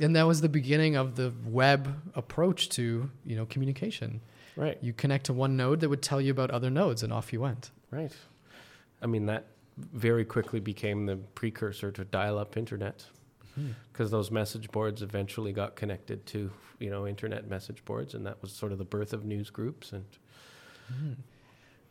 and 0.00 0.14
that 0.16 0.24
was 0.26 0.40
the 0.40 0.48
beginning 0.48 0.96
of 0.96 1.16
the 1.16 1.32
web 1.46 1.94
approach 2.14 2.68
to 2.70 3.10
you 3.24 3.36
know 3.36 3.46
communication. 3.46 4.20
Right. 4.56 4.78
You 4.80 4.92
connect 4.92 5.26
to 5.26 5.32
one 5.32 5.56
node 5.56 5.80
that 5.80 5.88
would 5.88 6.02
tell 6.02 6.20
you 6.20 6.30
about 6.30 6.50
other 6.52 6.70
nodes, 6.70 7.02
and 7.02 7.12
off 7.12 7.32
you 7.32 7.40
went. 7.40 7.70
Right. 7.90 8.12
I 9.02 9.06
mean 9.06 9.26
that 9.26 9.46
very 9.76 10.24
quickly 10.24 10.60
became 10.60 11.06
the 11.06 11.16
precursor 11.16 11.90
to 11.90 12.04
dial-up 12.04 12.56
internet 12.56 13.04
because 13.92 14.10
those 14.10 14.30
message 14.30 14.70
boards 14.70 15.02
eventually 15.02 15.52
got 15.52 15.76
connected 15.76 16.24
to 16.26 16.50
you 16.78 16.90
know 16.90 17.06
internet 17.06 17.48
message 17.48 17.84
boards, 17.84 18.14
and 18.14 18.26
that 18.26 18.40
was 18.42 18.52
sort 18.52 18.72
of 18.72 18.78
the 18.78 18.84
birth 18.84 19.12
of 19.12 19.24
news 19.24 19.50
groups 19.50 19.92
and 19.92 20.04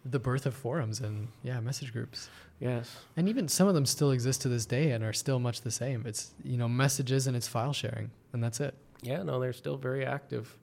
The 0.06 0.20
birth 0.20 0.46
of 0.46 0.54
forums 0.54 1.00
and 1.00 1.30
yeah, 1.44 1.60
message 1.62 1.94
groups. 1.94 2.30
yes. 2.60 2.98
And 3.16 3.30
even 3.30 3.48
some 3.48 3.68
of 3.70 3.74
them 3.74 3.86
still 3.86 4.12
exist 4.12 4.42
to 4.42 4.50
this 4.50 4.66
day 4.66 4.92
and 4.92 5.02
are 5.04 5.14
still 5.14 5.40
much 5.40 5.62
the 5.62 5.72
same. 5.72 6.04
It's 6.06 6.32
you 6.44 6.58
know 6.58 6.68
messages 6.68 7.28
and 7.28 7.36
it's 7.38 7.48
file 7.48 7.74
sharing, 7.74 8.12
and 8.34 8.44
that's 8.44 8.60
it. 8.60 8.74
Yeah, 9.02 9.24
no, 9.24 9.40
they're 9.40 9.54
still 9.54 9.78
very 9.78 10.06
active. 10.06 10.58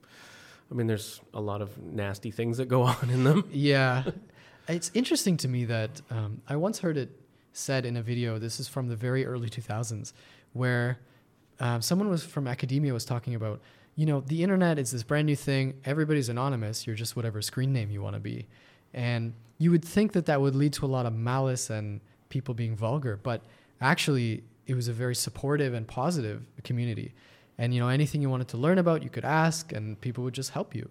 I 0.71 0.75
mean, 0.75 0.87
there's 0.87 1.21
a 1.35 1.41
lot 1.41 1.63
of 1.63 1.77
nasty 1.79 2.31
things 2.31 2.59
that 2.59 2.67
go 2.69 2.83
on 2.95 3.11
in 3.11 3.25
them. 3.25 3.45
Yeah, 3.51 4.05
it's 4.69 4.91
interesting 4.95 5.37
to 5.39 5.49
me 5.49 5.65
that 5.65 6.01
um, 6.11 6.43
I 6.47 6.57
once 6.57 6.79
heard 6.81 6.97
it 6.99 7.11
said 7.53 7.85
in 7.87 7.97
a 7.97 8.03
video. 8.03 8.39
This 8.39 8.61
is 8.61 8.69
from 8.69 8.89
the 8.89 8.95
very 8.97 9.25
early 9.27 9.49
2000s, 9.49 10.13
where 10.53 10.99
um, 11.59 11.83
someone 11.83 12.09
was 12.09 12.25
from 12.25 12.47
academia 12.47 12.93
was 12.93 13.05
talking 13.05 13.35
about, 13.35 13.61
you 13.97 14.07
know, 14.07 14.21
the 14.21 14.43
internet 14.43 14.79
is 14.79 14.93
this 14.93 15.03
brand 15.03 15.27
new 15.27 15.37
thing. 15.37 15.75
Everybody's 15.85 16.29
anonymous. 16.29 16.87
You're 16.87 16.97
just 16.97 17.17
whatever 17.17 17.43
screen 17.43 17.73
name 17.73 17.91
you 17.91 18.03
want 18.03 18.15
to 18.15 18.21
be, 18.21 18.47
and 18.95 19.35
you 19.59 19.71
would 19.71 19.85
think 19.85 20.13
that 20.13 20.27
that 20.27 20.41
would 20.41 20.55
lead 20.55 20.73
to 20.75 20.87
a 20.87 20.89
lot 20.89 21.07
of 21.07 21.15
malice 21.15 21.69
and 21.69 22.01
people 22.31 22.55
being 22.55 22.75
vulgar, 22.75 23.19
but 23.23 23.43
actually, 23.81 24.43
it 24.67 24.75
was 24.75 24.89
a 24.89 24.93
very 24.93 25.15
supportive 25.15 25.75
and 25.75 25.87
positive 25.87 26.43
community. 26.65 27.13
And 27.59 27.75
you 27.75 27.81
know, 27.81 27.89
anything 27.89 28.23
you 28.23 28.31
wanted 28.31 28.49
to 28.49 28.57
learn 28.57 28.79
about, 28.79 29.03
you 29.03 29.11
could 29.11 29.25
ask, 29.25 29.73
and 29.73 30.01
people 30.01 30.25
would 30.25 30.33
just 30.33 30.51
help 30.51 30.75
you. 30.75 30.89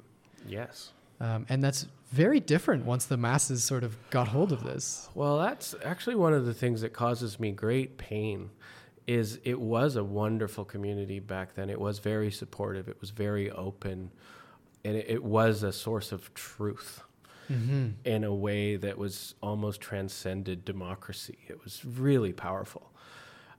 Yes. 0.48 0.92
Um, 1.20 1.46
and 1.50 1.64
that's 1.64 1.88
very 2.12 2.40
different 2.40 2.86
once 2.86 3.06
the 3.06 3.18
masses 3.18 3.64
sort 3.64 3.84
of 3.84 3.98
got 4.10 4.28
hold 4.30 4.52
of 4.52 4.64
this. 4.64 5.10
Well, 5.16 5.40
that's 5.40 5.76
actually 5.84 6.16
one 6.16 6.34
of 6.34 6.46
the 6.46 6.54
things 6.54 6.82
that 6.82 6.94
causes 6.94 7.40
me 7.40 7.52
great 7.52 7.98
pain. 7.98 8.52
Is 9.18 9.40
it 9.44 9.60
was 9.60 9.96
a 9.96 10.04
wonderful 10.04 10.66
community 10.66 11.20
back 11.20 11.56
then. 11.56 11.70
It 11.70 11.80
was 11.80 11.98
very 12.00 12.30
supportive. 12.32 12.88
It 12.88 13.02
was 13.02 13.10
very 13.10 13.50
open, 13.50 14.12
and 14.86 14.96
it, 14.96 15.06
it 15.10 15.24
was 15.24 15.64
a 15.64 15.72
source 15.72 16.12
of 16.12 16.32
truth 16.34 17.02
Mm-hmm. 17.52 17.88
in 18.06 18.24
a 18.24 18.32
way 18.48 18.76
that 18.76 18.96
was 19.00 19.34
almost 19.42 19.82
transcended 19.82 20.64
democracy. 20.66 21.40
It 21.48 21.64
was 21.64 21.84
really 21.84 22.32
powerful. 22.32 22.92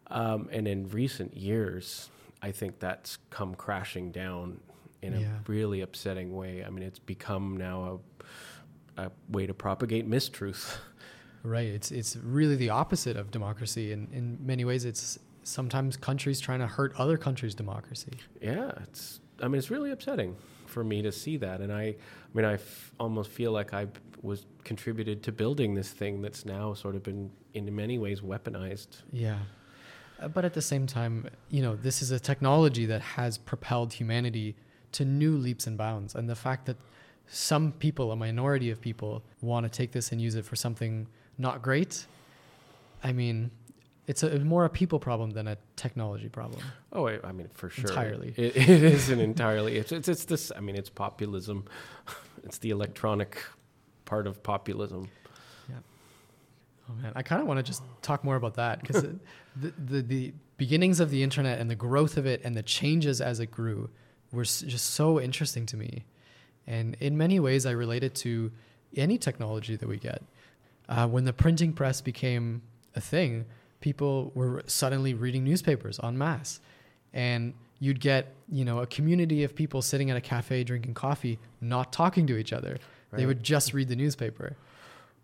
Um, 0.06 0.48
and 0.52 0.68
in 0.68 0.88
recent 0.90 1.36
years, 1.36 2.08
I 2.40 2.52
think 2.52 2.78
that's 2.78 3.18
come 3.30 3.56
crashing 3.56 4.12
down 4.12 4.60
in 5.02 5.14
a 5.14 5.20
Yeah. 5.20 5.38
really 5.48 5.80
upsetting 5.80 6.32
way. 6.36 6.62
I 6.64 6.70
mean, 6.70 6.84
it's 6.84 7.00
become 7.00 7.56
now 7.56 8.00
a, 8.96 9.06
a 9.06 9.10
way 9.28 9.46
to 9.48 9.54
propagate 9.54 10.08
mistruth. 10.08 10.76
Right. 11.42 11.68
It's 11.68 11.90
it's 11.90 12.16
really 12.16 12.54
the 12.54 12.68
opposite 12.70 13.16
of 13.16 13.30
democracy, 13.30 13.92
and 13.94 14.12
in 14.12 14.38
many 14.44 14.64
ways, 14.66 14.84
it's 14.84 15.18
sometimes 15.50 15.96
countries 15.96 16.40
trying 16.40 16.60
to 16.60 16.66
hurt 16.66 16.94
other 16.98 17.16
countries' 17.16 17.54
democracy. 17.54 18.12
Yeah, 18.40 18.72
it's. 18.82 19.20
I 19.42 19.48
mean, 19.48 19.58
it's 19.58 19.70
really 19.70 19.90
upsetting 19.90 20.36
for 20.66 20.84
me 20.84 21.02
to 21.02 21.10
see 21.12 21.36
that, 21.38 21.60
and 21.60 21.72
I, 21.72 21.82
I 21.82 21.96
mean, 22.34 22.44
I 22.44 22.54
f- 22.54 22.92
almost 23.00 23.30
feel 23.30 23.52
like 23.52 23.72
I 23.74 23.88
was 24.22 24.44
contributed 24.64 25.22
to 25.24 25.32
building 25.32 25.74
this 25.74 25.88
thing 25.90 26.20
that's 26.22 26.44
now 26.44 26.74
sort 26.74 26.94
of 26.94 27.02
been, 27.02 27.30
in 27.54 27.74
many 27.74 27.98
ways, 27.98 28.20
weaponized. 28.20 29.02
Yeah. 29.12 29.38
Uh, 30.20 30.28
But 30.28 30.44
at 30.44 30.52
the 30.52 30.62
same 30.62 30.86
time, 30.86 31.26
you 31.48 31.62
know, 31.62 31.74
this 31.74 32.02
is 32.02 32.10
a 32.10 32.20
technology 32.20 32.84
that 32.86 33.00
has 33.00 33.38
propelled 33.38 33.94
humanity 33.94 34.54
to 34.92 35.04
new 35.04 35.36
leaps 35.36 35.66
and 35.66 35.78
bounds. 35.78 36.14
And 36.14 36.28
the 36.28 36.36
fact 36.36 36.66
that 36.66 36.76
some 37.26 37.72
people, 37.72 38.12
a 38.12 38.16
minority 38.16 38.70
of 38.70 38.80
people, 38.80 39.22
want 39.40 39.64
to 39.64 39.70
take 39.70 39.92
this 39.92 40.12
and 40.12 40.20
use 40.20 40.34
it 40.34 40.44
for 40.44 40.56
something 40.56 41.06
not 41.38 41.62
great, 41.62 42.06
I 43.02 43.12
mean, 43.12 43.50
it's 44.10 44.24
a 44.24 44.40
more 44.40 44.64
a 44.64 44.68
people 44.68 44.98
problem 44.98 45.30
than 45.30 45.46
a 45.46 45.56
technology 45.76 46.28
problem. 46.28 46.60
Oh, 46.92 47.06
I, 47.06 47.20
I 47.22 47.30
mean, 47.30 47.48
for 47.54 47.70
sure, 47.70 47.90
Entirely. 47.90 48.34
It, 48.36 48.56
it 48.56 48.82
is 48.96 49.08
an 49.08 49.20
entirely. 49.20 49.76
It's, 49.76 49.92
it's 49.92 50.08
it's 50.08 50.24
this. 50.24 50.50
I 50.56 50.60
mean, 50.60 50.76
it's 50.76 50.90
populism. 50.90 51.64
It's 52.42 52.58
the 52.58 52.70
electronic 52.70 53.32
part 54.06 54.26
of 54.26 54.42
populism. 54.42 55.08
Yeah. 55.68 55.74
Oh 56.88 56.94
man, 57.02 57.12
I 57.14 57.22
kind 57.22 57.42
of 57.42 57.46
want 57.46 57.58
to 57.58 57.62
just 57.62 57.82
talk 58.00 58.24
more 58.24 58.36
about 58.36 58.54
that 58.54 58.80
because 58.80 59.02
the, 59.62 59.72
the 59.92 60.00
the 60.02 60.32
beginnings 60.56 61.00
of 61.00 61.10
the 61.10 61.22
internet 61.22 61.60
and 61.60 61.70
the 61.70 61.80
growth 61.88 62.16
of 62.16 62.26
it 62.26 62.40
and 62.42 62.56
the 62.56 62.62
changes 62.62 63.20
as 63.20 63.40
it 63.40 63.50
grew 63.50 63.90
were 64.32 64.44
just 64.44 64.86
so 64.92 65.20
interesting 65.20 65.66
to 65.66 65.76
me, 65.76 66.06
and 66.66 66.96
in 66.98 67.16
many 67.18 67.38
ways 67.38 67.66
I 67.66 67.72
relate 67.72 68.02
it 68.02 68.14
to 68.26 68.50
any 68.96 69.18
technology 69.18 69.76
that 69.76 69.88
we 69.88 69.98
get. 69.98 70.22
Uh, 70.88 71.06
when 71.06 71.24
the 71.24 71.32
printing 71.32 71.72
press 71.72 72.00
became 72.00 72.62
a 72.96 73.00
thing, 73.00 73.44
people 73.80 74.32
were 74.34 74.62
suddenly 74.66 75.14
reading 75.14 75.44
newspapers 75.44 75.98
en 76.02 76.16
masse, 76.16 76.60
and 77.12 77.54
you'd 77.78 78.00
get 78.00 78.34
you 78.50 78.64
know 78.64 78.80
a 78.80 78.86
community 78.86 79.44
of 79.44 79.54
people 79.54 79.82
sitting 79.82 80.10
at 80.10 80.16
a 80.16 80.20
cafe 80.20 80.64
drinking 80.64 80.94
coffee, 80.94 81.38
not 81.60 81.92
talking 81.92 82.26
to 82.26 82.36
each 82.36 82.52
other. 82.52 82.78
They 83.12 83.26
would 83.26 83.42
just 83.42 83.74
read 83.74 83.88
the 83.88 83.96
newspaper. 83.96 84.56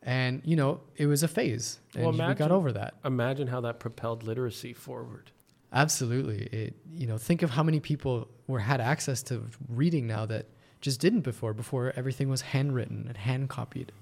And 0.02 0.42
you 0.44 0.56
know, 0.56 0.80
it 0.96 1.06
was 1.06 1.22
a 1.22 1.28
phase, 1.28 1.80
and 1.94 2.04
Well, 2.04 2.28
we 2.28 2.34
got 2.34 2.52
over 2.52 2.72
that. 2.72 2.94
Imagine 3.04 3.48
how 3.48 3.60
that 3.62 3.80
propelled 3.80 4.22
literacy 4.22 4.72
forward. 4.72 5.30
Absolutely. 5.72 6.44
It 6.44 6.74
you 6.94 7.06
know, 7.06 7.18
think 7.18 7.42
of 7.42 7.50
how 7.50 7.62
many 7.62 7.80
people 7.80 8.28
were 8.46 8.60
had 8.60 8.80
access 8.80 9.22
to 9.24 9.44
reading 9.68 10.06
now 10.06 10.24
that 10.26 10.46
just 10.80 11.00
didn't 11.00 11.22
before. 11.22 11.52
Before 11.52 11.92
everything 11.96 12.28
was 12.28 12.40
handwritten 12.40 13.06
and 13.08 13.16
hand 13.16 13.48
copied. 13.48 13.92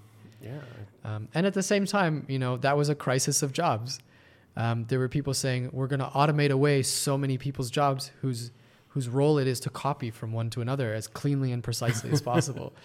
Yeah. 0.43 0.61
Um, 1.05 1.29
and 1.35 1.47
at 1.47 1.55
the 1.55 1.63
same 1.63 1.87
time, 1.87 2.27
you 2.29 2.39
know, 2.39 2.59
that 2.59 2.77
was 2.77 2.91
a 2.91 2.95
crisis 2.95 3.43
of 3.43 3.53
jobs. 3.53 3.99
Um, 4.57 4.85
there 4.87 4.99
were 4.99 5.09
people 5.09 5.35
saying 5.35 5.71
we're 5.73 5.89
going 5.89 6.01
to 6.01 6.07
automate 6.07 6.51
away 6.51 6.83
so 6.83 7.19
many 7.19 7.39
people's 7.39 7.71
jobs 7.71 8.11
whose 8.21 8.51
whose 8.89 9.09
role 9.09 9.39
it 9.39 9.49
is 9.49 9.59
to 9.59 9.71
copy 9.71 10.09
from 10.09 10.33
one 10.33 10.49
to 10.49 10.61
another 10.61 10.95
as 10.95 11.09
cleanly 11.09 11.51
and 11.51 11.63
precisely 11.63 12.11
as 12.11 12.23
possible. 12.23 12.73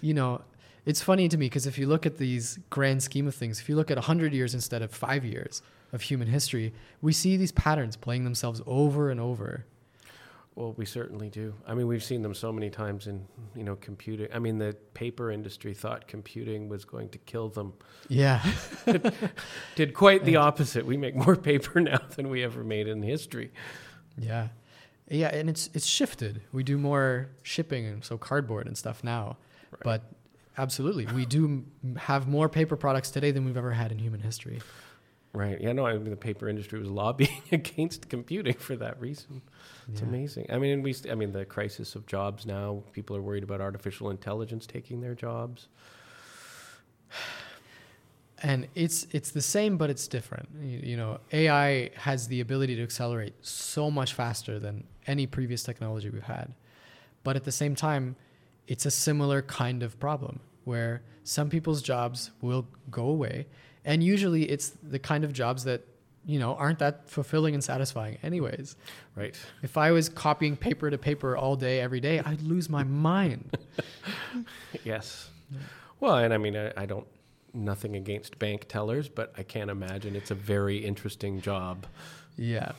You 0.00 0.14
know, 0.14 0.40
it's 0.86 1.02
funny 1.02 1.28
to 1.28 1.36
me 1.36 1.44
because 1.44 1.66
if 1.66 1.76
you 1.76 1.86
look 1.86 2.06
at 2.06 2.16
these 2.16 2.58
grand 2.70 3.02
scheme 3.02 3.26
of 3.26 3.34
things, 3.34 3.60
if 3.60 3.68
you 3.68 3.76
look 3.76 3.90
at 3.90 3.98
100 3.98 4.32
years 4.32 4.54
instead 4.54 4.80
of 4.80 4.90
5 4.90 5.26
years 5.26 5.60
of 5.92 6.00
human 6.00 6.28
history, 6.28 6.72
we 7.02 7.12
see 7.12 7.36
these 7.36 7.52
patterns 7.52 7.94
playing 7.94 8.24
themselves 8.24 8.62
over 8.66 9.10
and 9.10 9.20
over. 9.20 9.66
Well, 10.58 10.74
we 10.76 10.86
certainly 10.86 11.30
do. 11.30 11.54
I 11.68 11.74
mean, 11.74 11.86
we've 11.86 12.02
seen 12.02 12.20
them 12.20 12.34
so 12.34 12.50
many 12.50 12.68
times 12.68 13.06
in, 13.06 13.24
you 13.54 13.62
know, 13.62 13.76
computing. 13.76 14.26
I 14.34 14.40
mean, 14.40 14.58
the 14.58 14.74
paper 14.92 15.30
industry 15.30 15.72
thought 15.72 16.08
computing 16.08 16.68
was 16.68 16.84
going 16.84 17.10
to 17.10 17.18
kill 17.18 17.48
them. 17.48 17.74
Yeah. 18.08 18.44
Did 19.76 19.94
quite 19.94 20.24
the 20.24 20.34
opposite. 20.34 20.84
We 20.84 20.96
make 20.96 21.14
more 21.14 21.36
paper 21.52 21.80
now 21.80 22.00
than 22.16 22.28
we 22.28 22.42
ever 22.42 22.64
made 22.64 22.88
in 22.88 23.04
history. 23.04 23.52
Yeah. 24.18 24.48
Yeah, 25.08 25.28
and 25.28 25.48
it's 25.48 25.70
it's 25.74 25.86
shifted. 25.86 26.42
We 26.50 26.64
do 26.64 26.76
more 26.76 27.28
shipping 27.44 27.86
and 27.86 28.04
so 28.04 28.18
cardboard 28.18 28.66
and 28.66 28.76
stuff 28.76 29.04
now. 29.04 29.36
Right. 29.70 29.82
But 29.84 30.02
absolutely, 30.58 31.06
we 31.06 31.24
do 31.24 31.66
have 31.96 32.26
more 32.26 32.48
paper 32.48 32.74
products 32.74 33.12
today 33.12 33.30
than 33.30 33.44
we've 33.44 33.56
ever 33.56 33.70
had 33.70 33.92
in 33.92 34.00
human 34.00 34.22
history. 34.22 34.60
Right. 35.38 35.60
Yeah, 35.60 35.70
no, 35.72 35.86
I 35.86 35.92
mean, 35.96 36.10
the 36.10 36.16
paper 36.16 36.48
industry 36.48 36.80
was 36.80 36.88
lobbying 36.90 37.42
against 37.52 38.08
computing 38.08 38.54
for 38.54 38.74
that 38.74 39.00
reason. 39.00 39.40
It's 39.86 40.02
Yeah. 40.02 40.08
amazing. 40.08 40.46
I 40.50 40.58
mean, 40.58 40.82
we, 40.82 40.96
I 41.08 41.14
mean, 41.14 41.30
the 41.30 41.44
crisis 41.44 41.94
of 41.94 42.06
jobs 42.06 42.44
now, 42.44 42.82
people 42.92 43.14
are 43.16 43.22
worried 43.22 43.44
about 43.44 43.60
artificial 43.60 44.10
intelligence 44.10 44.66
taking 44.66 45.00
their 45.00 45.14
jobs. 45.14 45.68
And 48.42 48.66
it's 48.74 49.06
it's 49.12 49.30
the 49.30 49.40
same 49.40 49.76
but 49.78 49.90
it's 49.90 50.08
different. 50.08 50.48
You, 50.60 50.80
you 50.90 50.96
know, 50.96 51.20
AI 51.32 51.90
has 51.94 52.26
the 52.26 52.40
ability 52.40 52.74
to 52.76 52.82
accelerate 52.82 53.34
so 53.40 53.90
much 53.92 54.14
faster 54.14 54.58
than 54.58 54.84
any 55.06 55.26
previous 55.28 55.62
technology 55.62 56.10
we've 56.10 56.22
had. 56.38 56.52
But 57.22 57.36
at 57.36 57.44
the 57.44 57.52
same 57.52 57.76
time, 57.76 58.16
it's 58.66 58.86
a 58.86 58.90
similar 58.90 59.42
kind 59.42 59.82
of 59.84 59.98
problem 60.00 60.40
where 60.64 61.02
some 61.22 61.48
people's 61.48 61.80
jobs 61.80 62.32
will 62.40 62.66
go 62.90 63.06
away 63.06 63.46
and 63.88 63.98
usually 64.04 64.42
it's 64.54 64.66
the 64.94 64.98
kind 65.10 65.22
of 65.24 65.32
jobs 65.32 65.60
that 65.64 65.80
you 66.32 66.38
know 66.42 66.52
aren't 66.62 66.78
that 66.78 67.08
fulfilling 67.08 67.54
and 67.54 67.62
satisfying 67.64 68.14
anyways 68.22 68.76
Right. 69.16 69.34
if 69.68 69.74
i 69.86 69.88
was 69.98 70.08
copying 70.08 70.54
paper 70.56 70.86
to 70.94 70.98
paper 71.10 71.30
all 71.42 71.56
day 71.56 71.80
every 71.86 72.00
day 72.08 72.16
i'd 72.28 72.42
lose 72.42 72.68
my 72.78 72.84
mind 72.84 73.42
Yes. 74.84 75.30
Well, 76.00 76.16
and 76.16 76.32
I 76.32 76.38
mean, 76.38 76.56
I, 76.56 76.72
I 76.76 76.86
don't, 76.86 77.06
nothing 77.54 77.96
against 77.96 78.38
bank 78.38 78.66
tellers, 78.68 79.08
but 79.08 79.32
I 79.36 79.42
can't 79.42 79.70
imagine 79.70 80.14
it's 80.14 80.30
a 80.30 80.34
very 80.34 80.78
interesting 80.78 81.40
job. 81.40 81.86
yeah 82.36 82.72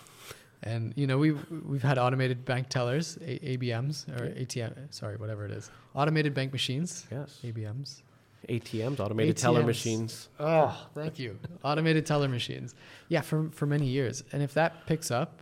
and 0.63 0.93
you 0.97 1.07
know 1.07 1.17
we've 1.17 1.39
we've 1.71 1.81
had 1.91 1.97
automated 1.97 2.43
bank 2.43 2.67
tellers 2.69 3.17
a- 3.25 3.39
abms 3.57 3.95
or 4.15 4.27
atm 4.43 4.73
sorry 4.93 5.15
whatever 5.15 5.45
it 5.45 5.51
is 5.51 5.71
automated 5.95 6.33
bank 6.33 6.51
machines 6.51 7.07
Yes. 7.09 7.39
abms 7.45 8.01
ATMs, 8.47 8.99
automated 8.99 9.37
teller 9.37 9.63
machines. 9.63 10.29
Oh, 10.39 10.87
thank 10.95 11.19
you. 11.19 11.37
Automated 11.63 12.05
teller 12.05 12.27
machines. 12.27 12.73
Yeah, 13.07 13.21
for 13.21 13.49
for 13.51 13.65
many 13.65 13.87
years. 13.87 14.23
And 14.31 14.41
if 14.41 14.53
that 14.53 14.85
picks 14.85 15.11
up, 15.11 15.41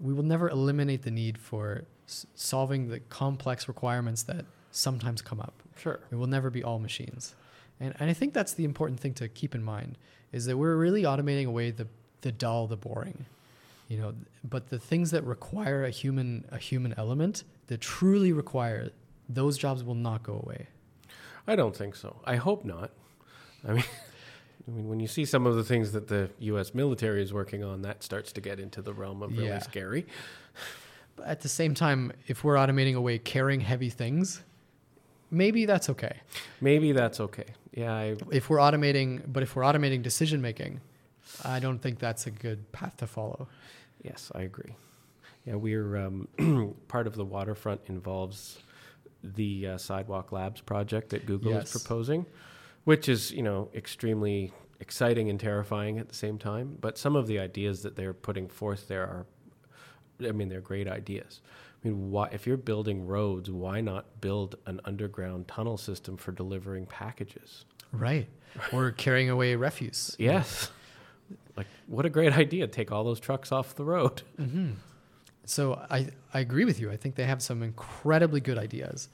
we 0.00 0.12
will 0.12 0.22
never 0.22 0.48
eliminate 0.48 1.02
the 1.02 1.10
need 1.10 1.38
for 1.38 1.84
s- 2.06 2.26
solving 2.34 2.88
the 2.88 3.00
complex 3.00 3.68
requirements 3.68 4.22
that 4.24 4.44
sometimes 4.70 5.22
come 5.22 5.40
up. 5.40 5.62
Sure. 5.76 6.00
It 6.10 6.14
will 6.16 6.26
never 6.28 6.50
be 6.50 6.62
all 6.62 6.78
machines. 6.78 7.34
And 7.80 7.94
and 7.98 8.08
I 8.10 8.12
think 8.12 8.32
that's 8.32 8.52
the 8.54 8.64
important 8.64 9.00
thing 9.00 9.14
to 9.14 9.28
keep 9.28 9.54
in 9.54 9.62
mind 9.62 9.98
is 10.32 10.44
that 10.46 10.56
we're 10.56 10.76
really 10.76 11.02
automating 11.02 11.46
away 11.46 11.70
the 11.70 11.88
the 12.22 12.32
dull, 12.32 12.66
the 12.66 12.76
boring. 12.76 13.26
You 13.88 13.98
know, 13.98 14.14
but 14.42 14.68
the 14.70 14.78
things 14.80 15.10
that 15.12 15.22
require 15.24 15.84
a 15.84 15.90
human 15.90 16.44
a 16.50 16.58
human 16.58 16.94
element 16.96 17.44
that 17.66 17.80
truly 17.80 18.32
require 18.32 18.90
those 19.28 19.58
jobs 19.58 19.82
will 19.84 19.94
not 19.94 20.22
go 20.22 20.34
away. 20.44 20.68
I 21.46 21.56
don't 21.56 21.76
think 21.76 21.94
so. 21.96 22.16
I 22.24 22.36
hope 22.36 22.64
not. 22.64 22.90
I 23.66 23.72
mean, 23.72 23.84
I 24.68 24.70
mean, 24.70 24.88
when 24.88 25.00
you 25.00 25.06
see 25.06 25.24
some 25.24 25.46
of 25.46 25.54
the 25.54 25.62
things 25.64 25.92
that 25.92 26.08
the 26.08 26.30
U.S. 26.40 26.74
military 26.74 27.22
is 27.22 27.32
working 27.32 27.62
on, 27.62 27.82
that 27.82 28.02
starts 28.02 28.32
to 28.32 28.40
get 28.40 28.58
into 28.58 28.82
the 28.82 28.92
realm 28.92 29.22
of 29.22 29.30
really 29.32 29.46
Yeah. 29.46 29.58
scary. 29.60 30.06
But 31.14 31.26
at 31.28 31.40
the 31.40 31.48
same 31.48 31.74
time, 31.74 32.12
if 32.26 32.42
we're 32.44 32.56
automating 32.56 32.94
away 32.96 33.18
carrying 33.18 33.60
heavy 33.60 33.90
things, 33.90 34.42
maybe 35.30 35.64
that's 35.66 35.88
okay. 35.90 36.16
Maybe 36.60 36.92
that's 36.92 37.20
okay. 37.20 37.46
Yeah, 37.72 37.92
I, 37.94 38.16
If 38.32 38.50
we're 38.50 38.58
automating, 38.58 39.22
but 39.26 39.42
if 39.42 39.54
we're 39.56 39.62
automating 39.62 40.02
decision 40.02 40.40
making, 40.42 40.80
I 41.44 41.58
don't 41.60 41.78
think 41.78 41.98
that's 42.00 42.26
a 42.26 42.30
good 42.30 42.70
path 42.72 42.96
to 42.98 43.06
follow. 43.06 43.48
yes, 44.02 44.30
I 44.34 44.42
agree. 44.42 44.74
Yeah, 45.46 45.54
we're 45.54 45.96
um, 45.96 46.74
part 46.88 47.06
of 47.06 47.14
the 47.14 47.24
waterfront 47.24 47.82
involves 47.86 48.58
the 49.34 49.66
uh, 49.68 49.78
Sidewalk 49.78 50.32
Labs 50.32 50.60
project 50.60 51.10
that 51.10 51.26
Google 51.26 51.52
Yes. 51.52 51.74
is 51.74 51.82
proposing, 51.82 52.26
which 52.84 53.08
is 53.08 53.30
you 53.32 53.42
know 53.42 53.68
extremely 53.74 54.52
exciting 54.80 55.30
and 55.30 55.40
terrifying 55.40 55.98
at 55.98 56.08
the 56.08 56.14
same 56.14 56.38
time. 56.38 56.76
But 56.80 56.98
some 56.98 57.16
of 57.16 57.26
the 57.26 57.38
ideas 57.38 57.82
that 57.82 57.96
they're 57.96 58.12
putting 58.12 58.48
forth 58.48 58.88
there 58.88 59.02
are, 59.04 59.26
I 60.26 60.32
mean, 60.32 60.48
they're 60.48 60.60
great 60.60 60.86
ideas. 60.86 61.40
I 61.82 61.88
mean, 61.88 62.10
why, 62.10 62.28
if 62.32 62.46
you're 62.46 62.56
building 62.58 63.06
roads, 63.06 63.50
why 63.50 63.80
not 63.80 64.20
build 64.20 64.56
an 64.66 64.80
underground 64.84 65.48
tunnel 65.48 65.76
system 65.78 66.16
for 66.16 66.32
delivering 66.32 66.86
packages? 66.86 67.64
Right. 67.92 68.28
Or 68.72 68.90
carrying 68.90 69.30
away 69.30 69.54
refuse. 69.56 70.14
Yes. 70.18 70.70
Like, 71.56 71.66
what 71.86 72.04
a 72.04 72.10
great 72.10 72.36
idea. 72.36 72.66
Take 72.66 72.92
all 72.92 73.04
those 73.04 73.20
trucks 73.20 73.50
off 73.52 73.74
the 73.76 73.84
road. 73.84 74.22
hmm 74.36 74.72
So 75.46 75.74
I, 75.90 76.08
I 76.34 76.40
agree 76.40 76.64
with 76.64 76.80
you. 76.80 76.90
I 76.90 76.96
think 76.96 77.14
they 77.14 77.24
have 77.24 77.40
some 77.42 77.62
incredibly 77.62 78.40
good 78.40 78.58
ideas. 78.58 79.08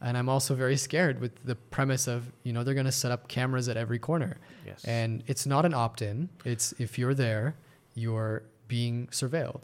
And 0.00 0.16
I'm 0.16 0.28
also 0.28 0.54
very 0.54 0.76
scared 0.76 1.20
with 1.20 1.44
the 1.44 1.56
premise 1.56 2.06
of, 2.06 2.30
you 2.44 2.52
know, 2.52 2.62
they're 2.62 2.74
going 2.74 2.86
to 2.86 2.92
set 2.92 3.10
up 3.10 3.26
cameras 3.26 3.68
at 3.68 3.76
every 3.76 3.98
corner. 3.98 4.38
Yes. 4.64 4.84
And 4.84 5.24
it's 5.26 5.44
not 5.44 5.64
an 5.64 5.74
opt 5.74 6.02
in, 6.02 6.28
it's 6.44 6.72
if 6.78 6.98
you're 6.98 7.14
there, 7.14 7.56
you're 7.94 8.44
being 8.68 9.08
surveilled. 9.08 9.62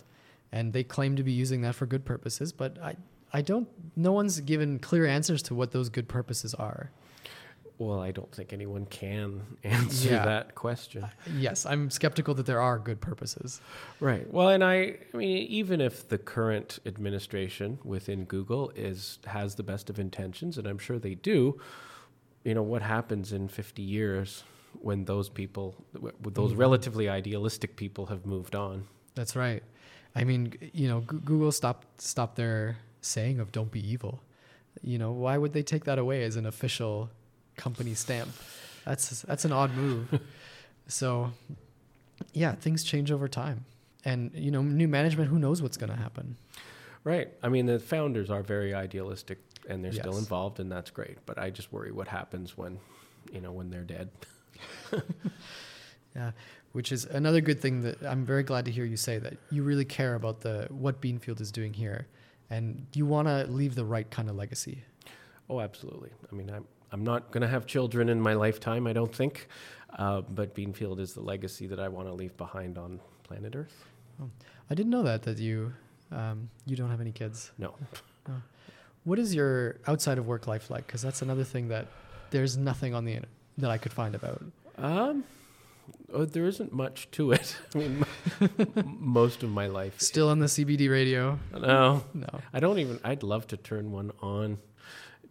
And 0.50 0.72
they 0.72 0.82
claim 0.82 1.16
to 1.16 1.22
be 1.22 1.32
using 1.32 1.62
that 1.62 1.74
for 1.74 1.86
good 1.86 2.04
purposes, 2.04 2.52
but 2.52 2.78
I, 2.82 2.96
I 3.32 3.42
don't, 3.42 3.68
no 3.96 4.12
one's 4.12 4.40
given 4.40 4.78
clear 4.78 5.06
answers 5.06 5.42
to 5.44 5.54
what 5.54 5.72
those 5.72 5.88
good 5.88 6.08
purposes 6.08 6.54
are. 6.54 6.90
Well, 7.78 7.98
I 8.00 8.12
don't 8.12 8.30
think 8.32 8.52
anyone 8.52 8.86
can 8.86 9.42
answer 9.64 10.08
Yeah. 10.10 10.24
that 10.24 10.54
question. 10.54 11.06
Yes, 11.36 11.66
I'm 11.66 11.90
skeptical 11.90 12.34
that 12.34 12.46
there 12.46 12.60
are 12.60 12.78
good 12.78 13.00
purposes. 13.00 13.60
Right. 14.00 14.32
Well, 14.32 14.48
and 14.50 14.62
I, 14.62 14.96
I 15.12 15.16
mean, 15.16 15.38
even 15.48 15.80
if 15.80 16.08
the 16.08 16.18
current 16.18 16.78
administration 16.86 17.78
within 17.84 18.24
Google 18.24 18.70
is 18.76 19.18
has 19.26 19.54
the 19.56 19.62
best 19.64 19.90
of 19.90 19.98
intentions, 19.98 20.56
and 20.58 20.66
I'm 20.66 20.78
sure 20.78 20.98
they 20.98 21.14
do, 21.16 21.58
you 22.44 22.54
know, 22.54 22.62
what 22.62 22.82
happens 22.82 23.32
in 23.32 23.48
50 23.48 23.82
years 23.82 24.44
when 24.80 25.04
those 25.04 25.28
people, 25.28 25.74
those 26.22 26.52
Mhm. 26.52 26.58
relatively 26.58 27.08
idealistic 27.08 27.76
people, 27.76 28.06
have 28.06 28.24
moved 28.26 28.54
on? 28.54 28.86
That's 29.14 29.34
right. 29.36 29.62
I 30.16 30.24
mean, 30.24 30.52
you 30.72 30.88
know, 30.88 31.00
Google 31.00 31.50
stopped 31.52 32.00
stopped 32.00 32.36
their 32.36 32.76
saying 33.00 33.40
of 33.40 33.50
"Don't 33.52 33.70
be 33.72 33.80
evil." 33.80 34.22
You 34.82 34.98
know, 34.98 35.12
why 35.12 35.38
would 35.38 35.52
they 35.52 35.62
take 35.62 35.84
that 35.84 35.98
away 35.98 36.22
as 36.24 36.36
an 36.36 36.46
official 36.46 37.10
company 37.56 37.94
stamp? 37.94 38.30
That's 38.84 39.22
that's 39.22 39.44
an 39.44 39.52
odd 39.52 39.74
move. 39.74 40.20
so, 40.86 41.32
yeah, 42.32 42.52
things 42.52 42.84
change 42.84 43.10
over 43.10 43.28
time, 43.28 43.64
and 44.04 44.30
you 44.34 44.50
know, 44.50 44.62
new 44.62 44.88
management. 44.88 45.30
Who 45.30 45.38
knows 45.38 45.62
what's 45.62 45.76
going 45.76 45.90
to 45.90 45.96
happen? 45.96 46.36
Right. 47.02 47.28
I 47.42 47.48
mean, 47.48 47.66
the 47.66 47.78
founders 47.78 48.30
are 48.30 48.42
very 48.42 48.72
idealistic, 48.72 49.38
and 49.68 49.84
they're 49.84 49.92
still 49.92 50.16
involved, 50.16 50.58
and 50.60 50.72
that's 50.72 50.90
great. 50.90 51.18
But 51.26 51.38
I 51.38 51.50
just 51.50 51.72
worry 51.72 51.92
what 51.92 52.08
happens 52.08 52.56
when, 52.56 52.78
you 53.30 53.40
know, 53.40 53.52
when 53.52 53.70
they're 53.70 53.82
dead. 53.82 54.10
Yeah, 56.16 56.30
which 56.72 56.92
is 56.92 57.06
another 57.06 57.40
good 57.40 57.60
thing 57.60 57.82
that 57.82 58.02
I'm 58.04 58.24
very 58.24 58.42
glad 58.42 58.64
to 58.66 58.70
hear 58.70 58.84
you 58.84 58.96
say 58.96 59.18
that 59.18 59.36
you 59.50 59.62
really 59.62 59.84
care 59.84 60.14
about 60.14 60.40
the 60.42 60.68
what 60.70 61.00
Beanfield 61.00 61.40
is 61.40 61.50
doing 61.50 61.72
here, 61.72 62.06
and 62.50 62.86
you 62.94 63.04
want 63.04 63.26
to 63.28 63.46
leave 63.48 63.74
the 63.74 63.84
right 63.84 64.08
kind 64.08 64.30
of 64.30 64.36
legacy. 64.36 64.84
Oh, 65.50 65.60
absolutely. 65.60 66.10
I 66.30 66.34
mean, 66.34 66.50
I'm 66.50 66.66
I'm 66.92 67.04
not 67.04 67.30
going 67.30 67.42
to 67.42 67.48
have 67.48 67.66
children 67.66 68.08
in 68.08 68.20
my 68.20 68.34
lifetime, 68.34 68.86
I 68.86 68.92
don't 68.92 69.14
think, 69.14 69.48
uh, 69.98 70.20
but 70.22 70.54
Beanfield 70.54 71.00
is 71.00 71.12
the 71.12 71.20
legacy 71.22 71.66
that 71.66 71.80
I 71.80 71.88
want 71.88 72.08
to 72.08 72.14
leave 72.14 72.36
behind 72.36 72.78
on 72.78 73.00
planet 73.24 73.54
Earth. 73.56 73.84
I 74.70 74.74
didn't 74.74 74.90
know 74.90 75.02
that 75.02 75.22
that 75.22 75.38
you 75.38 75.72
um, 76.12 76.48
you 76.66 76.76
don't 76.76 76.90
have 76.90 77.00
any 77.00 77.12
kids. 77.12 77.50
No. 77.58 77.74
What 79.04 79.18
is 79.18 79.34
your 79.34 79.76
outside 79.86 80.16
of 80.16 80.26
work 80.26 80.46
life 80.46 80.70
like? 80.70 80.86
Because 80.86 81.02
that's 81.02 81.20
another 81.20 81.44
thing 81.44 81.68
that 81.68 81.88
there's 82.30 82.56
nothing 82.56 82.94
on 82.94 83.04
the 83.04 83.12
internet 83.12 83.28
that 83.58 83.70
I 83.70 83.76
could 83.76 83.92
find 83.92 84.14
about. 84.14 84.42
Um, 84.78 85.24
oh, 86.10 86.24
there 86.24 86.46
isn't 86.46 86.72
much 86.72 87.10
to 87.10 87.32
it. 87.32 87.54
I 87.74 87.78
mean, 87.78 88.04
most 88.98 89.42
of 89.42 89.50
my 89.50 89.66
life. 89.66 90.00
Still 90.00 90.30
on 90.30 90.38
the 90.38 90.46
CBD 90.46 90.90
radio? 90.90 91.38
No, 91.52 92.02
No. 92.14 92.40
I 92.54 92.60
don't 92.60 92.78
even. 92.78 92.98
I'd 93.04 93.22
love 93.22 93.46
to 93.48 93.58
turn 93.58 93.92
one 93.92 94.10
on, 94.22 94.56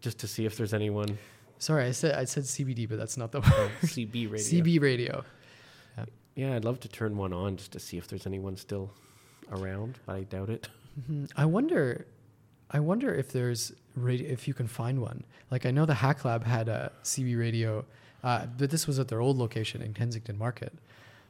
just 0.01 0.19
to 0.19 0.27
see 0.27 0.45
if 0.45 0.55
there's 0.55 0.75
anyone. 0.75 1.17
Sorry, 1.63 1.85
I 1.85 1.91
said 1.91 2.15
I 2.15 2.25
said 2.25 2.43
CBD, 2.43 2.89
but 2.89 2.97
that's 2.97 3.15
not 3.15 3.31
the 3.31 3.39
word. 3.39 3.53
Oh, 3.53 3.71
CB 3.83 4.29
radio. 4.31 4.37
CB 4.37 4.81
radio. 4.81 5.23
Yeah, 6.35 6.55
I'd 6.55 6.65
love 6.65 6.79
to 6.81 6.87
turn 6.89 7.15
one 7.15 7.31
on 7.31 7.57
just 7.57 7.71
to 7.73 7.79
see 7.79 7.97
if 7.97 8.07
there's 8.07 8.25
anyone 8.25 8.57
still 8.57 8.91
around, 9.51 9.99
but 10.05 10.15
I 10.15 10.23
doubt 10.23 10.49
it. 10.49 10.67
Mhm. 10.99 11.29
I 11.37 11.45
wonder, 11.45 12.07
I 12.71 12.79
wonder 12.79 13.13
if 13.13 13.31
there's 13.31 13.71
radio, 13.95 14.29
if 14.29 14.47
you 14.47 14.53
can 14.53 14.67
find 14.67 14.99
one. 14.99 15.23
Like 15.51 15.65
I 15.65 15.71
know 15.71 15.85
the 15.85 15.93
Hack 15.93 16.25
Lab 16.25 16.43
had 16.43 16.67
a 16.67 16.91
CB 17.03 17.37
radio, 17.39 17.85
uh, 18.23 18.47
but 18.57 18.69
this 18.71 18.85
was 18.87 18.97
at 18.99 19.07
their 19.07 19.21
old 19.21 19.37
location 19.37 19.81
in 19.81 19.93
Kensington 19.93 20.37
Market. 20.37 20.73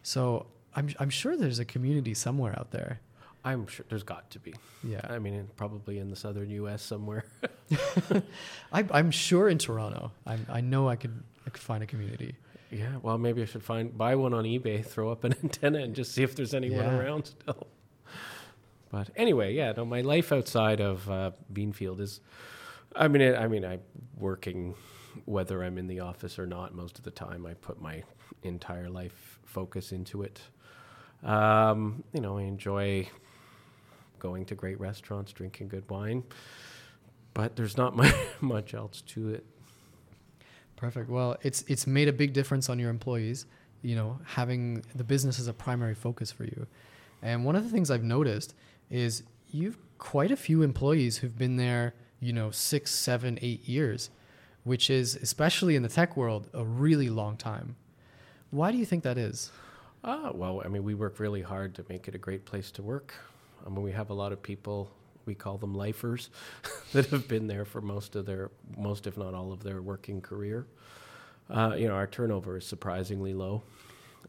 So 0.04 0.48
I'm 0.74 0.90
I'm 1.00 1.10
sure 1.12 1.36
there's 1.38 1.60
a 1.60 1.66
community 1.66 2.14
somewhere 2.16 2.58
out 2.58 2.72
there. 2.72 3.02
I'm 3.46 3.68
sure 3.68 3.86
there's 3.90 4.04
got 4.04 4.30
to 4.32 4.40
be. 4.40 4.54
Yeah, 4.84 5.02
I 5.10 5.20
mean, 5.20 5.50
probably 5.58 6.00
in 6.00 6.10
the 6.10 6.16
southern 6.16 6.50
U.S. 6.52 6.82
somewhere. 6.82 7.26
I, 8.72 8.86
I'm 8.92 9.12
sure 9.12 9.50
in 9.50 9.58
Toronto. 9.58 10.12
I 10.26 10.38
I 10.50 10.62
know 10.62 10.88
I 10.90 10.96
could 10.96 11.24
I 11.46 11.50
could 11.50 11.62
find 11.62 11.84
a 11.84 11.88
community. 11.88 12.36
Yeah, 12.72 12.98
well, 13.02 13.18
maybe 13.18 13.42
I 13.42 13.46
should 13.46 13.64
find 13.64 13.96
buy 13.98 14.16
one 14.16 14.34
on 14.34 14.46
eBay, 14.46 14.84
throw 14.94 15.12
up 15.12 15.24
an 15.26 15.36
antenna, 15.44 15.80
and 15.80 15.94
just 15.96 16.14
see 16.14 16.24
if 16.24 16.36
there's 16.36 16.54
anyone 16.54 16.86
Yeah. 16.86 16.98
around 16.98 17.26
still. 17.26 17.68
But 18.90 19.10
anyway, 19.16 19.54
yeah, 19.56 19.74
no, 19.76 19.86
my 19.86 20.02
life 20.02 20.32
outside 20.32 20.80
of 20.80 21.10
uh, 21.10 21.32
Beanfield 21.52 22.00
is, 22.00 22.20
I 22.96 23.08
mean, 23.08 23.22
it, 23.24 23.36
I 23.36 23.48
mean, 23.48 23.66
I'm 23.66 23.82
working, 24.18 24.76
whether 25.26 25.64
I'm 25.64 25.80
in 25.80 25.88
the 25.88 26.00
office 26.02 26.38
or 26.38 26.46
not. 26.46 26.76
Most 26.76 27.00
of 27.00 27.04
the 27.04 27.10
time, 27.12 27.46
I 27.48 27.56
put 27.56 27.82
my 27.82 28.04
entire 28.44 28.90
life 28.90 29.40
focus 29.46 29.92
into 29.92 30.22
it. 30.22 30.42
Um, 31.24 32.04
you 32.14 32.22
know, 32.22 32.38
I 32.38 32.44
enjoy 32.44 33.08
going 34.24 34.46
to 34.46 34.56
great 34.56 34.80
restaurants, 34.80 35.32
drinking 35.34 35.68
good 35.68 35.88
wine, 35.90 36.24
but 37.36 37.56
there's 37.56 37.78
not 37.78 37.96
much, 38.02 38.16
much 38.42 38.74
else 38.74 39.02
to 39.02 39.30
it. 39.30 39.46
Perfect. 40.78 41.10
Well, 41.10 41.38
it's 41.44 41.64
it's 41.68 41.86
made 41.86 42.08
a 42.08 42.14
big 42.14 42.34
difference 42.34 42.70
on 42.70 42.80
your 42.80 42.90
employees. 42.90 43.46
You 43.84 43.96
know, 43.96 44.20
having 44.26 44.84
the 44.96 45.04
business 45.04 45.40
as 45.40 45.48
a 45.48 45.54
primary 45.54 45.94
focus 45.94 46.32
for 46.32 46.46
you. 46.46 46.66
And 47.22 47.46
one 47.46 47.56
of 47.56 47.64
the 47.64 47.70
things 47.70 47.92
I've 47.92 48.04
noticed 48.04 48.56
is 48.90 49.24
you've 49.52 49.78
quite 49.98 50.32
a 50.32 50.38
few 50.38 50.62
employees 50.62 51.18
who've 51.18 51.38
been 51.38 51.58
there. 51.58 51.94
You 52.20 52.34
know, 52.34 52.52
six, 52.52 52.92
seven, 52.92 53.38
eight 53.42 53.68
years, 53.68 54.10
which 54.64 54.90
is 54.90 55.16
especially 55.18 55.76
in 55.76 55.84
the 55.84 55.90
tech 55.90 56.16
world 56.16 56.50
a 56.54 56.64
really 56.64 57.10
long 57.10 57.36
time. 57.36 57.76
Why 58.50 58.72
do 58.72 58.78
you 58.78 58.86
think 58.86 59.04
that 59.04 59.18
is? 59.18 59.52
Ah, 60.06 60.32
well, 60.34 60.62
I 60.64 60.70
mean, 60.70 60.84
we 60.84 60.94
work 60.96 61.20
really 61.20 61.42
hard 61.42 61.76
to 61.76 61.86
make 61.90 62.08
it 62.08 62.16
a 62.16 62.18
great 62.18 62.46
place 62.46 62.72
to 62.72 62.82
work. 62.82 63.14
I 63.66 63.70
mean, 63.70 63.84
we 63.84 63.92
have 63.92 64.10
a 64.10 64.14
lot 64.14 64.32
of 64.32 64.42
people, 64.42 64.92
we 65.26 65.36
call 65.36 65.58
them 65.58 65.74
lifers, 65.74 66.30
that 66.94 67.08
have 67.08 67.28
been 67.28 67.48
there 67.48 67.66
for 67.66 67.82
most 67.82 68.16
of 68.16 68.26
their, 68.26 68.52
most 68.78 69.08
if 69.08 69.18
not 69.18 69.34
all 69.34 69.52
of 69.52 69.64
their 69.64 69.82
working 69.82 70.22
career. 70.22 70.66
Uh, 71.50 71.76
you 71.78 71.88
know, 71.88 71.96
our 71.96 72.08
turnover 72.08 72.58
is 72.58 72.66
surprisingly 72.66 73.34
low. 73.34 73.62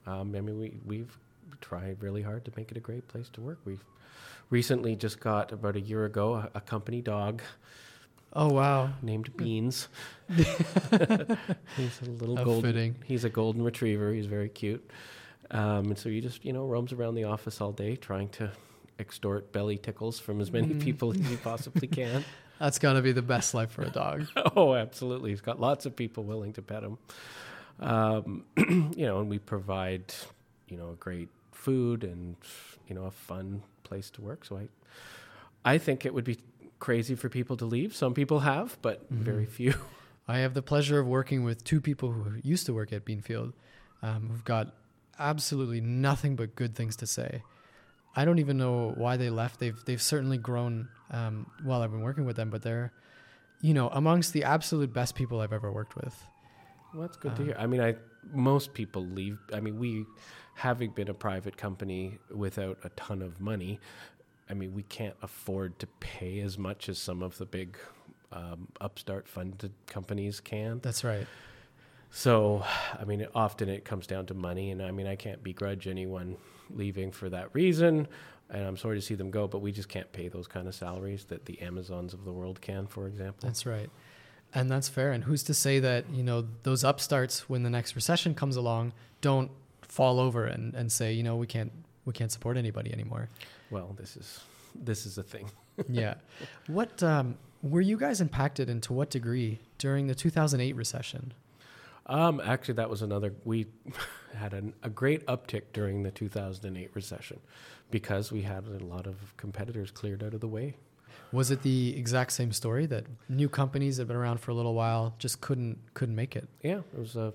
Um, 0.07 0.35
I 0.35 0.41
mean, 0.41 0.59
we, 0.59 0.76
we've 0.85 1.18
tried 1.61 2.03
really 2.03 2.22
hard 2.22 2.45
to 2.45 2.53
make 2.57 2.70
it 2.70 2.76
a 2.76 2.80
great 2.80 3.09
place 3.09 3.28
to 3.30 3.41
work. 3.41 3.59
We've 3.64 3.85
recently 4.51 4.97
just 4.97 5.20
got, 5.20 5.53
about 5.53 5.76
a 5.76 5.80
year 5.80 6.05
ago, 6.05 6.35
a, 6.35 6.51
a 6.57 6.61
company 6.61 7.01
dog 7.01 7.43
Oh 8.37 8.53
wow, 8.53 8.91
named 9.01 9.37
Beans. 9.37 9.87
he's 10.35 10.49
a 12.03 12.11
little 12.11 12.37
How 12.37 12.43
golden. 12.43 12.62
fitting. 12.62 12.97
He's 13.05 13.24
a 13.24 13.28
golden 13.30 13.62
retriever. 13.62 14.12
He's 14.12 14.26
very 14.26 14.49
cute. 14.49 14.91
Um, 15.53 15.87
and 15.87 15.99
so 15.99 16.09
he 16.09 16.20
just, 16.20 16.45
you 16.45 16.53
know, 16.53 16.66
roams 16.66 16.93
around 16.93 17.14
the 17.14 17.24
office 17.24 17.61
all 17.61 17.70
day 17.70 17.95
trying 17.95 18.28
to 18.30 18.51
extort 18.99 19.53
belly 19.53 19.77
tickles 19.79 20.19
from 20.21 20.41
as 20.41 20.51
many 20.53 20.69
Mm. 20.75 20.83
people 20.83 21.11
as 21.11 21.17
he 21.29 21.37
possibly 21.37 21.89
can. 21.89 22.25
that's 22.59 22.79
got 22.79 22.93
to 22.95 23.03
be 23.03 23.13
the 23.13 23.23
best 23.23 23.55
life 23.55 23.71
for 23.73 23.83
a 23.83 23.91
dog. 23.91 24.27
oh, 24.57 24.75
absolutely. 24.75 25.31
He's 25.31 25.41
got 25.41 25.61
lots 25.61 25.87
of 25.87 25.97
people 25.97 26.25
willing 26.25 26.53
to 26.55 26.63
pet 26.63 26.83
him. 26.85 26.99
Um, 27.81 28.45
you 28.57 29.07
know, 29.07 29.21
and 29.21 29.29
we 29.29 29.39
provide, 29.39 30.15
you 30.69 30.77
know, 30.77 30.91
a 30.91 30.95
great 30.95 31.29
food 31.53 32.05
and, 32.05 32.37
you 32.87 32.95
know, 32.95 33.05
a 33.05 33.11
fun 33.11 33.63
place 33.83 34.11
to 34.11 34.23
work. 34.23 34.45
So 34.45 34.59
I, 34.59 34.69
I 35.75 35.79
think 35.79 36.07
it 36.07 36.15
would 36.15 36.25
be 36.25 36.39
crazy 36.79 37.15
for 37.15 37.29
people 37.29 37.57
to 37.57 37.65
leave. 37.65 37.95
Some 37.97 38.15
people 38.15 38.41
have, 38.41 38.77
but 38.83 39.09
very 39.11 39.47
few. 39.47 39.75
I 40.29 40.39
have 40.39 40.55
the 40.55 40.63
pleasure 40.63 40.99
of 41.01 41.07
working 41.07 41.43
with 41.45 41.65
two 41.65 41.81
people 41.81 42.13
who 42.13 42.37
used 42.43 42.65
to 42.67 42.73
work 42.73 42.93
at 42.93 43.05
Beanfield, 43.05 43.53
um, 44.03 44.29
who've 44.31 44.45
got 44.45 44.75
absolutely 45.19 45.81
nothing 45.81 46.37
but 46.37 46.55
good 46.57 46.75
things 46.75 46.97
to 46.97 47.07
say. 47.07 47.43
I 48.17 48.25
don't 48.25 48.39
even 48.39 48.57
know 48.59 48.93
why 48.97 49.17
they 49.17 49.31
left. 49.31 49.59
They've 49.61 49.83
they've 49.85 50.01
certainly 50.03 50.39
grown 50.39 50.89
um, 51.11 51.51
while 51.62 51.83
I've 51.83 51.91
been 51.91 52.03
working 52.03 52.25
with 52.25 52.37
them, 52.37 52.51
but 52.51 52.62
they're, 52.62 52.93
you 53.61 53.75
know, 53.75 53.89
amongst 53.89 54.33
the 54.33 54.45
absolute 54.45 54.93
best 54.93 55.15
people 55.15 55.41
I've 55.41 55.53
ever 55.53 55.71
worked 55.73 55.97
with. 55.97 56.17
Well, 56.93 57.03
that's 57.03 57.17
good 57.17 57.33
Uh, 57.33 57.37
to 57.37 57.45
hear. 57.45 57.57
I 57.59 57.67
mean, 57.67 57.81
I 57.81 57.97
most 58.33 58.73
people 58.73 59.05
leave. 59.05 59.39
I 59.53 59.61
mean, 59.61 59.79
we 59.79 60.05
having 60.55 60.91
been 60.91 61.09
a 61.09 61.15
private 61.15 61.57
company 61.57 62.19
without 62.33 62.79
a 62.85 62.89
ton 62.91 63.23
of 63.23 63.41
money. 63.41 63.81
I 64.49 64.55
mean, 64.55 64.75
we 64.75 64.83
can't 64.85 65.17
afford 65.23 65.79
to 65.81 65.87
pay 66.01 66.41
as 66.41 66.57
much 66.59 66.89
as 66.89 66.99
some 66.99 67.23
of 67.23 67.39
the 67.39 67.47
big 67.47 67.77
um, 68.31 68.69
upstart 68.81 69.27
funded 69.27 69.73
companies 69.87 70.39
can. 70.41 70.81
That's 70.83 71.03
right. 71.03 71.27
So, 72.11 72.65
I 72.97 73.05
mean, 73.05 73.27
often 73.35 73.69
it 73.69 73.85
comes 73.85 74.07
down 74.07 74.27
to 74.27 74.35
money, 74.35 74.71
and 74.71 74.81
I 74.81 74.93
mean, 74.93 75.07
I 75.09 75.17
can't 75.17 75.43
begrudge 75.43 75.89
anyone 75.89 76.37
leaving 76.77 77.11
for 77.11 77.29
that 77.31 77.55
reason, 77.55 78.09
and 78.51 78.64
I'm 78.64 78.77
sorry 78.77 78.97
to 78.97 79.03
see 79.03 79.14
them 79.14 79.31
go, 79.31 79.49
but 79.49 79.61
we 79.61 79.72
just 79.72 79.89
can't 79.89 80.11
pay 80.12 80.29
those 80.29 80.47
kind 80.47 80.68
of 80.68 80.75
salaries 80.75 81.25
that 81.25 81.47
the 81.47 81.61
Amazons 81.61 82.12
of 82.12 82.25
the 82.25 82.33
world 82.33 82.61
can, 82.61 82.86
for 82.86 83.07
example. 83.07 83.49
That's 83.49 83.66
right. 83.66 83.90
And 84.55 84.70
that's 84.70 84.89
fair. 84.89 85.12
And 85.12 85.24
who's 85.24 85.43
to 85.44 85.55
say 85.55 85.81
that, 85.81 86.09
you 86.11 86.23
know, 86.23 86.44
those 86.62 86.85
upstarts 86.85 87.49
when 87.49 87.62
the 87.65 87.70
next 87.70 87.97
recession 87.97 88.35
comes 88.35 88.57
along 88.57 88.93
don't 89.20 89.51
fall 89.82 90.20
over 90.20 90.44
and, 90.47 90.74
and 90.74 90.93
say, 90.93 91.12
you 91.12 91.23
know, 91.23 91.36
we 91.36 91.47
can't 91.47 91.73
we 92.05 92.12
can't 92.12 92.31
support 92.31 92.57
anybody 92.57 92.93
anymore. 92.93 93.28
well, 93.70 93.94
this 93.99 94.16
is 94.16 94.40
this 94.74 95.07
is 95.07 95.19
a 95.19 95.23
thing. 95.23 95.51
yeah. 95.89 96.15
What 96.66 97.03
um, 97.03 97.36
were 97.62 97.81
you 97.81 97.97
guys 97.97 98.20
impacted 98.20 98.69
and 98.69 98.82
to 98.85 98.93
what 98.93 99.11
degree 99.11 99.61
during 99.78 100.07
the 100.07 100.15
2008 100.15 100.77
recession? 100.77 101.32
Um, 102.06 102.40
actually, 102.44 102.74
that 102.74 102.90
was 102.90 103.02
another. 103.02 103.32
We 103.44 103.66
had 104.35 104.52
an, 104.55 104.74
a 104.82 104.90
great 104.90 105.26
uptick 105.26 105.62
during 105.72 106.02
the 106.02 106.10
2008 106.10 106.90
recession 106.94 107.40
because 107.90 108.31
we 108.32 108.43
had 108.43 108.66
a 108.66 108.85
lot 108.85 109.06
of 109.06 109.36
competitors 109.36 109.90
cleared 109.90 110.22
out 110.22 110.35
of 110.35 110.40
the 110.40 110.48
way. 110.48 110.76
Was 111.32 111.51
it 111.51 111.62
the 111.62 111.97
exact 111.97 112.32
same 112.32 112.52
story 112.52 112.86
that 112.86 113.06
new 113.28 113.48
companies 113.48 113.97
that 113.97 114.02
have 114.02 114.09
been 114.09 114.16
around 114.16 114.39
for 114.40 114.51
a 114.51 114.55
little 114.55 114.74
while 114.74 115.14
just 115.18 115.40
couldn't 115.40 115.78
couldn't 115.94 116.14
make 116.14 116.36
it? 116.36 116.48
Yeah, 116.62 116.78
it 116.93 116.98
was 116.98 117.16
a. 117.16 117.32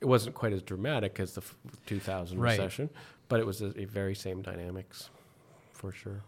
It 0.00 0.04
wasn't 0.06 0.34
quite 0.34 0.52
as 0.52 0.62
dramatic 0.62 1.18
as 1.20 1.34
the 1.34 1.42
2000 1.86 2.38
Right. 2.38 2.52
recession, 2.52 2.90
but 3.28 3.40
it 3.40 3.46
was 3.46 3.60
a, 3.62 3.78
a 3.80 3.84
very 3.84 4.14
same 4.14 4.42
dynamics, 4.42 5.10
for 5.72 5.90
sure. 5.92 6.22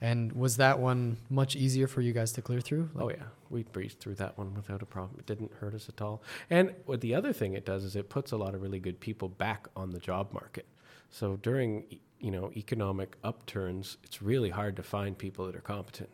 And 0.00 0.32
was 0.32 0.56
that 0.58 0.78
one 0.78 1.16
much 1.30 1.56
easier 1.56 1.86
for 1.86 2.00
you 2.00 2.12
guys 2.12 2.32
to 2.32 2.42
clear 2.42 2.60
through? 2.60 2.90
oh 2.98 3.10
yeah, 3.10 3.16
we 3.54 3.62
breezed 3.62 4.00
through 4.00 4.16
that 4.16 4.36
one 4.36 4.52
without 4.54 4.82
a 4.82 4.86
problem. 4.86 5.18
It 5.20 5.26
didn't 5.26 5.52
hurt 5.60 5.74
us 5.74 5.88
at 5.88 6.02
all. 6.02 6.22
And 6.50 6.74
what 6.84 7.00
the 7.00 7.14
other 7.14 7.32
thing 7.32 7.54
it 7.54 7.64
does 7.64 7.84
is 7.84 7.96
it 7.96 8.10
puts 8.10 8.32
a 8.32 8.36
lot 8.36 8.54
of 8.54 8.60
really 8.60 8.80
good 8.80 9.00
people 9.00 9.28
back 9.28 9.68
on 9.76 9.90
the 9.90 9.98
job 10.00 10.32
market. 10.32 10.66
So 11.10 11.36
during 11.36 11.84
you 12.20 12.30
know 12.30 12.50
economic 12.56 13.16
upturns, 13.22 13.96
it's 14.02 14.20
really 14.20 14.50
hard 14.50 14.76
to 14.76 14.82
find 14.82 15.16
people 15.16 15.46
that 15.46 15.54
are 15.54 15.60
competent, 15.60 16.10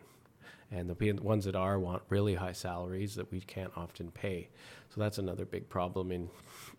and 0.71 0.89
the 0.91 1.13
ones 1.23 1.47
that 1.47 1.57
are 1.57 1.79
want 1.79 2.03
really 2.11 2.35
high 2.35 2.53
salaries 2.53 3.15
that 3.15 3.33
we 3.33 3.41
can't 3.41 3.73
often 3.77 4.11
pay. 4.11 4.49
So 4.95 5.01
that's 5.01 5.19
another 5.19 5.45
big 5.47 5.69
problem 5.69 6.13
in 6.13 6.29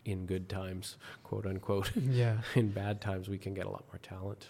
in 0.05 0.25
good 0.27 0.47
times, 0.49 0.97
quote 1.23 1.45
unquote. 1.45 1.91
Yeah. 1.95 2.37
in 2.55 2.69
bad 2.69 3.01
times, 3.01 3.27
we 3.27 3.37
can 3.39 3.53
get 3.53 3.65
a 3.65 3.69
lot 3.69 3.85
more 3.91 3.99
talent. 4.03 4.47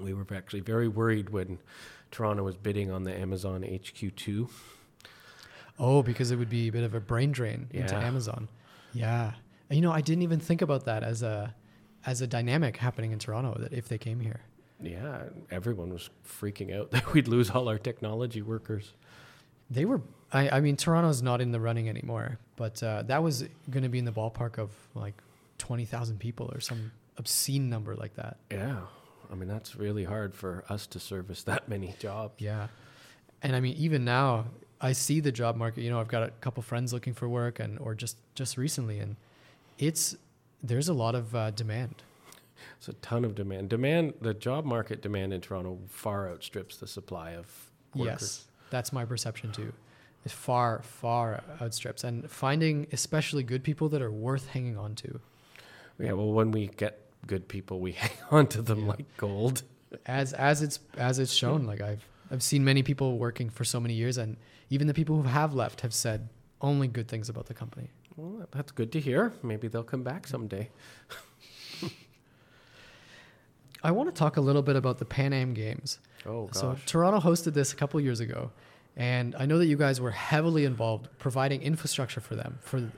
We 0.00 0.12
were 0.14 0.26
actually 0.32 0.60
very 0.60 0.88
worried 0.88 1.30
when 1.30 1.58
Toronto 2.14 2.44
was 2.44 2.56
bidding 2.56 2.92
on 2.92 3.02
the 3.02 3.12
Amazon 3.12 3.62
HQ2. 3.62 4.48
Oh, 5.80 6.00
because 6.00 6.30
it 6.30 6.36
would 6.36 6.48
be 6.48 6.68
a 6.68 6.72
bit 6.72 6.84
of 6.84 6.94
a 6.94 7.00
brain 7.00 7.32
drain 7.32 7.66
into 7.72 7.96
Amazon. 7.96 8.48
Yeah. 8.92 9.32
And, 9.68 9.76
you 9.76 9.82
know, 9.82 9.90
I 9.90 10.00
didn't 10.00 10.22
even 10.22 10.38
think 10.38 10.62
about 10.62 10.84
that 10.84 11.02
as 11.02 11.22
a 11.22 11.52
as 12.06 12.20
a 12.20 12.26
dynamic 12.26 12.76
happening 12.76 13.10
in 13.10 13.18
Toronto 13.18 13.56
that 13.58 13.72
if 13.72 13.88
they 13.88 13.98
came 13.98 14.20
here. 14.20 14.42
Yeah, 14.80 15.22
everyone 15.50 15.90
was 15.92 16.10
freaking 16.24 16.78
out 16.78 16.90
that 16.92 17.12
we'd 17.12 17.26
lose 17.26 17.50
all 17.50 17.68
our 17.68 17.78
technology 17.78 18.42
workers. 18.42 18.92
They 19.68 19.84
were 19.84 20.00
I, 20.32 20.50
I 20.50 20.60
mean 20.60 20.76
Toronto's 20.76 21.20
not 21.20 21.40
in 21.40 21.50
the 21.50 21.58
running 21.58 21.88
anymore, 21.88 22.38
but 22.54 22.80
uh, 22.80 23.02
that 23.04 23.24
was 23.24 23.42
going 23.70 23.82
to 23.82 23.88
be 23.88 23.98
in 23.98 24.04
the 24.04 24.12
ballpark 24.12 24.58
of 24.58 24.70
like 24.94 25.20
20,000 25.58 26.20
people 26.20 26.48
or 26.54 26.60
some 26.60 26.92
obscene 27.16 27.68
number 27.68 27.96
like 27.96 28.14
that. 28.14 28.36
Yeah, 28.52 28.82
I 29.30 29.34
mean 29.34 29.48
that's 29.48 29.76
really 29.76 30.04
hard 30.04 30.34
for 30.34 30.64
us 30.68 30.86
to 30.88 31.00
service 31.00 31.42
that 31.44 31.68
many 31.74 31.94
jobs. 31.98 32.34
Yeah. 32.38 32.68
And 33.42 33.54
I 33.54 33.60
mean, 33.60 33.76
even 33.76 34.04
now, 34.04 34.46
I 34.80 34.92
see 34.92 35.20
the 35.20 35.32
job 35.32 35.56
market. 35.56 35.82
You 35.82 35.90
know, 35.90 36.00
I've 36.00 36.08
got 36.08 36.22
a 36.22 36.30
couple 36.40 36.62
friends 36.62 36.92
looking 36.92 37.14
for 37.14 37.28
work, 37.28 37.60
and 37.60 37.78
or 37.78 37.94
just 37.94 38.16
just 38.34 38.56
recently, 38.56 38.98
and 38.98 39.16
it's 39.78 40.16
there's 40.62 40.88
a 40.88 40.94
lot 40.94 41.14
of 41.14 41.34
uh, 41.34 41.50
demand. 41.50 42.02
It's 42.78 42.88
a 42.88 42.94
ton 42.94 43.24
of 43.24 43.34
demand. 43.34 43.68
Demand 43.68 44.14
the 44.20 44.34
job 44.34 44.64
market 44.64 45.02
demand 45.02 45.32
in 45.32 45.40
Toronto 45.40 45.78
far 45.88 46.28
outstrips 46.28 46.76
the 46.76 46.86
supply 46.86 47.32
of 47.32 47.46
workers. 47.94 48.06
Yes, 48.06 48.44
that's 48.70 48.92
my 48.92 49.04
perception 49.04 49.52
too. 49.52 49.72
It 50.24 50.30
far 50.30 50.82
far 50.82 51.42
outstrips, 51.60 52.04
and 52.04 52.30
finding 52.30 52.86
especially 52.92 53.42
good 53.42 53.62
people 53.62 53.88
that 53.90 54.00
are 54.00 54.12
worth 54.12 54.48
hanging 54.48 54.78
on 54.78 54.94
to. 54.96 55.20
Yeah, 55.98 56.12
well, 56.12 56.32
when 56.32 56.50
we 56.50 56.68
get 56.68 57.03
good 57.26 57.48
people, 57.48 57.80
we 57.80 57.92
hang 58.02 58.10
on 58.30 58.46
to 58.48 58.62
them 58.62 58.80
Yeah. 58.80 58.86
like 58.88 59.16
gold. 59.16 59.62
As 60.06 60.32
as 60.32 60.60
it's 60.62 60.80
as 60.96 61.18
it's 61.18 61.32
shown, 61.32 61.66
like 61.66 61.80
I've 61.80 62.04
I've 62.30 62.42
seen 62.42 62.64
many 62.64 62.82
people 62.82 63.18
working 63.18 63.48
for 63.50 63.64
so 63.64 63.78
many 63.80 63.94
years, 63.94 64.18
and 64.18 64.36
even 64.70 64.86
the 64.88 64.94
people 64.94 65.16
who 65.16 65.28
have 65.28 65.54
left 65.54 65.82
have 65.82 65.94
said 65.94 66.28
only 66.60 66.88
good 66.88 67.06
things 67.08 67.28
about 67.28 67.46
the 67.46 67.54
company. 67.54 67.90
Well, 68.16 68.46
that's 68.50 68.72
good 68.72 68.90
to 68.92 69.00
hear. 69.00 69.32
Maybe 69.42 69.68
they'll 69.68 69.82
come 69.84 70.02
back 70.02 70.26
someday. 70.26 70.70
I 73.82 73.90
want 73.90 74.08
to 74.12 74.18
talk 74.18 74.36
a 74.36 74.40
little 74.40 74.62
bit 74.62 74.76
about 74.76 74.98
the 74.98 75.04
Pan 75.04 75.32
Am 75.32 75.52
Games. 75.52 75.98
Oh 76.24 76.46
gosh. 76.46 76.60
So 76.60 76.76
Toronto 76.86 77.20
hosted 77.20 77.52
this 77.52 77.72
a 77.72 77.76
couple 77.76 78.00
years 78.00 78.20
ago, 78.20 78.50
and 78.96 79.34
I 79.38 79.44
know 79.46 79.58
that 79.58 79.66
you 79.66 79.76
guys 79.76 80.00
were 80.00 80.10
heavily 80.10 80.64
involved 80.64 81.08
providing 81.18 81.60
infrastructure 81.62 82.20
for 82.20 82.34
them 82.34 82.58
for 82.62 82.90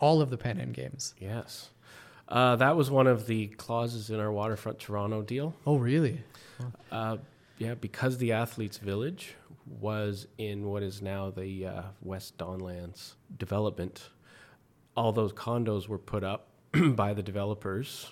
all 0.00 0.20
of 0.20 0.28
the 0.30 0.36
Pan 0.36 0.60
Am 0.60 0.72
Games. 0.72 1.14
yes. 1.18 1.70
Uh, 2.28 2.56
that 2.56 2.76
was 2.76 2.90
one 2.90 3.06
of 3.06 3.26
the 3.26 3.48
clauses 3.48 4.10
in 4.10 4.18
our 4.18 4.32
Waterfront 4.32 4.78
Toronto 4.78 5.22
deal. 5.22 5.54
Oh, 5.66 5.76
really? 5.76 6.22
Uh, 6.90 7.18
yeah, 7.58 7.74
because 7.74 8.18
the 8.18 8.32
Athletes 8.32 8.78
Village 8.78 9.34
was 9.80 10.26
in 10.38 10.66
what 10.66 10.82
is 10.82 11.02
now 11.02 11.30
the 11.30 11.66
uh, 11.66 11.82
West 12.02 12.36
Donlands 12.38 13.14
development, 13.38 14.10
all 14.96 15.12
those 15.12 15.32
condos 15.32 15.88
were 15.88 15.98
put 15.98 16.24
up 16.24 16.48
by 16.94 17.14
the 17.14 17.22
developers, 17.22 18.10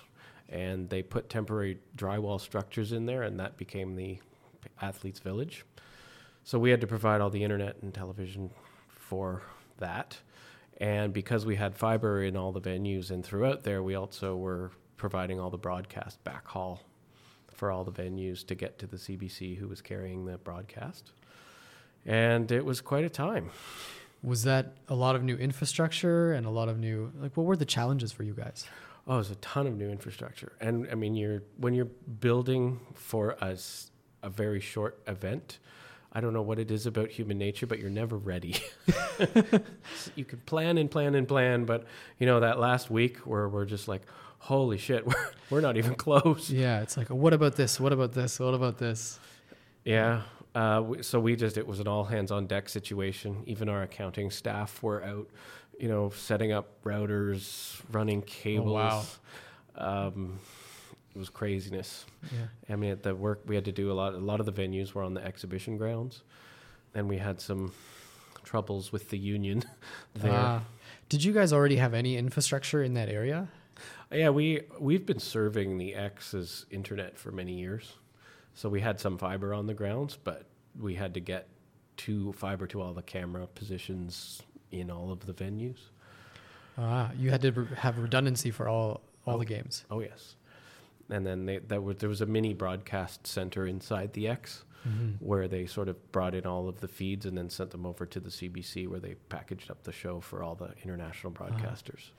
and 0.49 0.89
they 0.89 1.01
put 1.01 1.29
temporary 1.29 1.79
drywall 1.97 2.39
structures 2.39 2.91
in 2.91 3.05
there, 3.05 3.23
and 3.23 3.39
that 3.39 3.57
became 3.57 3.95
the 3.95 4.19
Athletes 4.81 5.19
Village. 5.19 5.65
So 6.43 6.59
we 6.59 6.71
had 6.71 6.81
to 6.81 6.87
provide 6.87 7.21
all 7.21 7.29
the 7.29 7.43
internet 7.43 7.77
and 7.81 7.93
television 7.93 8.49
for 8.87 9.41
that. 9.77 10.17
And 10.77 11.13
because 11.13 11.45
we 11.45 11.55
had 11.55 11.75
fiber 11.75 12.23
in 12.23 12.35
all 12.35 12.51
the 12.51 12.61
venues 12.61 13.11
and 13.11 13.23
throughout 13.23 13.63
there, 13.63 13.83
we 13.83 13.95
also 13.95 14.35
were 14.35 14.71
providing 14.97 15.39
all 15.39 15.49
the 15.49 15.57
broadcast 15.57 16.23
backhaul 16.23 16.79
for 17.53 17.71
all 17.71 17.83
the 17.83 17.91
venues 17.91 18.45
to 18.47 18.55
get 18.55 18.79
to 18.79 18.87
the 18.87 18.97
CBC 18.97 19.57
who 19.57 19.67
was 19.67 19.81
carrying 19.81 20.25
the 20.25 20.37
broadcast. 20.37 21.11
And 22.05 22.51
it 22.51 22.65
was 22.65 22.81
quite 22.81 23.05
a 23.05 23.09
time. 23.09 23.51
Was 24.21 24.43
that 24.43 24.73
a 24.87 24.95
lot 24.95 25.15
of 25.15 25.23
new 25.23 25.35
infrastructure 25.35 26.33
and 26.33 26.45
a 26.45 26.49
lot 26.49 26.69
of 26.69 26.79
new 26.79 27.11
like 27.19 27.35
what 27.35 27.45
were 27.45 27.57
the 27.57 27.65
challenges 27.65 28.11
for 28.11 28.23
you 28.23 28.33
guys? 28.33 28.65
Oh, 29.05 29.15
there's 29.15 29.31
a 29.31 29.35
ton 29.35 29.67
of 29.67 29.75
new 29.75 29.89
infrastructure. 29.89 30.53
And 30.61 30.87
I 30.89 30.95
mean, 30.95 31.15
you're 31.15 31.43
when 31.57 31.73
you're 31.73 31.91
building 32.19 32.79
for 32.93 33.35
a, 33.41 33.57
a 34.21 34.29
very 34.29 34.61
short 34.61 35.01
event, 35.07 35.59
I 36.13 36.21
don't 36.21 36.33
know 36.33 36.43
what 36.43 36.59
it 36.59 36.69
is 36.69 36.85
about 36.85 37.09
human 37.09 37.39
nature, 37.39 37.65
but 37.65 37.79
you're 37.79 37.89
never 37.89 38.17
ready. 38.17 38.55
you 40.15 40.23
can 40.23 40.39
plan 40.45 40.77
and 40.77 40.89
plan 40.89 41.15
and 41.15 41.27
plan, 41.27 41.65
but 41.65 41.85
you 42.19 42.27
know 42.27 42.39
that 42.41 42.59
last 42.59 42.91
week 42.91 43.17
where 43.19 43.49
we're 43.49 43.65
just 43.65 43.87
like, 43.87 44.03
holy 44.37 44.77
shit, 44.77 45.05
we're, 45.07 45.31
we're 45.49 45.61
not 45.61 45.75
even 45.75 45.95
close. 45.95 46.51
Yeah, 46.51 46.81
it's 46.81 46.97
like 46.97 47.09
what 47.09 47.33
about 47.33 47.55
this? 47.55 47.79
What 47.79 47.93
about 47.93 48.13
this? 48.13 48.39
What 48.39 48.53
about 48.53 48.77
this? 48.77 49.19
Yeah. 49.83 50.21
Uh, 50.55 51.01
so 51.01 51.19
we 51.19 51.35
just, 51.35 51.57
it 51.57 51.65
was 51.65 51.79
an 51.79 51.87
all 51.87 52.03
hands 52.03 52.31
on 52.31 52.45
deck 52.45 52.69
situation. 52.69 53.43
Even 53.47 53.67
our 53.69 53.81
accounting 53.81 54.29
staff 54.29 54.83
were 54.83 55.03
out, 55.03 55.27
you 55.79 55.87
know, 55.87 56.11
setting 56.11 56.51
up 56.51 56.83
routers, 56.83 57.81
running 57.91 58.21
cables. 58.21 58.71
wow. 58.71 59.03
Um, 59.75 60.39
it 61.15 61.19
was 61.19 61.29
craziness. 61.29 62.05
Yeah. 62.31 62.73
I 62.73 62.75
mean, 62.75 62.91
at 62.91 63.03
the 63.03 63.13
work 63.15 63.41
we 63.45 63.55
had 63.55 63.65
to 63.65 63.71
do 63.71 63.91
a 63.91 63.93
lot. 63.93 64.13
A 64.13 64.17
lot 64.17 64.39
of 64.39 64.45
the 64.45 64.51
venues 64.53 64.93
were 64.93 65.03
on 65.03 65.13
the 65.13 65.23
exhibition 65.23 65.77
grounds, 65.77 66.23
and 66.95 67.07
we 67.09 67.17
had 67.17 67.39
some 67.41 67.71
troubles 68.43 68.91
with 68.91 69.09
the 69.09 69.17
union 69.17 69.63
there. 70.15 70.31
Ah. 70.33 70.61
did 71.09 71.23
you 71.23 71.31
guys 71.33 71.53
already 71.53 71.77
have 71.77 71.93
any 71.93 72.17
infrastructure 72.17 72.83
in 72.83 72.93
that 72.95 73.09
area? 73.09 73.47
Yeah, 74.11 74.29
we 74.29 74.61
we've 74.79 75.05
been 75.05 75.19
serving 75.19 75.77
the 75.77 75.95
Ex's 75.95 76.65
internet 76.69 77.17
for 77.17 77.31
many 77.31 77.53
years, 77.53 77.93
so 78.53 78.69
we 78.69 78.81
had 78.81 78.99
some 78.99 79.17
fiber 79.17 79.53
on 79.53 79.65
the 79.67 79.73
grounds, 79.73 80.17
but 80.23 80.45
we 80.79 80.95
had 80.95 81.13
to 81.15 81.19
get 81.19 81.47
to 81.97 82.33
fiber 82.33 82.65
to 82.67 82.81
all 82.81 82.93
the 82.93 83.01
camera 83.03 83.45
positions 83.47 84.41
in 84.71 84.89
all 84.91 85.11
of 85.11 85.25
the 85.25 85.33
venues. 85.33 85.77
Ah, 86.77 87.11
you 87.17 87.29
had 87.29 87.41
to 87.43 87.51
have 87.77 87.97
redundancy 87.99 88.49
for 88.51 88.67
all 88.67 89.01
all 89.25 89.35
Oh. 89.35 89.39
the 89.39 89.45
games. 89.45 89.85
Oh 89.89 89.99
yes, 90.01 90.35
and 91.09 91.25
then 91.25 91.45
they, 91.45 91.59
that 91.59 91.83
was, 91.83 91.97
there 91.97 92.09
was 92.09 92.21
a 92.21 92.25
mini 92.25 92.53
broadcast 92.53 93.27
center 93.27 93.65
inside 93.67 94.13
the 94.13 94.27
Ex 94.27 94.63
Mm-hmm. 94.85 95.25
where 95.25 95.47
they 95.47 95.65
sort 95.65 95.87
of 95.87 96.11
brought 96.11 96.35
in 96.35 96.45
all 96.45 96.67
of 96.67 96.81
the 96.81 96.89
feeds 96.89 97.25
and 97.25 97.37
then 97.37 97.49
sent 97.49 97.71
them 97.71 97.85
over 97.85 98.05
to 98.05 98.19
the 98.19 98.29
CBC 98.29 98.85
where 98.89 98.99
they 98.99 99.13
packaged 99.29 99.71
up 99.71 99.81
the 99.83 99.93
show 99.93 100.19
for 100.19 100.43
all 100.43 100.55
the 100.55 100.71
international 100.83 101.31
broadcasters. 101.31 102.09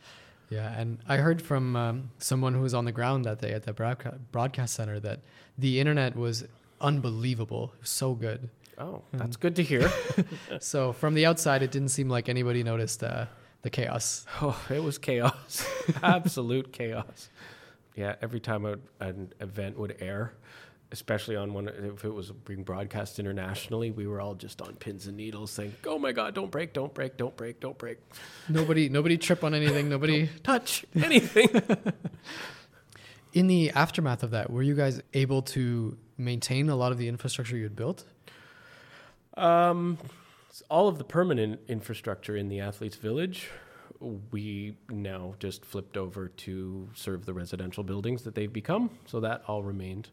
Yeah, 0.49 0.73
and 0.73 0.97
I 1.07 1.19
heard 1.19 1.43
from 1.43 1.77
um, 1.77 2.11
someone 2.17 2.55
who 2.55 2.63
was 2.63 2.73
on 2.73 2.87
the 2.87 2.91
ground 2.93 3.27
that 3.27 3.39
day 3.43 3.53
at 3.53 3.65
the 3.65 3.75
broadca- 3.75 4.19
broadcast 4.33 4.77
center 4.77 4.99
that 5.01 5.21
the 5.59 5.79
internet 5.79 6.17
was 6.17 6.47
unbelievable, 6.81 7.75
was 7.81 7.91
so 7.91 8.15
good. 8.15 8.49
Oh, 8.79 9.03
Hmm. 9.11 9.19
that's 9.19 9.37
good 9.37 9.57
to 9.57 9.63
hear. 9.63 9.93
so 10.59 10.95
from 10.95 11.13
the 11.13 11.27
outside, 11.27 11.63
it 11.63 11.71
didn't 11.71 11.89
seem 11.91 12.09
like 12.09 12.31
anybody 12.31 12.63
noticed 12.63 13.05
uh, 13.05 13.27
the 13.61 13.69
chaos. 13.69 14.25
Oh, 14.41 14.59
it 14.71 14.83
was 14.83 14.97
chaos. 14.97 15.67
Absolute 16.03 16.73
chaos. 16.73 17.29
Yeah, 17.95 18.17
every 18.21 18.41
time 18.41 18.67
a, 18.67 18.77
an 19.01 19.33
event 19.41 19.79
would 19.79 19.97
air, 20.01 20.35
especially 20.91 21.37
on 21.37 21.55
one, 21.55 21.69
if 21.69 22.05
it 22.05 22.13
was 22.13 22.31
being 22.33 22.65
broadcast 22.65 23.19
internationally, 23.19 23.91
we 23.91 24.07
were 24.07 24.21
all 24.21 24.35
just 24.35 24.61
on 24.61 24.75
pins 24.75 25.07
and 25.07 25.17
needles 25.17 25.51
saying, 25.51 25.75
oh 25.87 25.99
my 25.99 26.13
God, 26.13 26.35
don't 26.35 26.51
break, 26.51 26.73
don't 26.73 26.93
break, 26.93 27.17
don't 27.17 27.37
break, 27.37 27.61
don't 27.61 27.79
break. 27.79 27.99
Nobody, 28.49 28.89
nobody 28.89 29.17
trip 29.17 29.45
on 29.45 29.55
anything. 29.55 29.89
Nobody. 29.89 30.29
Touch 30.43 30.85
anything. 30.95 31.49
In 33.33 33.47
the 33.49 33.71
aftermath 33.71 34.23
of 34.23 34.31
that, 34.31 34.51
were 34.51 34.63
you 34.63 34.75
guys 34.75 35.03
able 35.13 35.43
to 35.43 35.97
maintain 36.17 36.69
a 36.69 36.77
lot 36.77 36.93
of 36.93 36.99
the 36.99 37.09
infrastructure 37.09 37.57
you 37.57 37.65
had 37.65 37.77
built? 37.77 38.05
um, 39.37 39.99
all 40.71 40.89
of 40.89 40.99
the 40.99 41.05
permanent 41.05 41.61
infrastructure 41.69 42.37
in 42.37 42.49
the 42.49 42.61
Athletes 42.61 42.97
Village, 42.97 43.51
we 44.01 44.77
now 44.91 45.35
just 45.39 45.65
flipped 45.65 45.97
over 45.97 46.29
to 46.29 46.89
serve 46.95 47.25
the 47.27 47.33
residential 47.33 47.83
buildings 47.85 48.23
that 48.23 48.35
they've 48.35 48.53
become. 48.53 48.91
So 49.07 49.21
that 49.21 49.43
all 49.47 49.63
remained. 49.63 50.11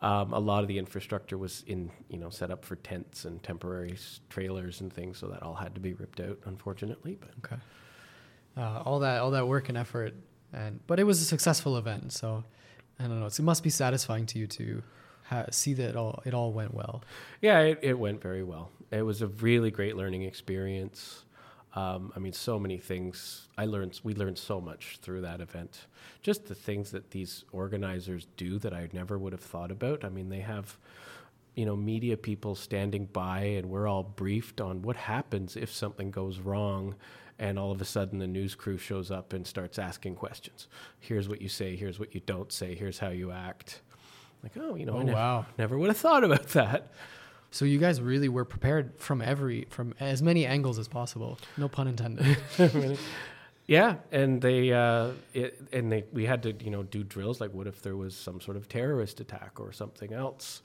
Um, 0.00 0.32
a 0.32 0.38
lot 0.38 0.62
of 0.62 0.68
the 0.68 0.78
infrastructure 0.78 1.36
was 1.36 1.64
in, 1.66 1.90
you 2.08 2.18
know, 2.18 2.30
set 2.30 2.50
up 2.50 2.64
for 2.64 2.76
tents 2.76 3.24
and 3.24 3.42
temporary 3.42 3.92
s- 3.92 4.20
trailers 4.30 4.80
and 4.80 4.92
things. 4.92 5.18
So 5.18 5.26
that 5.28 5.42
all 5.42 5.54
had 5.54 5.74
to 5.74 5.80
be 5.80 5.92
ripped 5.94 6.20
out, 6.20 6.38
unfortunately. 6.46 7.18
But 7.20 7.30
Okay. 7.44 7.60
Uh, 8.56 8.82
all 8.84 9.00
that, 9.00 9.20
all 9.20 9.30
that 9.32 9.46
work 9.46 9.68
and 9.68 9.78
effort, 9.78 10.14
and 10.52 10.80
but 10.86 10.98
it 10.98 11.04
was 11.04 11.20
a 11.20 11.24
successful 11.24 11.76
event. 11.76 12.12
So 12.12 12.42
I 12.98 13.04
don't 13.04 13.20
know. 13.20 13.26
It's, 13.26 13.38
it 13.38 13.42
must 13.44 13.62
be 13.62 13.70
satisfying 13.70 14.26
to 14.26 14.38
you 14.38 14.46
to 14.48 14.82
ha- 15.24 15.46
see 15.50 15.74
that 15.74 15.90
it 15.90 15.96
all 15.96 16.22
it 16.24 16.34
all 16.34 16.52
went 16.52 16.74
well. 16.74 17.02
Yeah, 17.40 17.60
it, 17.60 17.78
it 17.82 17.98
went 17.98 18.20
very 18.20 18.42
well. 18.42 18.70
It 18.90 19.02
was 19.02 19.22
a 19.22 19.28
really 19.28 19.70
great 19.70 19.96
learning 19.96 20.22
experience. 20.22 21.24
Um, 21.78 22.12
I 22.16 22.18
mean, 22.18 22.32
so 22.32 22.58
many 22.58 22.78
things. 22.78 23.48
I 23.56 23.66
learned. 23.66 24.00
We 24.02 24.14
learned 24.14 24.38
so 24.38 24.60
much 24.60 24.98
through 25.02 25.20
that 25.22 25.40
event. 25.40 25.86
Just 26.22 26.46
the 26.46 26.54
things 26.54 26.90
that 26.90 27.10
these 27.12 27.44
organizers 27.52 28.26
do 28.36 28.58
that 28.60 28.72
I 28.74 28.88
never 28.92 29.16
would 29.18 29.32
have 29.32 29.40
thought 29.42 29.70
about. 29.70 30.04
I 30.04 30.08
mean, 30.08 30.28
they 30.28 30.40
have, 30.40 30.76
you 31.54 31.66
know, 31.66 31.76
media 31.76 32.16
people 32.16 32.54
standing 32.54 33.06
by, 33.06 33.40
and 33.58 33.68
we're 33.70 33.86
all 33.86 34.02
briefed 34.02 34.60
on 34.60 34.82
what 34.82 34.96
happens 34.96 35.56
if 35.56 35.70
something 35.72 36.10
goes 36.10 36.40
wrong, 36.40 36.94
and 37.38 37.58
all 37.58 37.70
of 37.70 37.80
a 37.80 37.84
sudden 37.84 38.18
the 38.18 38.26
news 38.26 38.54
crew 38.56 38.78
shows 38.78 39.10
up 39.10 39.32
and 39.32 39.46
starts 39.46 39.78
asking 39.78 40.16
questions. 40.16 40.66
Here's 40.98 41.28
what 41.28 41.40
you 41.40 41.48
say. 41.48 41.76
Here's 41.76 41.98
what 42.00 42.12
you 42.14 42.20
don't 42.26 42.50
say. 42.50 42.74
Here's 42.74 42.98
how 42.98 43.10
you 43.10 43.30
act. 43.30 43.82
Like, 44.42 44.52
oh, 44.58 44.74
you 44.74 44.86
know, 44.86 44.94
I 44.94 45.00
Oh, 45.00 45.02
never, 45.02 45.16
wow. 45.16 45.46
never 45.58 45.78
would 45.78 45.88
have 45.88 45.96
thought 45.98 46.24
about 46.24 46.48
that. 46.48 46.90
So 47.50 47.64
you 47.64 47.78
guys 47.78 48.00
really 48.00 48.28
were 48.28 48.44
prepared 48.44 48.92
from 48.98 49.22
every 49.22 49.66
from 49.70 49.94
as 50.00 50.22
many 50.22 50.44
angles 50.44 50.78
as 50.78 50.88
possible. 50.88 51.38
No 51.56 51.68
pun 51.68 51.88
intended. 51.88 52.36
Yeah, 53.68 53.96
and 54.10 54.40
they 54.40 54.72
uh, 54.72 55.10
it, 55.34 55.60
and 55.74 55.92
they 55.92 56.04
we 56.10 56.24
had 56.24 56.42
to 56.44 56.54
you 56.54 56.70
know 56.70 56.82
do 56.82 57.04
drills 57.04 57.38
like 57.38 57.52
what 57.52 57.66
if 57.66 57.82
there 57.82 57.96
was 57.96 58.16
some 58.16 58.40
sort 58.40 58.56
of 58.56 58.66
terrorist 58.66 59.20
attack 59.20 59.60
or 59.60 59.72
something 59.72 60.14
else. 60.14 60.62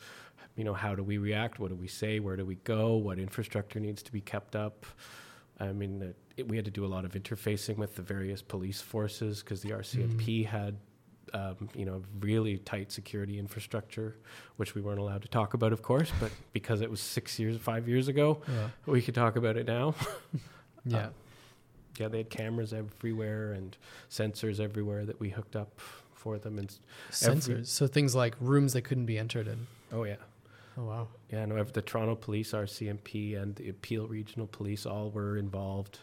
You 0.56 0.64
know, 0.64 0.74
how 0.74 0.96
do 0.96 1.04
we 1.04 1.18
react? 1.18 1.60
What 1.60 1.70
do 1.70 1.76
we 1.76 1.90
say? 1.90 2.20
Where 2.20 2.38
do 2.38 2.46
we 2.46 2.56
go? 2.64 2.94
What 2.94 3.20
infrastructure 3.20 3.82
needs 3.82 4.04
to 4.04 4.12
be 4.12 4.22
kept 4.22 4.56
up? 4.56 4.86
I 5.60 5.74
mean, 5.74 6.02
it, 6.02 6.16
it, 6.38 6.48
we 6.48 6.56
had 6.56 6.64
to 6.64 6.72
do 6.72 6.86
a 6.86 6.88
lot 6.88 7.04
of 7.04 7.12
interfacing 7.12 7.76
with 7.76 7.96
the 7.96 8.02
various 8.02 8.42
police 8.42 8.80
forces 8.80 9.42
because 9.44 9.62
the 9.62 9.72
RCMP 9.72 10.46
had 10.46 10.78
um, 11.34 11.70
you 11.76 11.86
know, 11.86 12.02
really 12.20 12.58
tight 12.58 12.92
security 12.92 13.40
infrastructure, 13.40 14.16
which 14.58 14.76
we 14.76 14.82
weren't 14.82 15.00
allowed 15.00 15.22
to 15.24 15.28
talk 15.28 15.54
about, 15.54 15.72
of 15.74 15.82
course, 15.82 16.12
but 16.20 16.32
because 16.52 16.82
it 16.82 16.90
was 16.92 17.00
six 17.00 17.40
years, 17.40 17.58
five 17.58 17.88
years 17.88 18.08
ago, 18.08 18.40
Yeah. 18.48 18.70
we 18.86 19.02
could 19.02 19.16
talk 19.16 19.36
about 19.36 19.58
it 19.58 19.66
now. 19.68 19.96
Yeah. 20.86 20.98
Uh, 20.98 21.10
yeah, 21.98 22.08
they 22.10 22.18
had 22.18 22.30
cameras 22.30 22.74
everywhere 22.74 23.54
and 23.54 23.78
sensors 24.10 24.60
everywhere 24.60 25.06
that 25.06 25.18
we 25.20 25.30
hooked 25.30 25.56
up 25.56 25.80
for 26.14 26.38
them. 26.38 26.60
And 26.60 26.76
every- 27.22 27.40
Sensors. 27.40 27.68
so 27.68 27.88
things 27.88 28.14
like 28.16 28.36
rooms 28.42 28.74
that 28.74 28.82
couldn't 28.82 29.06
be 29.06 29.18
entered 29.18 29.48
in. 29.48 29.68
oh 29.94 30.04
yeah, 30.04 30.18
Oh 30.78 30.84
wow. 30.84 31.08
yeah. 31.32 31.46
No, 31.46 31.64
the 31.64 31.82
Toronto 31.82 32.16
Police, 32.16 32.52
RCMP, 32.52 33.42
and 33.42 33.56
the 33.56 33.72
Peel 33.74 34.08
Regional 34.08 34.48
Police 34.48 34.86
all 34.86 35.10
were 35.12 35.38
involved. 35.38 36.00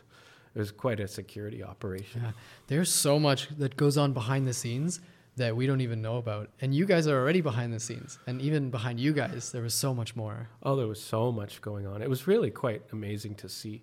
It 0.55 0.59
was 0.59 0.72
quite 0.72 0.98
a 1.01 1.06
security 1.09 1.62
operation. 1.62 2.22
Yeah. 2.22 2.32
There's 2.66 2.90
so 2.93 3.18
much 3.20 3.48
that 3.59 3.77
goes 3.77 3.97
on 3.97 4.12
behind 4.12 4.47
the 4.48 4.52
scenes 4.55 5.01
that 5.36 5.55
we 5.56 5.66
don't 5.66 5.81
even 5.81 6.02
know 6.02 6.16
about. 6.16 6.51
And 6.60 6.74
you 6.74 6.85
guys 6.86 7.06
are 7.06 7.16
already 7.18 7.40
behind 7.40 7.72
the 7.72 7.78
scenes. 7.81 8.18
And 8.27 8.43
even 8.43 8.70
behind 8.70 8.98
you 8.98 9.12
guys, 9.12 9.52
there 9.52 9.62
was 9.62 9.74
so 9.74 9.94
much 9.94 10.16
more. 10.16 10.48
Oh, 10.62 10.74
there 10.77 10.89
was 10.89 11.01
so 11.02 11.31
much 11.31 11.60
going 11.62 11.86
on. 11.86 12.02
It 12.02 12.10
was 12.10 12.27
really 12.27 12.51
quite 12.51 12.82
amazing 12.93 13.36
to 13.36 13.48
see. 13.48 13.82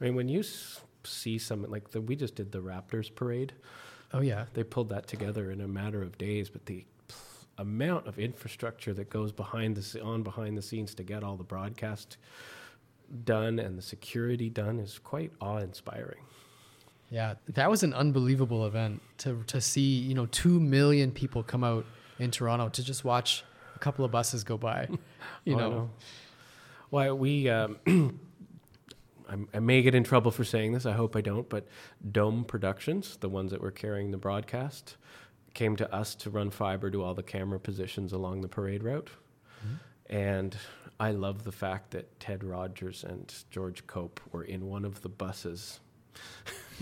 I 0.00 0.04
mean, 0.04 0.14
when 0.14 0.28
you 0.28 0.40
s- 0.40 0.80
see 1.02 1.36
something 1.36 1.70
like 1.70 1.90
the, 1.90 2.00
we 2.00 2.14
just 2.16 2.36
did 2.36 2.52
the 2.52 2.60
Raptors 2.60 3.12
parade. 3.14 3.52
Oh 4.12 4.20
yeah. 4.20 4.44
They 4.54 4.62
pulled 4.62 4.90
that 4.90 5.08
together 5.08 5.50
in 5.50 5.60
a 5.60 5.68
matter 5.68 6.00
of 6.02 6.16
days, 6.16 6.48
but 6.48 6.66
the 6.66 6.84
amount 7.58 8.06
of 8.06 8.18
infrastructure 8.18 8.92
that 8.94 9.10
goes 9.10 9.30
behind 9.32 9.76
the 9.76 10.00
on 10.02 10.22
behind 10.22 10.56
the 10.56 10.62
scenes 10.62 10.94
to 10.94 11.02
get 11.04 11.22
all 11.22 11.36
the 11.36 11.44
broadcast 11.44 12.16
done 13.24 13.58
and 13.58 13.78
the 13.78 13.82
security 13.82 14.50
done 14.50 14.78
is 14.78 14.98
quite 14.98 15.32
awe-inspiring. 15.40 16.20
Yeah. 17.10 17.34
That 17.48 17.70
was 17.70 17.82
an 17.82 17.94
unbelievable 17.94 18.66
event 18.66 19.02
to 19.18 19.44
to 19.46 19.60
see, 19.60 19.98
you 19.98 20.14
know, 20.14 20.26
two 20.26 20.58
million 20.58 21.12
people 21.12 21.42
come 21.42 21.62
out 21.62 21.84
in 22.18 22.30
Toronto 22.30 22.68
to 22.70 22.82
just 22.82 23.04
watch 23.04 23.44
a 23.76 23.78
couple 23.78 24.04
of 24.04 24.10
buses 24.10 24.44
go 24.44 24.56
by. 24.56 24.88
You 25.44 25.54
Oh, 25.54 25.58
I 25.58 25.60
know. 25.60 25.90
Why 26.90 27.12
we 27.12 27.48
um, 27.50 27.78
I 29.54 29.58
may 29.58 29.82
get 29.82 29.94
in 29.94 30.04
trouble 30.04 30.30
for 30.30 30.44
saying 30.44 30.72
this. 30.72 30.86
I 30.86 30.92
hope 30.92 31.16
I 31.16 31.20
don't. 31.20 31.48
But 31.48 31.66
Dome 32.12 32.44
Productions, 32.44 33.16
the 33.16 33.28
ones 33.28 33.50
that 33.50 33.60
were 33.60 33.70
carrying 33.70 34.10
the 34.10 34.16
broadcast, 34.16 34.96
came 35.54 35.76
to 35.76 35.92
us 35.94 36.14
to 36.16 36.30
run 36.30 36.50
fiber 36.50 36.90
to 36.90 37.02
all 37.02 37.14
the 37.14 37.22
camera 37.22 37.58
positions 37.58 38.12
along 38.12 38.40
the 38.42 38.48
parade 38.48 38.82
route. 38.82 39.10
And 40.10 40.54
I 40.98 41.10
love 41.10 41.44
the 41.44 41.52
fact 41.52 41.90
that 41.90 42.20
Ted 42.20 42.44
Rogers 42.44 43.04
and 43.04 43.32
George 43.50 43.86
Cope 43.86 44.20
were 44.32 44.44
in 44.44 44.66
one 44.66 44.84
of 44.84 45.02
the 45.02 45.08
buses. 45.08 45.80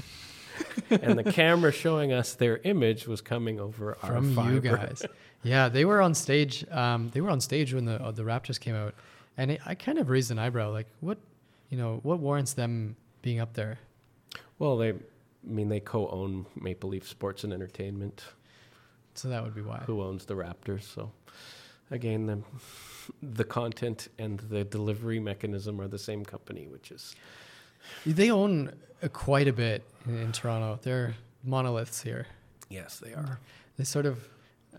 and 0.90 1.18
the 1.18 1.32
camera 1.32 1.72
showing 1.72 2.12
us 2.12 2.34
their 2.34 2.58
image 2.58 3.06
was 3.06 3.20
coming 3.20 3.58
over 3.58 3.96
our 4.02 4.16
from 4.16 4.34
fiber. 4.34 4.52
you 4.52 4.60
guys. 4.60 5.02
yeah, 5.42 5.68
they 5.68 5.84
were 5.84 6.02
on 6.02 6.14
stage. 6.14 6.64
Um, 6.70 7.10
they 7.12 7.20
were 7.20 7.30
on 7.30 7.40
stage 7.40 7.72
when 7.72 7.86
the 7.86 8.02
uh, 8.02 8.10
the 8.10 8.22
Raptors 8.22 8.60
came 8.60 8.74
out, 8.74 8.94
and 9.36 9.52
it, 9.52 9.60
I 9.64 9.74
kind 9.74 9.98
of 9.98 10.10
raised 10.10 10.30
an 10.30 10.38
eyebrow. 10.38 10.70
Like, 10.70 10.88
what, 11.00 11.18
you 11.70 11.78
know, 11.78 12.00
what 12.02 12.18
warrants 12.18 12.52
them 12.52 12.96
being 13.22 13.40
up 13.40 13.54
there? 13.54 13.78
Well, 14.58 14.76
they, 14.76 14.90
I 14.90 14.94
mean, 15.44 15.68
they 15.68 15.80
co-own 15.80 16.46
Maple 16.60 16.90
Leaf 16.90 17.08
Sports 17.08 17.44
and 17.44 17.52
Entertainment. 17.52 18.22
So 19.14 19.28
that 19.28 19.42
would 19.42 19.54
be 19.54 19.62
why. 19.62 19.82
Who 19.86 20.02
owns 20.02 20.24
the 20.24 20.34
Raptors? 20.34 20.82
So, 20.82 21.10
again, 21.92 22.26
the 22.26 22.38
the 23.22 23.44
content 23.44 24.08
and 24.18 24.38
the 24.40 24.64
delivery 24.64 25.20
mechanism 25.20 25.80
are 25.80 25.88
the 25.88 25.98
same 25.98 26.24
company, 26.24 26.66
which 26.68 26.90
is 26.90 27.14
They 28.06 28.30
own 28.30 28.72
uh, 29.02 29.08
quite 29.08 29.48
a 29.48 29.52
bit 29.52 29.82
in, 30.06 30.18
in 30.18 30.32
Toronto. 30.32 30.78
They're 30.82 31.14
monoliths 31.44 32.02
here. 32.02 32.26
yes, 32.68 32.98
they 32.98 33.12
are. 33.12 33.38
They 33.76 33.84
sort 33.84 34.06
of, 34.06 34.28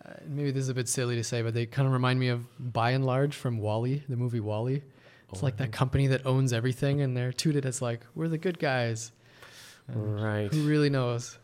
uh, 0.06 0.14
maybe 0.28 0.52
this 0.52 0.64
is 0.64 0.70
a 0.70 0.74
bit 0.74 0.88
silly 0.88 1.16
to 1.16 1.24
say, 1.24 1.42
but 1.42 1.54
they 1.54 1.66
kind 1.66 1.86
of 1.86 1.92
remind 1.94 2.20
me 2.20 2.30
of 2.30 2.46
Buy 2.74 2.94
n 2.94 3.04
Large 3.04 3.36
from 3.36 3.58
WALL-E, 3.58 4.04
the 4.08 4.16
movie 4.16 4.40
WALL-E. 4.40 4.82
It's 5.32 5.42
Oh, 5.42 5.46
like 5.46 5.58
that 5.58 5.72
company 5.72 6.08
that 6.08 6.26
owns 6.26 6.54
everything, 6.54 7.02
and 7.02 7.18
they're 7.18 7.34
touted 7.34 7.66
as 7.66 7.82
like 7.82 8.02
we're 8.16 8.28
the 8.30 8.38
good 8.38 8.60
guys. 8.60 9.12
And 9.88 10.22
Right. 10.24 10.54
Who 10.54 10.62
really 10.68 10.90
knows? 10.90 11.38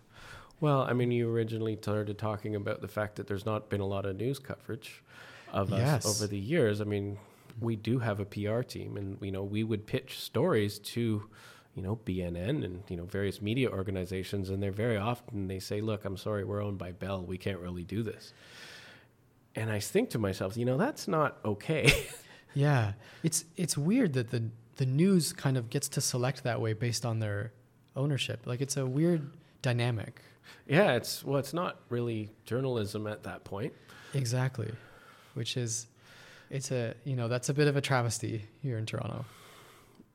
Well, 0.62 0.82
I 0.84 0.94
mean, 0.94 1.12
you 1.12 1.30
originally 1.30 1.76
started 1.82 2.18
talking 2.18 2.56
about 2.56 2.82
the 2.82 2.88
fact 2.88 3.16
that 3.18 3.28
there's 3.28 3.46
not 3.46 3.70
been 3.70 3.82
a 3.82 3.86
lot 3.88 4.06
of 4.06 4.16
news 4.16 4.40
coverage 4.40 5.02
of 5.54 5.72
Yes. 5.72 6.06
us 6.06 6.22
over 6.22 6.28
the 6.28 6.38
years. 6.40 6.82
I 6.82 6.84
mean, 6.86 7.18
we 7.60 7.76
do 7.76 8.00
have 8.00 8.20
a 8.20 8.26
PR 8.26 8.62
team, 8.62 8.98
and 8.98 9.18
you 9.22 9.32
know, 9.32 9.44
we 9.44 9.64
would 9.64 9.86
pitch 9.88 10.20
stories 10.20 10.80
to, 10.80 11.30
you 11.76 11.82
know, 11.84 11.98
BNN 12.06 12.64
and 12.64 12.84
you 12.90 12.96
know 12.98 13.06
various 13.06 13.42
media 13.42 13.70
organizations, 13.70 14.50
and 14.50 14.62
they're 14.64 14.72
very 14.72 14.98
often 14.98 15.48
they 15.48 15.60
say, 15.60 15.82
"Look, 15.82 16.06
I'm 16.06 16.18
sorry, 16.18 16.44
we're 16.44 16.62
owned 16.64 16.78
by 16.78 16.92
Bell. 16.92 17.24
We 17.24 17.38
can't 17.38 17.60
really 17.60 17.84
do 17.84 18.04
this." 18.04 18.34
And 19.56 19.72
I 19.72 19.80
think 19.80 20.10
to 20.12 20.20
myself, 20.20 20.56
you 20.58 20.66
know, 20.66 20.78
that's 20.78 21.08
not 21.08 21.38
okay. 21.44 21.92
Yeah, 22.56 22.94
it's 23.22 23.46
it's 23.58 23.78
weird 23.78 24.14
that 24.14 24.32
the 24.32 24.50
the 24.78 24.86
news 24.88 25.34
kind 25.34 25.56
of 25.56 25.70
gets 25.70 25.88
to 25.90 26.02
select 26.02 26.44
that 26.46 26.60
way 26.60 26.74
based 26.74 27.06
on 27.06 27.20
their 27.20 27.52
ownership. 27.96 28.48
Like 28.48 28.60
it's 28.60 28.76
a 28.76 28.88
weird 28.88 29.30
dynamic. 29.62 30.20
yeah, 30.68 30.94
it's 30.94 31.24
well, 31.24 31.38
it's 31.38 31.54
not 31.54 31.82
really 31.90 32.32
journalism 32.46 33.06
at 33.06 33.22
that 33.24 33.44
point. 33.44 33.74
Exactly, 34.16 34.72
which 35.34 35.58
is 35.58 35.88
it's 36.50 36.72
a 36.72 36.94
you 37.04 37.16
know 37.16 37.28
that's 37.28 37.50
a 37.50 37.54
bit 37.54 37.68
of 37.68 37.76
a 37.76 37.82
travesty 37.82 38.46
here 38.62 38.78
in 38.78 38.86
Toronto. 38.86 39.26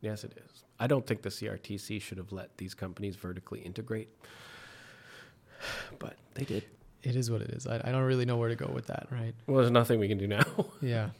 Yes, 0.00 0.24
it 0.24 0.32
is. 0.36 0.64
I 0.78 0.86
don't 0.86 1.06
think 1.06 1.22
the 1.22 1.28
CRTC 1.30 2.00
should 2.02 2.18
have 2.18 2.32
let 2.32 2.56
these 2.58 2.74
companies 2.74 3.16
vertically 3.16 3.60
integrate, 3.60 4.08
but 5.98 6.16
they 6.34 6.44
did. 6.44 6.64
It 7.02 7.16
is 7.16 7.30
what 7.30 7.42
it 7.42 7.50
is. 7.50 7.66
I, 7.66 7.80
I 7.84 7.92
don't 7.92 8.02
really 8.02 8.24
know 8.24 8.36
where 8.36 8.48
to 8.48 8.56
go 8.56 8.70
with 8.72 8.86
that. 8.86 9.06
Right? 9.10 9.34
Well, 9.46 9.58
there's 9.58 9.70
nothing 9.70 10.00
we 10.00 10.08
can 10.08 10.18
do 10.18 10.26
now. 10.26 10.44
Yeah. 10.82 11.10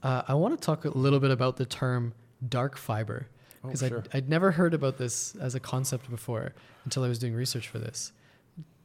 Uh, 0.00 0.22
I 0.28 0.34
want 0.34 0.56
to 0.60 0.64
talk 0.64 0.84
a 0.84 0.90
little 0.90 1.18
bit 1.18 1.32
about 1.32 1.56
the 1.56 1.66
term 1.66 2.12
dark 2.48 2.76
fiber 2.76 3.26
Oh, 3.64 3.68
because 3.68 3.80
sure. 3.88 3.98
I'd, 4.12 4.18
I'd 4.18 4.28
never 4.28 4.52
heard 4.52 4.74
about 4.74 4.98
this 4.98 5.34
as 5.36 5.54
a 5.54 5.60
concept 5.60 6.08
before 6.08 6.52
until 6.84 7.02
I 7.02 7.08
was 7.08 7.18
doing 7.18 7.34
research 7.34 7.66
for 7.68 7.78
this. 7.78 8.12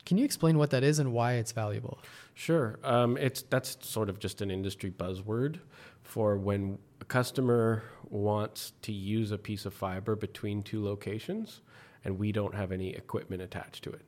Can 0.06 0.18
you 0.18 0.26
explain 0.26 0.58
what 0.58 0.70
that 0.72 0.84
is 0.84 1.00
and 1.00 1.14
why 1.14 1.34
it's 1.34 1.52
valuable? 1.52 2.00
Sure. 2.34 2.80
Um, 2.84 3.18
it's 3.18 3.44
that's 3.44 3.78
sort 3.82 4.10
of 4.10 4.20
just 4.20 4.42
an 4.42 4.52
industry 4.52 4.92
buzzword 4.92 5.60
for 6.02 6.38
when 6.38 6.78
a 7.02 7.06
customer 7.06 7.84
wants 8.10 8.74
to 8.82 8.92
use 8.92 9.32
a 9.32 9.38
piece 9.38 9.66
of 9.66 9.74
fiber 9.74 10.16
between 10.16 10.62
two 10.62 10.84
locations, 10.84 11.62
and 12.04 12.20
we 12.20 12.32
don't 12.32 12.54
have 12.54 12.72
any 12.72 12.90
equipment 12.90 13.42
attached 13.42 13.84
to 13.84 13.92
it. 13.92 14.06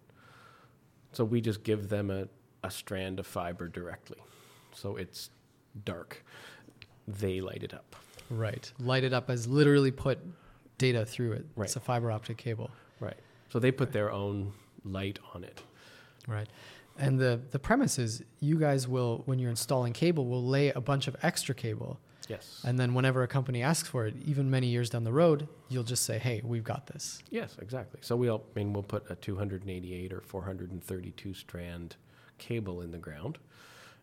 So 1.14 1.24
we 1.24 1.40
just 1.40 1.64
give 1.64 1.88
them 1.88 2.12
a, 2.12 2.28
a 2.64 2.70
strand 2.70 3.20
of 3.20 3.28
fiber 3.28 3.68
directly. 3.68 4.18
So 4.74 4.98
it's 4.98 5.30
dark. 5.86 6.24
They 7.08 7.40
light 7.40 7.64
it 7.64 7.74
up. 7.74 7.96
Right. 8.30 8.70
Light 8.80 9.04
it 9.04 9.14
up 9.14 9.30
as 9.30 9.48
literally 9.48 9.92
put 9.92 10.20
data 10.78 11.06
through 11.06 11.34
it. 11.34 11.46
Right. 11.56 11.66
It's 11.66 11.76
a 11.76 11.80
fiber 11.80 12.12
optic 12.12 12.38
cable. 12.38 12.70
Right. 13.00 13.18
So 13.50 13.60
they 13.60 13.72
put 13.72 13.94
their 13.94 14.12
own 14.12 14.52
light 14.84 15.20
on 15.34 15.44
it. 15.44 15.62
Right. 16.28 16.48
And 16.98 17.20
the, 17.20 17.42
the 17.52 17.60
premise 17.60 18.00
is 18.00 18.24
you 18.40 18.58
guys 18.58 18.88
will, 18.88 19.24
when 19.26 19.38
you're 19.38 19.50
installing 19.50 19.94
cable, 19.94 20.26
will 20.26 20.46
lay 20.46 20.70
a 20.70 20.82
bunch 20.82 21.08
of 21.08 21.16
extra 21.22 21.54
cable. 21.54 22.00
Yes. 22.28 22.62
And 22.66 22.80
then 22.80 22.94
whenever 22.94 23.22
a 23.22 23.28
company 23.28 23.62
asks 23.62 23.88
for 23.88 24.08
it, 24.08 24.16
even 24.26 24.50
many 24.50 24.68
years 24.68 24.90
down 24.90 25.04
the 25.04 25.12
road, 25.12 25.48
you'll 25.70 25.84
just 25.84 26.06
say, 26.06 26.18
hey, 26.18 26.42
we've 26.44 26.64
got 26.64 26.88
this. 26.88 27.22
Yes, 27.30 27.58
exactly. 27.62 28.00
So 28.02 28.16
we'll, 28.16 28.44
I 28.56 28.60
mean, 28.60 28.74
we'll 28.74 28.84
put 28.84 29.10
a 29.12 29.16
288 29.16 30.14
or 30.14 30.22
432 30.22 31.34
strand 31.34 31.98
cable 32.38 32.82
in 32.82 32.92
the 32.92 32.98
ground. 32.98 33.38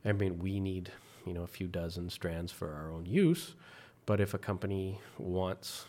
I 0.04 0.12
mean, 0.12 0.38
we 0.38 0.60
need, 0.60 0.90
you 1.26 1.32
know, 1.32 1.42
a 1.42 1.48
few 1.48 1.66
dozen 1.66 2.10
strands 2.10 2.52
for 2.52 2.72
our 2.72 2.92
own 2.92 3.06
use. 3.06 3.54
But 4.06 4.20
if 4.20 4.34
a 4.34 4.38
company 4.38 5.00
wants 5.18 5.86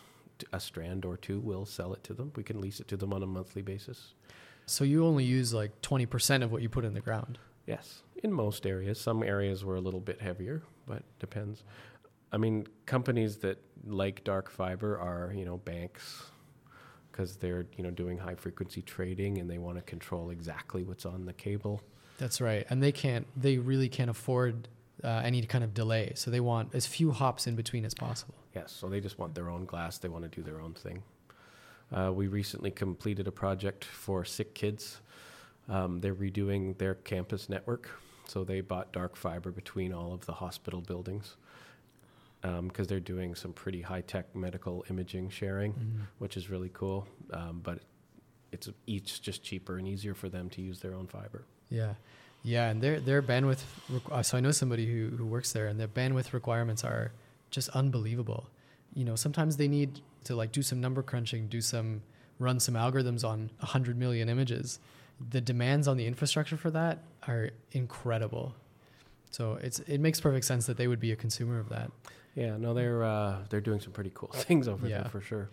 a 0.52 0.60
strand 0.60 1.04
or 1.04 1.16
two, 1.16 1.40
we'll 1.40 1.66
sell 1.66 1.92
it 1.92 2.02
to 2.04 2.14
them. 2.14 2.32
We 2.36 2.42
can 2.42 2.60
lease 2.60 2.80
it 2.80 2.88
to 2.88 2.96
them 2.96 3.12
on 3.12 3.22
a 3.22 3.26
monthly 3.26 3.62
basis. 3.62 4.14
So 4.66 4.84
you 4.84 5.06
only 5.06 5.24
use 5.24 5.52
like 5.52 5.80
20% 5.82 6.42
of 6.42 6.52
what 6.52 6.62
you 6.62 6.68
put 6.68 6.84
in 6.84 6.94
the 6.94 7.00
ground. 7.00 7.38
Yes, 7.66 8.02
in 8.22 8.32
most 8.32 8.66
areas. 8.66 9.00
Some 9.00 9.22
areas 9.22 9.64
were 9.64 9.76
a 9.76 9.80
little 9.80 10.00
bit 10.00 10.20
heavier, 10.20 10.62
but 10.86 11.02
depends. 11.18 11.64
I 12.32 12.36
mean, 12.36 12.66
companies 12.86 13.36
that 13.38 13.58
like 13.86 14.24
dark 14.24 14.50
fiber 14.50 14.98
are, 14.98 15.32
you 15.34 15.44
know, 15.44 15.58
banks 15.58 16.24
because 17.10 17.36
they're, 17.36 17.66
you 17.76 17.84
know, 17.84 17.90
doing 17.90 18.18
high 18.18 18.34
frequency 18.34 18.82
trading 18.82 19.38
and 19.38 19.48
they 19.48 19.58
want 19.58 19.78
to 19.78 19.82
control 19.82 20.30
exactly 20.30 20.82
what's 20.82 21.06
on 21.06 21.26
the 21.26 21.32
cable. 21.32 21.80
That's 22.18 22.40
right. 22.40 22.66
And 22.70 22.82
they 22.82 22.92
can't, 22.92 23.26
they 23.36 23.58
really 23.58 23.88
can't 23.88 24.10
afford 24.10 24.68
uh, 25.02 25.22
any 25.24 25.42
kind 25.42 25.62
of 25.62 25.74
delay. 25.74 26.12
So 26.16 26.30
they 26.30 26.40
want 26.40 26.74
as 26.74 26.86
few 26.86 27.12
hops 27.12 27.46
in 27.46 27.54
between 27.54 27.84
as 27.84 27.94
possible. 27.94 28.34
Yes, 28.54 28.72
so 28.72 28.88
they 28.88 29.00
just 29.00 29.18
want 29.18 29.34
their 29.34 29.48
own 29.48 29.64
glass. 29.64 29.98
They 29.98 30.08
want 30.08 30.24
to 30.24 30.28
do 30.28 30.42
their 30.42 30.60
own 30.60 30.74
thing. 30.74 31.02
Uh, 31.92 32.12
we 32.12 32.26
recently 32.26 32.70
completed 32.70 33.26
a 33.28 33.32
project 33.32 33.84
for 33.84 34.22
SickKids. 34.24 34.96
Um, 35.68 36.00
they're 36.00 36.14
redoing 36.14 36.76
their 36.78 36.94
campus 36.94 37.48
network, 37.48 37.88
so 38.26 38.44
they 38.44 38.60
bought 38.60 38.92
dark 38.92 39.16
fiber 39.16 39.50
between 39.50 39.92
all 39.92 40.12
of 40.12 40.26
the 40.26 40.32
hospital 40.32 40.80
buildings 40.80 41.36
because 42.62 42.86
they're 42.86 43.00
doing 43.00 43.34
some 43.34 43.54
pretty 43.54 43.80
high 43.80 44.02
tech 44.02 44.34
medical 44.36 44.84
imaging 44.90 45.30
sharing, 45.30 45.72
which 46.18 46.36
is 46.36 46.50
really 46.50 46.70
cool. 46.74 47.06
Um, 47.32 47.60
but 47.62 47.78
it's 48.52 48.68
each 48.86 49.22
just 49.22 49.42
cheaper 49.42 49.78
and 49.78 49.88
easier 49.88 50.14
for 50.14 50.28
them 50.28 50.50
to 50.50 50.60
use 50.60 50.80
their 50.80 50.94
own 50.94 51.06
fiber. 51.06 51.44
Yeah, 51.70 51.94
yeah, 52.42 52.68
and 52.68 52.82
their 52.82 53.00
their 53.00 53.22
bandwidth. 53.22 53.62
requ- 53.90 54.12
uh, 54.12 54.22
So 54.22 54.36
I 54.36 54.40
know 54.40 54.50
somebody 54.50 54.84
who 54.86 55.16
who 55.16 55.24
works 55.24 55.52
there, 55.52 55.68
and 55.68 55.80
their 55.80 55.88
bandwidth 55.88 56.32
requirements 56.34 56.84
are 56.84 57.12
just 57.50 57.70
unbelievable. 57.70 58.50
You 58.94 59.04
know, 59.04 59.16
sometimes 59.16 59.56
they 59.56 59.68
need 59.68 60.00
to 60.24 60.34
like 60.36 60.52
do 60.52 60.62
some 60.62 60.80
number 60.80 61.02
crunching, 61.02 61.48
do 61.48 61.60
some 61.60 62.02
run 62.38 62.58
some 62.60 62.74
algorithms 62.74 63.24
on 63.24 63.50
hundred 63.60 63.98
million 63.98 64.28
images. 64.28 64.78
The 65.30 65.40
demands 65.40 65.86
on 65.86 65.96
the 65.96 66.06
infrastructure 66.06 66.56
for 66.56 66.70
that 66.70 66.98
are 67.28 67.50
incredible. 67.72 68.54
So 69.30 69.54
it's 69.60 69.80
it 69.80 69.98
makes 69.98 70.20
perfect 70.20 70.44
sense 70.44 70.66
that 70.66 70.76
they 70.76 70.86
would 70.88 71.00
be 71.00 71.12
a 71.12 71.16
consumer 71.16 71.58
of 71.58 71.68
that. 71.70 71.90
Yeah, 72.34 72.56
no, 72.56 72.74
they're 72.74 73.02
uh, 73.04 73.38
they're 73.50 73.60
doing 73.60 73.80
some 73.80 73.92
pretty 73.92 74.10
cool 74.14 74.28
things 74.32 74.68
over 74.68 74.86
Yeah. 74.88 75.02
there 75.02 75.10
for 75.10 75.20
sure. 75.20 75.50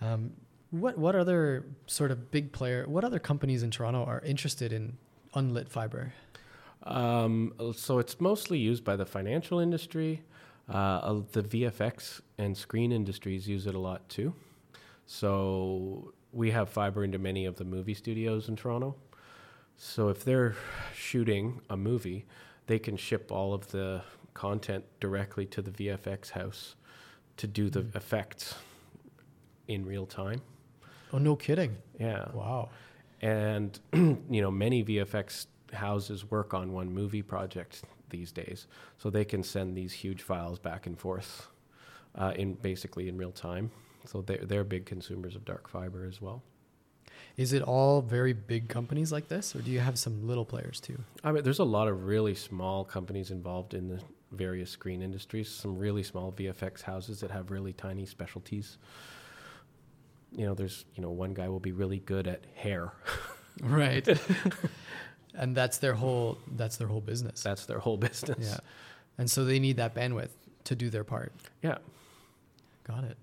Um, 0.00 0.32
what 0.70 0.98
what 0.98 1.14
other 1.16 1.64
sort 1.86 2.10
of 2.10 2.30
big 2.30 2.52
player? 2.52 2.84
What 2.88 3.04
other 3.04 3.18
companies 3.18 3.62
in 3.62 3.70
Toronto 3.70 4.04
are 4.04 4.20
interested 4.20 4.72
in 4.72 4.96
unlit 5.34 5.68
fiber? 5.68 6.12
Um, 6.82 7.54
so 7.74 7.98
it's 7.98 8.20
mostly 8.20 8.58
used 8.58 8.84
by 8.84 8.96
the 8.96 9.06
financial 9.06 9.58
industry. 9.58 10.22
Uh, 10.68 10.72
uh, 10.76 11.22
the 11.32 11.42
VFX 11.42 12.20
and 12.38 12.56
screen 12.56 12.90
industries 12.92 13.46
use 13.48 13.66
it 13.66 13.74
a 13.74 13.78
lot 13.78 14.08
too. 14.08 14.32
So 15.06 16.12
we 16.32 16.50
have 16.50 16.68
fiber 16.68 17.04
into 17.04 17.18
many 17.18 17.44
of 17.46 17.56
the 17.56 17.64
movie 17.64 17.94
studios 17.94 18.48
in 18.48 18.56
Toronto. 18.56 18.96
So 19.76 20.08
if 20.08 20.24
they're 20.24 20.54
shooting 20.94 21.60
a 21.68 21.76
movie, 21.76 22.24
they 22.66 22.78
can 22.78 22.96
ship 22.96 23.30
all 23.30 23.52
of 23.52 23.70
the 23.72 24.02
content 24.32 24.84
directly 25.00 25.46
to 25.46 25.62
the 25.62 25.70
VFX 25.70 26.30
house 26.30 26.74
to 27.36 27.46
do 27.46 27.68
the 27.68 27.82
Mm. 27.82 27.96
effects 27.96 28.54
in 29.68 29.84
real 29.84 30.06
time. 30.06 30.40
Oh, 31.12 31.18
no 31.18 31.36
kidding! 31.36 31.76
Yeah. 31.98 32.30
Wow. 32.32 32.70
And 33.20 33.78
you 33.92 34.40
know, 34.42 34.50
many 34.50 34.82
VFX 34.84 35.46
houses 35.72 36.28
work 36.30 36.54
on 36.54 36.72
one 36.72 36.92
movie 36.92 37.22
project 37.22 37.82
these 38.14 38.32
days, 38.32 38.66
so 38.98 39.10
they 39.10 39.24
can 39.24 39.42
send 39.42 39.76
these 39.76 39.92
huge 39.92 40.22
files 40.22 40.58
back 40.58 40.86
and 40.86 40.96
forth 40.98 41.48
uh, 42.14 42.32
in 42.36 42.54
basically 42.54 43.08
in 43.08 43.18
real 43.18 43.32
time. 43.32 43.70
So 44.06 44.22
they're 44.22 44.44
they're 44.48 44.64
big 44.64 44.86
consumers 44.86 45.34
of 45.34 45.44
dark 45.44 45.68
fiber 45.68 46.06
as 46.06 46.20
well. 46.20 46.42
Is 47.36 47.52
it 47.52 47.62
all 47.62 48.00
very 48.00 48.32
big 48.32 48.68
companies 48.68 49.10
like 49.10 49.28
this, 49.28 49.56
or 49.56 49.60
do 49.62 49.70
you 49.70 49.80
have 49.80 49.98
some 49.98 50.26
little 50.28 50.44
players 50.44 50.78
too? 50.80 50.98
I 51.24 51.32
mean, 51.32 51.42
there's 51.42 51.58
a 51.58 51.70
lot 51.78 51.88
of 51.88 52.04
really 52.04 52.34
small 52.34 52.84
companies 52.84 53.30
involved 53.30 53.74
in 53.74 53.88
the 53.88 54.00
various 54.30 54.70
screen 54.70 55.02
industries. 55.02 55.48
Some 55.48 55.76
really 55.76 56.04
small 56.04 56.32
VFX 56.32 56.82
houses 56.82 57.20
that 57.20 57.30
have 57.32 57.50
really 57.50 57.72
tiny 57.72 58.06
specialties. 58.06 58.78
You 60.30 60.46
know, 60.46 60.54
there's 60.54 60.84
you 60.94 61.02
know 61.02 61.10
one 61.10 61.34
guy 61.34 61.48
will 61.48 61.66
be 61.70 61.72
really 61.72 61.98
good 61.98 62.28
at 62.28 62.42
hair. 62.54 62.92
Right. 63.62 64.06
and 65.34 65.56
that's 65.56 65.78
their 65.78 65.94
whole 65.94 66.38
that's 66.56 66.76
their 66.76 66.88
whole 66.88 67.00
business. 67.00 67.42
That's 67.42 67.66
their 67.66 67.78
whole 67.78 67.96
business. 67.96 68.38
yeah. 68.40 68.58
And 69.18 69.30
so 69.30 69.44
they 69.44 69.58
need 69.58 69.76
that 69.76 69.94
bandwidth 69.94 70.30
to 70.64 70.74
do 70.74 70.90
their 70.90 71.04
part. 71.04 71.32
Yeah. 71.62 71.78
Got 72.84 73.04
it. 73.04 73.16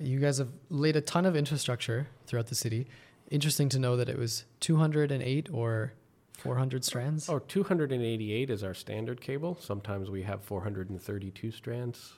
You 0.00 0.18
guys 0.18 0.38
have 0.38 0.48
laid 0.70 0.96
a 0.96 1.00
ton 1.00 1.24
of 1.24 1.36
infrastructure 1.36 2.08
throughout 2.26 2.48
the 2.48 2.54
city. 2.54 2.86
Interesting 3.30 3.68
to 3.70 3.78
know 3.78 3.96
that 3.96 4.08
it 4.08 4.18
was 4.18 4.44
208 4.60 5.48
or 5.52 5.92
400 6.38 6.84
strands. 6.84 7.28
Oh, 7.28 7.38
288 7.38 8.50
is 8.50 8.64
our 8.64 8.74
standard 8.74 9.20
cable. 9.20 9.56
Sometimes 9.60 10.10
we 10.10 10.22
have 10.22 10.42
432 10.42 11.50
strands 11.50 12.14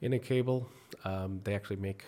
in 0.00 0.12
a 0.12 0.18
cable. 0.18 0.68
Um, 1.04 1.40
they 1.44 1.54
actually 1.54 1.76
make, 1.76 2.04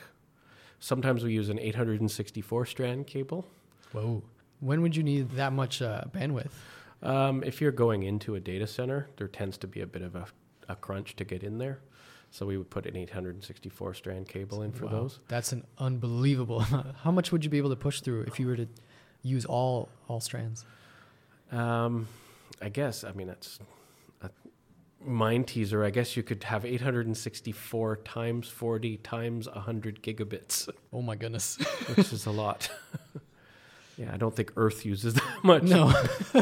sometimes 0.81 1.23
we 1.25 1.33
use 1.33 1.49
an 1.49 1.59
864 1.59 2.67
strand 2.67 3.07
cable. 3.07 3.47
Whoa. 3.93 4.23
When 4.65 4.81
would 4.83 4.97
you 4.97 5.03
need 5.03 5.33
that 5.33 5.53
much 5.53 5.83
uh, 5.83 6.05
bandwidth? 6.11 6.51
Um, 7.03 7.45
if 7.45 7.61
you're 7.61 7.71
going 7.73 8.03
into 8.05 8.35
a 8.35 8.41
data 8.41 8.67
center, 8.67 9.09
there 9.19 9.29
tends 9.29 9.59
to 9.59 9.67
be 9.67 9.83
a 9.83 9.87
bit 9.87 10.01
of 10.01 10.17
a, 10.17 10.25
a 10.71 10.75
crunch 10.77 11.17
to 11.17 11.25
get 11.25 11.43
in 11.43 11.59
there. 11.59 11.81
So 12.31 12.47
we 12.47 12.57
would 12.57 12.71
put 12.71 12.87
an 12.87 12.97
864 12.97 13.93
strand 13.95 14.27
cable 14.29 14.63
in 14.63 14.73
for 14.73 14.87
Wow. 14.87 14.93
those. 14.93 15.21
That's 15.29 15.53
an 15.53 15.65
unbelievable. 15.79 16.61
How 16.61 17.11
much 17.11 17.31
would 17.31 17.45
you 17.45 17.51
be 17.51 17.59
able 17.59 17.71
to 17.71 17.77
push 17.77 18.01
through 18.01 18.23
if 18.23 18.41
you 18.41 18.47
were 18.47 18.57
to 18.57 18.67
use 19.23 19.45
all 19.45 19.89
all 20.09 20.21
strands? 20.21 20.65
Um, 21.53 22.09
I 22.63 22.71
guess, 22.71 23.05
I 23.05 23.13
mean, 23.13 23.27
that's 23.29 23.59
a 24.23 24.31
mind 25.05 25.47
teaser. 25.47 25.85
I 25.85 25.91
guess 25.91 26.17
you 26.17 26.23
could 26.23 26.43
have 26.45 26.65
864 26.65 27.97
times 27.99 28.49
40 28.49 28.97
times 28.99 29.47
100 29.47 30.03
gigabits. 30.03 30.69
Oh 30.93 31.03
my 31.03 31.15
goodness. 31.17 31.57
which 31.95 32.13
is 32.13 32.25
a 32.27 32.31
lot. 32.45 32.69
Yeah, 33.97 34.11
I 34.13 34.17
don't 34.17 34.35
think 34.35 34.53
Earth 34.57 34.85
uses 34.85 35.15
that 35.15 35.39
much 35.45 35.63
no. 35.63 35.89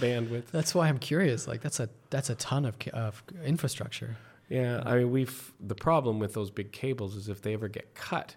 bandwidth. 0.00 0.46
That's 0.50 0.74
why 0.74 0.88
I'm 0.88 0.98
curious. 0.98 1.46
Like 1.46 1.60
that's 1.60 1.80
a 1.80 1.88
that's 2.10 2.30
a 2.30 2.34
ton 2.36 2.64
of, 2.64 2.76
of 2.92 3.22
infrastructure. 3.44 4.16
Yeah, 4.48 4.82
I 4.84 4.96
mean, 4.96 5.10
we've 5.10 5.52
the 5.60 5.74
problem 5.74 6.18
with 6.18 6.34
those 6.34 6.50
big 6.50 6.72
cables 6.72 7.16
is 7.16 7.28
if 7.28 7.42
they 7.42 7.54
ever 7.54 7.68
get 7.68 7.94
cut, 7.94 8.36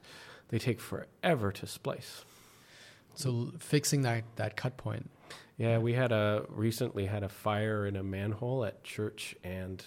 they 0.49 0.60
take 0.60 0.80
forever 0.80 1.52
to 1.52 1.68
splice. 1.68 2.26
So 3.15 3.52
fixing 3.60 4.02
that 4.03 4.23
that 4.35 4.56
cut 4.56 4.77
point. 4.77 5.10
Yeah, 5.57 5.77
we 5.77 5.93
had 5.93 6.11
a 6.11 6.45
recently 6.49 7.06
had 7.06 7.23
a 7.23 7.30
fire 7.30 7.85
in 7.85 7.95
a 7.95 8.03
manhole 8.03 8.65
at 8.65 8.84
Church 8.84 9.35
and 9.41 9.84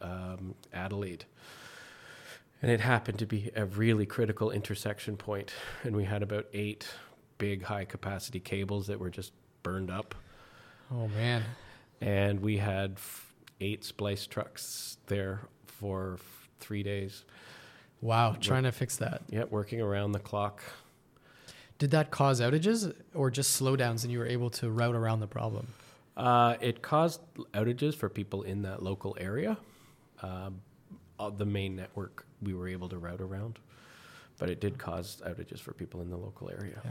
um, 0.00 0.54
Adelaide, 0.72 1.26
and 2.62 2.70
it 2.70 2.80
happened 2.80 3.18
to 3.18 3.26
be 3.26 3.50
a 3.54 3.66
really 3.66 4.06
critical 4.06 4.50
intersection 4.50 5.18
point, 5.18 5.52
and 5.82 5.94
we 5.94 6.04
had 6.04 6.22
about 6.22 6.46
eight 6.54 6.88
big 7.40 7.64
high 7.64 7.84
capacity 7.86 8.38
cables 8.38 8.86
that 8.86 9.00
were 9.00 9.10
just 9.10 9.32
burned 9.64 9.90
up. 9.90 10.14
Oh 10.92 11.08
man. 11.08 11.42
and 12.00 12.40
we 12.40 12.58
had 12.58 12.92
f- 12.96 13.32
eight 13.60 13.82
splice 13.84 14.26
trucks 14.26 14.98
there 15.06 15.40
for 15.66 16.14
f- 16.14 16.48
three 16.60 16.82
days. 16.82 17.24
Wow, 18.00 18.36
trying 18.40 18.62
to 18.64 18.72
fix 18.72 18.96
that. 18.96 19.22
Yeah, 19.30 19.44
working 19.50 19.80
around 19.80 20.12
the 20.12 20.18
clock. 20.20 20.62
Did 21.78 21.90
that 21.92 22.10
cause 22.10 22.40
outages 22.40 22.94
or 23.14 23.30
just 23.30 23.60
slowdowns 23.60 24.02
and 24.04 24.12
you 24.12 24.18
were 24.18 24.26
able 24.26 24.50
to 24.50 24.70
route 24.70 24.94
around 24.94 25.20
the 25.20 25.26
problem? 25.26 25.66
Uh, 26.16 26.56
it 26.60 26.82
caused 26.82 27.20
outages 27.52 27.94
for 27.94 28.08
people 28.10 28.42
in 28.42 28.62
that 28.62 28.82
local 28.82 29.16
area. 29.18 29.56
Um, 30.22 30.60
uh, 31.18 31.30
the 31.30 31.46
main 31.46 31.76
network 31.76 32.26
we 32.42 32.52
were 32.54 32.68
able 32.68 32.88
to 32.90 32.98
route 32.98 33.20
around, 33.22 33.58
but 34.38 34.48
it 34.50 34.60
did 34.60 34.76
cause 34.78 35.22
outages 35.26 35.58
for 35.60 35.72
people 35.72 36.00
in 36.02 36.10
the 36.10 36.16
local 36.16 36.50
area. 36.50 36.80
Yeah. 36.84 36.90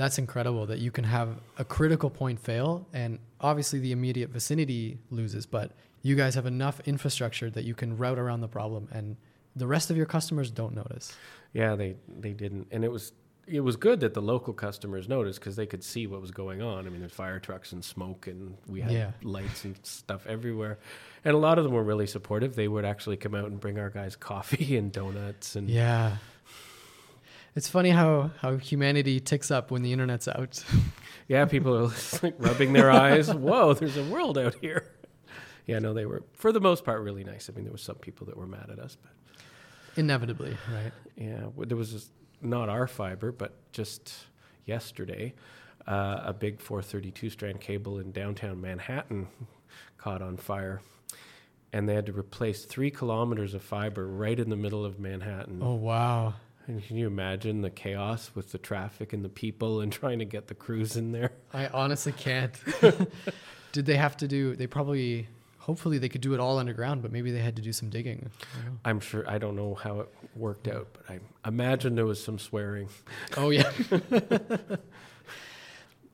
That's 0.00 0.16
incredible 0.18 0.64
that 0.66 0.78
you 0.78 0.90
can 0.90 1.04
have 1.04 1.28
a 1.58 1.64
critical 1.64 2.08
point 2.08 2.40
fail 2.40 2.86
and 2.94 3.18
obviously 3.40 3.78
the 3.80 3.92
immediate 3.92 4.30
vicinity 4.30 4.98
loses, 5.10 5.44
but 5.44 5.72
you 6.02 6.16
guys 6.16 6.34
have 6.36 6.46
enough 6.46 6.80
infrastructure 6.86 7.50
that 7.50 7.64
you 7.64 7.74
can 7.74 7.98
route 7.98 8.18
around 8.18 8.40
the 8.40 8.48
problem 8.48 8.88
and 8.92 9.16
the 9.54 9.66
rest 9.66 9.90
of 9.90 9.96
your 9.98 10.06
customers 10.06 10.50
don't 10.50 10.74
notice. 10.74 11.14
Yeah, 11.52 11.74
they 11.76 11.96
they 12.08 12.32
didn't, 12.32 12.68
and 12.70 12.82
it 12.84 12.90
was 12.90 13.12
it 13.46 13.60
was 13.60 13.76
good 13.76 14.00
that 14.00 14.14
the 14.14 14.22
local 14.22 14.54
customers 14.54 15.08
noticed 15.08 15.40
because 15.40 15.56
they 15.56 15.66
could 15.66 15.82
see 15.84 16.06
what 16.06 16.20
was 16.20 16.30
going 16.30 16.62
on. 16.62 16.86
I 16.86 16.88
mean, 16.90 17.00
there's 17.00 17.12
fire 17.12 17.40
trucks 17.40 17.72
and 17.72 17.84
smoke, 17.84 18.26
and 18.28 18.56
we 18.68 18.80
had 18.80 18.92
Yeah. 18.92 19.10
lights 19.22 19.64
and 19.64 19.74
stuff 19.82 20.24
everywhere. 20.26 20.78
And 21.24 21.34
a 21.34 21.38
lot 21.38 21.58
of 21.58 21.64
them 21.64 21.72
were 21.74 21.82
really 21.82 22.06
supportive. 22.06 22.54
They 22.54 22.68
would 22.68 22.84
actually 22.86 23.16
come 23.18 23.34
out 23.34 23.46
and 23.50 23.58
bring 23.60 23.78
our 23.78 23.90
guys 23.90 24.14
coffee 24.16 24.76
and 24.80 24.92
donuts 24.92 25.56
and 25.56 25.68
Yeah. 25.68 26.16
It's 27.56 27.68
funny 27.68 27.90
how, 27.90 28.30
how 28.40 28.56
humanity 28.56 29.18
ticks 29.20 29.50
up 29.50 29.70
when 29.70 29.82
the 29.82 29.92
internet's 29.92 30.28
out. 30.28 30.62
Yeah, 31.28 31.44
people 31.44 31.76
are 31.76 31.92
like 32.24 32.34
rubbing 32.38 32.72
their 32.72 32.90
eyes. 32.90 33.32
Whoa, 33.32 33.72
there's 33.74 33.96
a 33.96 34.02
world 34.02 34.36
out 34.36 34.56
here. 34.56 34.88
Yeah, 35.64 35.78
no, 35.78 35.94
they 35.94 36.04
were 36.04 36.24
for 36.32 36.50
the 36.50 36.58
most 36.60 36.84
part 36.84 37.02
really 37.02 37.22
nice. 37.22 37.48
I 37.48 37.54
mean, 37.54 37.62
there 37.62 37.70
were 37.70 37.78
some 37.78 37.94
people 37.94 38.26
that 38.26 38.36
were 38.36 38.48
mad 38.48 38.68
at 38.72 38.80
us, 38.80 38.96
but 39.00 39.12
Inevitably, 39.96 40.56
right? 40.72 40.90
yeah, 41.16 41.46
there 41.56 41.76
was 41.76 42.10
not 42.42 42.68
our 42.68 42.88
fiber, 42.88 43.30
but 43.30 43.52
just 43.70 44.12
yesterday, 44.64 45.32
uh, 45.86 46.20
a 46.24 46.32
big 46.32 46.60
432 46.60 47.30
strand 47.30 47.60
cable 47.60 48.00
in 48.00 48.10
downtown 48.10 48.60
Manhattan 48.60 49.28
caught 49.98 50.22
on 50.22 50.36
fire, 50.36 50.80
and 51.72 51.88
they 51.88 51.94
had 51.94 52.06
to 52.06 52.12
replace 52.12 52.64
three 52.64 52.90
kilometers 52.90 53.54
of 53.54 53.62
fiber 53.62 54.08
right 54.08 54.40
in 54.40 54.50
the 54.50 54.56
middle 54.56 54.84
of 54.84 54.98
Manhattan. 54.98 55.60
Oh, 55.62 55.74
wow. 55.74 56.34
And 56.70 56.84
can 56.84 56.96
you 56.96 57.08
imagine 57.08 57.62
the 57.62 57.70
chaos 57.70 58.30
with 58.36 58.52
the 58.52 58.58
traffic 58.58 59.12
and 59.12 59.24
the 59.24 59.28
people 59.28 59.80
and 59.80 59.92
trying 60.00 60.20
to 60.20 60.24
get 60.24 60.46
the 60.46 60.54
crews 60.54 60.96
in 60.96 61.10
there? 61.10 61.32
I 61.52 61.66
honestly 61.66 62.12
can't. 62.12 62.54
Did 63.72 63.86
they 63.86 63.96
have 63.96 64.16
to 64.18 64.28
do, 64.28 64.54
they 64.54 64.68
probably 64.68 65.26
hopefully 65.58 65.98
they 65.98 66.08
could 66.08 66.20
do 66.20 66.32
it 66.32 66.38
all 66.38 66.58
underground, 66.58 67.02
but 67.02 67.10
maybe 67.10 67.32
they 67.32 67.40
had 67.40 67.56
to 67.56 67.62
do 67.62 67.72
some 67.72 67.90
digging. 67.90 68.30
I 68.40 68.56
don't 68.56 68.64
know. 68.66 68.80
I'm 68.84 69.00
sure 69.00 69.28
I 69.28 69.38
don't 69.38 69.56
know 69.56 69.74
how 69.74 70.00
it 70.00 70.08
worked 70.36 70.68
out, 70.68 70.86
but 70.92 71.10
I 71.10 71.18
imagine 71.46 71.96
there 71.96 72.06
was 72.06 72.22
some 72.22 72.38
swearing. 72.38 72.88
Oh 73.36 73.50
yeah. 73.50 73.70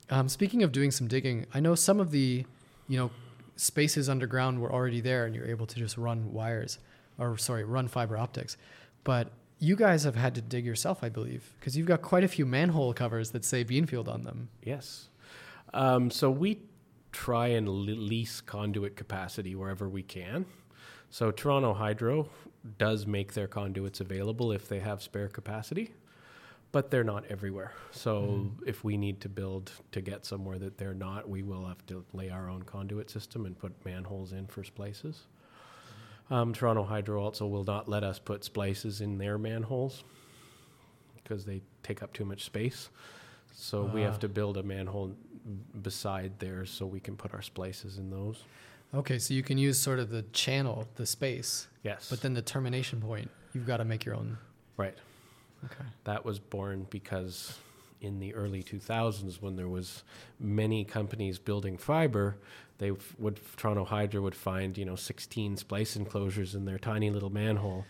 um, 0.09 0.27
speaking 0.27 0.63
of 0.63 0.71
doing 0.71 0.89
some 0.89 1.07
digging, 1.07 1.45
I 1.53 1.59
know 1.59 1.75
some 1.75 1.99
of 1.99 2.09
the, 2.09 2.45
you 2.87 2.97
know, 2.97 3.11
spaces 3.57 4.09
underground 4.09 4.59
were 4.59 4.71
already 4.71 5.01
there, 5.01 5.25
and 5.25 5.35
you're 5.35 5.47
able 5.47 5.67
to 5.67 5.75
just 5.75 5.97
run 5.97 6.33
wires, 6.33 6.79
or 7.19 7.37
sorry, 7.37 7.63
run 7.63 7.87
fiber 7.87 8.17
optics. 8.17 8.57
But 9.03 9.31
you 9.59 9.75
guys 9.75 10.03
have 10.03 10.15
had 10.15 10.35
to 10.35 10.41
dig 10.41 10.65
yourself, 10.65 11.03
I 11.03 11.09
believe, 11.09 11.53
because 11.59 11.75
you've 11.75 11.87
got 11.87 12.01
quite 12.01 12.23
a 12.23 12.27
few 12.27 12.45
manhole 12.45 12.93
covers 12.93 13.31
that 13.31 13.43
say 13.43 13.63
Beanfield 13.65 14.07
on 14.07 14.21
them. 14.21 14.49
Yes. 14.63 15.09
Um, 15.73 16.11
so 16.11 16.29
we 16.29 16.59
try 17.11 17.47
and 17.47 17.67
le- 17.67 17.91
lease 17.91 18.41
conduit 18.41 18.95
capacity 18.95 19.55
wherever 19.55 19.89
we 19.89 20.03
can. 20.03 20.45
So 21.09 21.31
Toronto 21.31 21.73
Hydro 21.73 22.29
does 22.77 23.07
make 23.07 23.33
their 23.33 23.47
conduits 23.47 24.01
available 24.01 24.51
if 24.51 24.67
they 24.67 24.79
have 24.79 25.01
spare 25.01 25.29
capacity, 25.29 25.93
but 26.71 26.91
they're 26.91 27.03
not 27.03 27.25
everywhere. 27.25 27.71
So 27.91 28.51
if 28.65 28.83
we 28.83 28.97
need 28.97 29.21
to 29.21 29.29
build 29.29 29.71
to 29.93 30.01
get 30.01 30.25
somewhere 30.25 30.59
that 30.59 30.77
they're 30.77 30.93
not, 30.93 31.29
we 31.29 31.43
will 31.43 31.65
have 31.65 31.85
to 31.87 32.03
lay 32.13 32.29
our 32.29 32.49
own 32.49 32.63
conduit 32.63 33.09
system 33.09 33.45
and 33.45 33.57
put 33.57 33.73
manholes 33.85 34.33
in 34.33 34.47
first 34.47 34.75
places. 34.75 35.27
Um, 36.29 36.53
Toronto 36.53 36.83
Hydro 36.83 37.21
also 37.23 37.47
will 37.47 37.63
not 37.63 37.87
let 37.87 38.03
us 38.03 38.19
put 38.19 38.43
splices 38.43 38.99
in 39.01 39.17
their 39.17 39.37
manholes 39.37 40.03
because 41.23 41.45
they 41.45 41.61
take 41.83 42.03
up 42.03 42.13
too 42.13 42.25
much 42.25 42.43
space. 42.43 42.89
So 43.53 43.85
we 43.85 44.03
Ah. 44.03 44.07
have 44.07 44.19
to 44.19 44.29
build 44.29 44.57
a 44.57 44.63
manhole 44.63 45.15
beside 45.81 46.39
theirs 46.39 46.69
so 46.69 46.85
we 46.85 46.99
can 46.99 47.15
put 47.15 47.33
our 47.33 47.41
splices 47.41 47.97
in 47.97 48.09
those. 48.09 48.43
Okay, 48.93 49.19
so 49.19 49.33
you 49.33 49.43
can 49.43 49.57
use 49.57 49.77
sort 49.77 49.99
of 49.99 50.09
the 50.09 50.23
channel, 50.33 50.87
the 50.95 51.05
space, 51.05 51.67
Yes. 51.83 52.09
but 52.09 52.21
then 52.21 52.33
the 52.33 52.41
termination 52.41 53.01
point, 53.01 53.29
you've 53.53 53.65
got 53.65 53.77
to 53.77 53.85
make 53.85 54.05
your 54.05 54.15
own. 54.15 54.37
right. 54.77 54.97
Okay. 55.65 55.85
That 56.03 56.23
was 56.23 56.37
born 56.39 56.85
because 56.91 57.57
in 57.99 58.19
the 58.19 58.31
early 58.35 58.61
2000s 58.61 59.41
when 59.41 59.55
there 59.55 59.67
was 59.67 60.03
many 60.39 60.85
companies 60.85 61.39
building 61.39 61.77
fiber, 61.79 62.37
they 62.77 62.91
would 63.17 63.39
Toronto 63.57 63.85
Hydro 63.85 64.21
would 64.21 64.35
find, 64.35 64.77
you 64.77 64.85
know, 64.85 64.95
16 64.95 65.57
splice 65.57 65.95
enclosures 65.95 66.55
in 66.55 66.65
their 66.65 66.77
tiny 66.77 67.09
little 67.09 67.29
manhole 67.29 67.85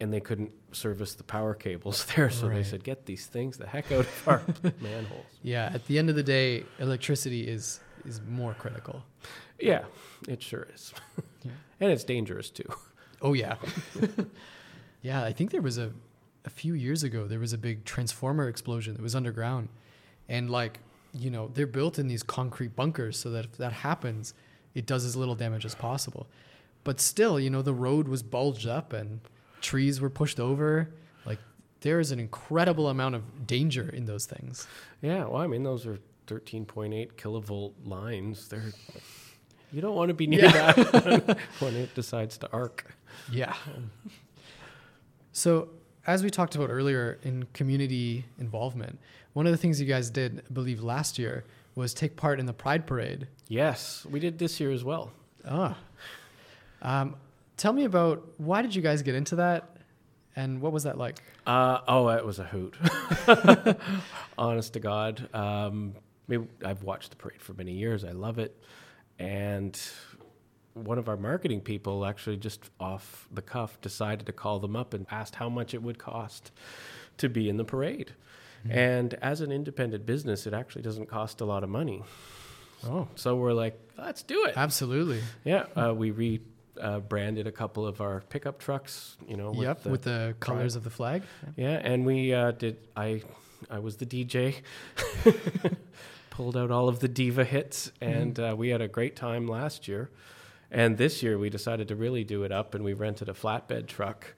and 0.00 0.12
they 0.12 0.20
couldn't 0.20 0.52
service 0.72 1.14
the 1.14 1.24
power 1.24 1.54
cables 1.54 2.04
there, 2.16 2.30
so 2.30 2.48
they 2.48 2.62
said 2.62 2.84
get 2.84 3.06
these 3.06 3.26
things 3.26 3.56
the 3.56 3.66
heck 3.66 3.90
out 3.92 4.00
of 4.00 4.28
our 4.28 4.42
manholes. 4.80 5.24
Yeah, 5.42 5.70
at 5.72 5.86
the 5.86 5.98
end 5.98 6.10
of 6.10 6.16
the 6.16 6.22
day, 6.22 6.64
electricity 6.78 7.46
is 7.46 7.80
is 8.04 8.20
more 8.28 8.54
critical. 8.54 9.02
Yeah, 9.58 9.84
it 10.28 10.42
sure 10.42 10.68
is. 10.72 10.92
Yeah. 11.42 11.52
and 11.80 11.90
it's 11.90 12.04
dangerous 12.04 12.50
too. 12.50 12.68
Oh 13.22 13.32
yeah. 13.32 13.56
yeah, 15.02 15.24
I 15.24 15.32
think 15.32 15.50
there 15.50 15.62
was 15.62 15.78
a 15.78 15.92
a 16.44 16.50
few 16.50 16.74
years 16.74 17.02
ago 17.02 17.26
there 17.26 17.40
was 17.40 17.52
a 17.52 17.58
big 17.58 17.84
transformer 17.84 18.48
explosion 18.48 18.94
that 18.94 19.02
was 19.02 19.14
underground. 19.14 19.68
And 20.28 20.50
like, 20.50 20.80
you 21.18 21.30
know, 21.30 21.50
they're 21.54 21.66
built 21.66 21.98
in 21.98 22.08
these 22.08 22.22
concrete 22.22 22.76
bunkers 22.76 23.18
so 23.18 23.30
that 23.30 23.44
if 23.46 23.56
that 23.58 23.72
happens, 23.72 24.34
it 24.74 24.86
does 24.86 25.04
as 25.04 25.16
little 25.16 25.34
damage 25.34 25.64
as 25.64 25.74
possible. 25.74 26.26
But 26.84 27.00
still, 27.00 27.40
you 27.40 27.50
know, 27.50 27.62
the 27.62 27.74
road 27.74 28.06
was 28.08 28.22
bulged 28.22 28.66
up 28.66 28.92
and 28.92 29.20
trees 29.60 30.00
were 30.00 30.10
pushed 30.10 30.38
over. 30.38 30.90
Like 31.24 31.38
there 31.80 31.98
is 32.00 32.12
an 32.12 32.20
incredible 32.20 32.88
amount 32.88 33.14
of 33.14 33.46
danger 33.46 33.88
in 33.88 34.04
those 34.06 34.26
things. 34.26 34.66
Yeah, 35.02 35.24
well, 35.24 35.36
I 35.42 35.46
mean, 35.46 35.62
those 35.64 35.86
are 35.86 35.98
13.8 36.28 37.12
kilovolt 37.14 37.72
lines. 37.84 38.48
They're 38.48 38.72
you 39.72 39.80
don't 39.82 39.96
want 39.96 40.08
to 40.10 40.14
be 40.14 40.26
near 40.28 40.44
Yeah. 40.44 40.72
that 40.72 41.38
when 41.58 41.74
it 41.74 41.94
decides 41.94 42.38
to 42.38 42.50
arc. 42.52 42.86
Yeah. 43.32 43.54
So, 45.32 45.68
as 46.06 46.22
we 46.22 46.30
talked 46.30 46.54
about 46.54 46.70
earlier 46.70 47.18
in 47.24 47.46
community 47.52 48.24
involvement, 48.38 48.98
one 49.36 49.44
of 49.44 49.52
the 49.52 49.58
things 49.58 49.78
you 49.78 49.86
guys 49.86 50.08
did, 50.08 50.42
I 50.48 50.50
believe, 50.54 50.82
last 50.82 51.18
year 51.18 51.44
was 51.74 51.92
take 51.92 52.16
part 52.16 52.40
in 52.40 52.46
the 52.46 52.54
Pride 52.54 52.86
Parade. 52.86 53.28
Yes, 53.48 54.06
we 54.10 54.18
did 54.18 54.38
this 54.38 54.58
year 54.58 54.72
as 54.72 54.82
well. 54.82 55.12
Ah. 55.46 55.76
Um, 56.80 57.16
tell 57.58 57.74
me 57.74 57.84
about 57.84 58.26
why 58.38 58.62
did 58.62 58.74
you 58.74 58.80
guys 58.80 59.02
get 59.02 59.14
into 59.14 59.36
that, 59.36 59.76
and 60.36 60.62
what 60.62 60.72
was 60.72 60.84
that 60.84 60.96
like? 60.96 61.18
Uh, 61.46 61.80
oh, 61.86 62.08
it 62.08 62.24
was 62.24 62.38
a 62.38 62.44
hoot. 62.44 62.76
Honest 64.38 64.72
to 64.72 64.80
God, 64.80 65.28
um, 65.34 65.94
maybe 66.28 66.46
I've 66.64 66.82
watched 66.82 67.10
the 67.10 67.16
parade 67.16 67.42
for 67.42 67.52
many 67.52 67.72
years. 67.72 68.04
I 68.04 68.12
love 68.12 68.38
it, 68.38 68.58
and 69.18 69.78
one 70.72 70.96
of 70.96 71.10
our 71.10 71.18
marketing 71.18 71.60
people 71.60 72.06
actually 72.06 72.38
just 72.38 72.70
off 72.80 73.28
the 73.30 73.42
cuff 73.42 73.78
decided 73.82 74.24
to 74.24 74.32
call 74.32 74.60
them 74.60 74.74
up 74.74 74.94
and 74.94 75.04
asked 75.10 75.34
how 75.34 75.50
much 75.50 75.74
it 75.74 75.82
would 75.82 75.98
cost 75.98 76.52
to 77.18 77.28
be 77.28 77.50
in 77.50 77.58
the 77.58 77.64
parade. 77.64 78.14
And 78.68 79.14
as 79.14 79.40
an 79.40 79.52
independent 79.52 80.06
business, 80.06 80.46
it 80.46 80.54
actually 80.54 80.82
doesn't 80.82 81.06
cost 81.06 81.40
a 81.40 81.44
lot 81.44 81.62
of 81.64 81.68
money. 81.70 82.02
Oh, 82.84 83.08
So 83.14 83.36
we're 83.36 83.52
like, 83.52 83.78
let's 83.96 84.22
do 84.22 84.44
it. 84.46 84.54
absolutely. 84.56 85.20
Yeah, 85.44 85.66
uh, 85.76 85.94
we 85.94 86.10
re 86.10 86.40
uh, 86.80 87.00
branded 87.00 87.46
a 87.46 87.52
couple 87.52 87.86
of 87.86 88.00
our 88.02 88.20
pickup 88.28 88.58
trucks. 88.58 89.16
You 89.26 89.36
know, 89.36 89.52
yep, 89.54 89.82
the- 89.82 89.90
with 89.90 90.02
the 90.02 90.34
colors 90.40 90.76
of 90.76 90.84
the 90.84 90.90
flag. 90.90 91.22
yeah, 91.56 91.80
and 91.82 92.04
we 92.04 92.34
uh, 92.34 92.50
did. 92.50 92.76
I 92.96 93.22
I 93.70 93.78
was 93.78 93.96
the 93.96 94.06
DJ. 94.06 94.56
Pulled 96.30 96.56
out 96.56 96.70
all 96.70 96.88
of 96.90 96.98
the 97.00 97.08
diva 97.08 97.44
hits, 97.44 97.90
and 98.02 98.38
uh, 98.38 98.54
we 98.58 98.68
had 98.68 98.82
a 98.82 98.88
great 98.88 99.16
time 99.16 99.48
last 99.48 99.88
year. 99.88 100.10
And 100.70 100.98
this 100.98 101.22
year, 101.22 101.38
we 101.38 101.48
decided 101.48 101.88
to 101.88 101.96
really 101.96 102.24
do 102.24 102.42
it 102.42 102.52
up, 102.52 102.74
and 102.74 102.84
we 102.84 102.92
rented 102.92 103.30
a 103.30 103.32
flatbed 103.32 103.86
truck. 103.86 104.34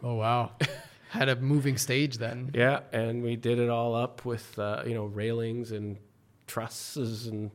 Oh 0.00 0.14
wow, 0.14 0.52
had 1.10 1.28
a 1.28 1.36
moving 1.36 1.76
stage 1.78 2.18
then. 2.18 2.50
Yeah, 2.54 2.80
and 2.92 3.22
we 3.22 3.36
did 3.36 3.58
it 3.58 3.68
all 3.68 3.94
up 3.94 4.24
with 4.24 4.58
uh, 4.58 4.82
you 4.86 4.94
know 4.94 5.04
railings 5.06 5.72
and 5.72 5.96
trusses 6.46 7.26
and 7.26 7.50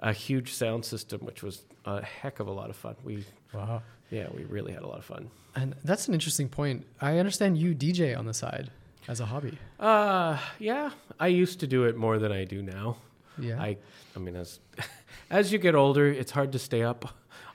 a 0.00 0.12
huge 0.12 0.52
sound 0.52 0.84
system, 0.84 1.20
which 1.24 1.42
was 1.42 1.62
a 1.84 2.02
heck 2.04 2.40
of 2.40 2.46
a 2.46 2.52
lot 2.52 2.70
of 2.70 2.76
fun. 2.76 2.96
We 3.04 3.24
Wow. 3.52 3.82
yeah, 4.10 4.28
we 4.34 4.44
really 4.44 4.72
had 4.72 4.82
a 4.82 4.86
lot 4.86 4.98
of 4.98 5.04
fun. 5.04 5.30
And 5.54 5.74
that's 5.84 6.06
an 6.08 6.14
interesting 6.14 6.48
point. 6.48 6.84
I 7.00 7.18
understand 7.18 7.56
you 7.58 7.74
DJ 7.74 8.16
on 8.16 8.26
the 8.26 8.34
side 8.34 8.70
as 9.08 9.20
a 9.20 9.26
hobby. 9.26 9.58
Uh 9.80 10.38
yeah, 10.58 10.90
I 11.18 11.28
used 11.28 11.60
to 11.60 11.66
do 11.66 11.84
it 11.84 11.96
more 11.96 12.18
than 12.18 12.30
I 12.32 12.44
do 12.44 12.62
now. 12.62 12.96
Yeah. 13.38 13.60
I 13.60 13.76
I 14.14 14.18
mean 14.18 14.36
as 14.36 14.60
as 15.30 15.52
you 15.52 15.58
get 15.58 15.74
older, 15.74 16.06
it's 16.08 16.32
hard 16.32 16.52
to 16.52 16.58
stay 16.58 16.82
up 16.82 17.08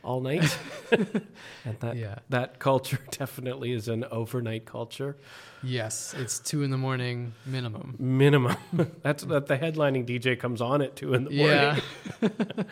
all 0.03 0.22
night. 0.22 0.57
and 0.91 1.80
that 1.80 1.95
yeah. 1.95 2.19
that 2.30 2.60
culture 2.60 2.99
definitely 3.11 3.72
is 3.72 3.88
an 3.88 4.06
overnight 4.11 4.65
culture. 4.65 5.18
Yes, 5.64 6.15
it's 6.18 6.40
two 6.40 6.64
in 6.64 6.72
the 6.72 6.78
morning 6.78 7.34
minimum. 7.45 7.95
Minimum. 7.99 8.57
That's 9.02 9.23
that 9.26 9.48
the 9.48 9.57
headlining 9.57 10.07
DJ 10.07 10.40
comes 10.40 10.61
on 10.61 10.82
at 10.82 10.95
two 10.95 11.14
in 11.14 11.26
the 11.26 11.32
morning. 11.32 11.82
Yeah. 12.22 12.64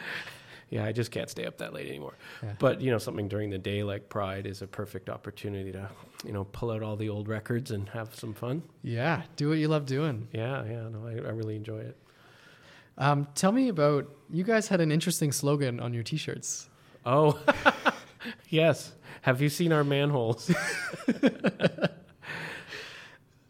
Yeah, 0.70 0.86
I 0.86 0.92
just 0.92 1.12
can't 1.12 1.30
stay 1.30 1.46
up 1.46 1.58
that 1.58 1.74
late 1.74 1.88
anymore. 1.88 2.14
Yeah. 2.44 2.54
But 2.60 2.82
you 2.82 2.92
know, 2.92 3.00
something 3.00 3.28
during 3.28 3.50
the 3.50 3.58
day 3.58 3.84
like 3.84 4.10
Pride 4.10 4.46
is 4.46 4.62
a 4.62 4.68
perfect 4.68 5.10
opportunity 5.10 5.72
to, 5.72 5.90
you 6.24 6.32
know, 6.32 6.44
pull 6.44 6.72
out 6.72 6.84
all 6.84 6.96
the 6.96 7.10
old 7.10 7.28
records 7.28 7.72
and 7.72 7.90
have 7.90 8.14
some 8.14 8.34
fun. 8.34 8.62
Yeah. 8.84 9.24
Do 9.36 9.50
what 9.50 9.58
you 9.58 9.68
love 9.68 9.86
doing. 9.86 10.28
Yeah, 10.32 10.64
yeah, 10.66 10.88
no, 10.90 11.08
I, 11.08 11.28
I 11.28 11.32
really 11.32 11.56
enjoy 11.56 11.80
it. 11.80 11.98
Um, 12.98 13.28
tell 13.34 13.52
me 13.52 13.70
about 13.70 14.14
you 14.30 14.44
guys 14.44 14.68
had 14.68 14.82
an 14.82 14.92
interesting 14.92 15.32
slogan 15.32 15.80
on 15.80 15.94
your 15.94 16.04
t-shirts. 16.04 16.69
Oh, 17.06 17.40
yes. 18.50 18.92
Have 19.22 19.42
you 19.42 19.50
seen 19.50 19.72
our 19.74 19.84
manholes? 19.84 20.52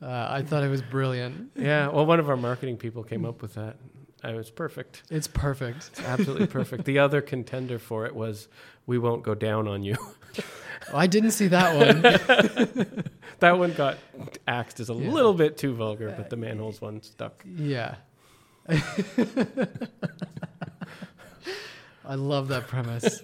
Uh, 0.01 0.27
I 0.31 0.43
thought 0.43 0.63
it 0.63 0.69
was 0.69 0.81
brilliant. 0.81 1.51
yeah. 1.57 1.89
Well, 1.89 2.05
one 2.05 2.21
of 2.21 2.29
our 2.29 2.37
marketing 2.37 2.77
people 2.77 3.03
came 3.03 3.25
up 3.25 3.41
with 3.41 3.55
that. 3.55 3.75
It 4.23 4.33
was 4.33 4.49
perfect. 4.49 5.03
It's 5.09 5.27
perfect. 5.27 5.89
It's 5.91 5.99
absolutely 6.01 6.47
perfect. 6.47 6.85
The 6.85 6.99
other 6.99 7.21
contender 7.21 7.77
for 7.79 8.05
it 8.05 8.15
was 8.15 8.47
"We 8.85 8.97
won't 8.97 9.23
go 9.23 9.35
down 9.35 9.67
on 9.67 9.83
you." 9.83 9.97
I 10.93 11.05
didn't 11.07 11.31
see 11.31 11.47
that 11.47 11.75
one. 11.75 12.01
that 13.39 13.59
one 13.59 13.73
got 13.73 13.97
axed 14.47 14.79
as 14.79 14.89
a 14.89 14.93
Yeah. 14.93 15.11
little 15.11 15.33
bit 15.33 15.57
too 15.57 15.73
vulgar, 15.75 16.13
but 16.15 16.29
the 16.29 16.37
manholes 16.37 16.79
one 16.79 17.01
stuck. 17.01 17.43
yeah. 17.45 17.95
I 22.09 22.15
love 22.15 22.47
that 22.49 22.67
premise. 22.67 23.21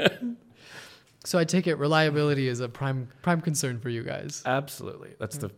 so 1.25 1.39
I 1.39 1.43
take 1.43 1.65
it 1.65 1.75
reliability 1.75 2.47
is 2.47 2.59
a 2.59 2.69
prime 2.69 3.09
prime 3.23 3.41
concern 3.41 3.79
for 3.79 3.89
you 3.89 4.03
guys. 4.03 4.43
Absolutely, 4.45 5.09
that's 5.19 5.37
the 5.37 5.49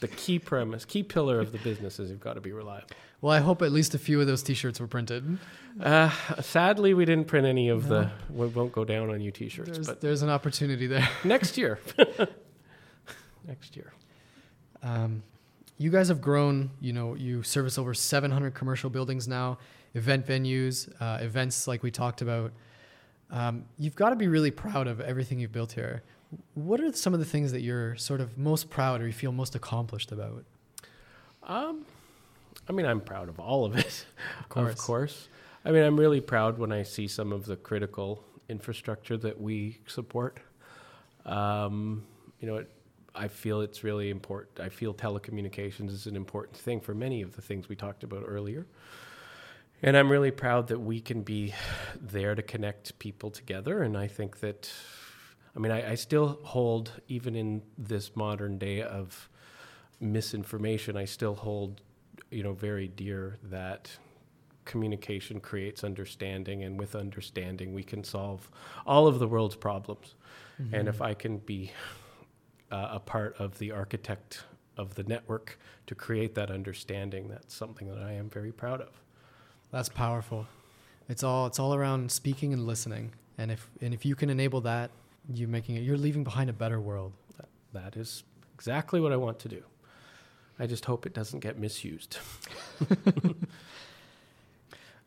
the 0.00 0.08
key 0.08 0.38
premise, 0.38 0.84
key 0.84 1.02
pillar 1.02 1.40
of 1.40 1.52
the 1.52 1.58
business 1.58 1.98
is 2.00 2.10
you've 2.10 2.20
got 2.20 2.34
to 2.34 2.40
be 2.40 2.52
reliable. 2.52 2.88
Well, 3.20 3.34
I 3.34 3.40
hope 3.40 3.60
at 3.60 3.70
least 3.70 3.94
a 3.94 3.98
few 3.98 4.18
of 4.22 4.26
those 4.26 4.42
t-shirts 4.42 4.80
were 4.80 4.86
printed. 4.86 5.36
Uh, 5.78 6.08
sadly, 6.40 6.94
we 6.94 7.04
didn't 7.04 7.26
print 7.26 7.46
any 7.46 7.68
of 7.68 7.86
No. 7.86 8.00
the 8.00 8.10
"We 8.32 8.46
won't 8.46 8.72
go 8.72 8.82
down 8.86 9.10
on 9.10 9.20
you" 9.20 9.30
T-shirts, 9.30 9.70
There's, 9.72 9.86
but 9.86 10.00
there's 10.00 10.22
an 10.22 10.30
opportunity 10.30 10.86
there. 10.86 11.06
next 11.24 11.58
year, 11.58 11.78
next 13.46 13.76
year. 13.76 13.92
Um, 14.82 15.22
you 15.76 15.90
guys 15.90 16.08
have 16.08 16.20
grown. 16.22 16.70
You 16.80 16.92
know, 16.94 17.14
you 17.14 17.42
service 17.42 17.76
over 17.78 17.92
700 17.94 18.54
commercial 18.54 18.88
buildings 18.90 19.28
now, 19.28 19.58
event 19.94 20.26
venues, 20.26 20.90
uh, 21.00 21.18
events 21.22 21.68
like 21.68 21.82
we 21.82 21.90
talked 21.90 22.22
about. 22.22 22.52
Um, 23.30 23.64
you've 23.78 23.94
got 23.94 24.10
to 24.10 24.16
be 24.16 24.28
really 24.28 24.50
proud 24.50 24.86
of 24.86 25.00
everything 25.00 25.38
you've 25.38 25.52
built 25.52 25.72
here. 25.72 26.02
What 26.54 26.80
are 26.80 26.92
some 26.92 27.14
of 27.14 27.20
the 27.20 27.26
things 27.26 27.52
that 27.52 27.60
you're 27.60 27.96
sort 27.96 28.20
of 28.20 28.38
most 28.38 28.70
proud 28.70 29.00
or 29.00 29.06
you 29.06 29.12
feel 29.12 29.32
most 29.32 29.54
accomplished 29.54 30.12
about? 30.12 30.44
Um, 31.42 31.84
I 32.68 32.72
mean, 32.72 32.86
I'm 32.86 33.00
proud 33.00 33.28
of 33.28 33.40
all 33.40 33.64
of 33.64 33.76
it. 33.76 34.06
Of 34.40 34.48
course. 34.48 34.72
Of 34.72 34.78
course. 34.78 35.28
I 35.64 35.70
mean, 35.72 35.82
I'm 35.82 35.98
really 35.98 36.20
proud 36.20 36.58
when 36.58 36.72
I 36.72 36.82
see 36.82 37.06
some 37.06 37.32
of 37.32 37.46
the 37.46 37.56
critical 37.56 38.24
infrastructure 38.48 39.16
that 39.18 39.40
we 39.40 39.78
support. 39.86 40.38
Um, 41.26 42.04
you 42.40 42.48
know, 42.48 42.56
it, 42.56 42.70
I 43.14 43.28
feel 43.28 43.60
it's 43.60 43.84
really 43.84 44.10
important. 44.10 44.60
I 44.60 44.68
feel 44.68 44.94
telecommunications 44.94 45.90
is 45.90 46.06
an 46.06 46.16
important 46.16 46.56
thing 46.56 46.80
for 46.80 46.94
many 46.94 47.22
of 47.22 47.34
the 47.36 47.42
things 47.42 47.68
we 47.68 47.76
talked 47.76 48.04
about 48.04 48.24
earlier. 48.26 48.66
And 49.82 49.96
I'm 49.96 50.10
really 50.10 50.30
proud 50.30 50.68
that 50.68 50.78
we 50.78 51.00
can 51.00 51.22
be 51.22 51.54
there 51.98 52.34
to 52.34 52.42
connect 52.42 52.98
people 52.98 53.30
together. 53.30 53.82
And 53.82 53.96
I 53.96 54.08
think 54.08 54.40
that, 54.40 54.70
I 55.56 55.58
mean, 55.58 55.72
I, 55.72 55.92
I 55.92 55.94
still 55.94 56.38
hold, 56.42 57.00
even 57.08 57.34
in 57.34 57.62
this 57.78 58.14
modern 58.14 58.58
day 58.58 58.82
of 58.82 59.28
misinformation, 59.98 60.96
I 60.96 61.06
still 61.06 61.34
hold, 61.34 61.80
you 62.30 62.42
know, 62.42 62.52
very 62.52 62.88
dear 62.88 63.38
that 63.44 63.90
communication 64.66 65.40
creates 65.40 65.82
understanding, 65.82 66.62
and 66.62 66.78
with 66.78 66.94
understanding, 66.94 67.72
we 67.72 67.82
can 67.82 68.04
solve 68.04 68.50
all 68.86 69.06
of 69.06 69.18
the 69.18 69.26
world's 69.26 69.56
problems. 69.56 70.14
Mm-hmm. 70.60 70.74
And 70.74 70.88
if 70.88 71.00
I 71.00 71.14
can 71.14 71.38
be 71.38 71.72
uh, 72.70 72.88
a 72.92 73.00
part 73.00 73.34
of 73.38 73.58
the 73.58 73.72
architect 73.72 74.44
of 74.76 74.94
the 74.94 75.02
network 75.04 75.58
to 75.86 75.94
create 75.94 76.34
that 76.34 76.50
understanding, 76.50 77.28
that's 77.28 77.54
something 77.54 77.88
that 77.88 77.98
I 77.98 78.12
am 78.12 78.28
very 78.28 78.52
proud 78.52 78.82
of. 78.82 79.00
That's 79.72 79.88
powerful. 79.88 80.46
It's 81.08 81.22
all 81.22 81.46
it's 81.46 81.58
all 81.58 81.74
around 81.74 82.10
speaking 82.10 82.52
and 82.52 82.66
listening. 82.66 83.12
And 83.38 83.50
if 83.50 83.68
and 83.80 83.94
if 83.94 84.04
you 84.04 84.14
can 84.14 84.30
enable 84.30 84.60
that, 84.62 84.90
you're 85.32 85.48
making 85.48 85.76
it 85.76 85.80
you're 85.80 85.96
leaving 85.96 86.24
behind 86.24 86.50
a 86.50 86.52
better 86.52 86.80
world. 86.80 87.12
That 87.72 87.96
is 87.96 88.24
exactly 88.54 89.00
what 89.00 89.12
I 89.12 89.16
want 89.16 89.38
to 89.40 89.48
do. 89.48 89.62
I 90.58 90.66
just 90.66 90.84
hope 90.84 91.06
it 91.06 91.14
doesn't 91.14 91.40
get 91.40 91.58
misused. 91.58 92.18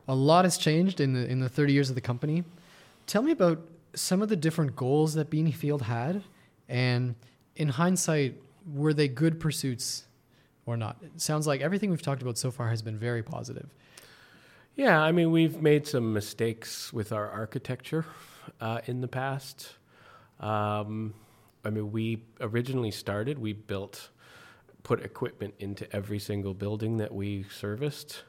A 0.07 0.15
lot 0.15 0.45
has 0.45 0.57
changed 0.57 0.99
in 0.99 1.13
the 1.13 1.25
in 1.29 1.39
the 1.39 1.49
30 1.49 1.73
years 1.73 1.89
of 1.89 1.95
the 1.95 2.01
company. 2.01 2.43
Tell 3.05 3.21
me 3.21 3.31
about 3.31 3.61
some 3.95 4.21
of 4.21 4.29
the 4.29 4.35
different 4.35 4.75
goals 4.75 5.13
that 5.13 5.29
Beanfield 5.29 5.81
had 5.81 6.23
and 6.67 7.15
in 7.55 7.69
hindsight 7.69 8.35
were 8.73 8.93
they 8.93 9.07
good 9.07 9.39
pursuits 9.39 10.05
or 10.65 10.77
not? 10.77 10.97
It 11.01 11.21
sounds 11.21 11.45
like 11.45 11.61
everything 11.61 11.89
we've 11.89 12.01
talked 12.01 12.21
about 12.21 12.37
so 12.37 12.51
far 12.51 12.69
has 12.69 12.81
been 12.81 12.97
very 12.97 13.21
positive. 13.21 13.69
Yeah, 14.75 14.99
I 14.99 15.11
mean, 15.11 15.31
we've 15.31 15.61
made 15.61 15.85
some 15.85 16.13
mistakes 16.13 16.91
with 16.91 17.11
our 17.11 17.29
architecture 17.29 18.05
uh, 18.59 18.81
in 18.87 19.01
the 19.01 19.07
past. 19.07 19.69
Um, 20.39 21.13
I 21.63 21.69
mean, 21.69 21.91
we 21.91 22.23
originally 22.41 22.89
started, 22.89 23.37
we 23.37 23.53
built, 23.53 24.09
put 24.81 25.03
equipment 25.03 25.53
into 25.59 25.91
every 25.95 26.17
single 26.17 26.55
building 26.55 26.97
that 26.97 27.13
we 27.13 27.43
serviced. 27.55 28.23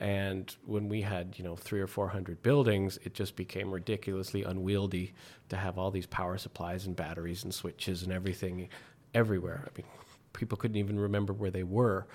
And 0.00 0.56
when 0.64 0.88
we 0.88 1.02
had, 1.02 1.34
you 1.36 1.44
know, 1.44 1.54
three 1.54 1.82
or 1.82 1.86
four 1.86 2.08
hundred 2.08 2.42
buildings, 2.42 2.98
it 3.02 3.12
just 3.12 3.36
became 3.36 3.70
ridiculously 3.70 4.42
unwieldy 4.42 5.12
to 5.50 5.56
have 5.56 5.78
all 5.78 5.90
these 5.90 6.06
power 6.06 6.38
supplies 6.38 6.86
and 6.86 6.96
batteries 6.96 7.44
and 7.44 7.52
switches 7.52 8.02
and 8.02 8.10
everything 8.10 8.70
everywhere. 9.12 9.62
I 9.66 9.70
mean, 9.76 9.86
people 10.32 10.56
couldn't 10.56 10.78
even 10.78 10.98
remember 10.98 11.34
where 11.34 11.50
they 11.50 11.62
were. 11.62 12.06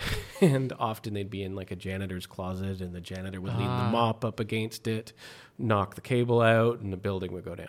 and 0.40 0.72
often 0.78 1.14
they'd 1.14 1.30
be 1.30 1.42
in 1.42 1.54
like 1.54 1.70
a 1.70 1.76
janitor's 1.76 2.26
closet, 2.26 2.80
and 2.80 2.94
the 2.94 3.00
janitor 3.00 3.40
would 3.40 3.52
lean 3.52 3.66
the 3.66 3.72
Ah. 3.72 3.90
mop 3.90 4.24
up 4.24 4.38
against 4.40 4.86
it, 4.86 5.12
knock 5.58 5.94
the 5.94 6.00
cable 6.00 6.40
out, 6.40 6.80
and 6.80 6.92
the 6.92 6.96
building 6.96 7.32
would 7.32 7.44
go 7.44 7.54
down. 7.54 7.68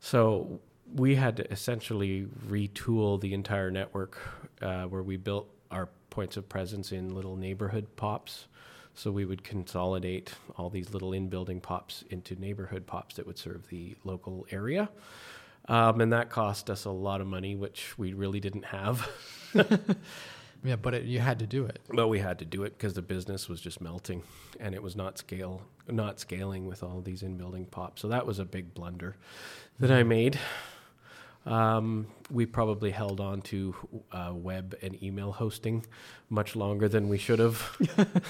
So 0.00 0.60
we 0.94 1.14
had 1.16 1.36
to 1.36 1.50
essentially 1.52 2.26
retool 2.48 3.20
the 3.20 3.34
entire 3.34 3.70
network 3.70 4.18
uh, 4.62 4.84
where 4.84 5.02
we 5.02 5.16
built 5.16 5.48
our 5.70 5.88
points 6.10 6.36
of 6.36 6.48
presence 6.48 6.90
in 6.92 7.14
little 7.14 7.36
neighborhood 7.36 7.86
pops. 7.96 8.46
So 8.94 9.12
we 9.12 9.24
would 9.24 9.44
consolidate 9.44 10.32
all 10.56 10.68
these 10.68 10.92
little 10.92 11.12
in 11.12 11.28
building 11.28 11.60
pops 11.60 12.02
into 12.10 12.34
neighborhood 12.34 12.86
pops 12.86 13.14
that 13.16 13.26
would 13.26 13.38
serve 13.38 13.68
the 13.68 13.94
local 14.04 14.46
area. 14.50 14.88
Um, 15.68 16.00
and 16.00 16.12
that 16.12 16.28
cost 16.30 16.68
us 16.70 16.84
a 16.86 16.90
lot 16.90 17.20
of 17.20 17.26
money, 17.28 17.54
which 17.54 17.96
we 17.96 18.12
really 18.14 18.40
didn't 18.40 18.64
have. 18.64 19.08
Yeah, 20.62 20.76
but 20.76 20.94
it, 20.94 21.04
you 21.04 21.20
had 21.20 21.38
to 21.38 21.46
do 21.46 21.64
it. 21.64 21.78
But 21.88 22.08
we 22.08 22.18
had 22.18 22.38
to 22.40 22.44
do 22.44 22.64
it 22.64 22.76
because 22.76 22.94
the 22.94 23.02
business 23.02 23.48
was 23.48 23.60
just 23.60 23.80
melting, 23.80 24.22
and 24.58 24.74
it 24.74 24.82
was 24.82 24.94
not 24.94 25.18
scale, 25.18 25.62
not 25.88 26.20
scaling 26.20 26.66
with 26.66 26.82
all 26.82 27.00
these 27.00 27.22
in-building 27.22 27.66
pops. 27.66 28.02
So 28.02 28.08
that 28.08 28.26
was 28.26 28.38
a 28.38 28.44
big 28.44 28.74
blunder 28.74 29.16
that 29.78 29.90
I 29.90 30.02
made. 30.02 30.38
Um, 31.46 32.06
we 32.30 32.44
probably 32.44 32.90
held 32.90 33.18
on 33.18 33.40
to 33.42 33.74
uh, 34.12 34.32
web 34.34 34.76
and 34.82 35.02
email 35.02 35.32
hosting 35.32 35.86
much 36.28 36.54
longer 36.54 36.86
than 36.86 37.08
we 37.08 37.16
should 37.18 37.38
have. 37.38 37.76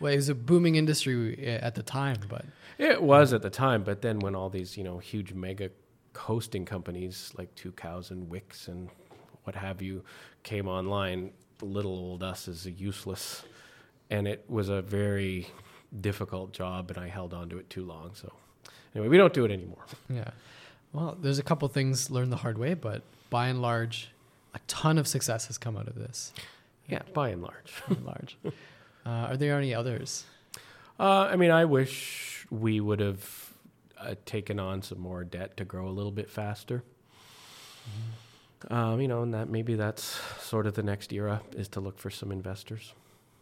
Well, 0.00 0.12
it 0.12 0.16
was 0.16 0.28
a 0.28 0.34
booming 0.34 0.74
industry 0.74 1.38
uh, 1.46 1.64
at 1.64 1.76
the 1.76 1.82
time, 1.82 2.16
but 2.28 2.44
it 2.78 3.00
was 3.00 3.32
at 3.32 3.42
the 3.42 3.48
time, 3.50 3.84
but 3.84 4.02
then 4.02 4.18
when 4.18 4.34
all 4.34 4.50
these 4.50 4.76
you 4.76 4.82
know 4.82 4.98
huge 4.98 5.32
mega 5.32 5.70
hosting 6.16 6.64
companies 6.64 7.32
like 7.38 7.54
Tucows 7.54 8.10
and 8.10 8.28
Wix 8.28 8.66
and 8.68 8.88
what 9.44 9.54
have 9.54 9.80
you 9.80 10.02
came 10.42 10.66
online, 10.66 11.30
little 11.60 11.92
old 11.92 12.22
us 12.22 12.48
is 12.48 12.66
useless, 12.66 13.42
and 14.10 14.26
it 14.28 14.44
was 14.48 14.68
a 14.68 14.82
very 14.82 15.48
difficult 16.00 16.52
job, 16.52 16.90
and 16.90 16.98
I 16.98 17.08
held 17.08 17.32
on 17.32 17.48
to 17.50 17.58
it 17.58 17.70
too 17.70 17.84
long. 17.84 18.10
So 18.14 18.32
anyway, 18.94 19.08
we 19.08 19.16
don't 19.16 19.32
do 19.32 19.44
it 19.44 19.50
anymore. 19.50 19.84
yeah. 20.08 20.30
Well, 20.92 21.16
there's 21.20 21.38
a 21.38 21.42
couple 21.42 21.66
things 21.68 22.10
learned 22.10 22.32
the 22.32 22.36
hard 22.36 22.58
way, 22.58 22.74
but 22.74 23.02
by 23.30 23.48
and 23.48 23.60
large, 23.60 24.10
a 24.54 24.60
ton 24.68 24.98
of 24.98 25.08
success 25.08 25.46
has 25.48 25.58
come 25.58 25.76
out 25.76 25.88
of 25.88 25.96
this. 25.96 26.32
Yeah, 26.88 27.02
by 27.12 27.30
and 27.30 27.42
large. 27.42 27.72
By 27.88 27.96
and 27.96 28.04
large. 28.04 28.38
Uh, 29.06 29.28
are 29.28 29.36
there 29.36 29.58
any 29.58 29.74
others? 29.74 30.24
Uh, 30.98 31.28
I 31.30 31.36
mean, 31.36 31.50
I 31.50 31.66
wish 31.66 32.46
we 32.50 32.80
would 32.80 33.00
have 33.00 33.52
uh, 34.00 34.14
taken 34.24 34.58
on 34.58 34.80
some 34.80 34.98
more 34.98 35.24
debt 35.24 35.58
to 35.58 35.66
grow 35.66 35.86
a 35.88 35.92
little 35.92 36.10
bit 36.10 36.30
faster. 36.30 36.82
Um, 38.70 39.00
you 39.00 39.08
know, 39.08 39.22
and 39.22 39.34
that 39.34 39.48
maybe 39.48 39.74
that's 39.74 40.18
sort 40.40 40.66
of 40.66 40.74
the 40.74 40.82
next 40.82 41.12
era 41.12 41.42
is 41.54 41.68
to 41.68 41.80
look 41.80 41.98
for 41.98 42.10
some 42.10 42.32
investors. 42.32 42.94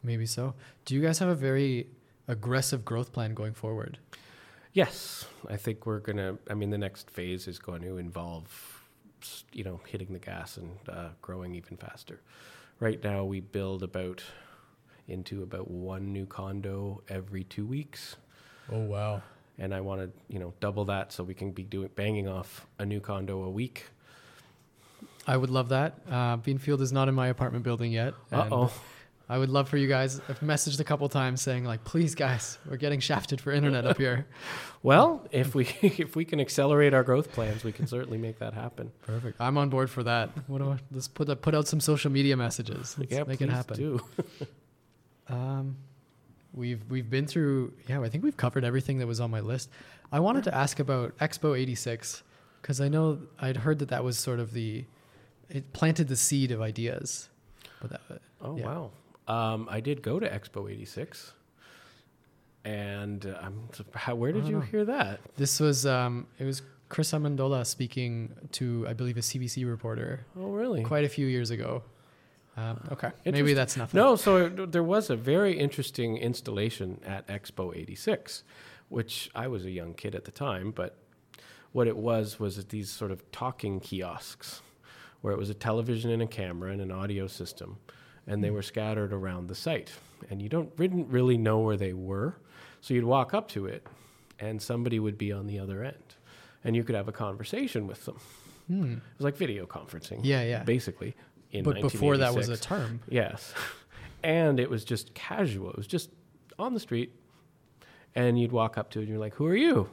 Maybe 0.02 0.26
so. 0.26 0.54
Do 0.84 0.94
you 0.96 1.00
guys 1.02 1.20
have 1.20 1.28
a 1.28 1.34
very 1.34 1.86
aggressive 2.26 2.84
growth 2.84 3.12
plan 3.12 3.34
going 3.34 3.54
forward? 3.54 3.98
Yes, 4.72 5.26
I 5.48 5.56
think 5.56 5.86
we're 5.86 6.00
gonna. 6.00 6.38
I 6.50 6.54
mean, 6.54 6.70
the 6.70 6.78
next 6.78 7.10
phase 7.10 7.46
is 7.46 7.58
going 7.58 7.82
to 7.82 7.98
involve, 7.98 8.82
you 9.52 9.62
know, 9.64 9.80
hitting 9.86 10.12
the 10.12 10.18
gas 10.18 10.56
and 10.56 10.70
uh, 10.88 11.08
growing 11.20 11.54
even 11.54 11.76
faster. 11.76 12.20
Right 12.80 13.02
now, 13.04 13.24
we 13.24 13.40
build 13.40 13.82
about 13.82 14.22
into 15.08 15.42
about 15.42 15.70
one 15.70 16.12
new 16.12 16.26
condo 16.26 17.02
every 17.08 17.44
two 17.44 17.66
weeks. 17.66 18.16
Oh 18.70 18.80
wow. 18.80 19.22
and 19.58 19.74
I 19.74 19.80
want 19.80 20.00
to, 20.00 20.10
you 20.32 20.38
know, 20.38 20.54
double 20.60 20.84
that 20.86 21.12
so 21.12 21.22
we 21.22 21.34
can 21.34 21.52
be 21.52 21.62
doing 21.64 21.90
banging 21.94 22.26
off 22.28 22.66
a 22.78 22.86
new 22.86 23.00
condo 23.00 23.42
a 23.42 23.50
week. 23.50 23.86
I 25.26 25.36
would 25.36 25.50
love 25.50 25.68
that. 25.70 25.98
Uh, 26.10 26.36
Beanfield 26.38 26.80
is 26.80 26.92
not 26.92 27.08
in 27.08 27.14
my 27.14 27.28
apartment 27.28 27.64
building 27.64 27.92
yet. 27.92 28.14
Uh 28.30 28.48
oh. 28.50 28.72
I 29.28 29.38
would 29.38 29.48
love 29.48 29.68
for 29.68 29.78
you 29.78 29.88
guys. 29.88 30.20
I've 30.28 30.40
messaged 30.40 30.78
a 30.80 30.84
couple 30.84 31.08
times 31.08 31.40
saying 31.40 31.64
like, 31.64 31.84
please 31.84 32.14
guys, 32.14 32.58
we're 32.68 32.76
getting 32.76 33.00
shafted 33.00 33.40
for 33.40 33.50
internet 33.52 33.86
up 33.86 33.98
here. 33.98 34.26
Well, 34.84 35.28
if 35.30 35.54
we 35.54 35.66
if 35.82 36.16
we 36.16 36.24
can 36.24 36.40
accelerate 36.40 36.92
our 36.92 37.04
growth 37.04 37.30
plans, 37.30 37.62
we 37.62 37.70
can 37.70 37.86
certainly 37.86 38.18
make 38.18 38.40
that 38.40 38.52
happen. 38.52 38.90
Perfect. 39.02 39.40
I'm 39.40 39.56
on 39.56 39.68
board 39.68 39.88
for 39.90 40.02
that. 40.02 40.30
What 40.48 40.58
do 40.58 40.72
I, 40.72 40.78
let's 40.90 41.06
put 41.06 41.40
put 41.40 41.54
out 41.54 41.68
some 41.68 41.78
social 41.78 42.10
media 42.10 42.36
messages. 42.36 42.96
Let's 42.98 43.12
yeah, 43.12 43.22
make 43.22 43.40
it 43.40 43.48
happen. 43.48 43.76
do. 43.76 44.00
Um, 45.28 45.76
we've 46.52 46.82
we've 46.90 47.08
been 47.08 47.28
through. 47.28 47.74
Yeah, 47.88 48.02
I 48.02 48.08
think 48.08 48.24
we've 48.24 48.36
covered 48.36 48.64
everything 48.64 48.98
that 48.98 49.06
was 49.06 49.20
on 49.20 49.30
my 49.30 49.38
list. 49.38 49.70
I 50.10 50.18
wanted 50.18 50.42
to 50.44 50.54
ask 50.54 50.80
about 50.80 51.16
Expo 51.18 51.56
'86 51.56 52.24
because 52.60 52.80
I 52.80 52.88
know 52.88 53.20
I'd 53.40 53.58
heard 53.58 53.78
that 53.78 53.88
that 53.90 54.02
was 54.02 54.18
sort 54.18 54.40
of 54.40 54.52
the 54.52 54.84
it 55.52 55.72
planted 55.72 56.08
the 56.08 56.16
seed 56.16 56.50
of 56.50 56.60
ideas. 56.60 57.28
But 57.80 57.90
that, 57.90 58.00
Oh 58.40 58.56
Yeah. 58.56 58.64
wow. 58.66 58.90
Um, 59.28 59.68
I 59.70 59.80
did 59.80 60.02
go 60.02 60.18
to 60.18 60.28
Expo 60.28 60.70
'86, 60.70 61.32
and 62.64 63.24
I'm. 63.40 63.68
How, 63.94 64.14
where 64.14 64.32
did 64.32 64.46
you 64.46 64.54
know. 64.54 64.60
hear 64.60 64.84
that? 64.84 65.20
this 65.36 65.60
was 65.60 65.86
um, 65.86 66.26
it 66.38 66.44
was 66.44 66.62
Chris 66.88 67.12
Amendola 67.12 67.64
speaking 67.66 68.34
to 68.52 68.86
I 68.88 68.92
believe 68.92 69.16
a 69.16 69.20
CBC 69.20 69.68
reporter 69.68 70.26
Oh 70.38 70.50
really? 70.50 70.82
quite 70.84 71.04
a 71.04 71.08
few 71.08 71.26
years 71.26 71.50
ago. 71.50 71.82
Um, 72.56 72.86
okay, 72.92 73.10
maybe 73.24 73.54
that's 73.54 73.76
nothing. 73.78 73.96
No, 73.98 74.14
so 74.16 74.36
it, 74.46 74.72
there 74.72 74.82
was 74.82 75.08
a 75.08 75.16
very 75.16 75.58
interesting 75.58 76.18
installation 76.18 77.00
at 77.06 77.26
Expo 77.28 77.74
86, 77.74 78.44
which 78.90 79.30
I 79.34 79.48
was 79.48 79.64
a 79.64 79.70
young 79.70 79.94
kid 79.94 80.14
at 80.14 80.26
the 80.26 80.32
time, 80.32 80.70
but 80.70 80.96
what 81.72 81.86
it 81.86 81.96
was 81.96 82.38
was 82.38 82.62
these 82.66 82.90
sort 82.90 83.10
of 83.10 83.30
talking 83.32 83.80
kiosks 83.80 84.60
where 85.22 85.32
it 85.32 85.38
was 85.38 85.50
a 85.50 85.54
television 85.54 86.10
and 86.10 86.22
a 86.22 86.26
camera 86.26 86.70
and 86.70 86.80
an 86.80 86.92
audio 86.92 87.26
system, 87.26 87.78
and 88.26 88.44
they 88.44 88.50
were 88.50 88.62
scattered 88.62 89.12
around 89.12 89.48
the 89.48 89.54
site. 89.54 89.90
And 90.30 90.40
you 90.40 90.48
don't 90.48 90.76
didn't 90.76 91.08
really 91.08 91.38
know 91.38 91.58
where 91.60 91.76
they 91.76 91.92
were, 91.94 92.36
so 92.80 92.94
you'd 92.94 93.04
walk 93.04 93.34
up 93.34 93.48
to 93.50 93.66
it, 93.66 93.86
and 94.38 94.60
somebody 94.60 94.98
would 95.00 95.18
be 95.18 95.32
on 95.32 95.46
the 95.46 95.58
other 95.58 95.82
end, 95.82 96.16
and 96.62 96.76
you 96.76 96.84
could 96.84 96.94
have 96.94 97.08
a 97.08 97.12
conversation 97.12 97.86
with 97.86 98.04
them. 98.04 98.18
Hmm. 98.68 98.92
It 98.92 99.18
was 99.18 99.24
like 99.24 99.36
video 99.36 99.66
conferencing. 99.66 100.20
Yeah, 100.22 100.42
yeah. 100.42 100.62
Basically. 100.62 101.14
In 101.50 101.64
But 101.64 101.80
before 101.80 102.16
that 102.18 102.34
was 102.34 102.48
a 102.48 102.56
term. 102.56 103.00
Yes. 103.08 103.54
And 104.24 104.60
it 104.60 104.70
was 104.70 104.84
just 104.84 105.14
casual. 105.14 105.70
It 105.70 105.76
was 105.76 105.88
just 105.88 106.10
on 106.56 106.74
the 106.74 106.78
street. 106.78 107.12
And 108.14 108.40
you'd 108.40 108.52
walk 108.52 108.78
up 108.78 108.88
to 108.92 109.00
it 109.00 109.02
and 109.02 109.08
you're 109.08 109.18
like, 109.18 109.34
Who 109.34 109.46
are 109.46 109.56
you? 109.56 109.88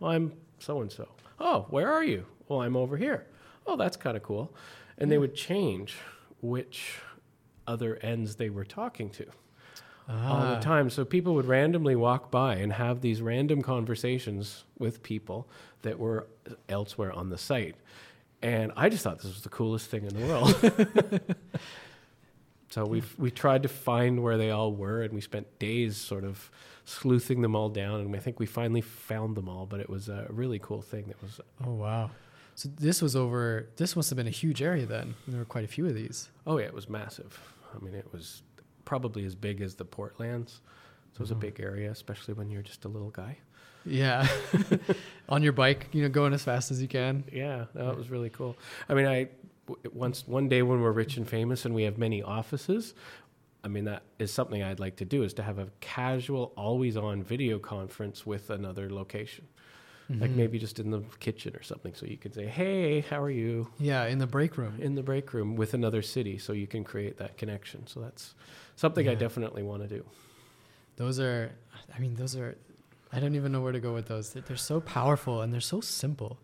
Well, 0.00 0.10
I'm 0.10 0.32
so 0.58 0.80
and 0.80 0.90
so. 0.90 1.06
Oh, 1.38 1.66
where 1.70 1.92
are 1.92 2.02
you? 2.02 2.26
Well, 2.48 2.62
I'm 2.62 2.76
over 2.76 2.96
here. 2.96 3.24
Oh, 3.66 3.76
that's 3.76 3.96
kind 3.96 4.16
of 4.16 4.22
cool. 4.22 4.52
And 4.98 5.10
they 5.10 5.18
would 5.18 5.34
change 5.34 5.96
which 6.40 6.98
other 7.66 7.96
ends 8.02 8.36
they 8.36 8.50
were 8.50 8.64
talking 8.64 9.08
to 9.10 9.26
all 10.08 10.16
Ah. 10.42 10.54
the 10.56 10.60
time. 10.60 10.90
So 10.90 11.04
people 11.04 11.34
would 11.34 11.46
randomly 11.46 11.94
walk 11.96 12.30
by 12.30 12.56
and 12.56 12.72
have 12.72 13.00
these 13.00 13.22
random 13.22 13.62
conversations 13.62 14.64
with 14.78 15.02
people 15.02 15.48
that 15.82 15.98
were 15.98 16.26
elsewhere 16.68 17.12
on 17.12 17.30
the 17.30 17.38
site. 17.38 17.76
And 18.42 18.72
I 18.76 18.88
just 18.88 19.04
thought 19.04 19.18
this 19.18 19.26
was 19.32 19.42
the 19.42 19.48
coolest 19.48 19.88
thing 19.88 20.04
in 20.04 20.18
the 20.20 20.26
world. 20.26 21.24
so 22.70 22.84
we 22.84 23.02
we 23.18 23.30
tried 23.30 23.62
to 23.62 23.68
find 23.68 24.22
where 24.22 24.36
they 24.36 24.50
all 24.50 24.72
were, 24.74 25.02
and 25.02 25.12
we 25.12 25.20
spent 25.20 25.58
days 25.58 25.96
sort 25.96 26.24
of 26.24 26.50
sleuthing 26.84 27.42
them 27.42 27.54
all 27.54 27.68
down. 27.68 28.00
And 28.00 28.16
I 28.16 28.18
think 28.18 28.40
we 28.40 28.46
finally 28.46 28.80
found 28.80 29.36
them 29.36 29.48
all. 29.48 29.66
But 29.66 29.78
it 29.80 29.88
was 29.88 30.08
a 30.08 30.26
really 30.28 30.58
cool 30.58 30.82
thing. 30.82 31.04
That 31.06 31.22
was 31.22 31.40
Oh 31.64 31.72
wow. 31.74 32.10
So 32.54 32.68
this 32.78 33.00
was 33.00 33.16
over. 33.16 33.68
This 33.76 33.96
must 33.96 34.10
have 34.10 34.16
been 34.16 34.26
a 34.26 34.30
huge 34.30 34.62
area 34.62 34.86
then. 34.86 35.14
There 35.26 35.38
were 35.38 35.44
quite 35.44 35.64
a 35.64 35.68
few 35.68 35.86
of 35.86 35.94
these. 35.94 36.28
oh 36.46 36.58
yeah, 36.58 36.66
it 36.66 36.74
was 36.74 36.88
massive. 36.88 37.38
I 37.74 37.82
mean, 37.82 37.94
it 37.94 38.12
was 38.12 38.42
probably 38.84 39.24
as 39.24 39.34
big 39.34 39.60
as 39.60 39.74
the 39.74 39.84
Portlands. 39.84 40.60
So 41.12 41.16
it 41.16 41.20
was 41.20 41.30
a 41.30 41.34
mm-hmm. 41.34 41.40
big 41.40 41.60
area, 41.60 41.90
especially 41.90 42.34
when 42.34 42.50
you're 42.50 42.62
just 42.62 42.84
a 42.84 42.88
little 42.88 43.10
guy. 43.10 43.38
Yeah. 43.84 44.26
On 45.28 45.42
your 45.42 45.52
bike, 45.52 45.88
you 45.92 46.02
know, 46.02 46.08
going 46.08 46.32
as 46.32 46.42
fast 46.42 46.70
as 46.70 46.80
you 46.80 46.88
can. 46.88 47.24
Yeah, 47.32 47.66
that 47.74 47.88
it 47.88 47.96
was 47.96 48.10
really 48.10 48.30
cool. 48.30 48.56
I 48.88 48.94
mean, 48.94 49.06
I 49.06 49.28
w- 49.66 49.90
once 49.92 50.26
one 50.26 50.48
day 50.48 50.62
when 50.62 50.80
we're 50.80 50.92
rich 50.92 51.16
and 51.16 51.28
famous 51.28 51.64
and 51.64 51.74
we 51.74 51.82
have 51.84 51.98
many 51.98 52.22
offices, 52.22 52.94
I 53.64 53.68
mean 53.68 53.84
that 53.84 54.02
is 54.18 54.32
something 54.32 54.62
I'd 54.62 54.80
like 54.80 54.96
to 54.96 55.04
do 55.04 55.22
is 55.22 55.34
to 55.34 55.42
have 55.42 55.58
a 55.58 55.68
casual, 55.80 56.52
always 56.56 56.96
on 56.96 57.22
video 57.22 57.58
conference 57.58 58.26
with 58.26 58.50
another 58.50 58.90
location, 58.90 59.46
like 60.10 60.30
Mhm. 60.30 60.36
maybe 60.36 60.58
just 60.58 60.78
in 60.78 60.90
the 60.90 61.02
kitchen 61.20 61.54
or 61.56 61.62
something, 61.62 61.94
so 61.94 62.06
you 62.06 62.16
could 62.18 62.34
say, 62.34 62.46
"Hey, 62.46 63.00
how 63.00 63.22
are 63.22 63.30
you?" 63.30 63.68
Yeah, 63.78 64.04
in 64.06 64.18
the 64.18 64.26
break 64.26 64.58
room. 64.58 64.74
in 64.80 64.94
the 64.94 65.02
break 65.02 65.32
room 65.32 65.56
with 65.56 65.74
another 65.74 66.02
city, 66.02 66.38
so 66.38 66.52
you 66.52 66.66
can 66.66 66.84
create 66.84 67.16
that 67.18 67.36
connection. 67.38 67.86
So 67.86 68.00
that's 68.00 68.34
something 68.76 69.08
I 69.08 69.14
definitely 69.14 69.62
want 69.62 69.82
to 69.82 69.88
do. 69.88 70.04
Those 70.96 71.18
are, 71.20 71.52
I 71.94 71.98
mean, 71.98 72.14
those 72.14 72.36
are, 72.36 72.56
I 73.12 73.20
don't 73.20 73.34
even 73.34 73.52
know 73.52 73.60
where 73.62 73.72
to 73.72 73.80
go 73.80 73.94
with 73.94 74.06
those. 74.08 74.32
They're, 74.32 74.42
they're 74.42 74.56
so 74.56 74.80
powerful 74.80 75.40
and 75.40 75.52
they're 75.52 75.60
so 75.60 75.80
simple. 75.80 76.38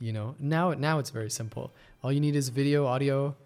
You 0.00 0.12
know, 0.12 0.34
now 0.40 0.72
now 0.72 0.98
it's 0.98 1.10
very 1.10 1.30
simple. 1.30 1.72
All 2.02 2.10
you 2.12 2.20
need 2.20 2.34
is 2.34 2.48
video, 2.48 2.86
audio, 2.86 3.36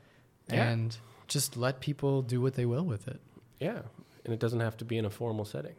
Yeah. 0.49 0.71
and 0.71 0.97
just 1.29 1.57
let 1.57 1.81
people 1.81 2.23
do 2.23 2.41
what 2.41 2.55
they 2.55 2.65
will 2.65 2.85
with 2.85 3.09
it. 3.09 3.21
Yeah, 3.61 3.83
and 4.25 4.33
it 4.33 4.41
doesn't 4.41 4.61
have 4.61 4.77
to 4.79 4.85
be 4.85 4.97
in 4.97 5.05
a 5.05 5.11
formal 5.11 5.45
setting. 5.45 5.75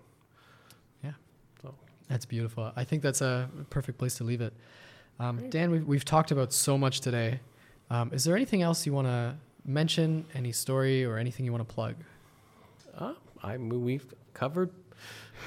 That's 2.09 2.25
beautiful. 2.25 2.71
I 2.75 2.83
think 2.83 3.01
that's 3.01 3.21
a 3.21 3.49
perfect 3.69 3.97
place 3.97 4.15
to 4.15 4.23
leave 4.23 4.41
it. 4.41 4.53
Um, 5.19 5.49
Dan, 5.49 5.71
we've, 5.71 5.85
we've 5.85 6.05
talked 6.05 6.31
about 6.31 6.53
so 6.53 6.77
much 6.77 7.01
today. 7.01 7.39
Um, 7.89 8.11
is 8.13 8.23
there 8.23 8.35
anything 8.35 8.61
else 8.61 8.85
you 8.85 8.93
want 8.93 9.07
to 9.07 9.35
mention? 9.65 10.25
Any 10.33 10.51
story 10.51 11.03
or 11.03 11.17
anything 11.17 11.45
you 11.45 11.51
want 11.51 11.67
to 11.67 11.73
plug? 11.73 11.95
Uh, 12.97 13.13
I 13.43 13.57
mean, 13.57 13.83
we've 13.83 14.13
covered 14.33 14.69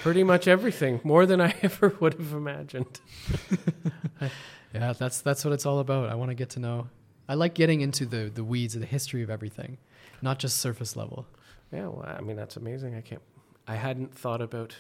pretty 0.03 0.24
much 0.24 0.49
everything, 0.49 1.01
more 1.05 1.24
than 1.27 1.41
I 1.41 1.55
ever 1.62 1.97
would 2.01 2.15
have 2.15 2.32
imagined. 2.32 3.01
Yeah, 4.74 4.93
that's 4.93 5.20
that's 5.20 5.45
what 5.45 5.53
it's 5.53 5.66
all 5.66 5.81
about. 5.81 6.09
I 6.11 6.15
want 6.15 6.31
to 6.31 6.35
get 6.35 6.51
to 6.51 6.61
know. 6.61 6.89
I 7.28 7.35
like 7.35 7.55
getting 7.55 7.81
into 7.81 8.07
the 8.07 8.31
the 8.32 8.45
weeds 8.45 8.74
of 8.74 8.81
the 8.81 8.87
history 8.87 9.23
of 9.23 9.31
everything, 9.31 9.78
not 10.23 10.39
just 10.39 10.59
surface 10.59 10.97
level. 10.97 11.27
Yeah, 11.73 11.89
well, 11.89 12.05
I 12.07 12.20
mean, 12.20 12.37
that's 12.37 12.57
amazing. 12.57 12.95
I 12.95 13.01
can't, 13.01 13.23
I 13.66 13.77
hadn't 13.77 14.16
thought 14.16 14.41
about 14.41 14.74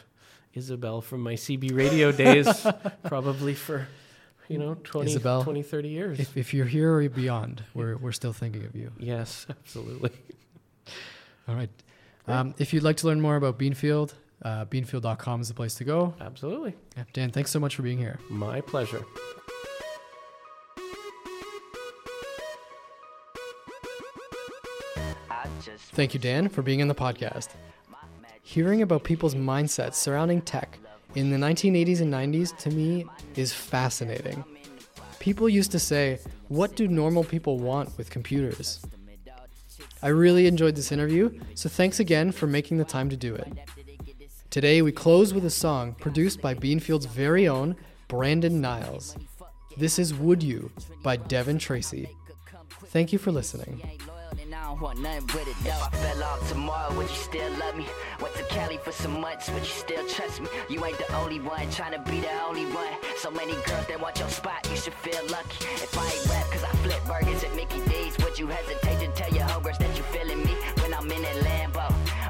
Isabel 0.54 1.00
from 1.00 1.20
my 1.22 1.34
CB 1.34 1.74
radio 1.76 2.10
days, 2.12 2.66
probably 3.04 3.54
for, 3.54 3.86
you 4.48 4.58
know, 4.58 4.74
20, 4.82 5.10
Isabel, 5.10 5.44
20 5.44 5.62
30 5.62 5.88
years. 5.88 6.20
If, 6.20 6.36
if 6.36 6.54
you're 6.54 6.66
here 6.66 6.94
or 6.96 7.08
beyond, 7.08 7.62
we're 7.74 7.96
we're 7.96 8.12
still 8.12 8.32
thinking 8.32 8.64
of 8.64 8.74
you. 8.74 8.90
yes, 8.98 9.46
absolutely. 9.50 10.10
All 11.48 11.54
right. 11.54 11.70
Um, 12.26 12.54
if 12.58 12.72
you'd 12.72 12.82
like 12.82 12.96
to 12.98 13.06
learn 13.06 13.20
more 13.20 13.36
about 13.36 13.58
Beanfield, 13.58 14.14
uh, 14.42 14.64
beanfield.com 14.66 15.40
is 15.40 15.48
the 15.48 15.54
place 15.54 15.74
to 15.76 15.84
go. 15.84 16.14
Absolutely. 16.20 16.74
Yeah, 16.96 17.04
Dan, 17.12 17.30
thanks 17.30 17.50
so 17.50 17.58
much 17.58 17.74
for 17.74 17.82
being 17.82 17.98
here. 17.98 18.18
My 18.28 18.60
pleasure. 18.60 19.04
Thank 25.92 26.14
you, 26.14 26.20
Dan, 26.20 26.48
for 26.48 26.62
being 26.62 26.80
in 26.80 26.88
the 26.88 26.94
podcast. 26.94 27.48
Hearing 28.50 28.82
about 28.82 29.04
people's 29.04 29.36
mindsets 29.36 29.94
surrounding 29.94 30.42
tech 30.42 30.76
in 31.14 31.30
the 31.30 31.36
1980s 31.36 32.00
and 32.00 32.12
90s 32.12 32.58
to 32.58 32.70
me 32.70 33.06
is 33.36 33.52
fascinating. 33.52 34.44
People 35.20 35.48
used 35.48 35.70
to 35.70 35.78
say, 35.78 36.18
What 36.48 36.74
do 36.74 36.88
normal 36.88 37.22
people 37.22 37.60
want 37.60 37.96
with 37.96 38.10
computers? 38.10 38.84
I 40.02 40.08
really 40.08 40.48
enjoyed 40.48 40.74
this 40.74 40.90
interview, 40.90 41.30
so 41.54 41.68
thanks 41.68 42.00
again 42.00 42.32
for 42.32 42.48
making 42.48 42.78
the 42.78 42.84
time 42.84 43.08
to 43.10 43.16
do 43.16 43.36
it. 43.36 43.52
Today, 44.50 44.82
we 44.82 44.90
close 44.90 45.32
with 45.32 45.44
a 45.44 45.50
song 45.50 45.94
produced 45.94 46.42
by 46.42 46.54
Beanfield's 46.54 47.06
very 47.06 47.46
own 47.46 47.76
Brandon 48.08 48.60
Niles. 48.60 49.16
This 49.76 49.96
is 49.96 50.12
Would 50.12 50.42
You 50.42 50.72
by 51.04 51.14
Devin 51.14 51.60
Tracy. 51.60 52.08
Thank 52.86 53.12
you 53.12 53.20
for 53.20 53.30
listening 53.30 53.80
don't 54.70 54.80
want 54.80 54.98
nothing 55.00 55.26
but 55.26 55.48
it 55.48 55.56
though. 55.64 55.70
If 55.70 55.82
I 55.82 55.96
fell 55.96 56.22
off 56.22 56.48
tomorrow, 56.48 56.94
would 56.94 57.08
you 57.08 57.16
still 57.16 57.50
love 57.58 57.76
me? 57.76 57.86
Went 58.20 58.34
to 58.36 58.44
Cali 58.44 58.76
for 58.76 58.92
some 58.92 59.20
months, 59.20 59.50
would 59.50 59.62
you 59.62 59.76
still 59.84 60.06
trust 60.06 60.40
me? 60.40 60.48
You 60.68 60.84
ain't 60.84 60.98
the 60.98 61.12
only 61.14 61.40
one 61.40 61.68
trying 61.70 61.92
to 61.92 62.10
be 62.10 62.20
the 62.20 62.32
only 62.46 62.66
one. 62.66 62.94
So 63.16 63.30
many 63.30 63.54
girls 63.66 63.86
that 63.88 64.00
want 64.00 64.20
your 64.20 64.28
spot, 64.28 64.68
you 64.70 64.76
should 64.76 64.94
feel 64.94 65.22
lucky. 65.28 65.64
If 65.86 65.98
I 65.98 66.06
ain't 66.06 66.26
rap, 66.30 66.46
cause 66.52 66.62
I 66.62 66.72
flip 66.84 67.02
burgers 67.06 67.42
at 67.42 67.54
Mickey 67.56 67.80
D's, 67.90 68.16
would 68.18 68.38
you 68.38 68.46
hesitate 68.46 69.00
to 69.00 69.08
tell 69.20 69.32
your 69.34 69.46
homegirls 69.48 69.78
that 69.78 69.96
you 69.96 70.04
feeling 70.14 70.38
me? 70.44 70.54
When 70.82 70.94
I'm 70.94 71.10
in 71.10 71.22
that 71.22 71.38
Lambo, 71.46 71.86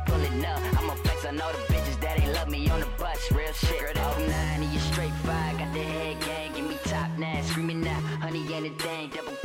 pulling 0.06 0.44
up, 0.44 0.60
I'ma 0.80 0.94
flex 0.94 1.26
on 1.26 1.40
all 1.40 1.52
the 1.52 1.64
bitches 1.72 2.00
that 2.00 2.20
ain't 2.20 2.32
love 2.32 2.48
me 2.48 2.70
on 2.70 2.80
the 2.80 2.88
bus. 2.98 3.30
Real 3.32 3.52
shit, 3.52 3.80
girl, 3.80 4.14
09 4.18 4.50
you 4.72 4.78
straight 4.78 5.12
five, 5.26 5.58
got 5.58 5.72
the 5.74 5.82
head 5.82 6.20
gang, 6.20 6.52
give 6.54 6.64
me 6.64 6.76
top 6.84 7.10
nine, 7.18 7.42
screaming 7.42 7.86
out, 7.86 8.02
honey 8.22 8.50
ain't 8.54 8.66
a 8.66 8.82
thing, 8.82 9.10
double 9.10 9.39